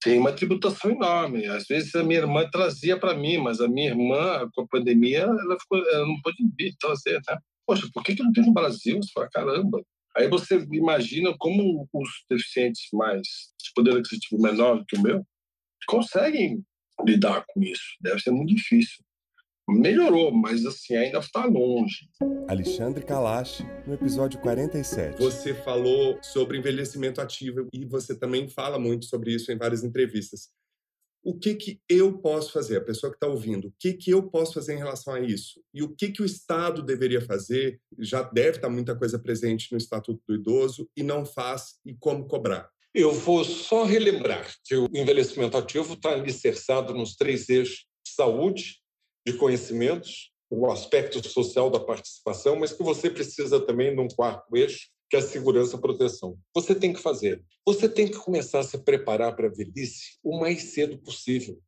Tem 0.02 0.18
uma 0.18 0.32
tributação 0.32 0.92
enorme. 0.92 1.46
Às 1.46 1.66
vezes 1.68 1.94
a 1.96 2.04
minha 2.04 2.20
irmã 2.22 2.50
trazia 2.50 3.00
para 3.00 3.16
mim, 3.16 3.38
mas 3.38 3.62
a 3.62 3.68
minha 3.68 3.90
irmã, 3.90 4.50
com 4.54 4.64
a 4.64 4.68
pandemia, 4.68 5.22
ela, 5.22 5.60
ficou, 5.60 5.78
ela 5.78 6.08
não 6.08 6.20
pôde 6.22 6.38
vir 6.58 6.76
trazer, 6.80 7.22
né? 7.28 7.38
Poxa, 7.66 7.88
por 7.94 8.04
que, 8.04 8.16
que 8.16 8.24
não 8.24 8.32
tem 8.32 8.46
no 8.46 8.54
Brasil? 8.54 8.98
Você 8.98 9.12
fala, 9.14 9.30
caramba, 9.30 9.82
Aí 10.16 10.28
você 10.28 10.58
imagina 10.72 11.34
como 11.38 11.88
os 11.94 12.10
deficientes 12.30 12.90
mais 12.94 13.22
de 13.62 13.72
poder 13.74 13.98
aquisitivo 13.98 14.42
menor 14.42 14.84
que 14.86 14.98
o 14.98 15.02
meu 15.02 15.26
conseguem 15.88 16.64
lidar 17.06 17.46
com 17.48 17.64
isso. 17.64 17.96
Deve 18.02 18.20
ser 18.20 18.32
muito 18.32 18.54
difícil. 18.54 19.04
Melhorou, 19.72 20.32
mas 20.32 20.66
assim, 20.66 20.96
ainda 20.96 21.20
está 21.20 21.46
longe. 21.46 22.08
Alexandre 22.48 23.04
Kalash, 23.04 23.64
no 23.88 23.94
episódio 23.94 24.40
47. 24.42 25.18
Você 25.18 25.54
falou 25.54 26.20
sobre 26.22 26.58
envelhecimento 26.58 27.22
ativo 27.22 27.68
e 27.74 27.86
você 27.86 28.18
também 28.18 28.48
fala 28.48 28.78
muito 28.78 29.06
sobre 29.06 29.34
isso 29.34 29.52
em 29.52 29.58
várias 29.58 29.84
entrevistas 29.84 30.50
o 31.24 31.38
que, 31.38 31.54
que 31.56 31.80
eu 31.88 32.18
posso 32.18 32.52
fazer, 32.52 32.78
a 32.78 32.84
pessoa 32.84 33.12
que 33.12 33.18
está 33.18 33.28
ouvindo, 33.28 33.68
o 33.68 33.74
que, 33.80 33.94
que 33.94 34.12
eu 34.12 34.24
posso 34.24 34.54
fazer 34.54 34.74
em 34.74 34.80
relação 34.80 35.14
a 35.14 35.20
isso? 35.20 35.62
E 35.74 35.84
o 35.84 35.90
que, 35.96 36.12
que 36.12 36.22
o 36.22 36.26
Estado 36.26 36.82
deveria 36.82 37.22
fazer? 37.22 37.80
Já 38.00 38.24
deve 38.24 38.58
estar 38.58 38.70
muita 38.70 38.96
coisa 38.96 39.20
presente 39.20 39.72
no 39.72 39.78
Estatuto 39.78 40.22
do 40.28 40.36
Idoso 40.36 40.90
e 40.98 41.04
não 41.04 41.26
faz, 41.26 41.76
e 41.86 41.94
como 41.94 42.28
cobrar? 42.28 42.70
Eu 42.94 43.14
vou 43.14 43.44
só 43.44 43.84
relembrar 43.84 44.52
que 44.66 44.76
o 44.76 44.88
envelhecimento 44.94 45.56
ativo 45.56 45.94
está 45.94 46.12
alicerçado 46.12 46.94
nos 46.94 47.16
três 47.16 47.48
eixos 47.48 47.86
de 48.06 48.14
saúde, 48.14 48.81
de 49.26 49.34
conhecimentos, 49.34 50.32
o 50.50 50.70
aspecto 50.70 51.26
social 51.28 51.70
da 51.70 51.80
participação, 51.80 52.58
mas 52.58 52.74
que 52.74 52.84
você 52.84 53.10
precisa 53.10 53.60
também 53.60 53.96
de 53.96 54.02
um 54.02 54.08
quarto 54.08 54.56
eixo, 54.56 54.90
que 55.10 55.16
é 55.16 55.20
a 55.20 55.22
segurança 55.22 55.76
e 55.76 55.82
proteção. 55.82 56.38
Você 56.54 56.76
tem 56.76 56.92
que 56.94 57.02
fazer. 57.02 57.44
Você 57.66 57.88
tem 57.88 58.08
que 58.08 58.18
começar 58.18 58.60
a 58.60 58.64
se 58.64 58.78
preparar 58.78 59.36
para 59.36 59.48
a 59.48 59.52
velhice 59.52 60.18
o 60.24 60.40
mais 60.40 60.64
cedo 60.64 60.98
possível. 60.98 61.60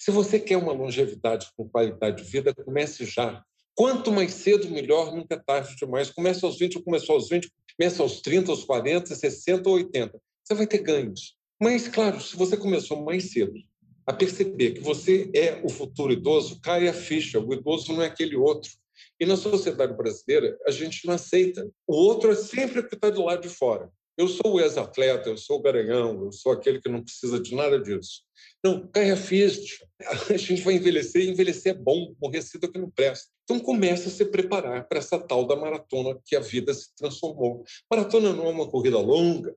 Se 0.00 0.10
você 0.10 0.38
quer 0.38 0.56
uma 0.56 0.72
longevidade 0.72 1.48
com 1.56 1.68
qualidade 1.68 2.22
de 2.22 2.30
vida, 2.30 2.54
comece 2.54 3.04
já. 3.04 3.44
Quanto 3.74 4.12
mais 4.12 4.34
cedo, 4.34 4.70
melhor, 4.70 5.14
nunca 5.14 5.34
é 5.34 5.38
tarde 5.38 5.74
demais. 5.76 6.10
Comece 6.10 6.44
aos 6.44 6.58
20, 6.58 6.82
começou 6.82 7.16
aos 7.16 7.28
20, 7.28 7.50
comece 7.76 8.00
aos 8.00 8.20
30, 8.20 8.50
aos 8.50 8.64
40, 8.64 9.14
60 9.14 9.68
ou 9.68 9.76
80. 9.76 10.20
Você 10.44 10.54
vai 10.54 10.66
ter 10.66 10.78
ganhos. 10.78 11.36
Mas, 11.60 11.88
claro, 11.88 12.20
se 12.20 12.36
você 12.36 12.56
começou 12.56 13.02
mais 13.02 13.32
cedo 13.32 13.54
a 14.06 14.12
perceber 14.12 14.72
que 14.72 14.80
você 14.80 15.30
é 15.34 15.60
o 15.62 15.68
futuro 15.68 16.12
idoso, 16.12 16.60
cai 16.60 16.88
a 16.88 16.92
ficha. 16.92 17.38
O 17.38 17.52
idoso 17.52 17.92
não 17.92 18.02
é 18.02 18.06
aquele 18.06 18.36
outro. 18.36 18.70
E 19.18 19.26
na 19.26 19.36
sociedade 19.36 19.96
brasileira, 19.96 20.58
a 20.66 20.70
gente 20.70 21.06
não 21.06 21.14
aceita. 21.14 21.68
O 21.86 21.94
outro 21.94 22.30
é 22.32 22.34
sempre 22.34 22.80
o 22.80 22.88
que 22.88 22.94
está 22.94 23.10
do 23.10 23.24
lado 23.24 23.42
de 23.42 23.48
fora. 23.48 23.90
Eu 24.16 24.28
sou 24.28 24.54
o 24.54 24.60
ex-atleta, 24.60 25.30
eu 25.30 25.38
sou 25.38 25.58
o 25.58 25.62
garanhão, 25.62 26.24
eu 26.24 26.32
sou 26.32 26.52
aquele 26.52 26.80
que 26.80 26.88
não 26.88 27.02
precisa 27.02 27.40
de 27.40 27.54
nada 27.54 27.80
disso. 27.80 28.22
Não, 28.62 28.86
cai 28.88 29.10
a 29.10 29.16
ficha. 29.16 29.86
A 30.28 30.36
gente 30.36 30.62
vai 30.62 30.74
envelhecer 30.74 31.22
e 31.22 31.30
envelhecer 31.30 31.74
é 31.74 31.78
bom, 31.78 32.14
morrer 32.20 32.42
cedo 32.42 32.66
é 32.66 32.68
que 32.68 32.78
não 32.78 32.90
presta. 32.90 33.30
Então 33.44 33.58
começa 33.58 34.08
a 34.08 34.12
se 34.12 34.24
preparar 34.26 34.86
para 34.86 34.98
essa 34.98 35.18
tal 35.18 35.46
da 35.46 35.56
maratona 35.56 36.18
que 36.24 36.36
a 36.36 36.40
vida 36.40 36.74
se 36.74 36.94
transformou. 36.94 37.64
Maratona 37.90 38.32
não 38.32 38.46
é 38.46 38.50
uma 38.50 38.68
corrida 38.68 38.98
longa. 38.98 39.54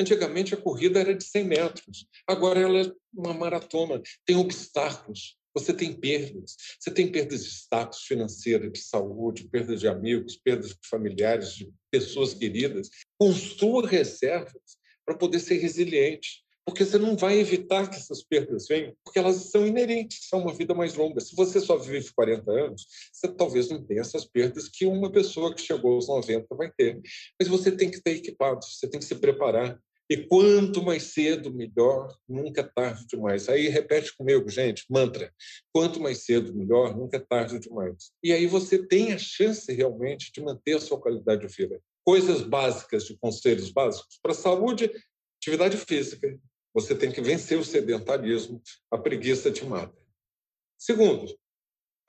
Antigamente 0.00 0.54
a 0.54 0.56
corrida 0.56 0.98
era 0.98 1.14
de 1.14 1.22
100 1.22 1.44
metros, 1.44 2.06
agora 2.26 2.58
ela 2.58 2.80
é 2.80 2.92
uma 3.12 3.34
maratona, 3.34 4.00
tem 4.24 4.34
obstáculos. 4.34 5.38
Você 5.52 5.74
tem 5.74 5.92
perdas. 5.92 6.56
Você 6.78 6.90
tem 6.90 7.10
perdas 7.10 7.44
de 7.44 7.50
status 7.50 8.04
financeiro, 8.04 8.70
de 8.70 8.78
saúde, 8.78 9.48
perdas 9.48 9.80
de 9.80 9.88
amigos, 9.88 10.36
perdas 10.36 10.70
de 10.70 10.88
familiares, 10.88 11.54
de 11.54 11.70
pessoas 11.90 12.32
queridas. 12.32 12.88
Construa 13.18 13.86
reservas 13.86 14.78
para 15.04 15.18
poder 15.18 15.40
ser 15.40 15.58
resiliente. 15.58 16.44
Porque 16.64 16.84
você 16.84 16.98
não 16.98 17.16
vai 17.16 17.38
evitar 17.38 17.90
que 17.90 17.96
essas 17.96 18.22
perdas 18.22 18.68
venham, 18.68 18.94
porque 19.02 19.18
elas 19.18 19.50
são 19.50 19.66
inerentes 19.66 20.28
a 20.32 20.36
uma 20.36 20.54
vida 20.54 20.72
mais 20.72 20.94
longa. 20.94 21.20
Se 21.20 21.34
você 21.34 21.60
só 21.60 21.76
vive 21.76 22.12
40 22.12 22.48
anos, 22.48 22.86
você 23.12 23.26
talvez 23.26 23.68
não 23.68 23.84
tenha 23.84 24.02
essas 24.02 24.24
perdas 24.24 24.68
que 24.68 24.86
uma 24.86 25.10
pessoa 25.10 25.52
que 25.52 25.60
chegou 25.60 25.94
aos 25.94 26.06
90 26.06 26.54
vai 26.54 26.70
ter. 26.70 27.00
Mas 27.38 27.48
você 27.48 27.72
tem 27.72 27.90
que 27.90 27.96
estar 27.96 28.12
equipado, 28.12 28.64
você 28.64 28.88
tem 28.88 29.00
que 29.00 29.06
se 29.06 29.16
preparar. 29.16 29.80
E 30.10 30.16
quanto 30.16 30.82
mais 30.82 31.04
cedo, 31.04 31.54
melhor, 31.54 32.18
nunca 32.28 32.62
é 32.62 32.64
tarde 32.64 33.06
demais. 33.06 33.48
Aí 33.48 33.68
repete 33.68 34.16
comigo, 34.16 34.48
gente, 34.48 34.84
mantra. 34.90 35.32
Quanto 35.72 36.00
mais 36.00 36.24
cedo, 36.24 36.52
melhor, 36.52 36.96
nunca 36.96 37.16
é 37.16 37.20
tarde 37.20 37.60
demais. 37.60 38.10
E 38.22 38.32
aí 38.32 38.46
você 38.46 38.84
tem 38.84 39.12
a 39.12 39.18
chance 39.18 39.72
realmente 39.72 40.32
de 40.32 40.40
manter 40.40 40.76
a 40.76 40.80
sua 40.80 41.00
qualidade 41.00 41.46
de 41.46 41.54
vida. 41.54 41.80
Coisas 42.04 42.42
básicas, 42.42 43.04
de 43.04 43.16
conselhos 43.18 43.70
básicos. 43.70 44.18
Para 44.20 44.32
a 44.32 44.34
saúde, 44.34 44.90
atividade 45.38 45.76
física. 45.76 46.36
Você 46.74 46.94
tem 46.94 47.12
que 47.12 47.20
vencer 47.20 47.56
o 47.56 47.64
sedentarismo, 47.64 48.60
a 48.90 48.98
preguiça 48.98 49.50
te 49.50 49.64
mata. 49.64 49.96
Segundo, 50.76 51.32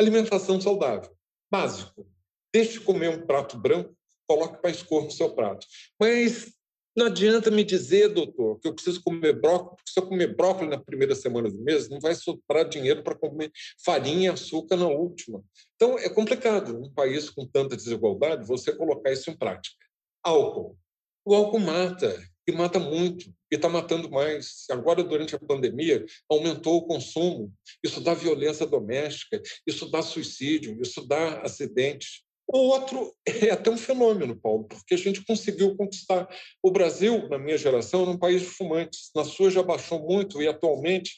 Alimentação 0.01 0.59
saudável, 0.59 1.15
básico. 1.47 2.09
Deixe 2.51 2.73
de 2.73 2.79
comer 2.79 3.09
um 3.09 3.23
prato 3.23 3.55
branco, 3.55 3.95
coloque 4.27 4.59
mais 4.63 4.81
cor 4.81 5.03
no 5.03 5.11
seu 5.11 5.35
prato. 5.35 5.67
Mas 5.99 6.51
não 6.95 7.05
adianta 7.05 7.49
me 7.49 7.63
dizer, 7.63 8.09
doutor, 8.09 8.59
que 8.59 8.67
eu 8.67 8.73
preciso 8.73 9.01
comer 9.03 9.39
brócolis, 9.39 9.75
porque 9.77 9.91
se 9.91 9.99
eu 9.99 10.07
comer 10.07 10.35
brócolis 10.35 10.69
na 10.69 10.79
primeira 10.79 11.15
semana 11.15 11.49
do 11.49 11.61
mês, 11.61 11.89
não 11.89 11.99
vai 11.99 12.13
sobrar 12.15 12.67
dinheiro 12.67 13.03
para 13.03 13.15
comer 13.15 13.51
farinha 13.83 14.29
e 14.29 14.33
açúcar 14.33 14.75
na 14.75 14.87
última. 14.87 15.43
Então, 15.75 15.97
é 15.97 16.09
complicado, 16.09 16.73
num 16.73 16.91
país 16.91 17.29
com 17.29 17.45
tanta 17.45 17.77
desigualdade, 17.77 18.45
você 18.45 18.75
colocar 18.75 19.11
isso 19.11 19.29
em 19.29 19.37
prática. 19.37 19.75
Álcool. 20.23 20.77
O 21.25 21.33
álcool 21.33 21.59
mata, 21.59 22.19
e 22.47 22.51
mata 22.51 22.79
muito, 22.79 23.29
e 23.51 23.55
está 23.55 23.69
matando 23.69 24.09
mais. 24.09 24.65
Agora, 24.69 25.03
durante 25.03 25.35
a 25.35 25.39
pandemia, 25.39 26.05
aumentou 26.29 26.77
o 26.77 26.87
consumo. 26.87 27.53
Isso 27.83 28.01
dá 28.01 28.13
violência 28.13 28.65
doméstica, 28.65 29.41
isso 29.65 29.89
dá 29.89 30.01
suicídio, 30.01 30.81
isso 30.81 31.05
dá 31.05 31.41
acidente. 31.41 32.23
O 32.53 32.57
outro 32.57 33.13
é 33.25 33.51
até 33.51 33.71
um 33.71 33.77
fenômeno, 33.77 34.35
Paulo, 34.35 34.65
porque 34.65 34.93
a 34.93 34.97
gente 34.97 35.23
conseguiu 35.23 35.75
conquistar. 35.75 36.27
O 36.61 36.69
Brasil, 36.69 37.29
na 37.29 37.37
minha 37.37 37.57
geração, 37.57 38.01
era 38.01 38.11
um 38.11 38.17
país 38.17 38.41
de 38.41 38.47
fumantes. 38.47 39.09
Na 39.15 39.23
sua 39.23 39.49
já 39.49 39.63
baixou 39.63 39.99
muito 39.99 40.41
e 40.41 40.47
atualmente 40.47 41.15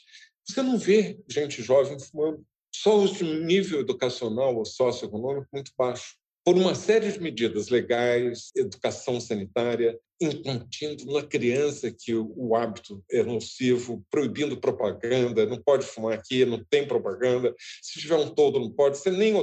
você 0.47 0.61
não 0.61 0.77
vê 0.77 1.19
gente 1.27 1.61
jovem 1.61 1.97
fumando. 1.99 2.43
Só 2.75 2.97
o 2.97 3.23
nível 3.45 3.79
educacional 3.79 4.55
ou 4.55 4.65
socioeconômico 4.65 5.47
muito 5.53 5.71
baixo. 5.77 6.15
Por 6.45 6.57
uma 6.57 6.75
série 6.75 7.11
de 7.11 7.21
medidas 7.21 7.69
legais, 7.69 8.51
educação 8.55 9.21
sanitária, 9.21 9.97
incutindo 10.21 11.05
na 11.11 11.23
criança 11.23 11.91
que 11.91 12.13
o, 12.13 12.55
hábito 12.55 13.03
é 13.11 13.23
nocivo, 13.23 14.05
proibindo 14.09 14.59
propaganda, 14.59 15.45
não 15.45 15.61
pode 15.61 15.85
fumar 15.85 16.13
aqui, 16.13 16.45
não 16.45 16.63
tem 16.69 16.87
propaganda. 16.87 17.53
Se 17.81 17.99
tiver 17.99 18.15
um 18.15 18.29
todo, 18.29 18.59
não 18.59 18.69
pode. 18.69 18.97
Você 18.97 19.11
nem 19.11 19.33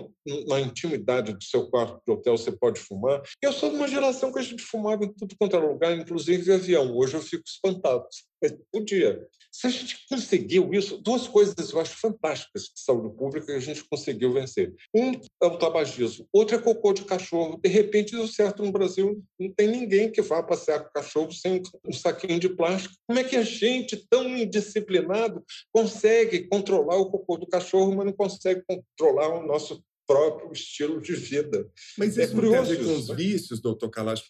na 0.46 0.60
intimidade 0.60 1.32
do 1.32 1.42
seu 1.42 1.68
quarto 1.68 2.00
de 2.06 2.12
hotel 2.12 2.36
você 2.36 2.52
pode 2.52 2.80
fumar. 2.80 3.22
Eu 3.42 3.52
sou 3.52 3.70
de 3.70 3.76
uma 3.76 3.88
geração 3.88 4.32
que 4.32 4.38
a 4.38 4.42
gente 4.42 4.62
fumava 4.62 5.04
em 5.04 5.12
tudo 5.12 5.34
quanto 5.38 5.56
era 5.56 5.66
lugar, 5.66 5.96
inclusive 5.96 6.52
avião. 6.52 6.96
Hoje 6.96 7.14
eu 7.14 7.22
fico 7.22 7.44
espantado. 7.46 8.06
Mas 8.42 8.54
podia. 8.72 9.26
Se 9.52 9.66
a 9.66 9.70
gente 9.70 10.06
conseguiu 10.08 10.72
isso, 10.72 10.96
duas 10.98 11.26
coisas 11.26 11.70
eu 11.70 11.80
acho 11.80 11.98
fantásticas 11.98 12.62
de 12.62 12.80
saúde 12.80 13.14
pública 13.16 13.46
que 13.46 13.52
a 13.52 13.60
gente 13.60 13.84
conseguiu 13.84 14.32
vencer. 14.32 14.72
Um 14.94 15.12
é 15.42 15.46
o 15.46 15.58
tabagismo, 15.58 16.26
outro 16.32 16.56
é 16.56 16.58
cocô 16.58 16.92
de 16.92 17.04
cachorro. 17.04 17.58
De 17.62 17.68
repente, 17.68 18.12
deu 18.12 18.26
certo 18.28 18.64
no 18.64 18.72
Brasil, 18.72 19.22
não 19.38 19.52
tem 19.52 19.68
ninguém 19.68 20.10
que 20.10 20.22
vá 20.22 20.42
passear 20.42 20.59
com 20.64 20.88
o 20.88 20.92
cachorro 20.92 21.32
sem 21.32 21.62
um 21.86 21.92
saquinho 21.92 22.38
de 22.38 22.48
plástico. 22.48 22.94
Como 23.06 23.18
é 23.18 23.24
que 23.24 23.36
a 23.36 23.42
gente, 23.42 24.06
tão 24.08 24.28
indisciplinado, 24.36 25.44
consegue 25.72 26.48
controlar 26.48 26.96
o 26.96 27.10
cocô 27.10 27.36
do 27.36 27.46
cachorro, 27.46 27.94
mas 27.94 28.06
não 28.06 28.12
consegue 28.12 28.62
controlar 28.66 29.28
o 29.28 29.46
nosso 29.46 29.82
próprio 30.06 30.52
estilo 30.52 31.00
de 31.00 31.14
vida. 31.14 31.70
Mas 31.96 32.16
isso 32.16 32.20
é 32.20 32.26
curioso, 32.26 32.74
tem 32.74 32.84
com 32.84 32.94
os 32.94 33.08
né? 33.08 33.14
vícios, 33.14 33.60
doutor 33.60 33.90
Kalash? 33.90 34.24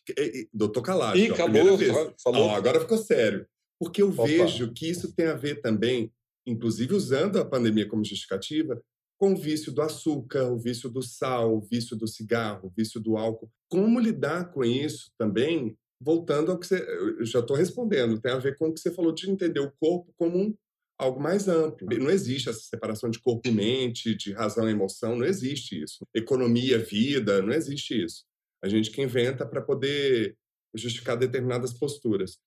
Doutor 0.53 0.83
Kalash, 0.83 1.18
Ih, 1.18 1.31
acabou, 1.31 1.78
falou. 2.22 2.51
agora 2.51 2.81
ficou 2.81 2.99
sério. 2.99 3.47
Porque 3.78 4.03
eu 4.03 4.11
Opa. 4.11 4.26
vejo 4.26 4.72
que 4.74 4.91
isso 4.91 5.14
tem 5.14 5.26
a 5.26 5.35
ver 5.35 5.62
também, 5.62 6.12
inclusive 6.47 6.95
usando 6.95 7.39
a 7.39 7.45
pandemia 7.47 7.89
como 7.89 8.05
justificativa, 8.05 8.78
com 9.18 9.33
o 9.33 9.37
vício 9.37 9.72
do 9.72 9.81
açúcar, 9.81 10.51
o 10.51 10.59
vício 10.59 10.91
do 10.91 11.03
sal, 11.03 11.57
o 11.57 11.61
vício 11.62 11.97
do 11.97 12.07
cigarro, 12.07 12.68
o 12.68 12.72
vício 12.76 13.01
do 13.01 13.16
álcool. 13.16 13.51
Como 13.68 13.99
lidar 13.99 14.53
com 14.53 14.62
isso 14.62 15.11
também, 15.16 15.76
voltando 16.01 16.51
ao 16.51 16.59
que 16.59 16.66
você. 16.66 16.82
Eu 17.18 17.26
já 17.26 17.40
estou 17.40 17.57
respondendo, 17.57 18.20
tem 18.20 18.32
a 18.32 18.38
ver 18.38 18.57
com 18.57 18.68
o 18.68 18.74
que 18.74 18.80
você 18.80 18.90
falou 18.90 19.12
de 19.12 19.30
entender 19.30 19.61
o 19.61 19.72
corpo 19.78 20.12
como 20.16 20.38
um, 20.38 20.55
algo 20.98 21.20
mais 21.20 21.48
amplo. 21.48 21.88
Não 21.98 22.11
existe 22.11 22.48
essa 22.48 22.61
separação 22.61 23.11
de 23.11 23.20
corpo 23.20 23.46
e 23.48 23.53
mente, 23.53 24.14
de 24.14 24.32
razão 24.32 24.68
e 24.68 24.72
emoção, 24.72 25.16
não 25.16 25.26
existe 25.26 25.82
isso. 25.82 26.07
Economia, 26.14 26.78
vida, 26.78 27.42
não 27.42 27.53
existe 27.53 28.03
isso. 28.03 28.24
A 28.62 28.68
gente 28.68 28.90
que 28.90 29.03
inventa 29.03 29.46
para 29.46 29.62
poder 29.62 30.36
justificar 30.74 31.16
determinadas 31.16 31.72
posturas. 31.72 32.38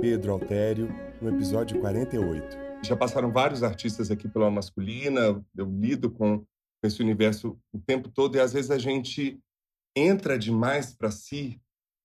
Pedro 0.00 0.32
Altério, 0.32 0.88
no 1.20 1.28
episódio 1.28 1.80
48. 1.80 2.56
Já 2.84 2.96
passaram 2.96 3.30
vários 3.30 3.62
artistas 3.62 4.10
aqui 4.10 4.28
pela 4.28 4.50
masculina, 4.50 5.44
eu 5.56 5.66
lido 5.66 6.10
com 6.10 6.44
esse 6.82 7.00
universo 7.00 7.56
o 7.72 7.78
tempo 7.78 8.08
todo 8.08 8.36
e 8.36 8.40
às 8.40 8.52
vezes 8.52 8.70
a 8.70 8.78
gente 8.78 9.38
entra 9.94 10.38
demais 10.38 10.92
para 10.94 11.10
si 11.10 11.60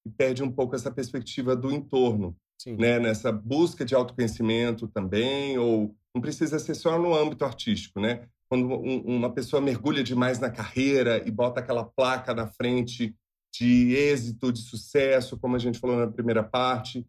perde 0.07 0.43
um 0.43 0.51
pouco 0.51 0.75
essa 0.75 0.91
perspectiva 0.91 1.55
do 1.55 1.71
entorno, 1.71 2.35
Sim. 2.61 2.75
né? 2.75 2.99
Nessa 2.99 3.31
busca 3.31 3.85
de 3.85 3.95
autoconhecimento 3.95 4.87
também, 4.87 5.57
ou 5.57 5.95
não 6.13 6.21
precisa 6.21 6.59
ser 6.59 6.75
só 6.75 6.97
no 6.99 7.13
âmbito 7.13 7.45
artístico, 7.45 7.99
né? 7.99 8.27
Quando 8.49 8.67
uma 8.67 9.31
pessoa 9.31 9.61
mergulha 9.61 10.03
demais 10.03 10.39
na 10.39 10.49
carreira 10.49 11.21
e 11.27 11.31
bota 11.31 11.59
aquela 11.59 11.83
placa 11.83 12.33
na 12.33 12.47
frente 12.47 13.15
de 13.53 13.93
êxito, 13.93 14.51
de 14.51 14.61
sucesso, 14.61 15.37
como 15.37 15.55
a 15.55 15.59
gente 15.59 15.79
falou 15.79 15.97
na 15.97 16.07
primeira 16.07 16.43
parte, 16.43 17.05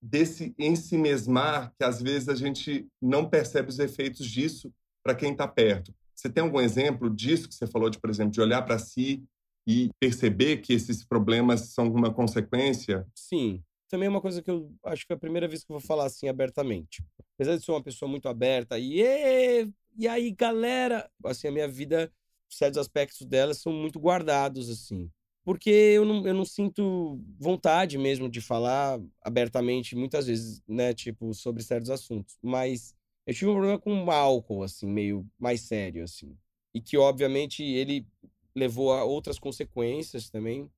desse 0.00 0.54
ensimesmar 0.58 1.72
que 1.76 1.84
às 1.84 2.00
vezes 2.00 2.28
a 2.28 2.34
gente 2.34 2.86
não 3.02 3.28
percebe 3.28 3.68
os 3.68 3.78
efeitos 3.78 4.26
disso 4.26 4.72
para 5.02 5.14
quem 5.14 5.32
está 5.32 5.48
perto. 5.48 5.94
Você 6.14 6.30
tem 6.30 6.42
algum 6.42 6.60
exemplo 6.60 7.10
disso 7.10 7.48
que 7.48 7.54
você 7.54 7.66
falou, 7.66 7.90
de, 7.90 7.98
por 7.98 8.08
exemplo, 8.08 8.32
de 8.32 8.40
olhar 8.40 8.62
para 8.62 8.78
si 8.78 9.24
e 9.66 9.90
perceber 9.98 10.58
que 10.58 10.72
esses 10.72 11.04
problemas 11.04 11.72
são 11.72 11.88
uma 11.92 12.12
consequência? 12.12 13.06
Sim. 13.14 13.62
Também 13.88 14.06
é 14.06 14.10
uma 14.10 14.20
coisa 14.20 14.42
que 14.42 14.50
eu 14.50 14.72
acho 14.84 15.06
que 15.06 15.12
é 15.12 15.16
a 15.16 15.18
primeira 15.18 15.46
vez 15.46 15.64
que 15.64 15.70
eu 15.72 15.78
vou 15.78 15.86
falar 15.86 16.06
assim 16.06 16.28
abertamente. 16.28 17.04
Apesar 17.34 17.56
de 17.56 17.64
ser 17.64 17.70
uma 17.72 17.82
pessoa 17.82 18.10
muito 18.10 18.28
aberta 18.28 18.78
e 18.78 19.02
e 19.98 20.06
aí, 20.06 20.30
galera, 20.30 21.10
assim, 21.24 21.48
a 21.48 21.50
minha 21.50 21.66
vida, 21.66 22.12
certos 22.50 22.76
aspectos 22.78 23.26
dela 23.26 23.54
são 23.54 23.72
muito 23.72 23.98
guardados 23.98 24.68
assim 24.68 25.10
porque 25.46 25.70
eu 25.70 26.04
não, 26.04 26.26
eu 26.26 26.34
não 26.34 26.44
sinto 26.44 27.20
vontade 27.38 27.96
mesmo 27.96 28.28
de 28.28 28.40
falar 28.40 29.00
abertamente, 29.22 29.94
muitas 29.94 30.26
vezes, 30.26 30.60
né, 30.66 30.92
tipo, 30.92 31.32
sobre 31.32 31.62
certos 31.62 31.88
assuntos. 31.88 32.36
Mas 32.42 32.96
eu 33.24 33.32
tive 33.32 33.50
um 33.52 33.54
problema 33.54 33.78
com 33.78 34.04
o 34.04 34.10
álcool, 34.10 34.64
assim, 34.64 34.88
meio 34.88 35.24
mais 35.38 35.60
sério, 35.60 36.02
assim. 36.02 36.36
E 36.74 36.80
que, 36.80 36.98
obviamente, 36.98 37.62
ele 37.62 38.04
levou 38.56 38.92
a 38.92 39.04
outras 39.04 39.38
consequências 39.38 40.30
também. 40.30 40.70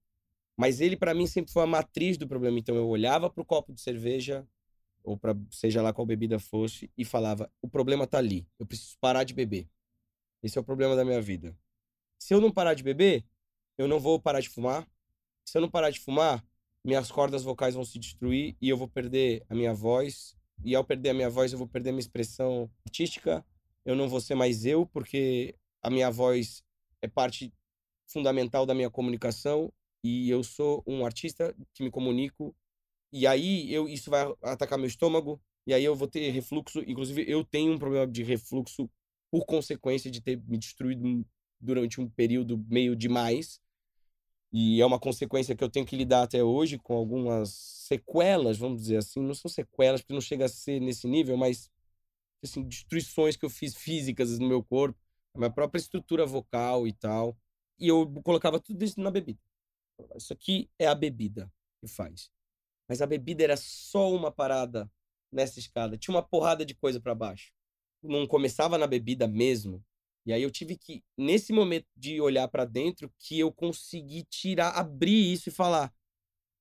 Mas 0.56 0.80
ele, 0.80 0.96
para 0.96 1.14
mim, 1.14 1.26
sempre 1.26 1.52
foi 1.52 1.62
a 1.62 1.66
matriz 1.66 2.18
do 2.18 2.26
problema. 2.26 2.58
Então, 2.58 2.74
eu 2.74 2.88
olhava 2.88 3.30
para 3.30 3.40
o 3.40 3.44
copo 3.44 3.72
de 3.72 3.80
cerveja, 3.80 4.46
ou 5.04 5.16
para 5.16 5.36
seja 5.50 5.80
lá 5.80 5.92
qual 5.92 6.04
bebida 6.04 6.40
fosse, 6.40 6.90
e 6.98 7.04
falava: 7.04 7.50
o 7.62 7.68
problema 7.68 8.06
tá 8.06 8.18
ali. 8.18 8.44
Eu 8.58 8.66
preciso 8.66 8.98
parar 9.00 9.22
de 9.22 9.32
beber. 9.32 9.68
Esse 10.42 10.58
é 10.58 10.60
o 10.60 10.64
problema 10.64 10.96
da 10.96 11.04
minha 11.04 11.22
vida. 11.22 11.56
Se 12.18 12.34
eu 12.34 12.40
não 12.40 12.50
parar 12.50 12.74
de 12.74 12.82
beber, 12.82 13.24
eu 13.76 13.86
não 13.86 14.00
vou 14.00 14.20
parar 14.20 14.40
de 14.40 14.48
fumar. 14.48 14.88
Se 15.44 15.56
eu 15.56 15.62
não 15.62 15.70
parar 15.70 15.90
de 15.90 16.00
fumar, 16.00 16.44
minhas 16.84 17.10
cordas 17.10 17.44
vocais 17.44 17.74
vão 17.74 17.84
se 17.84 17.98
destruir 17.98 18.56
e 18.60 18.68
eu 18.68 18.76
vou 18.76 18.88
perder 18.88 19.44
a 19.48 19.54
minha 19.54 19.72
voz. 19.72 20.36
E 20.64 20.74
ao 20.74 20.84
perder 20.84 21.10
a 21.10 21.14
minha 21.14 21.30
voz, 21.30 21.52
eu 21.52 21.58
vou 21.58 21.68
perder 21.68 21.90
a 21.90 21.92
minha 21.92 22.00
expressão 22.00 22.68
artística. 22.84 23.46
Eu 23.84 23.94
não 23.94 24.08
vou 24.08 24.20
ser 24.20 24.34
mais 24.34 24.64
eu, 24.66 24.84
porque 24.84 25.54
a 25.80 25.88
minha 25.88 26.10
voz 26.10 26.64
é 27.00 27.06
parte 27.06 27.52
fundamental 28.08 28.66
da 28.66 28.74
minha 28.74 28.90
comunicação 28.90 29.72
e 30.02 30.30
eu 30.30 30.42
sou 30.42 30.82
um 30.86 31.04
artista 31.04 31.54
que 31.74 31.82
me 31.82 31.90
comunico. 31.90 32.54
E 33.12 33.26
aí 33.26 33.72
eu 33.72 33.88
isso 33.88 34.10
vai 34.10 34.26
atacar 34.42 34.78
meu 34.78 34.88
estômago 34.88 35.40
e 35.66 35.74
aí 35.74 35.84
eu 35.84 35.94
vou 35.94 36.08
ter 36.08 36.30
refluxo. 36.30 36.80
Inclusive, 36.86 37.24
eu 37.28 37.44
tenho 37.44 37.72
um 37.72 37.78
problema 37.78 38.06
de 38.06 38.22
refluxo 38.22 38.90
por 39.30 39.44
consequência 39.44 40.10
de 40.10 40.20
ter 40.20 40.40
me 40.46 40.58
destruído 40.58 41.26
durante 41.60 42.00
um 42.00 42.08
período 42.08 42.64
meio 42.68 42.96
demais. 42.96 43.60
E 44.50 44.80
é 44.80 44.86
uma 44.86 44.98
consequência 44.98 45.54
que 45.54 45.62
eu 45.62 45.68
tenho 45.68 45.84
que 45.84 45.96
lidar 45.96 46.22
até 46.22 46.42
hoje 46.42 46.78
com 46.78 46.94
algumas 46.94 47.50
sequelas, 47.86 48.56
vamos 48.56 48.80
dizer 48.80 48.98
assim. 48.98 49.20
Não 49.20 49.34
são 49.34 49.50
sequelas, 49.50 50.00
porque 50.00 50.14
não 50.14 50.20
chega 50.22 50.46
a 50.46 50.48
ser 50.48 50.80
nesse 50.80 51.06
nível, 51.06 51.36
mas 51.36 51.70
assim, 52.42 52.62
destruições 52.62 53.36
que 53.36 53.44
eu 53.44 53.50
fiz 53.50 53.76
físicas 53.76 54.38
no 54.38 54.48
meu 54.48 54.62
corpo, 54.62 54.98
a 55.34 55.38
minha 55.38 55.50
própria 55.50 55.78
estrutura 55.80 56.24
vocal 56.24 56.86
e 56.86 56.92
tal. 56.92 57.36
E 57.78 57.88
eu 57.88 58.10
colocava 58.22 58.60
tudo 58.60 58.84
isso 58.84 59.00
na 59.00 59.10
bebida. 59.10 59.40
Isso 60.16 60.32
aqui 60.32 60.70
é 60.78 60.86
a 60.86 60.94
bebida 60.94 61.52
que 61.80 61.86
faz. 61.86 62.30
Mas 62.88 63.02
a 63.02 63.06
bebida 63.06 63.44
era 63.44 63.56
só 63.56 64.12
uma 64.12 64.32
parada 64.32 64.90
nessa 65.30 65.58
escada. 65.58 65.96
Tinha 65.96 66.14
uma 66.14 66.22
porrada 66.22 66.64
de 66.64 66.74
coisa 66.74 67.00
para 67.00 67.14
baixo. 67.14 67.52
Não 68.02 68.26
começava 68.26 68.78
na 68.78 68.86
bebida 68.86 69.26
mesmo, 69.26 69.84
e 70.28 70.32
aí 70.34 70.42
eu 70.42 70.50
tive 70.50 70.76
que, 70.76 71.02
nesse 71.16 71.54
momento 71.54 71.86
de 71.96 72.20
olhar 72.20 72.46
para 72.48 72.66
dentro, 72.66 73.10
que 73.18 73.38
eu 73.38 73.50
consegui 73.50 74.24
tirar, 74.24 74.72
abrir 74.72 75.32
isso 75.32 75.48
e 75.48 75.52
falar: 75.52 75.90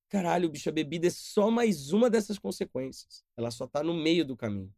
caralho, 0.08 0.48
bicho, 0.48 0.70
a 0.70 0.72
bebida 0.72 1.06
é 1.06 1.10
só 1.10 1.50
mais 1.50 1.92
uma 1.92 2.08
dessas 2.08 2.38
consequências. 2.38 3.22
Ela 3.36 3.50
só 3.50 3.66
tá 3.66 3.82
no 3.82 3.92
meio 3.92 4.24
do 4.24 4.34
caminho. 4.34 4.74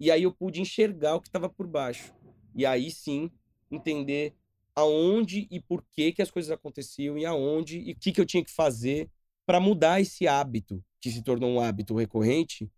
E 0.00 0.10
aí 0.10 0.24
eu 0.24 0.32
pude 0.32 0.60
enxergar 0.60 1.14
o 1.14 1.20
que 1.20 1.28
estava 1.28 1.48
por 1.48 1.68
baixo. 1.68 2.12
E 2.52 2.66
aí 2.66 2.90
sim, 2.90 3.30
entender 3.70 4.34
aonde 4.74 5.46
e 5.50 5.60
por 5.60 5.84
que 5.92 6.12
que 6.12 6.22
as 6.22 6.30
coisas 6.30 6.50
aconteciam 6.50 7.18
e 7.18 7.24
aonde 7.24 7.78
e 7.78 7.92
o 7.92 7.96
que 7.96 8.12
que 8.12 8.20
eu 8.20 8.26
tinha 8.26 8.44
que 8.44 8.50
fazer 8.50 9.10
para 9.44 9.60
mudar 9.60 10.00
esse 10.00 10.26
hábito 10.26 10.82
que 11.00 11.10
se 11.10 11.22
tornou 11.22 11.50
um 11.50 11.60
hábito 11.60 11.94
recorrente 11.94 12.70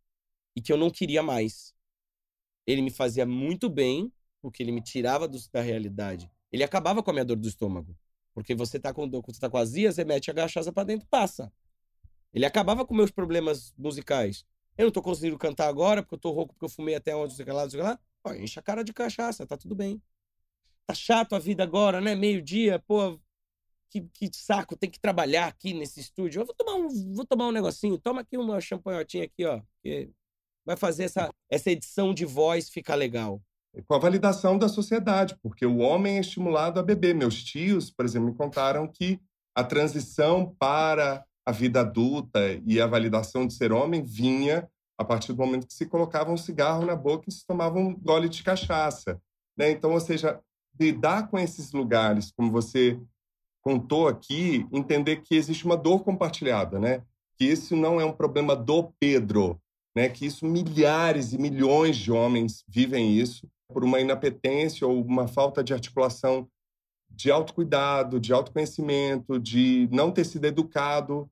e 0.56 0.60
que 0.62 0.72
eu 0.72 0.76
não 0.76 0.90
queria 0.90 1.22
mais. 1.22 1.74
Ele 2.66 2.82
me 2.82 2.90
fazia 2.90 3.26
muito 3.26 3.68
bem, 3.68 4.12
porque 4.40 4.62
ele 4.62 4.72
me 4.72 4.80
tirava 4.80 5.28
do, 5.28 5.38
da 5.52 5.60
realidade. 5.60 6.30
Ele 6.50 6.64
acabava 6.64 7.02
com 7.02 7.10
a 7.10 7.12
minha 7.12 7.24
dor 7.24 7.36
do 7.36 7.48
estômago. 7.48 7.96
Porque 8.32 8.54
você 8.54 8.80
tá 8.80 8.92
com, 8.92 9.08
você 9.08 9.38
tá 9.38 9.50
com 9.50 9.58
azia, 9.58 9.92
você 9.92 10.04
mete 10.04 10.30
a 10.30 10.34
cachaça 10.34 10.72
pra 10.72 10.84
dentro, 10.84 11.06
passa. 11.08 11.52
Ele 12.32 12.44
acabava 12.44 12.84
com 12.84 12.94
meus 12.94 13.10
problemas 13.10 13.72
musicais. 13.76 14.44
Eu 14.76 14.86
não 14.86 14.92
tô 14.92 15.00
conseguindo 15.02 15.38
cantar 15.38 15.68
agora, 15.68 16.02
porque 16.02 16.16
eu 16.16 16.18
tô 16.18 16.30
rouco, 16.32 16.54
porque 16.54 16.64
eu 16.64 16.68
fumei 16.68 16.94
até 16.96 17.14
onde, 17.14 17.34
sei 17.34 17.44
lá, 17.46 17.68
sei 17.70 17.80
lá. 17.80 17.98
Pô, 18.22 18.32
enche 18.34 18.58
a 18.58 18.62
cara 18.62 18.82
de 18.82 18.92
cachaça, 18.92 19.46
tá 19.46 19.56
tudo 19.56 19.74
bem. 19.74 20.02
Tá 20.86 20.94
chato 20.94 21.34
a 21.34 21.38
vida 21.38 21.62
agora, 21.62 22.00
né? 22.00 22.14
Meio-dia, 22.14 22.78
pô, 22.78 23.18
que, 23.90 24.02
que, 24.12 24.30
saco, 24.32 24.76
tem 24.76 24.90
que 24.90 25.00
trabalhar 25.00 25.46
aqui 25.46 25.72
nesse 25.72 26.00
estúdio. 26.00 26.40
Eu 26.40 26.46
vou 26.46 26.54
tomar 26.54 26.74
um, 26.74 27.14
vou 27.14 27.24
tomar 27.24 27.48
um 27.48 27.52
negocinho. 27.52 27.98
Toma 27.98 28.22
aqui 28.22 28.36
uma 28.36 28.60
champanhotinha 28.60 29.24
aqui, 29.24 29.44
ó. 29.44 29.60
Que 29.82 30.10
vai 30.64 30.76
fazer 30.76 31.04
essa, 31.04 31.30
essa 31.48 31.70
edição 31.70 32.12
de 32.12 32.24
voz 32.24 32.68
ficar 32.68 32.96
legal. 32.96 33.40
Com 33.86 33.94
a 33.94 33.98
validação 33.98 34.58
da 34.58 34.68
sociedade, 34.68 35.36
porque 35.42 35.66
o 35.66 35.78
homem 35.78 36.16
é 36.16 36.20
estimulado 36.20 36.78
a 36.78 36.82
beber. 36.82 37.14
Meus 37.14 37.42
tios, 37.42 37.90
por 37.90 38.04
exemplo, 38.04 38.28
me 38.28 38.34
contaram 38.34 38.86
que 38.86 39.20
a 39.54 39.62
transição 39.62 40.54
para 40.58 41.24
a 41.46 41.52
vida 41.52 41.80
adulta 41.80 42.40
e 42.66 42.80
a 42.80 42.86
validação 42.86 43.46
de 43.46 43.54
ser 43.54 43.72
homem 43.72 44.02
vinha 44.02 44.68
a 44.98 45.04
partir 45.04 45.32
do 45.32 45.38
momento 45.38 45.66
que 45.66 45.74
se 45.74 45.86
colocava 45.86 46.32
um 46.32 46.36
cigarro 46.36 46.86
na 46.86 46.96
boca 46.96 47.28
e 47.28 47.32
se 47.32 47.46
tomava 47.46 47.78
um 47.78 47.94
gole 47.94 48.28
de 48.28 48.42
cachaça. 48.42 49.20
Né? 49.56 49.70
Então, 49.70 49.92
ou 49.92 50.00
seja, 50.00 50.40
lidar 50.78 51.28
com 51.28 51.38
esses 51.38 51.72
lugares, 51.72 52.32
como 52.36 52.50
você 52.50 52.98
contou 53.62 54.08
aqui, 54.08 54.66
entender 54.72 55.22
que 55.22 55.34
existe 55.34 55.64
uma 55.64 55.76
dor 55.76 56.04
compartilhada, 56.04 56.78
né? 56.78 57.02
que 57.36 57.44
isso 57.44 57.74
não 57.74 58.00
é 58.00 58.04
um 58.04 58.12
problema 58.12 58.54
do 58.54 58.92
Pedro, 59.00 59.60
né? 59.94 60.08
que 60.08 60.26
isso 60.26 60.44
milhares 60.44 61.32
e 61.32 61.38
milhões 61.38 61.96
de 61.96 62.12
homens 62.12 62.64
vivem 62.68 63.12
isso 63.12 63.48
por 63.68 63.82
uma 63.82 64.00
inapetência 64.00 64.86
ou 64.86 65.02
uma 65.02 65.26
falta 65.26 65.64
de 65.64 65.72
articulação 65.72 66.48
de 67.10 67.30
autocuidado, 67.30 68.20
de 68.20 68.32
autoconhecimento, 68.32 69.38
de 69.38 69.88
não 69.90 70.10
ter 70.10 70.24
sido 70.24 70.44
educado 70.44 71.30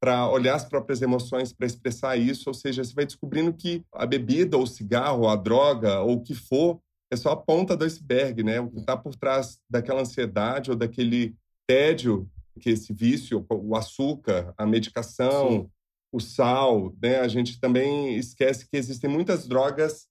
para 0.00 0.28
olhar 0.28 0.56
as 0.56 0.64
próprias 0.64 1.00
emoções 1.00 1.52
para 1.52 1.66
expressar 1.66 2.16
isso, 2.16 2.50
ou 2.50 2.54
seja, 2.54 2.82
você 2.82 2.92
vai 2.92 3.06
descobrindo 3.06 3.52
que 3.52 3.84
a 3.92 4.04
bebida 4.04 4.56
ou 4.56 4.64
o 4.64 4.66
cigarro, 4.66 5.22
ou 5.22 5.28
a 5.28 5.36
droga 5.36 6.00
ou 6.00 6.14
o 6.14 6.22
que 6.22 6.34
for 6.34 6.80
é 7.12 7.16
só 7.16 7.32
a 7.32 7.36
ponta 7.36 7.76
do 7.76 7.84
iceberg, 7.84 8.42
né? 8.42 8.58
O 8.58 8.70
que 8.70 8.80
está 8.80 8.96
por 8.96 9.14
trás 9.14 9.58
daquela 9.68 10.00
ansiedade 10.00 10.70
ou 10.70 10.76
daquele 10.76 11.36
tédio 11.66 12.26
que 12.58 12.70
esse 12.70 12.90
vício, 12.90 13.44
o 13.50 13.76
açúcar, 13.76 14.54
a 14.56 14.64
medicação, 14.64 15.50
Sim. 15.50 15.70
o 16.10 16.20
sal, 16.20 16.94
né? 17.02 17.20
A 17.20 17.28
gente 17.28 17.60
também 17.60 18.16
esquece 18.16 18.66
que 18.66 18.78
existem 18.78 19.10
muitas 19.10 19.46
drogas 19.46 20.06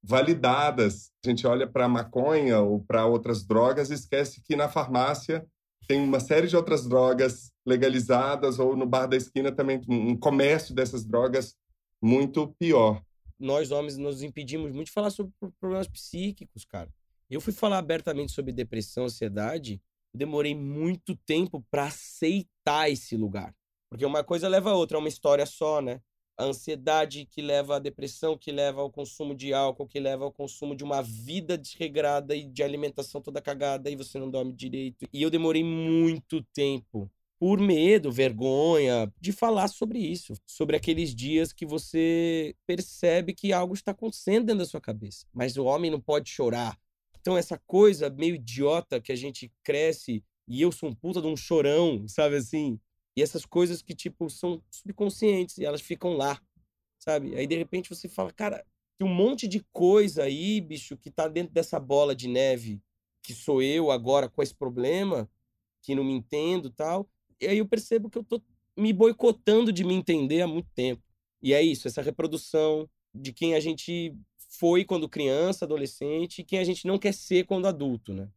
validadas. 0.00 1.10
A 1.24 1.28
gente 1.28 1.44
olha 1.44 1.66
para 1.66 1.86
a 1.86 1.88
maconha 1.88 2.60
ou 2.60 2.78
para 2.80 3.04
outras 3.04 3.44
drogas 3.44 3.90
e 3.90 3.94
esquece 3.94 4.40
que 4.40 4.54
na 4.54 4.68
farmácia 4.68 5.44
tem 5.88 6.00
uma 6.00 6.20
série 6.20 6.46
de 6.46 6.56
outras 6.56 6.86
drogas 6.86 7.50
legalizadas 7.66 8.60
ou 8.60 8.76
no 8.76 8.86
bar 8.86 9.06
da 9.06 9.16
esquina 9.16 9.50
também 9.50 9.80
um 9.88 10.16
comércio 10.16 10.72
dessas 10.72 11.04
drogas 11.04 11.56
muito 12.00 12.54
pior. 12.60 13.02
Nós 13.44 13.70
homens 13.70 13.98
nos 13.98 14.22
impedimos 14.22 14.72
muito 14.72 14.86
de 14.86 14.92
falar 14.92 15.10
sobre 15.10 15.32
problemas 15.60 15.86
psíquicos, 15.86 16.64
cara. 16.64 16.90
Eu 17.28 17.42
fui 17.42 17.52
falar 17.52 17.76
abertamente 17.76 18.32
sobre 18.32 18.52
depressão, 18.52 19.04
ansiedade, 19.04 19.82
demorei 20.14 20.54
muito 20.54 21.14
tempo 21.14 21.62
para 21.70 21.84
aceitar 21.84 22.90
esse 22.90 23.18
lugar. 23.18 23.54
Porque 23.90 24.06
uma 24.06 24.24
coisa 24.24 24.48
leva 24.48 24.70
a 24.70 24.74
outra, 24.74 24.96
é 24.96 25.00
uma 25.00 25.08
história 25.08 25.44
só, 25.44 25.82
né? 25.82 26.00
a 26.38 26.44
ansiedade 26.44 27.26
que 27.26 27.40
leva 27.42 27.76
à 27.76 27.78
depressão, 27.78 28.36
que 28.36 28.50
leva 28.50 28.80
ao 28.80 28.90
consumo 28.90 29.34
de 29.34 29.52
álcool, 29.52 29.86
que 29.86 30.00
leva 30.00 30.24
ao 30.24 30.32
consumo 30.32 30.74
de 30.74 30.82
uma 30.82 31.02
vida 31.02 31.56
desregrada 31.56 32.34
e 32.34 32.44
de 32.44 32.62
alimentação 32.62 33.20
toda 33.20 33.42
cagada 33.42 33.90
e 33.90 33.96
você 33.96 34.18
não 34.18 34.30
dorme 34.30 34.52
direito. 34.52 35.06
E 35.12 35.22
eu 35.22 35.30
demorei 35.30 35.62
muito 35.62 36.42
tempo 36.54 37.10
por 37.44 37.60
medo, 37.60 38.10
vergonha, 38.10 39.12
de 39.20 39.30
falar 39.30 39.68
sobre 39.68 39.98
isso, 39.98 40.32
sobre 40.46 40.76
aqueles 40.76 41.14
dias 41.14 41.52
que 41.52 41.66
você 41.66 42.56
percebe 42.66 43.34
que 43.34 43.52
algo 43.52 43.74
está 43.74 43.90
acontecendo 43.90 44.46
dentro 44.46 44.60
da 44.60 44.64
sua 44.64 44.80
cabeça, 44.80 45.26
mas 45.30 45.58
o 45.58 45.64
homem 45.66 45.90
não 45.90 46.00
pode 46.00 46.30
chorar. 46.30 46.80
Então 47.20 47.36
essa 47.36 47.60
coisa 47.66 48.08
meio 48.08 48.36
idiota 48.36 48.98
que 48.98 49.12
a 49.12 49.14
gente 49.14 49.52
cresce 49.62 50.24
e 50.48 50.62
eu 50.62 50.72
sou 50.72 50.88
um 50.88 50.94
puta 50.94 51.20
de 51.20 51.26
um 51.26 51.36
chorão, 51.36 52.08
sabe 52.08 52.36
assim? 52.36 52.80
E 53.14 53.20
essas 53.20 53.44
coisas 53.44 53.82
que, 53.82 53.94
tipo, 53.94 54.30
são 54.30 54.62
subconscientes 54.70 55.58
e 55.58 55.66
elas 55.66 55.82
ficam 55.82 56.16
lá, 56.16 56.40
sabe? 56.98 57.36
Aí, 57.36 57.46
de 57.46 57.58
repente, 57.58 57.90
você 57.90 58.08
fala, 58.08 58.32
cara, 58.32 58.64
tem 58.96 59.06
um 59.06 59.14
monte 59.14 59.46
de 59.46 59.62
coisa 59.70 60.22
aí, 60.22 60.62
bicho, 60.62 60.96
que 60.96 61.10
tá 61.10 61.28
dentro 61.28 61.52
dessa 61.52 61.78
bola 61.78 62.16
de 62.16 62.26
neve, 62.26 62.80
que 63.22 63.34
sou 63.34 63.60
eu 63.60 63.90
agora 63.90 64.30
com 64.30 64.42
esse 64.42 64.54
problema, 64.54 65.28
que 65.82 65.94
não 65.94 66.04
me 66.04 66.14
entendo 66.14 66.70
tal. 66.70 67.06
E 67.40 67.46
aí 67.46 67.58
eu 67.58 67.66
percebo 67.66 68.08
que 68.08 68.18
eu 68.18 68.24
tô 68.24 68.40
me 68.76 68.92
boicotando 68.92 69.72
de 69.72 69.84
me 69.84 69.94
entender 69.94 70.42
há 70.42 70.46
muito 70.46 70.68
tempo. 70.74 71.02
E 71.42 71.52
é 71.52 71.62
isso, 71.62 71.86
essa 71.86 72.02
reprodução 72.02 72.88
de 73.14 73.32
quem 73.32 73.54
a 73.54 73.60
gente 73.60 74.16
foi 74.58 74.84
quando 74.84 75.08
criança, 75.08 75.64
adolescente, 75.64 76.40
e 76.40 76.44
quem 76.44 76.58
a 76.58 76.64
gente 76.64 76.86
não 76.86 76.98
quer 76.98 77.12
ser 77.12 77.44
quando 77.44 77.66
adulto, 77.66 78.12
né? 78.12 78.28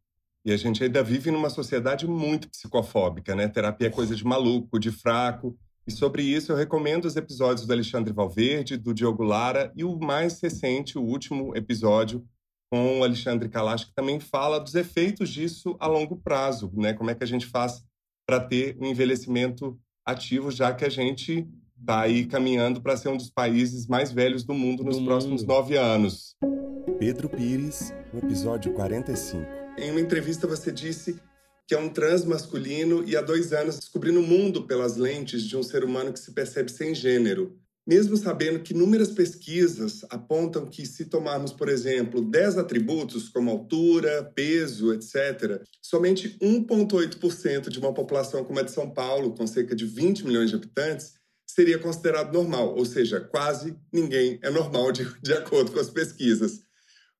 E 0.44 0.52
a 0.52 0.56
gente 0.56 0.82
ainda 0.82 1.02
vive 1.02 1.30
numa 1.30 1.50
sociedade 1.50 2.06
muito 2.06 2.48
psicofóbica, 2.48 3.34
né? 3.34 3.48
Terapia 3.48 3.88
é 3.88 3.90
coisa 3.90 4.14
de 4.14 4.24
maluco, 4.24 4.78
de 4.78 4.90
fraco. 4.90 5.58
E 5.86 5.90
sobre 5.90 6.22
isso 6.22 6.52
eu 6.52 6.56
recomendo 6.56 7.06
os 7.06 7.16
episódios 7.16 7.66
do 7.66 7.72
Alexandre 7.72 8.12
Valverde, 8.12 8.76
do 8.76 8.94
Diogo 8.94 9.22
Lara 9.22 9.72
e 9.74 9.84
o 9.84 9.98
mais 9.98 10.40
recente, 10.40 10.98
o 10.98 11.02
último 11.02 11.56
episódio 11.56 12.26
com 12.70 13.00
o 13.00 13.04
Alexandre 13.04 13.48
Kalash, 13.48 13.86
que 13.86 13.94
também 13.94 14.20
fala 14.20 14.60
dos 14.60 14.74
efeitos 14.74 15.30
disso 15.30 15.76
a 15.80 15.86
longo 15.86 16.16
prazo, 16.16 16.70
né? 16.74 16.92
Como 16.92 17.10
é 17.10 17.14
que 17.14 17.24
a 17.24 17.26
gente 17.26 17.46
faz 17.46 17.82
para 18.28 18.40
ter 18.40 18.76
um 18.78 18.84
envelhecimento 18.84 19.80
ativo, 20.04 20.50
já 20.50 20.74
que 20.74 20.84
a 20.84 20.90
gente 20.90 21.48
está 21.80 22.00
aí 22.00 22.26
caminhando 22.26 22.82
para 22.82 22.94
ser 22.94 23.08
um 23.08 23.16
dos 23.16 23.30
países 23.30 23.86
mais 23.86 24.12
velhos 24.12 24.44
do 24.44 24.52
mundo 24.52 24.84
nos 24.84 24.98
do 24.98 25.04
próximos 25.06 25.40
mundo. 25.40 25.48
nove 25.48 25.78
anos. 25.78 26.36
Pedro 26.98 27.30
Pires, 27.30 27.94
no 28.12 28.18
episódio 28.18 28.74
45. 28.74 29.46
Em 29.78 29.90
uma 29.90 30.00
entrevista 30.00 30.46
você 30.46 30.70
disse 30.70 31.18
que 31.66 31.74
é 31.74 31.78
um 31.78 31.88
trans 31.88 32.26
masculino 32.26 33.02
e 33.06 33.16
há 33.16 33.22
dois 33.22 33.54
anos 33.54 33.78
descobrindo 33.78 34.20
o 34.20 34.26
mundo 34.26 34.66
pelas 34.66 34.98
lentes 34.98 35.42
de 35.44 35.56
um 35.56 35.62
ser 35.62 35.82
humano 35.82 36.12
que 36.12 36.20
se 36.20 36.34
percebe 36.34 36.70
sem 36.70 36.94
gênero. 36.94 37.58
Mesmo 37.88 38.18
sabendo 38.18 38.60
que 38.60 38.74
inúmeras 38.74 39.10
pesquisas 39.10 40.04
apontam 40.10 40.66
que, 40.66 40.84
se 40.84 41.06
tomarmos, 41.06 41.54
por 41.54 41.70
exemplo, 41.70 42.20
10 42.20 42.58
atributos, 42.58 43.30
como 43.30 43.50
altura, 43.50 44.30
peso, 44.34 44.92
etc., 44.92 45.62
somente 45.80 46.36
1,8% 46.38 47.70
de 47.70 47.78
uma 47.78 47.94
população 47.94 48.44
como 48.44 48.58
a 48.58 48.62
de 48.62 48.72
São 48.72 48.90
Paulo, 48.90 49.34
com 49.34 49.46
cerca 49.46 49.74
de 49.74 49.86
20 49.86 50.26
milhões 50.26 50.50
de 50.50 50.56
habitantes, 50.56 51.14
seria 51.46 51.78
considerado 51.78 52.30
normal, 52.30 52.76
ou 52.76 52.84
seja, 52.84 53.22
quase 53.22 53.74
ninguém 53.90 54.38
é 54.42 54.50
normal 54.50 54.92
de, 54.92 55.10
de 55.22 55.32
acordo 55.32 55.72
com 55.72 55.80
as 55.80 55.88
pesquisas. 55.88 56.60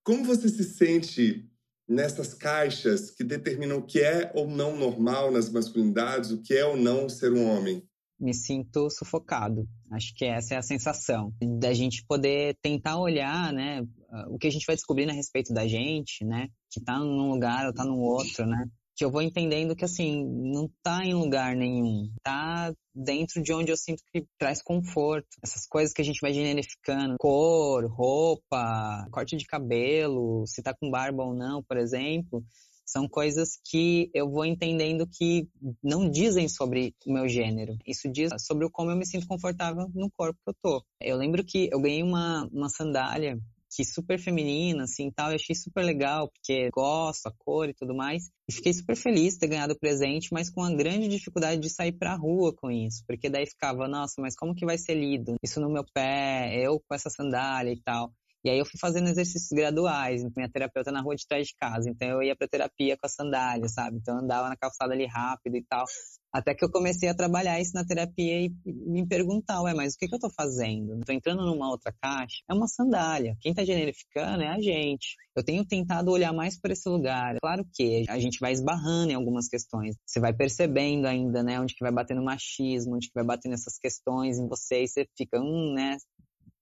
Como 0.04 0.22
você 0.22 0.50
se 0.50 0.64
sente 0.64 1.48
nessas 1.88 2.34
caixas 2.34 3.10
que 3.10 3.24
determinam 3.24 3.78
o 3.78 3.86
que 3.86 4.00
é 4.00 4.30
ou 4.34 4.46
não 4.46 4.76
normal 4.76 5.32
nas 5.32 5.48
masculinidades, 5.48 6.30
o 6.30 6.42
que 6.42 6.52
é 6.52 6.66
ou 6.66 6.76
não 6.76 7.08
ser 7.08 7.32
um 7.32 7.46
homem? 7.46 7.87
Me 8.18 8.34
sinto 8.34 8.90
sufocado. 8.90 9.68
Acho 9.90 10.14
que 10.14 10.24
essa 10.24 10.54
é 10.54 10.58
a 10.58 10.62
sensação 10.62 11.32
da 11.60 11.72
gente 11.72 12.04
poder 12.06 12.56
tentar 12.62 12.98
olhar, 12.98 13.52
né, 13.52 13.86
o 14.28 14.38
que 14.38 14.46
a 14.46 14.50
gente 14.50 14.66
vai 14.66 14.74
descobrindo 14.74 15.12
a 15.12 15.14
respeito 15.14 15.52
da 15.52 15.66
gente, 15.66 16.24
né, 16.24 16.48
que 16.70 16.80
tá 16.82 16.98
num 16.98 17.30
lugar 17.30 17.66
ou 17.66 17.72
tá 17.72 17.84
no 17.84 17.98
outro, 17.98 18.46
né, 18.46 18.66
que 18.98 19.04
eu 19.04 19.12
vou 19.12 19.22
entendendo 19.22 19.76
que, 19.76 19.84
assim, 19.84 20.24
não 20.26 20.68
tá 20.82 21.04
em 21.04 21.14
lugar 21.14 21.54
nenhum. 21.54 22.10
Tá 22.20 22.74
dentro 22.92 23.40
de 23.40 23.52
onde 23.52 23.70
eu 23.70 23.76
sinto 23.76 24.02
que 24.12 24.26
traz 24.36 24.60
conforto. 24.60 25.28
Essas 25.40 25.68
coisas 25.68 25.94
que 25.94 26.02
a 26.02 26.04
gente 26.04 26.20
vai 26.20 26.32
generificando, 26.32 27.14
cor, 27.16 27.86
roupa, 27.86 29.06
corte 29.12 29.36
de 29.36 29.46
cabelo, 29.46 30.44
se 30.48 30.60
tá 30.64 30.74
com 30.74 30.90
barba 30.90 31.22
ou 31.22 31.32
não, 31.32 31.62
por 31.62 31.76
exemplo, 31.76 32.42
são 32.88 33.06
coisas 33.06 33.58
que 33.64 34.10
eu 34.14 34.30
vou 34.30 34.44
entendendo 34.44 35.06
que 35.06 35.46
não 35.82 36.08
dizem 36.08 36.48
sobre 36.48 36.94
o 37.06 37.12
meu 37.12 37.28
gênero. 37.28 37.76
Isso 37.86 38.10
diz 38.10 38.30
sobre 38.38 38.68
como 38.70 38.90
eu 38.90 38.96
me 38.96 39.06
sinto 39.06 39.26
confortável 39.26 39.90
no 39.94 40.10
corpo 40.10 40.38
que 40.42 40.50
eu 40.50 40.54
tô. 40.62 40.84
Eu 41.00 41.16
lembro 41.18 41.44
que 41.44 41.68
eu 41.70 41.80
ganhei 41.80 42.02
uma, 42.02 42.48
uma 42.50 42.70
sandália 42.70 43.38
que 43.70 43.84
super 43.84 44.18
feminina, 44.18 44.84
assim, 44.84 45.10
tal. 45.10 45.30
Eu 45.30 45.36
achei 45.36 45.54
super 45.54 45.84
legal, 45.84 46.30
porque 46.30 46.70
gosto, 46.70 47.26
a 47.26 47.32
cor 47.32 47.68
e 47.68 47.74
tudo 47.74 47.94
mais. 47.94 48.30
E 48.48 48.52
fiquei 48.52 48.72
super 48.72 48.96
feliz 48.96 49.34
de 49.34 49.40
ter 49.40 49.48
ganhado 49.48 49.74
o 49.74 49.78
presente, 49.78 50.32
mas 50.32 50.50
com 50.50 50.62
a 50.62 50.74
grande 50.74 51.08
dificuldade 51.08 51.60
de 51.60 51.68
sair 51.68 51.92
pra 51.92 52.16
rua 52.16 52.54
com 52.54 52.70
isso. 52.70 53.04
Porque 53.06 53.28
daí 53.28 53.46
ficava, 53.46 53.86
nossa, 53.86 54.14
mas 54.20 54.34
como 54.34 54.54
que 54.54 54.64
vai 54.64 54.78
ser 54.78 54.94
lido? 54.94 55.34
Isso 55.42 55.60
no 55.60 55.70
meu 55.70 55.84
pé, 55.92 56.58
eu 56.58 56.80
com 56.80 56.94
essa 56.94 57.10
sandália 57.10 57.72
e 57.72 57.80
tal. 57.82 58.12
E 58.44 58.50
aí 58.50 58.58
eu 58.58 58.64
fui 58.64 58.78
fazendo 58.80 59.08
exercícios 59.08 59.50
graduais. 59.50 60.20
Então, 60.20 60.32
minha 60.36 60.50
terapeuta 60.50 60.92
na 60.92 61.00
rua 61.00 61.16
de 61.16 61.26
trás 61.26 61.46
de 61.48 61.54
casa. 61.56 61.90
Então 61.90 62.08
eu 62.08 62.22
ia 62.22 62.36
pra 62.36 62.46
terapia 62.46 62.96
com 62.96 63.06
a 63.06 63.08
sandália, 63.08 63.68
sabe? 63.68 63.96
Então 63.96 64.16
eu 64.16 64.22
andava 64.22 64.48
na 64.48 64.56
calçada 64.56 64.92
ali 64.92 65.06
rápido 65.06 65.56
e 65.56 65.64
tal. 65.64 65.84
Até 66.32 66.54
que 66.54 66.64
eu 66.64 66.70
comecei 66.70 67.08
a 67.08 67.14
trabalhar 67.14 67.58
isso 67.58 67.72
na 67.74 67.84
terapia 67.84 68.42
e 68.42 68.52
me 68.64 69.06
perguntar, 69.06 69.62
ué, 69.62 69.72
mas 69.72 69.94
o 69.94 69.96
que, 69.96 70.06
que 70.06 70.14
eu 70.14 70.18
tô 70.18 70.30
fazendo? 70.30 71.00
Tô 71.04 71.12
entrando 71.12 71.44
numa 71.44 71.70
outra 71.70 71.92
caixa? 72.02 72.36
É 72.48 72.54
uma 72.54 72.68
sandália. 72.68 73.34
Quem 73.40 73.54
tá 73.54 73.64
generificando 73.64 74.42
é 74.42 74.48
a 74.48 74.60
gente. 74.60 75.16
Eu 75.34 75.42
tenho 75.42 75.64
tentado 75.64 76.10
olhar 76.10 76.32
mais 76.32 76.60
para 76.60 76.72
esse 76.72 76.88
lugar. 76.88 77.36
Claro 77.40 77.64
que 77.72 78.04
a 78.08 78.18
gente 78.18 78.38
vai 78.40 78.52
esbarrando 78.52 79.10
em 79.10 79.14
algumas 79.14 79.48
questões. 79.48 79.96
Você 80.04 80.20
vai 80.20 80.34
percebendo 80.34 81.06
ainda, 81.06 81.42
né, 81.42 81.58
onde 81.60 81.74
que 81.74 81.82
vai 81.82 81.92
bater 81.92 82.14
no 82.14 82.24
machismo, 82.24 82.96
onde 82.96 83.06
que 83.06 83.14
vai 83.14 83.24
bater 83.24 83.48
nessas 83.48 83.78
questões 83.78 84.38
em 84.38 84.46
você 84.46 84.82
e 84.82 84.88
você 84.88 85.06
fica, 85.16 85.40
hum, 85.40 85.72
né, 85.74 85.96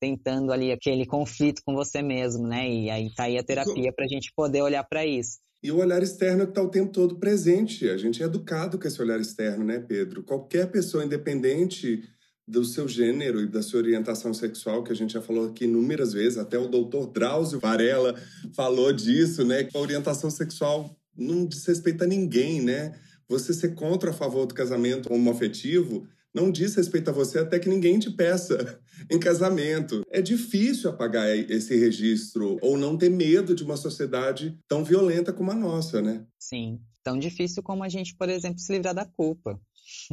tentando 0.06 0.52
ali 0.52 0.70
aquele 0.70 1.04
conflito 1.04 1.62
com 1.64 1.74
você 1.74 2.00
mesmo, 2.00 2.46
né? 2.46 2.68
E 2.70 2.90
aí 2.90 3.12
tá 3.14 3.24
aí 3.24 3.36
a 3.36 3.42
terapia 3.42 3.92
pra 3.92 4.06
gente 4.06 4.32
poder 4.36 4.62
olhar 4.62 4.84
para 4.84 5.04
isso. 5.04 5.38
E 5.62 5.72
o 5.72 5.78
olhar 5.78 6.02
externo 6.02 6.44
que 6.44 6.50
está 6.50 6.62
o 6.62 6.68
tempo 6.68 6.92
todo 6.92 7.18
presente. 7.18 7.88
A 7.88 7.96
gente 7.96 8.22
é 8.22 8.26
educado 8.26 8.78
com 8.78 8.86
esse 8.86 9.02
olhar 9.02 9.20
externo, 9.20 9.64
né, 9.64 9.80
Pedro? 9.80 10.22
Qualquer 10.22 10.70
pessoa, 10.70 11.04
independente 11.04 12.04
do 12.46 12.64
seu 12.64 12.86
gênero 12.86 13.40
e 13.40 13.48
da 13.48 13.60
sua 13.60 13.80
orientação 13.80 14.32
sexual, 14.32 14.84
que 14.84 14.92
a 14.92 14.94
gente 14.94 15.14
já 15.14 15.20
falou 15.20 15.48
aqui 15.48 15.64
inúmeras 15.64 16.12
vezes, 16.12 16.38
até 16.38 16.56
o 16.56 16.68
doutor 16.68 17.10
Drauzio 17.10 17.58
Varela 17.58 18.14
falou 18.54 18.92
disso, 18.92 19.44
né? 19.44 19.64
Que 19.64 19.76
a 19.76 19.80
orientação 19.80 20.30
sexual 20.30 20.96
não 21.16 21.44
desrespeita 21.44 22.04
a 22.04 22.06
ninguém, 22.06 22.62
né? 22.62 22.94
Você 23.28 23.52
ser 23.52 23.74
contra 23.74 24.10
a 24.10 24.14
favor 24.14 24.46
do 24.46 24.54
casamento 24.54 25.12
homoafetivo 25.12 26.06
não 26.36 26.50
diz 26.50 26.74
respeito 26.74 27.08
a 27.08 27.12
você 27.14 27.38
até 27.38 27.58
que 27.58 27.66
ninguém 27.66 27.98
te 27.98 28.10
peça 28.10 28.78
em 29.10 29.18
casamento. 29.18 30.02
É 30.10 30.20
difícil 30.20 30.90
apagar 30.90 31.26
esse 31.34 31.74
registro 31.74 32.58
ou 32.60 32.76
não 32.76 32.98
ter 32.98 33.08
medo 33.08 33.54
de 33.54 33.64
uma 33.64 33.76
sociedade 33.76 34.58
tão 34.68 34.84
violenta 34.84 35.32
como 35.32 35.50
a 35.50 35.54
nossa, 35.54 36.02
né? 36.02 36.26
Sim, 36.38 36.78
tão 37.02 37.18
difícil 37.18 37.62
como 37.62 37.82
a 37.82 37.88
gente, 37.88 38.14
por 38.14 38.28
exemplo, 38.28 38.58
se 38.58 38.70
livrar 38.70 38.94
da 38.94 39.06
culpa. 39.06 39.58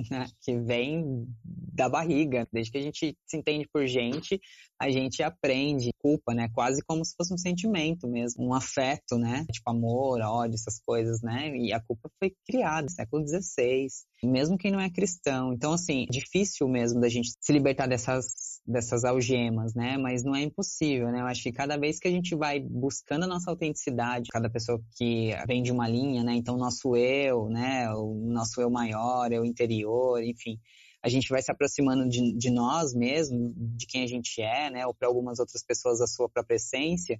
Né? 0.10 0.26
que 0.42 0.58
vem 0.60 1.28
da 1.44 1.88
barriga. 1.88 2.48
Desde 2.52 2.72
que 2.72 2.78
a 2.78 2.82
gente 2.82 3.18
se 3.26 3.38
entende 3.38 3.68
por 3.72 3.86
gente, 3.86 4.40
a 4.80 4.90
gente 4.90 5.24
aprende 5.24 5.92
culpa, 5.98 6.34
né? 6.34 6.50
Quase 6.54 6.82
como 6.82 7.04
se 7.06 7.16
fosse 7.16 7.34
um 7.34 7.38
sentimento 7.38 8.08
mesmo, 8.08 8.48
um 8.48 8.54
afeto, 8.54 9.18
né? 9.18 9.46
Tipo 9.52 9.70
amor, 9.72 10.20
ódio, 10.22 10.56
essas 10.56 10.80
coisas, 10.80 11.22
né? 11.22 11.56
E 11.56 11.74
a 11.74 11.80
culpa 11.80 12.10
foi 12.20 12.34
criada 12.46 12.84
no 12.84 12.90
século 12.90 13.26
XVI, 13.28 13.88
mesmo 14.24 14.58
quem 14.58 14.72
não 14.72 14.80
é 14.80 14.90
cristão. 14.90 15.54
Então, 15.54 15.74
assim, 15.74 16.06
difícil 16.10 16.68
mesmo 16.68 17.00
da 17.00 17.10
gente 17.10 17.32
se 17.40 17.54
libertar 17.54 17.88
dessas 17.88 18.53
dessas 18.66 19.04
algemas, 19.04 19.74
né? 19.74 19.98
Mas 19.98 20.24
não 20.24 20.36
é 20.36 20.42
impossível, 20.42 21.12
né? 21.12 21.22
Eu 21.22 21.26
acho 21.26 21.44
que 21.44 21.52
cada 21.52 21.78
vez 21.78 22.00
que 22.00 22.08
a 22.08 22.12
gente 22.12 22.36
vai 22.36 22.60
buscando 22.60 23.24
a 23.24 23.28
nossa 23.28 23.52
autenticidade, 23.52 24.30
cada 24.32 24.50
pessoa 24.50 24.82
que 24.98 25.32
vem 25.48 25.62
de 25.62 25.72
uma 25.72 25.88
linha, 25.88 26.24
né? 26.24 26.34
Então, 26.34 26.58
nosso 26.58 26.96
eu, 26.96 27.50
né? 27.50 27.94
O 27.94 28.14
nosso 28.32 28.62
eu 28.62 28.70
maior, 28.70 29.32
eu 29.32 29.44
interior, 29.44 30.24
enfim. 30.24 30.60
A 31.02 31.10
gente 31.10 31.30
vai 31.30 31.42
se 31.42 31.52
aproximando 31.52 32.08
de, 32.08 32.34
de 32.38 32.50
nós 32.50 32.94
mesmo, 32.94 33.54
de 33.58 33.86
quem 33.86 34.04
a 34.04 34.08
gente 34.08 34.42
é, 34.42 34.70
né? 34.70 34.88
Ou 34.88 34.94
para 34.94 35.08
algumas 35.08 35.40
outras 35.40 35.64
pessoas 35.64 36.00
da 36.00 36.08
sua 36.08 36.30
própria 36.30 36.56
essência 36.56 37.20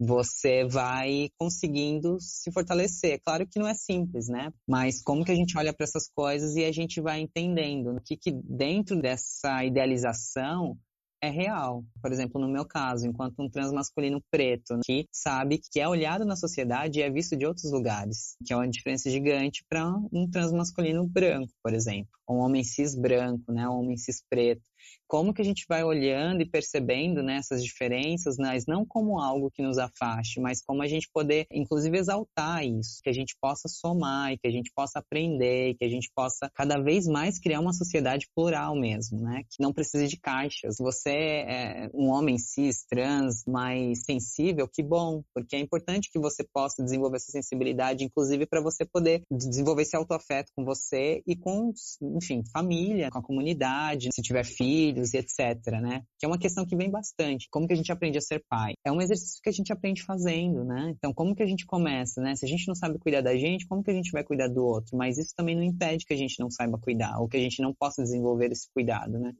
você 0.00 0.64
vai 0.64 1.28
conseguindo 1.38 2.16
se 2.18 2.50
fortalecer. 2.50 3.20
Claro 3.22 3.46
que 3.46 3.58
não 3.58 3.68
é 3.68 3.74
simples, 3.74 4.28
né? 4.28 4.50
Mas 4.66 5.02
como 5.02 5.24
que 5.24 5.30
a 5.30 5.34
gente 5.34 5.58
olha 5.58 5.74
para 5.74 5.84
essas 5.84 6.08
coisas 6.08 6.56
e 6.56 6.64
a 6.64 6.72
gente 6.72 7.00
vai 7.02 7.20
entendendo 7.20 7.96
o 7.96 8.00
que, 8.00 8.16
que 8.16 8.32
dentro 8.32 9.00
dessa 9.00 9.62
idealização 9.62 10.78
é 11.22 11.28
real. 11.28 11.84
Por 12.00 12.10
exemplo, 12.10 12.40
no 12.40 12.48
meu 12.48 12.64
caso, 12.64 13.06
enquanto 13.06 13.40
um 13.40 13.48
transmasculino 13.48 14.22
preto, 14.30 14.80
que 14.84 15.06
sabe 15.12 15.60
que 15.70 15.78
é 15.78 15.86
olhado 15.86 16.24
na 16.24 16.34
sociedade 16.34 16.98
e 16.98 17.02
é 17.02 17.10
visto 17.10 17.36
de 17.36 17.46
outros 17.46 17.70
lugares, 17.70 18.36
que 18.44 18.52
é 18.52 18.56
uma 18.56 18.68
diferença 18.68 19.10
gigante 19.10 19.62
para 19.68 19.86
um 20.12 20.28
transmasculino 20.30 21.06
branco, 21.06 21.52
por 21.62 21.74
exemplo, 21.74 22.10
um 22.28 22.36
homem 22.36 22.64
cis 22.64 22.94
branco, 22.94 23.52
né, 23.52 23.68
um 23.68 23.80
homem 23.80 23.96
cis 23.96 24.22
preto 24.28 24.62
como 25.10 25.34
que 25.34 25.42
a 25.42 25.44
gente 25.44 25.66
vai 25.68 25.82
olhando 25.82 26.40
e 26.40 26.48
percebendo 26.48 27.20
né, 27.20 27.34
essas 27.34 27.64
diferenças, 27.64 28.36
mas 28.38 28.64
não 28.64 28.86
como 28.86 29.18
algo 29.18 29.50
que 29.50 29.60
nos 29.60 29.76
afaste, 29.76 30.38
mas 30.38 30.62
como 30.62 30.82
a 30.82 30.86
gente 30.86 31.10
poder, 31.12 31.48
inclusive, 31.50 31.98
exaltar 31.98 32.64
isso, 32.64 33.00
que 33.02 33.10
a 33.10 33.12
gente 33.12 33.34
possa 33.40 33.66
somar, 33.66 34.32
e 34.32 34.38
que 34.38 34.46
a 34.46 34.52
gente 34.52 34.70
possa 34.72 35.00
aprender, 35.00 35.74
que 35.74 35.84
a 35.84 35.88
gente 35.88 36.08
possa 36.14 36.48
cada 36.54 36.78
vez 36.80 37.08
mais 37.08 37.40
criar 37.40 37.58
uma 37.58 37.72
sociedade 37.72 38.28
plural 38.36 38.76
mesmo, 38.76 39.20
né? 39.20 39.42
Que 39.50 39.60
não 39.60 39.72
precise 39.72 40.06
de 40.06 40.16
caixas. 40.16 40.76
Você 40.78 41.10
é 41.10 41.90
um 41.92 42.08
homem 42.10 42.38
cis, 42.38 42.84
trans, 42.88 43.42
mais 43.44 44.04
sensível, 44.04 44.68
que 44.68 44.80
bom, 44.80 45.24
porque 45.34 45.56
é 45.56 45.58
importante 45.58 46.08
que 46.12 46.20
você 46.20 46.44
possa 46.44 46.84
desenvolver 46.84 47.16
essa 47.16 47.32
sensibilidade, 47.32 48.04
inclusive 48.04 48.46
para 48.46 48.60
você 48.60 48.84
poder 48.84 49.22
desenvolver 49.28 49.82
esse 49.82 49.96
autoafeto 49.96 50.52
com 50.54 50.64
você 50.64 51.20
e 51.26 51.34
com, 51.34 51.72
enfim, 52.16 52.44
família, 52.52 53.10
com 53.10 53.18
a 53.18 53.22
comunidade, 53.22 54.10
se 54.14 54.22
tiver 54.22 54.44
filhos, 54.44 54.99
filhos 55.00 55.14
e 55.14 55.18
etc, 55.18 55.80
né? 55.80 56.02
Que 56.18 56.26
é 56.26 56.28
uma 56.28 56.38
questão 56.38 56.66
que 56.66 56.76
vem 56.76 56.90
bastante. 56.90 57.48
Como 57.50 57.66
que 57.66 57.72
a 57.72 57.76
gente 57.76 57.90
aprende 57.90 58.18
a 58.18 58.20
ser 58.20 58.44
pai? 58.48 58.74
É 58.84 58.92
um 58.92 59.00
exercício 59.00 59.40
que 59.42 59.48
a 59.48 59.52
gente 59.52 59.72
aprende 59.72 60.02
fazendo, 60.02 60.64
né? 60.64 60.92
Então, 60.96 61.12
como 61.12 61.34
que 61.34 61.42
a 61.42 61.46
gente 61.46 61.66
começa, 61.66 62.20
né? 62.20 62.36
Se 62.36 62.44
a 62.44 62.48
gente 62.48 62.68
não 62.68 62.74
sabe 62.74 62.98
cuidar 62.98 63.22
da 63.22 63.34
gente, 63.36 63.66
como 63.66 63.82
que 63.82 63.90
a 63.90 63.94
gente 63.94 64.12
vai 64.12 64.22
cuidar 64.22 64.48
do 64.48 64.62
outro? 64.62 64.96
Mas 64.96 65.18
isso 65.18 65.32
também 65.36 65.56
não 65.56 65.62
impede 65.62 66.04
que 66.04 66.12
a 66.12 66.16
gente 66.16 66.38
não 66.38 66.50
saiba 66.50 66.78
cuidar, 66.78 67.18
ou 67.18 67.28
que 67.28 67.36
a 67.36 67.40
gente 67.40 67.62
não 67.62 67.74
possa 67.74 68.02
desenvolver 68.02 68.52
esse 68.52 68.68
cuidado, 68.72 69.18
né? 69.18 69.32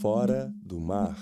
Fora 0.00 0.52
do 0.62 0.80
mar. 0.80 1.16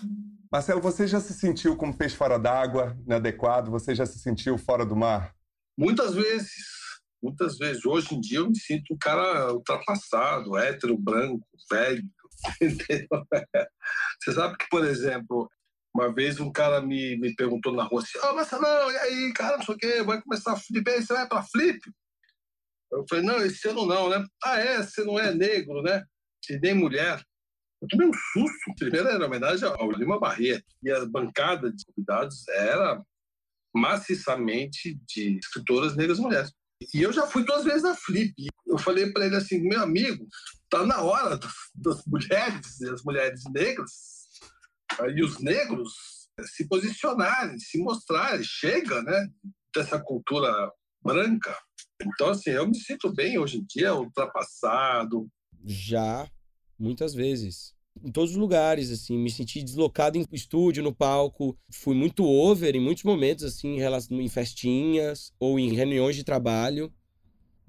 Marcelo, 0.51 0.83
você 0.83 1.07
já 1.07 1.19
se 1.19 1.33
sentiu 1.33 1.77
como 1.77 1.97
peixe 1.97 2.15
fora 2.15 2.39
d'água, 2.39 2.97
inadequado? 3.07 3.71
Você 3.71 3.95
já 3.95 4.05
se 4.05 4.19
sentiu 4.19 4.59
fora 4.59 4.85
do 4.85 4.95
mar? 4.95 5.35
Muitas 5.79 6.15
vezes 6.15 6.83
muitas 7.23 7.57
vezes. 7.57 7.87
Hoje 7.87 8.15
em 8.15 8.21
dia 8.21 8.39
eu 8.39 8.49
me 8.49 8.59
sinto 8.59 8.93
um 8.93 8.99
cara 8.99 9.55
ultrapassado, 9.55 10.57
hétero, 10.59 10.99
branco, 10.99 11.47
velho, 11.71 12.03
Você 14.21 14.33
sabe 14.33 14.57
que, 14.57 14.69
por 14.69 14.85
exemplo, 14.85 15.49
uma 15.95 16.13
vez 16.13 16.41
um 16.41 16.51
cara 16.51 16.81
me, 16.81 17.17
me 17.19 17.35
perguntou 17.35 17.73
na 17.73 17.85
rua 17.85 18.03
assim: 18.03 18.19
Ô, 18.19 18.31
oh, 18.31 18.35
Marcelão, 18.35 18.91
e 18.91 18.97
aí, 18.97 19.33
cara, 19.35 19.59
não 19.59 19.65
sei 19.65 19.75
o 19.75 19.79
quê, 19.79 20.03
vai 20.03 20.21
começar 20.23 20.53
a 20.53 20.57
flip, 20.57 20.89
aí 20.89 21.03
você 21.03 21.13
vai 21.13 21.29
pra 21.29 21.43
flip? 21.43 21.81
Eu 22.91 23.05
falei: 23.09 23.25
Não, 23.25 23.39
esse 23.39 23.69
ano 23.69 23.87
não, 23.87 24.09
né? 24.09 24.25
Ah, 24.45 24.59
é? 24.59 24.83
Você 24.83 25.05
não 25.05 25.19
é 25.19 25.35
negro, 25.35 25.83
né? 25.83 26.05
E 26.51 26.59
nem 26.59 26.75
mulher. 26.75 27.23
Eu 27.81 27.89
tomei 27.89 28.07
um 28.07 28.13
susto. 28.13 28.75
Primeiro 28.79 29.09
era 29.09 29.27
homenagem 29.27 29.69
ao 29.69 29.91
Lima 29.91 30.19
Barreto. 30.19 30.65
E 30.83 30.91
a 30.91 31.05
bancada 31.05 31.73
de 31.73 31.85
convidados 31.85 32.47
era 32.49 33.03
maciçamente 33.75 35.01
de 35.07 35.39
escritoras 35.39 35.97
negras 35.97 36.19
mulheres. 36.19 36.53
E 36.95 37.03
eu 37.03 37.13
já 37.13 37.27
fui 37.27 37.45
duas 37.45 37.65
vezes 37.65 37.83
na 37.83 37.95
Flip. 37.95 38.35
Eu 38.73 38.79
falei 38.79 39.13
para 39.13 39.27
ele 39.27 39.37
assim, 39.37 39.61
meu 39.61 39.83
amigo, 39.83 40.27
tá 40.71 40.87
na 40.87 41.03
hora 41.03 41.37
das, 41.37 41.55
das 41.75 42.05
mulheres, 42.07 42.83
as 42.83 43.03
mulheres 43.05 43.43
negras 43.55 43.91
e 45.15 45.23
os 45.23 45.39
negros 45.39 45.93
se 46.41 46.67
posicionarem, 46.67 47.59
se 47.59 47.79
mostrarem. 47.79 48.43
Chega, 48.43 49.03
né, 49.03 49.29
dessa 49.75 50.01
cultura 50.01 50.51
branca. 51.03 51.57
Então, 52.03 52.31
assim, 52.31 52.51
eu 52.51 52.67
me 52.67 52.75
sinto 52.75 53.13
bem 53.13 53.39
hoje 53.39 53.59
em 53.59 53.65
dia, 53.65 53.95
ultrapassado. 53.95 55.29
Já, 55.65 56.29
muitas 56.79 57.15
vezes 57.15 57.75
em 58.03 58.11
todos 58.11 58.31
os 58.31 58.37
lugares, 58.37 58.91
assim, 58.91 59.19
me 59.19 59.31
senti 59.31 59.63
deslocado 59.63 60.17
em 60.17 60.25
estúdio, 60.33 60.83
no 60.83 60.95
palco, 60.95 61.57
fui 61.71 61.95
muito 61.95 62.25
over 62.25 62.75
em 62.75 62.81
muitos 62.81 63.05
momentos, 63.05 63.45
assim, 63.45 63.79
em 64.11 64.29
festinhas 64.29 65.33
ou 65.39 65.59
em 65.59 65.75
reuniões 65.75 66.17
de 66.17 66.25
trabalho. 66.25 66.93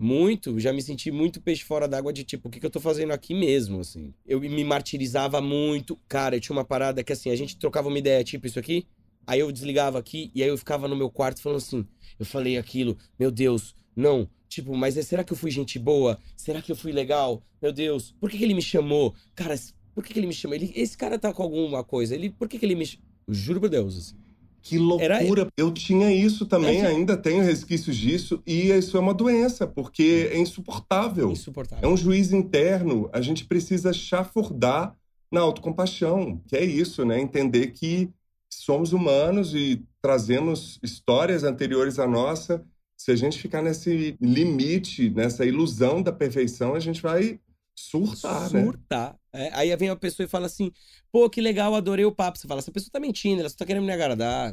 Muito, 0.03 0.59
já 0.59 0.73
me 0.73 0.81
senti 0.81 1.09
muito 1.11 1.39
peixe 1.39 1.63
fora 1.63 1.87
d'água 1.87 2.11
de 2.11 2.25
tipo, 2.25 2.49
o 2.49 2.51
que, 2.51 2.59
que 2.59 2.65
eu 2.65 2.69
tô 2.69 2.81
fazendo 2.81 3.11
aqui 3.11 3.33
mesmo, 3.33 3.79
assim. 3.79 4.13
Eu 4.25 4.41
me 4.41 4.63
martirizava 4.65 5.39
muito. 5.39 5.97
Cara, 6.09 6.35
eu 6.35 6.41
tinha 6.41 6.53
uma 6.53 6.65
parada 6.65 7.01
que 7.01 7.13
assim, 7.13 7.29
a 7.29 7.35
gente 7.37 7.57
trocava 7.57 7.87
uma 7.87 7.97
ideia, 7.97 8.21
tipo 8.21 8.45
isso 8.45 8.59
aqui, 8.59 8.85
aí 9.25 9.39
eu 9.39 9.49
desligava 9.49 9.97
aqui 9.97 10.29
e 10.35 10.43
aí 10.43 10.49
eu 10.49 10.57
ficava 10.57 10.89
no 10.89 10.95
meu 10.97 11.09
quarto 11.09 11.41
falando 11.41 11.59
assim, 11.59 11.87
eu 12.19 12.25
falei 12.25 12.57
aquilo, 12.57 12.97
meu 13.17 13.31
Deus, 13.31 13.73
não, 13.95 14.27
Tipo, 14.49 14.75
mas 14.75 14.93
será 14.93 15.23
que 15.23 15.33
eu 15.33 15.37
fui 15.37 15.49
gente 15.49 15.79
boa? 15.79 16.19
Será 16.35 16.61
que 16.61 16.71
eu 16.71 16.75
fui 16.75 16.91
legal? 16.91 17.41
Meu 17.59 17.71
Deus, 17.73 18.13
por 18.19 18.29
que, 18.29 18.37
que 18.37 18.43
ele 18.43 18.53
me 18.53 18.61
chamou? 18.61 19.15
Cara, 19.33 19.55
por 19.95 20.03
que, 20.03 20.13
que 20.13 20.19
ele 20.19 20.27
me 20.27 20.33
chama? 20.33 20.53
Ele, 20.53 20.71
esse 20.75 20.95
cara 20.95 21.17
tá 21.17 21.33
com 21.33 21.41
alguma 21.41 21.83
coisa. 21.83 22.13
Ele, 22.13 22.29
por 22.29 22.47
que, 22.47 22.59
que 22.59 22.65
ele 22.65 22.75
me? 22.75 22.87
Juro 23.27 23.59
por 23.59 23.69
Deus, 23.69 23.97
assim. 23.97 24.15
Que 24.63 24.77
loucura! 24.77 25.49
Eu 25.57 25.71
tinha 25.71 26.09
isso 26.09 26.45
também, 26.45 26.81
é, 26.81 26.87
ainda 26.87 27.17
tenho 27.17 27.43
resquícios 27.43 27.97
disso, 27.97 28.41
e 28.47 28.71
isso 28.71 28.95
é 28.95 28.99
uma 28.99 29.13
doença, 29.13 29.67
porque 29.67 30.29
é 30.31 30.39
insuportável. 30.39 31.29
Insuportável. 31.29 31.87
É 31.87 31.91
um 31.91 31.97
juiz 31.97 32.31
interno. 32.31 33.09
A 33.11 33.19
gente 33.19 33.43
precisa 33.43 33.91
chafurdar 33.91 34.95
na 35.29 35.41
autocompaixão, 35.41 36.41
que 36.47 36.55
é 36.55 36.63
isso, 36.63 37.03
né? 37.03 37.19
Entender 37.19 37.71
que 37.71 38.09
somos 38.49 38.93
humanos 38.93 39.53
e 39.53 39.83
trazemos 40.01 40.79
histórias 40.81 41.43
anteriores 41.43 41.99
à 41.99 42.07
nossa. 42.07 42.63
Se 42.95 43.11
a 43.11 43.15
gente 43.17 43.39
ficar 43.39 43.61
nesse 43.61 44.15
limite, 44.21 45.09
nessa 45.09 45.45
ilusão 45.45 46.01
da 46.01 46.13
perfeição, 46.13 46.73
a 46.73 46.79
gente 46.79 47.01
vai 47.01 47.37
surtar, 47.75 48.49
surtar. 48.49 48.53
né? 48.53 48.63
Surtar. 48.63 49.15
É, 49.33 49.49
aí 49.53 49.75
vem 49.75 49.89
uma 49.89 49.95
pessoa 49.95 50.25
e 50.25 50.29
fala 50.29 50.45
assim, 50.45 50.71
pô, 51.11 51.27
que 51.27 51.41
legal, 51.41 51.73
adorei 51.73 52.05
o 52.05 52.11
papo. 52.11 52.37
Você 52.37 52.47
fala, 52.47 52.59
essa 52.59 52.71
pessoa 52.71 52.91
tá 52.91 52.99
mentindo, 52.99 53.39
ela 53.39 53.49
só 53.49 53.57
tá 53.57 53.65
querendo 53.65 53.85
me 53.85 53.91
agradar. 53.91 54.51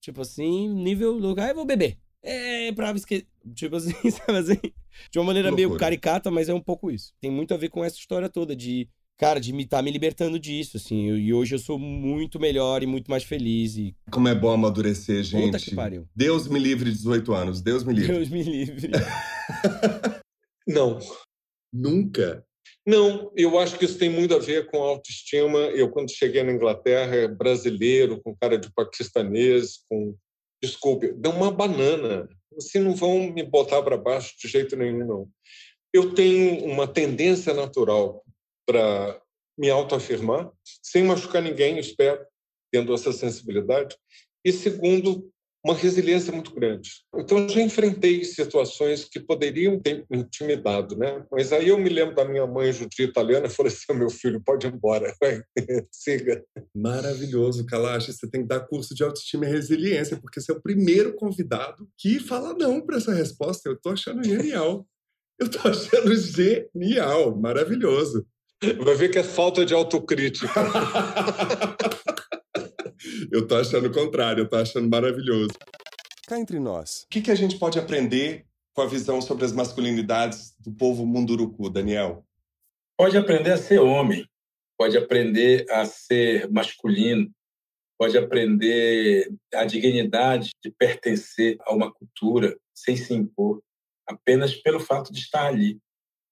Tipo 0.00 0.20
assim, 0.20 0.68
nível 0.68 1.12
lugar, 1.12 1.48
eu 1.48 1.54
vou 1.54 1.64
beber. 1.64 1.98
É, 2.22 2.72
pra 2.72 2.90
esquecer. 2.92 3.26
Tipo 3.54 3.76
assim, 3.76 3.92
sabe 4.10 4.38
assim? 4.38 4.60
De 5.10 5.18
uma 5.18 5.24
maneira 5.24 5.50
meio 5.50 5.76
caricata, 5.76 6.30
mas 6.30 6.48
é 6.48 6.54
um 6.54 6.60
pouco 6.60 6.90
isso. 6.90 7.12
Tem 7.20 7.30
muito 7.30 7.52
a 7.54 7.56
ver 7.56 7.68
com 7.68 7.84
essa 7.84 7.96
história 7.96 8.28
toda 8.28 8.54
de, 8.54 8.88
cara, 9.16 9.38
de 9.38 9.52
me 9.52 9.64
estar 9.64 9.78
tá 9.78 9.82
me 9.82 9.90
libertando 9.90 10.38
disso, 10.38 10.76
assim. 10.76 11.08
Eu, 11.08 11.18
e 11.18 11.32
hoje 11.32 11.54
eu 11.54 11.58
sou 11.58 11.78
muito 11.78 12.38
melhor 12.38 12.82
e 12.82 12.86
muito 12.86 13.10
mais 13.10 13.24
feliz. 13.24 13.76
E... 13.76 13.94
Como 14.10 14.28
é 14.28 14.34
bom 14.34 14.50
amadurecer, 14.52 15.22
gente. 15.22 15.52
Puta 15.52 15.58
que 15.58 15.74
pariu. 15.74 16.06
Deus 16.14 16.46
me 16.48 16.58
livre 16.58 16.90
de 16.90 16.96
18 16.96 17.32
anos. 17.32 17.60
Deus 17.60 17.84
me 17.84 17.94
livre. 17.94 18.12
Deus 18.12 18.28
me 18.28 18.42
livre. 18.42 18.90
Não. 20.66 20.98
Nunca? 21.72 22.44
Não, 22.86 23.32
eu 23.34 23.58
acho 23.58 23.78
que 23.78 23.86
isso 23.86 23.98
tem 23.98 24.10
muito 24.10 24.34
a 24.34 24.38
ver 24.38 24.66
com 24.66 24.82
autoestima. 24.82 25.58
Eu, 25.58 25.90
quando 25.90 26.10
cheguei 26.10 26.42
na 26.42 26.52
Inglaterra, 26.52 27.26
brasileiro, 27.28 28.20
com 28.22 28.36
cara 28.36 28.58
de 28.58 28.72
paquistanês, 28.72 29.78
com. 29.88 30.14
Desculpe, 30.62 31.12
dá 31.12 31.30
uma 31.30 31.50
banana. 31.50 32.28
Assim, 32.56 32.78
não 32.78 32.94
vão 32.94 33.32
me 33.32 33.42
botar 33.42 33.82
para 33.82 33.96
baixo 33.96 34.34
de 34.38 34.48
jeito 34.48 34.76
nenhum, 34.76 35.06
não. 35.06 35.28
Eu 35.92 36.14
tenho 36.14 36.64
uma 36.64 36.86
tendência 36.86 37.52
natural 37.54 38.24
para 38.66 39.20
me 39.58 39.70
autoafirmar, 39.70 40.50
sem 40.82 41.04
machucar 41.04 41.42
ninguém, 41.42 41.78
espero, 41.78 42.24
tendo 42.72 42.92
essa 42.92 43.12
sensibilidade. 43.12 43.96
E 44.44 44.52
segundo, 44.52 45.30
uma 45.64 45.74
resiliência 45.74 46.30
muito 46.30 46.54
grande. 46.54 46.90
Então, 47.16 47.38
eu 47.38 47.48
já 47.48 47.62
enfrentei 47.62 48.22
situações 48.22 49.06
que 49.06 49.18
poderiam 49.18 49.80
ter 49.80 50.04
me 50.10 50.18
intimidado, 50.18 50.94
né? 50.94 51.24
Mas 51.32 51.52
aí 51.52 51.68
eu 51.68 51.78
me 51.78 51.88
lembro 51.88 52.14
da 52.14 52.24
minha 52.24 52.46
mãe 52.46 52.70
judia 52.70 53.06
italiana 53.06 53.48
falei 53.48 53.72
assim, 53.72 53.98
meu 53.98 54.10
filho, 54.10 54.42
pode 54.44 54.66
ir 54.66 54.74
embora, 54.74 55.14
vai, 55.18 55.42
siga. 55.90 56.44
Maravilhoso, 56.74 57.64
Kalash. 57.64 58.06
Você 58.08 58.28
tem 58.28 58.42
que 58.42 58.48
dar 58.48 58.60
curso 58.60 58.94
de 58.94 59.02
autoestima 59.02 59.46
e 59.46 59.50
resiliência, 59.50 60.18
porque 60.18 60.38
você 60.38 60.52
é 60.52 60.54
o 60.54 60.60
primeiro 60.60 61.14
convidado 61.14 61.88
que 61.96 62.20
fala 62.20 62.52
não 62.52 62.82
para 62.82 62.98
essa 62.98 63.14
resposta. 63.14 63.68
Eu 63.68 63.80
tô 63.80 63.90
achando 63.90 64.22
genial. 64.22 64.86
Eu 65.40 65.50
tô 65.50 65.66
achando 65.66 66.14
genial, 66.14 67.34
maravilhoso. 67.36 68.26
Vai 68.82 68.94
ver 68.94 69.08
que 69.10 69.18
é 69.18 69.24
falta 69.24 69.64
de 69.64 69.72
autocrítica. 69.72 70.52
Eu 73.30 73.46
tô 73.46 73.56
achando 73.56 73.88
o 73.88 73.92
contrário, 73.92 74.42
eu 74.42 74.48
tô 74.48 74.56
achando 74.56 74.88
maravilhoso. 74.88 75.52
Cá 76.26 76.38
entre 76.38 76.58
nós. 76.58 77.02
O 77.04 77.08
que, 77.08 77.20
que 77.20 77.30
a 77.30 77.34
gente 77.34 77.58
pode 77.58 77.78
aprender 77.78 78.46
com 78.72 78.82
a 78.82 78.86
visão 78.86 79.20
sobre 79.20 79.44
as 79.44 79.52
masculinidades 79.52 80.54
do 80.58 80.72
povo 80.72 81.06
munduruku, 81.06 81.70
Daniel? 81.70 82.26
Pode 82.96 83.16
aprender 83.16 83.52
a 83.52 83.58
ser 83.58 83.78
homem, 83.78 84.26
pode 84.78 84.96
aprender 84.96 85.66
a 85.70 85.84
ser 85.84 86.50
masculino, 86.50 87.30
pode 87.98 88.18
aprender 88.18 89.32
a 89.54 89.64
dignidade 89.64 90.50
de 90.62 90.70
pertencer 90.70 91.56
a 91.60 91.74
uma 91.74 91.92
cultura 91.92 92.56
sem 92.74 92.96
se 92.96 93.14
impor, 93.14 93.62
apenas 94.06 94.54
pelo 94.54 94.80
fato 94.80 95.12
de 95.12 95.20
estar 95.20 95.46
ali. 95.46 95.78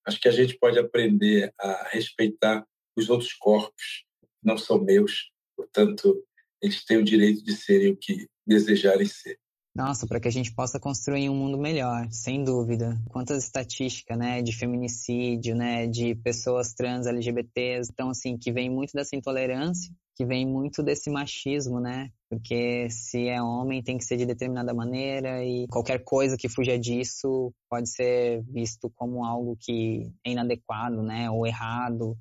Acho 0.06 0.20
que 0.20 0.28
a 0.28 0.32
gente 0.32 0.58
pode 0.58 0.78
aprender 0.78 1.52
a 1.58 1.88
respeitar 1.90 2.66
os 2.96 3.08
outros 3.08 3.32
corpos, 3.32 4.04
não 4.42 4.58
são 4.58 4.82
meus, 4.82 5.30
portanto, 5.56 6.22
eles 6.62 6.84
têm 6.84 6.98
o 6.98 7.04
direito 7.04 7.42
de 7.44 7.56
serem 7.56 7.92
o 7.92 7.96
que 7.96 8.26
desejarem 8.46 9.06
ser. 9.06 9.36
Nossa, 9.74 10.06
para 10.06 10.20
que 10.20 10.28
a 10.28 10.32
gente 10.32 10.54
possa 10.54 10.78
construir 10.78 11.30
um 11.30 11.34
mundo 11.34 11.56
melhor, 11.56 12.06
sem 12.10 12.44
dúvida. 12.44 13.00
Quantas 13.08 13.42
estatísticas, 13.42 14.18
né, 14.18 14.42
de 14.42 14.52
feminicídio, 14.52 15.56
né, 15.56 15.86
de 15.86 16.14
pessoas 16.16 16.74
trans, 16.74 17.06
LGBTs, 17.06 17.90
então 17.90 18.10
assim, 18.10 18.36
que 18.36 18.52
vem 18.52 18.68
muito 18.68 18.92
dessa 18.92 19.16
intolerância, 19.16 19.90
que 20.14 20.26
vem 20.26 20.46
muito 20.46 20.82
desse 20.82 21.08
machismo, 21.10 21.80
né? 21.80 22.10
Porque 22.28 22.90
se 22.90 23.28
é 23.28 23.42
homem 23.42 23.82
tem 23.82 23.96
que 23.96 24.04
ser 24.04 24.18
de 24.18 24.26
determinada 24.26 24.74
maneira 24.74 25.42
e 25.42 25.66
qualquer 25.68 26.04
coisa 26.04 26.36
que 26.36 26.50
fuja 26.50 26.78
disso 26.78 27.50
pode 27.70 27.88
ser 27.88 28.42
visto 28.42 28.92
como 28.94 29.24
algo 29.24 29.56
que 29.58 30.12
é 30.22 30.32
inadequado, 30.32 31.02
né, 31.02 31.30
ou 31.30 31.46
errado, 31.46 32.14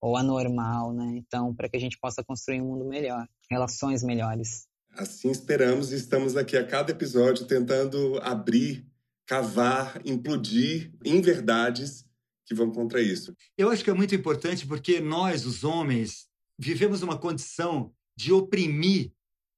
ou 0.00 0.16
anormal, 0.16 0.92
né? 0.92 1.14
Então, 1.16 1.54
para 1.54 1.68
que 1.68 1.76
a 1.76 1.80
gente 1.80 1.98
possa 1.98 2.24
construir 2.24 2.60
um 2.60 2.66
mundo 2.66 2.84
melhor, 2.84 3.26
relações 3.52 4.02
melhores. 4.02 4.66
Assim 4.90 5.30
esperamos 5.30 5.92
e 5.92 5.96
estamos 5.96 6.36
aqui 6.36 6.56
a 6.56 6.66
cada 6.66 6.90
episódio 6.90 7.46
tentando 7.46 8.18
abrir, 8.22 8.86
cavar, 9.26 10.00
implodir 10.04 10.92
em 11.04 11.20
verdades 11.20 12.04
que 12.44 12.54
vão 12.54 12.70
contra 12.70 13.00
isso. 13.00 13.34
Eu 13.56 13.70
acho 13.70 13.84
que 13.84 13.90
é 13.90 13.94
muito 13.94 14.14
importante 14.14 14.66
porque 14.66 15.00
nós, 15.00 15.46
os 15.46 15.64
homens, 15.64 16.28
vivemos 16.58 17.02
uma 17.02 17.16
condição 17.16 17.92
de 18.16 18.32
oprimir 18.32 19.12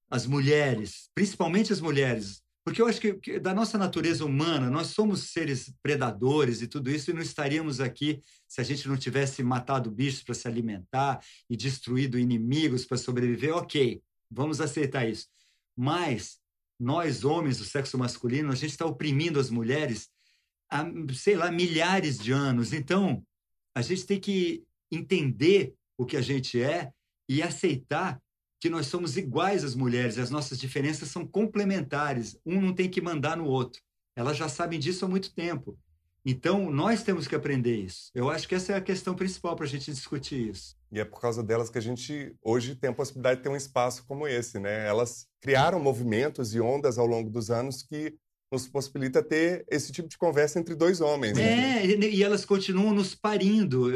as 0.09 0.25
mulheres, 0.25 1.09
principalmente 1.13 1.73
as 1.73 1.81
mulheres, 1.81 2.41
porque 2.65 2.81
eu 2.81 2.87
acho 2.87 2.99
que, 2.99 3.13
que, 3.13 3.39
da 3.39 3.53
nossa 3.53 3.77
natureza 3.77 4.25
humana, 4.25 4.71
nós 4.71 4.87
somos 4.87 5.29
seres 5.31 5.71
predadores 5.83 6.63
e 6.63 6.67
tudo 6.67 6.89
isso, 6.89 7.11
e 7.11 7.13
não 7.13 7.21
estaríamos 7.21 7.79
aqui 7.79 8.19
se 8.47 8.59
a 8.59 8.63
gente 8.63 8.87
não 8.87 8.97
tivesse 8.97 9.43
matado 9.43 9.91
bichos 9.91 10.23
para 10.23 10.33
se 10.33 10.47
alimentar 10.47 11.23
e 11.47 11.55
destruído 11.55 12.17
inimigos 12.17 12.83
para 12.83 12.97
sobreviver. 12.97 13.55
Ok, 13.55 14.01
vamos 14.31 14.59
aceitar 14.59 15.07
isso. 15.07 15.27
Mas 15.77 16.39
nós, 16.79 17.23
homens 17.23 17.59
do 17.59 17.65
sexo 17.65 17.99
masculino, 17.99 18.51
a 18.51 18.55
gente 18.55 18.71
está 18.71 18.85
oprimindo 18.87 19.39
as 19.39 19.51
mulheres 19.51 20.09
há, 20.67 20.83
sei 21.13 21.35
lá, 21.35 21.51
milhares 21.51 22.17
de 22.17 22.31
anos. 22.31 22.73
Então, 22.73 23.23
a 23.75 23.83
gente 23.83 24.07
tem 24.07 24.19
que 24.19 24.63
entender 24.91 25.75
o 25.95 26.03
que 26.03 26.17
a 26.17 26.21
gente 26.21 26.59
é 26.59 26.91
e 27.29 27.43
aceitar 27.43 28.19
que 28.65 28.69
nós 28.71 28.87
somos 28.87 29.15
iguais 29.15 29.63
às 29.63 29.75
mulheres, 29.75 30.17
as 30.17 30.31
nossas 30.31 30.57
diferenças 30.57 31.09
são 31.09 31.23
complementares, 31.23 32.35
um 32.43 32.59
não 32.59 32.73
tem 32.73 32.89
que 32.89 32.99
mandar 32.99 33.37
no 33.37 33.45
outro. 33.45 33.79
Elas 34.15 34.35
já 34.35 34.49
sabem 34.49 34.79
disso 34.79 35.05
há 35.05 35.07
muito 35.07 35.31
tempo. 35.35 35.77
Então, 36.25 36.71
nós 36.71 37.03
temos 37.03 37.27
que 37.27 37.35
aprender 37.35 37.75
isso. 37.75 38.09
Eu 38.15 38.27
acho 38.27 38.47
que 38.47 38.55
essa 38.55 38.73
é 38.73 38.75
a 38.75 38.81
questão 38.81 39.13
principal 39.13 39.55
para 39.55 39.65
a 39.65 39.67
gente 39.67 39.91
discutir 39.91 40.49
isso. 40.49 40.75
E 40.91 40.99
é 40.99 41.05
por 41.05 41.21
causa 41.21 41.43
delas 41.43 41.69
que 41.69 41.77
a 41.77 41.81
gente 41.81 42.35
hoje 42.41 42.73
tem 42.73 42.89
a 42.89 42.93
possibilidade 42.93 43.37
de 43.37 43.43
ter 43.43 43.49
um 43.49 43.55
espaço 43.55 44.03
como 44.07 44.27
esse, 44.27 44.57
né? 44.57 44.87
Elas 44.87 45.27
criaram 45.39 45.79
movimentos 45.79 46.55
e 46.55 46.59
ondas 46.59 46.97
ao 46.97 47.05
longo 47.05 47.29
dos 47.29 47.51
anos 47.51 47.83
que 47.83 48.17
nos 48.51 48.67
possibilita 48.67 49.23
ter 49.23 49.65
esse 49.69 49.91
tipo 49.91 50.07
de 50.07 50.17
conversa 50.17 50.59
entre 50.59 50.75
dois 50.75 51.01
homens. 51.01 51.37
Né? 51.37 51.85
É, 51.85 51.85
e 51.85 52.23
elas 52.23 52.45
continuam 52.45 52.93
nos 52.93 53.15
parindo 53.15 53.89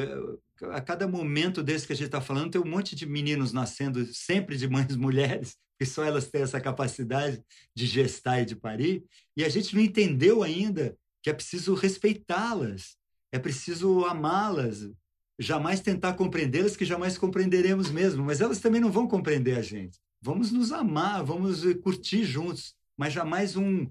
a 0.72 0.82
cada 0.82 1.08
momento 1.08 1.64
desse 1.64 1.88
que 1.88 1.94
a 1.94 1.96
gente 1.96 2.08
está 2.08 2.22
falando, 2.22 2.52
tem 2.52 2.62
um 2.62 2.70
monte 2.70 2.96
de 2.96 3.06
meninos 3.06 3.54
nascendo 3.54 4.06
sempre 4.14 4.58
de 4.58 4.68
mães 4.68 4.96
mulheres, 4.98 5.56
que 5.78 5.86
só 5.86 6.04
elas 6.04 6.28
têm 6.28 6.42
essa 6.42 6.60
capacidade 6.60 7.42
de 7.74 7.86
gestar 7.86 8.42
e 8.42 8.46
de 8.46 8.56
parir, 8.56 9.04
e 9.36 9.46
a 9.46 9.50
gente 9.50 9.74
não 9.74 9.82
entendeu 9.82 10.44
ainda 10.44 10.98
que 11.24 11.30
é 11.30 11.34
preciso 11.34 11.74
respeitá-las, 11.74 12.98
é 13.32 13.40
preciso 13.40 14.04
amá-las, 14.06 14.90
jamais 15.38 15.80
tentar 15.80 16.14
compreendê-las, 16.14 16.76
que 16.76 16.84
jamais 16.84 17.18
compreenderemos 17.18 17.90
mesmo, 17.90 18.26
mas 18.26 18.42
elas 18.42 18.60
também 18.60 18.82
não 18.82 18.92
vão 18.92 19.08
compreender 19.08 19.58
a 19.58 19.62
gente. 19.62 19.98
Vamos 20.22 20.52
nos 20.52 20.74
amar, 20.74 21.24
vamos 21.24 21.64
curtir 21.82 22.26
juntos, 22.26 22.76
mas 22.98 23.14
jamais 23.14 23.56
um 23.56 23.90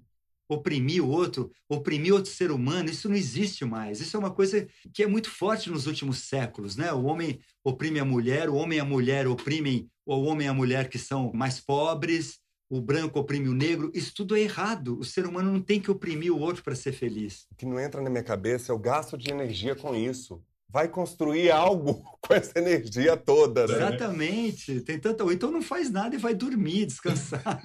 oprimir 0.48 1.04
o 1.04 1.08
outro, 1.08 1.50
oprimir 1.68 2.14
outro 2.14 2.30
ser 2.30 2.50
humano, 2.50 2.88
isso 2.88 3.08
não 3.08 3.16
existe 3.16 3.64
mais. 3.64 4.00
Isso 4.00 4.16
é 4.16 4.20
uma 4.20 4.30
coisa 4.30 4.66
que 4.92 5.02
é 5.02 5.06
muito 5.06 5.30
forte 5.30 5.70
nos 5.70 5.86
últimos 5.86 6.20
séculos, 6.20 6.76
né? 6.76 6.92
O 6.92 7.04
homem 7.04 7.38
oprime 7.62 8.00
a 8.00 8.04
mulher, 8.04 8.48
o 8.48 8.54
homem 8.54 8.78
e 8.78 8.80
a 8.80 8.84
mulher 8.84 9.26
oprimem 9.26 9.88
o 10.06 10.22
homem 10.22 10.46
e 10.46 10.50
a 10.50 10.54
mulher 10.54 10.88
que 10.88 10.98
são 10.98 11.30
mais 11.34 11.60
pobres, 11.60 12.38
o 12.70 12.80
branco 12.80 13.18
oprime 13.18 13.48
o 13.48 13.54
negro. 13.54 13.90
Isso 13.94 14.12
tudo 14.14 14.36
é 14.36 14.40
errado. 14.40 14.98
O 14.98 15.04
ser 15.04 15.26
humano 15.26 15.52
não 15.52 15.60
tem 15.60 15.80
que 15.80 15.90
oprimir 15.90 16.32
o 16.32 16.40
outro 16.40 16.62
para 16.62 16.74
ser 16.74 16.92
feliz. 16.92 17.46
O 17.50 17.54
que 17.54 17.66
não 17.66 17.78
entra 17.78 18.00
na 18.00 18.08
minha 18.08 18.22
cabeça 18.22 18.72
é 18.72 18.74
o 18.74 18.78
gasto 18.78 19.16
de 19.16 19.30
energia 19.30 19.74
com 19.74 19.94
isso 19.94 20.42
vai 20.70 20.88
construir 20.88 21.50
algo 21.50 22.02
com 22.20 22.34
essa 22.34 22.58
energia 22.58 23.16
toda, 23.16 23.66
né? 23.66 23.74
Exatamente. 23.74 24.80
Tem 24.82 24.98
tanta... 24.98 25.24
Ou 25.24 25.32
então 25.32 25.50
não 25.50 25.62
faz 25.62 25.90
nada 25.90 26.14
e 26.14 26.18
vai 26.18 26.34
dormir, 26.34 26.84
descansar. 26.86 27.60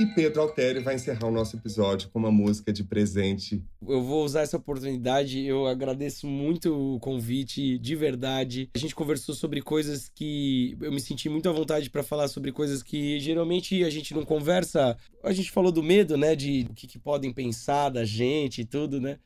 E 0.00 0.06
Pedro 0.06 0.42
Altério 0.42 0.80
vai 0.80 0.94
encerrar 0.94 1.26
o 1.26 1.30
nosso 1.32 1.56
episódio 1.56 2.08
com 2.10 2.20
uma 2.20 2.30
música 2.30 2.72
de 2.72 2.84
presente. 2.84 3.60
Eu 3.84 4.00
vou 4.00 4.24
usar 4.24 4.42
essa 4.42 4.56
oportunidade, 4.56 5.44
eu 5.44 5.66
agradeço 5.66 6.24
muito 6.24 6.94
o 6.94 7.00
convite, 7.00 7.76
de 7.78 7.96
verdade. 7.96 8.70
A 8.76 8.78
gente 8.78 8.94
conversou 8.94 9.34
sobre 9.34 9.60
coisas 9.60 10.08
que 10.08 10.76
eu 10.80 10.92
me 10.92 11.00
senti 11.00 11.28
muito 11.28 11.48
à 11.48 11.52
vontade 11.52 11.90
para 11.90 12.04
falar 12.04 12.28
sobre 12.28 12.52
coisas 12.52 12.80
que 12.80 13.18
geralmente 13.18 13.82
a 13.82 13.90
gente 13.90 14.14
não 14.14 14.24
conversa. 14.24 14.96
A 15.24 15.32
gente 15.32 15.50
falou 15.50 15.72
do 15.72 15.82
medo, 15.82 16.16
né, 16.16 16.36
de 16.36 16.68
o 16.70 16.74
que, 16.74 16.86
que 16.86 16.98
podem 16.98 17.32
pensar 17.32 17.88
da 17.88 18.04
gente 18.04 18.60
e 18.60 18.64
tudo, 18.64 19.00
né? 19.00 19.18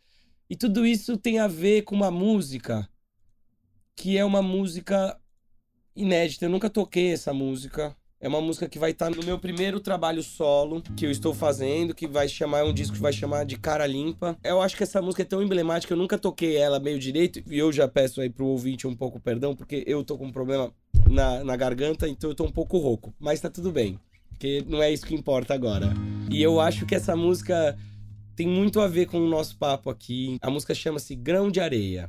E 0.49 0.57
tudo 0.57 0.86
isso 0.86 1.19
tem 1.19 1.39
a 1.39 1.47
ver 1.47 1.82
com 1.82 1.94
uma 1.94 2.11
música 2.11 2.89
que 3.94 4.16
é 4.16 4.24
uma 4.24 4.40
música 4.40 5.20
inédita. 5.94 6.47
Eu 6.47 6.51
nunca 6.51 6.70
toquei 6.70 7.12
essa 7.12 7.35
música. 7.35 7.94
É 8.23 8.28
uma 8.28 8.40
música 8.40 8.69
que 8.69 8.78
vai 8.78 8.93
estar 8.93 9.11
tá 9.11 9.16
no 9.16 9.27
meu 9.27 9.36
primeiro 9.36 9.81
trabalho 9.81 10.23
solo 10.23 10.81
que 10.97 11.05
eu 11.05 11.11
estou 11.11 11.35
fazendo, 11.35 11.93
que 11.93 12.07
vai 12.07 12.28
chamar 12.28 12.61
é 12.61 12.62
um 12.62 12.73
disco 12.73 12.94
que 12.94 13.03
vai 13.03 13.12
chamar 13.12 13.44
de 13.44 13.59
Cara 13.59 13.85
Limpa. 13.85 14.39
Eu 14.44 14.62
acho 14.62 14.77
que 14.77 14.85
essa 14.85 15.03
música 15.03 15.23
é 15.23 15.24
tão 15.24 15.43
emblemática, 15.43 15.93
eu 15.93 15.99
nunca 15.99 16.16
toquei 16.16 16.57
ela 16.57 16.78
meio 16.78 17.01
direito 17.01 17.43
e 17.51 17.59
eu 17.59 17.73
já 17.73 17.89
peço 17.89 18.20
aí 18.20 18.31
pro 18.31 18.47
ouvinte 18.47 18.86
um 18.86 18.94
pouco 18.94 19.19
perdão, 19.19 19.57
porque 19.57 19.82
eu 19.89 20.05
tô 20.05 20.16
com 20.16 20.27
um 20.27 20.32
problema 20.32 20.73
na, 21.11 21.43
na 21.43 21.57
garganta, 21.57 22.09
então 22.09 22.31
eu 22.31 22.36
tô 22.36 22.44
um 22.44 22.53
pouco 22.53 22.78
rouco, 22.78 23.12
mas 23.19 23.40
tá 23.40 23.51
tudo 23.51 23.73
bem. 23.73 23.99
porque 24.28 24.65
não 24.69 24.81
é 24.81 24.93
isso 24.93 25.05
que 25.05 25.16
importa 25.16 25.53
agora. 25.53 25.93
E 26.31 26.40
eu 26.40 26.61
acho 26.61 26.86
que 26.86 26.94
essa 26.94 27.16
música 27.16 27.77
tem 28.36 28.47
muito 28.47 28.81
a 28.81 28.86
ver 28.86 29.07
com 29.07 29.19
o 29.19 29.28
nosso 29.28 29.59
papo 29.59 29.90
aqui. 29.90 30.39
A 30.40 30.49
música 30.49 30.73
chama-se 30.73 31.16
Grão 31.16 31.51
de 31.51 31.59
Areia. 31.59 32.09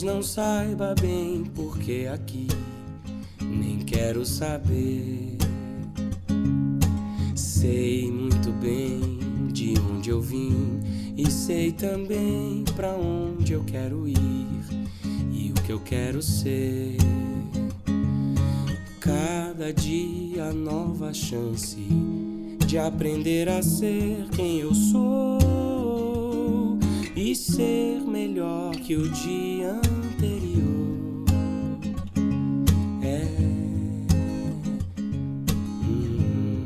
Talvez 0.00 0.02
não 0.02 0.22
saiba 0.22 0.94
bem 1.00 1.44
porque 1.54 2.08
aqui 2.12 2.46
nem 3.40 3.78
quero 3.80 4.24
saber. 4.24 5.36
Sei 7.34 8.10
muito 8.10 8.50
bem 8.52 9.18
de 9.52 9.74
onde 9.78 10.10
eu 10.10 10.20
vim 10.20 10.80
e 11.16 11.30
sei 11.30 11.72
também 11.72 12.64
para 12.74 12.94
onde 12.94 13.52
eu 13.52 13.62
quero 13.64 14.08
ir 14.08 14.16
e 15.32 15.50
o 15.50 15.62
que 15.62 15.72
eu 15.72 15.80
quero 15.80 16.22
ser. 16.22 16.96
Cada 19.00 19.72
dia 19.72 20.52
nova 20.52 21.12
chance 21.12 21.76
de 22.66 22.78
aprender 22.78 23.48
a 23.48 23.62
ser 23.62 24.28
quem 24.30 24.60
eu 24.60 24.74
sou 24.74 25.39
e 27.30 27.36
ser 27.36 28.00
melhor 28.00 28.74
que 28.74 28.96
o 28.96 29.08
dia 29.08 29.70
anterior. 29.70 31.24
É. 33.02 33.24
Hum. 35.84 36.64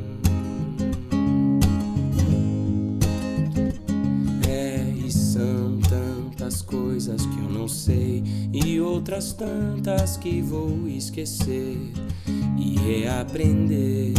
É, 4.47 4.91
e 5.05 5.11
são 5.11 5.79
tantas 5.81 6.63
coisas 6.63 7.23
que 7.23 7.37
eu 7.37 7.49
não 7.51 7.67
sei 7.67 8.23
e 8.51 8.81
outras 8.81 9.33
tantas 9.33 10.17
que 10.17 10.41
vou 10.41 10.87
esquecer 10.87 11.77
e 12.57 12.75
reaprender. 12.79 14.13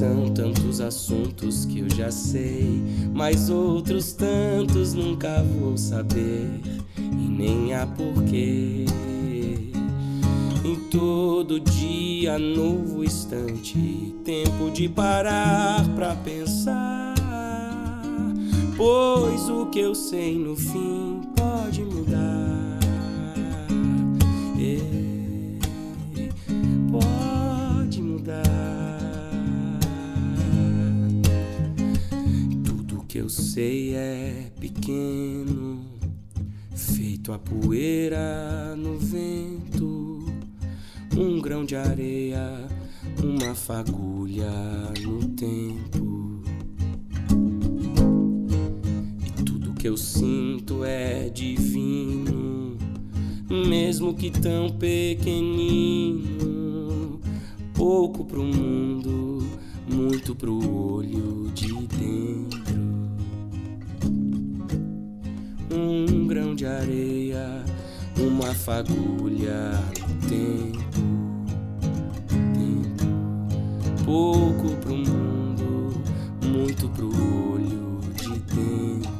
São 0.00 0.32
tantos 0.32 0.80
assuntos 0.80 1.66
que 1.66 1.80
eu 1.80 1.90
já 1.90 2.10
sei, 2.10 2.82
mas 3.12 3.50
outros 3.50 4.14
tantos 4.14 4.94
nunca 4.94 5.42
vou 5.42 5.76
saber 5.76 6.48
e 6.96 7.28
nem 7.28 7.74
há 7.74 7.86
porquê. 7.86 8.86
Em 10.64 10.74
todo 10.90 11.60
dia, 11.60 12.38
novo 12.38 13.04
instante, 13.04 14.14
tempo 14.24 14.70
de 14.70 14.88
parar 14.88 15.86
pra 15.94 16.14
pensar. 16.14 17.14
Pois 18.78 19.50
o 19.50 19.66
que 19.66 19.80
eu 19.80 19.94
sei 19.94 20.38
no 20.38 20.56
fim 20.56 21.20
pode 21.36 21.84
mudar. 21.84 22.78
É, 24.58 24.80
pode 26.90 28.00
mudar. 28.00 28.59
Que 33.10 33.18
eu 33.18 33.28
sei 33.28 33.92
é 33.96 34.52
pequeno, 34.60 35.84
feito 36.76 37.32
a 37.32 37.38
poeira 37.40 38.76
no 38.76 39.00
vento, 39.00 40.24
um 41.16 41.40
grão 41.40 41.64
de 41.64 41.74
areia, 41.74 42.68
uma 43.20 43.52
fagulha 43.56 44.52
no 45.02 45.26
tempo. 45.30 46.40
E 49.26 49.42
tudo 49.42 49.74
que 49.74 49.88
eu 49.88 49.96
sinto 49.96 50.84
é 50.84 51.28
divino, 51.30 52.78
mesmo 53.50 54.14
que 54.14 54.30
tão 54.30 54.70
pequenino, 54.70 56.30
pouco 57.74 58.24
pro 58.24 58.44
mundo, 58.44 59.44
muito 59.88 60.32
pro 60.36 60.92
olho 60.94 61.50
de 61.52 61.70
dentro. 61.70 62.59
Um 65.72 66.26
grão 66.26 66.54
de 66.54 66.66
areia, 66.66 67.64
uma 68.18 68.52
fagulha 68.54 69.72
no 70.00 70.28
tempo, 70.28 70.78
tempo. 72.28 74.04
pouco 74.04 74.76
pro 74.76 74.96
mundo, 74.96 76.02
muito 76.44 76.88
pro 76.88 77.06
olho 77.06 78.00
de 78.16 78.38
dentro, 78.54 79.19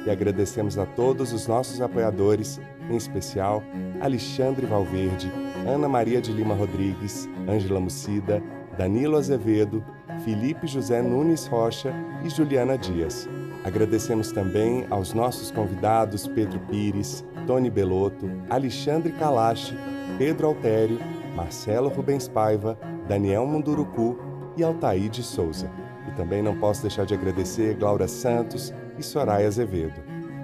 E 0.07 0.11
agradecemos 0.11 0.79
a 0.79 0.87
todos 0.87 1.33
os 1.33 1.47
nossos 1.47 1.81
apoiadores, 1.81 2.61
em 2.89 2.97
especial 2.97 3.63
Alexandre 4.01 4.65
Valverde, 4.67 5.31
Ana 5.67 5.89
Maria 5.89 6.21
de 6.21 6.33
Lima 6.33 6.55
Rodrigues, 6.55 7.29
Ângela 7.49 7.81
Mucida, 7.81 8.43
Danilo 8.77 9.17
Azevedo, 9.17 9.85
Felipe 10.25 10.67
José 10.67 11.01
Nunes 11.03 11.47
Rocha 11.47 11.95
e 12.25 12.29
Juliana 12.29 12.77
Dias. 12.77 13.29
Agradecemos 13.65 14.33
também 14.33 14.87
aos 14.91 15.13
nossos 15.13 15.51
convidados 15.51 16.27
Pedro 16.29 16.59
Pires, 16.61 17.25
Tony 17.47 17.71
Belotto, 17.71 18.31
Alexandre 18.49 19.13
Kalashi, 19.13 19.77
Pedro 20.17 20.49
Altério, 20.49 20.99
Marcelo 21.35 21.89
Rubens 21.89 22.29
Paiva, 22.29 22.79
Daniel 23.07 23.47
Munduruku 23.47 24.19
e 24.57 24.63
Altair 24.63 25.09
de 25.09 25.23
Souza. 25.23 25.71
E 26.09 26.11
também 26.13 26.43
não 26.43 26.59
posso 26.59 26.83
deixar 26.83 27.05
de 27.05 27.15
agradecer 27.15 27.75
Glaura 27.75 28.09
Santos 28.09 28.73
e 28.99 29.03
Soraya 29.03 29.47
Azevedo. 29.47 30.01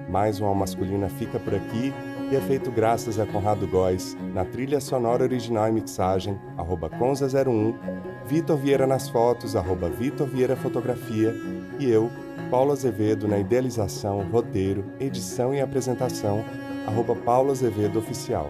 Mais 0.09 0.39
uma 0.39 0.55
masculina 0.55 1.09
fica 1.09 1.39
por 1.39 1.55
aqui 1.55 1.93
e 2.31 2.37
é 2.37 2.41
feito 2.41 2.71
graças 2.71 3.19
a 3.19 3.27
Conrado 3.27 3.67
Góes, 3.67 4.17
na 4.33 4.45
trilha 4.45 4.81
sonora 4.81 5.25
original 5.25 5.69
e 5.69 5.73
mixagem, 5.73 6.39
arroba 6.57 6.89
Conza01, 6.91 7.75
Vitor 8.27 8.57
Vieira 8.57 8.87
nas 8.87 9.09
fotos, 9.09 9.55
arroba 9.55 9.89
Vitor 9.91 10.27
Vieira 10.27 10.57
Fotografia, 10.57 11.35
e 11.79 11.91
eu, 11.91 12.11
Paulo 12.51 12.73
Azevedo, 12.73 13.29
na 13.29 13.39
idealização, 13.39 14.23
roteiro, 14.31 14.85
edição 14.99 15.55
e 15.55 15.61
apresentação, 15.61 16.43
arroba 16.87 17.15
Paula 17.15 17.53
Azevedo 17.53 17.99
Oficial. 17.99 18.49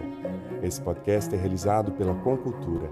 Esse 0.63 0.81
podcast 0.81 1.35
é 1.35 1.37
realizado 1.37 1.91
pela 1.91 2.15
Concultura. 2.15 2.89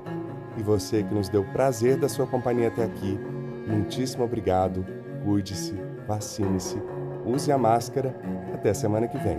E 0.58 0.62
você 0.62 1.04
que 1.04 1.14
nos 1.14 1.30
deu 1.30 1.46
prazer 1.46 1.98
da 1.98 2.10
sua 2.10 2.28
companhia 2.28 2.68
até 2.68 2.84
aqui, 2.84 3.18
muitíssimo 3.66 4.26
obrigado, 4.26 4.86
cuide-se, 5.24 5.74
vacine-se, 6.06 6.82
use 7.26 7.52
a 7.52 7.58
máscara. 7.58 8.14
Até 8.54 8.74
semana 8.74 9.08
que 9.08 9.18
vem. 9.18 9.38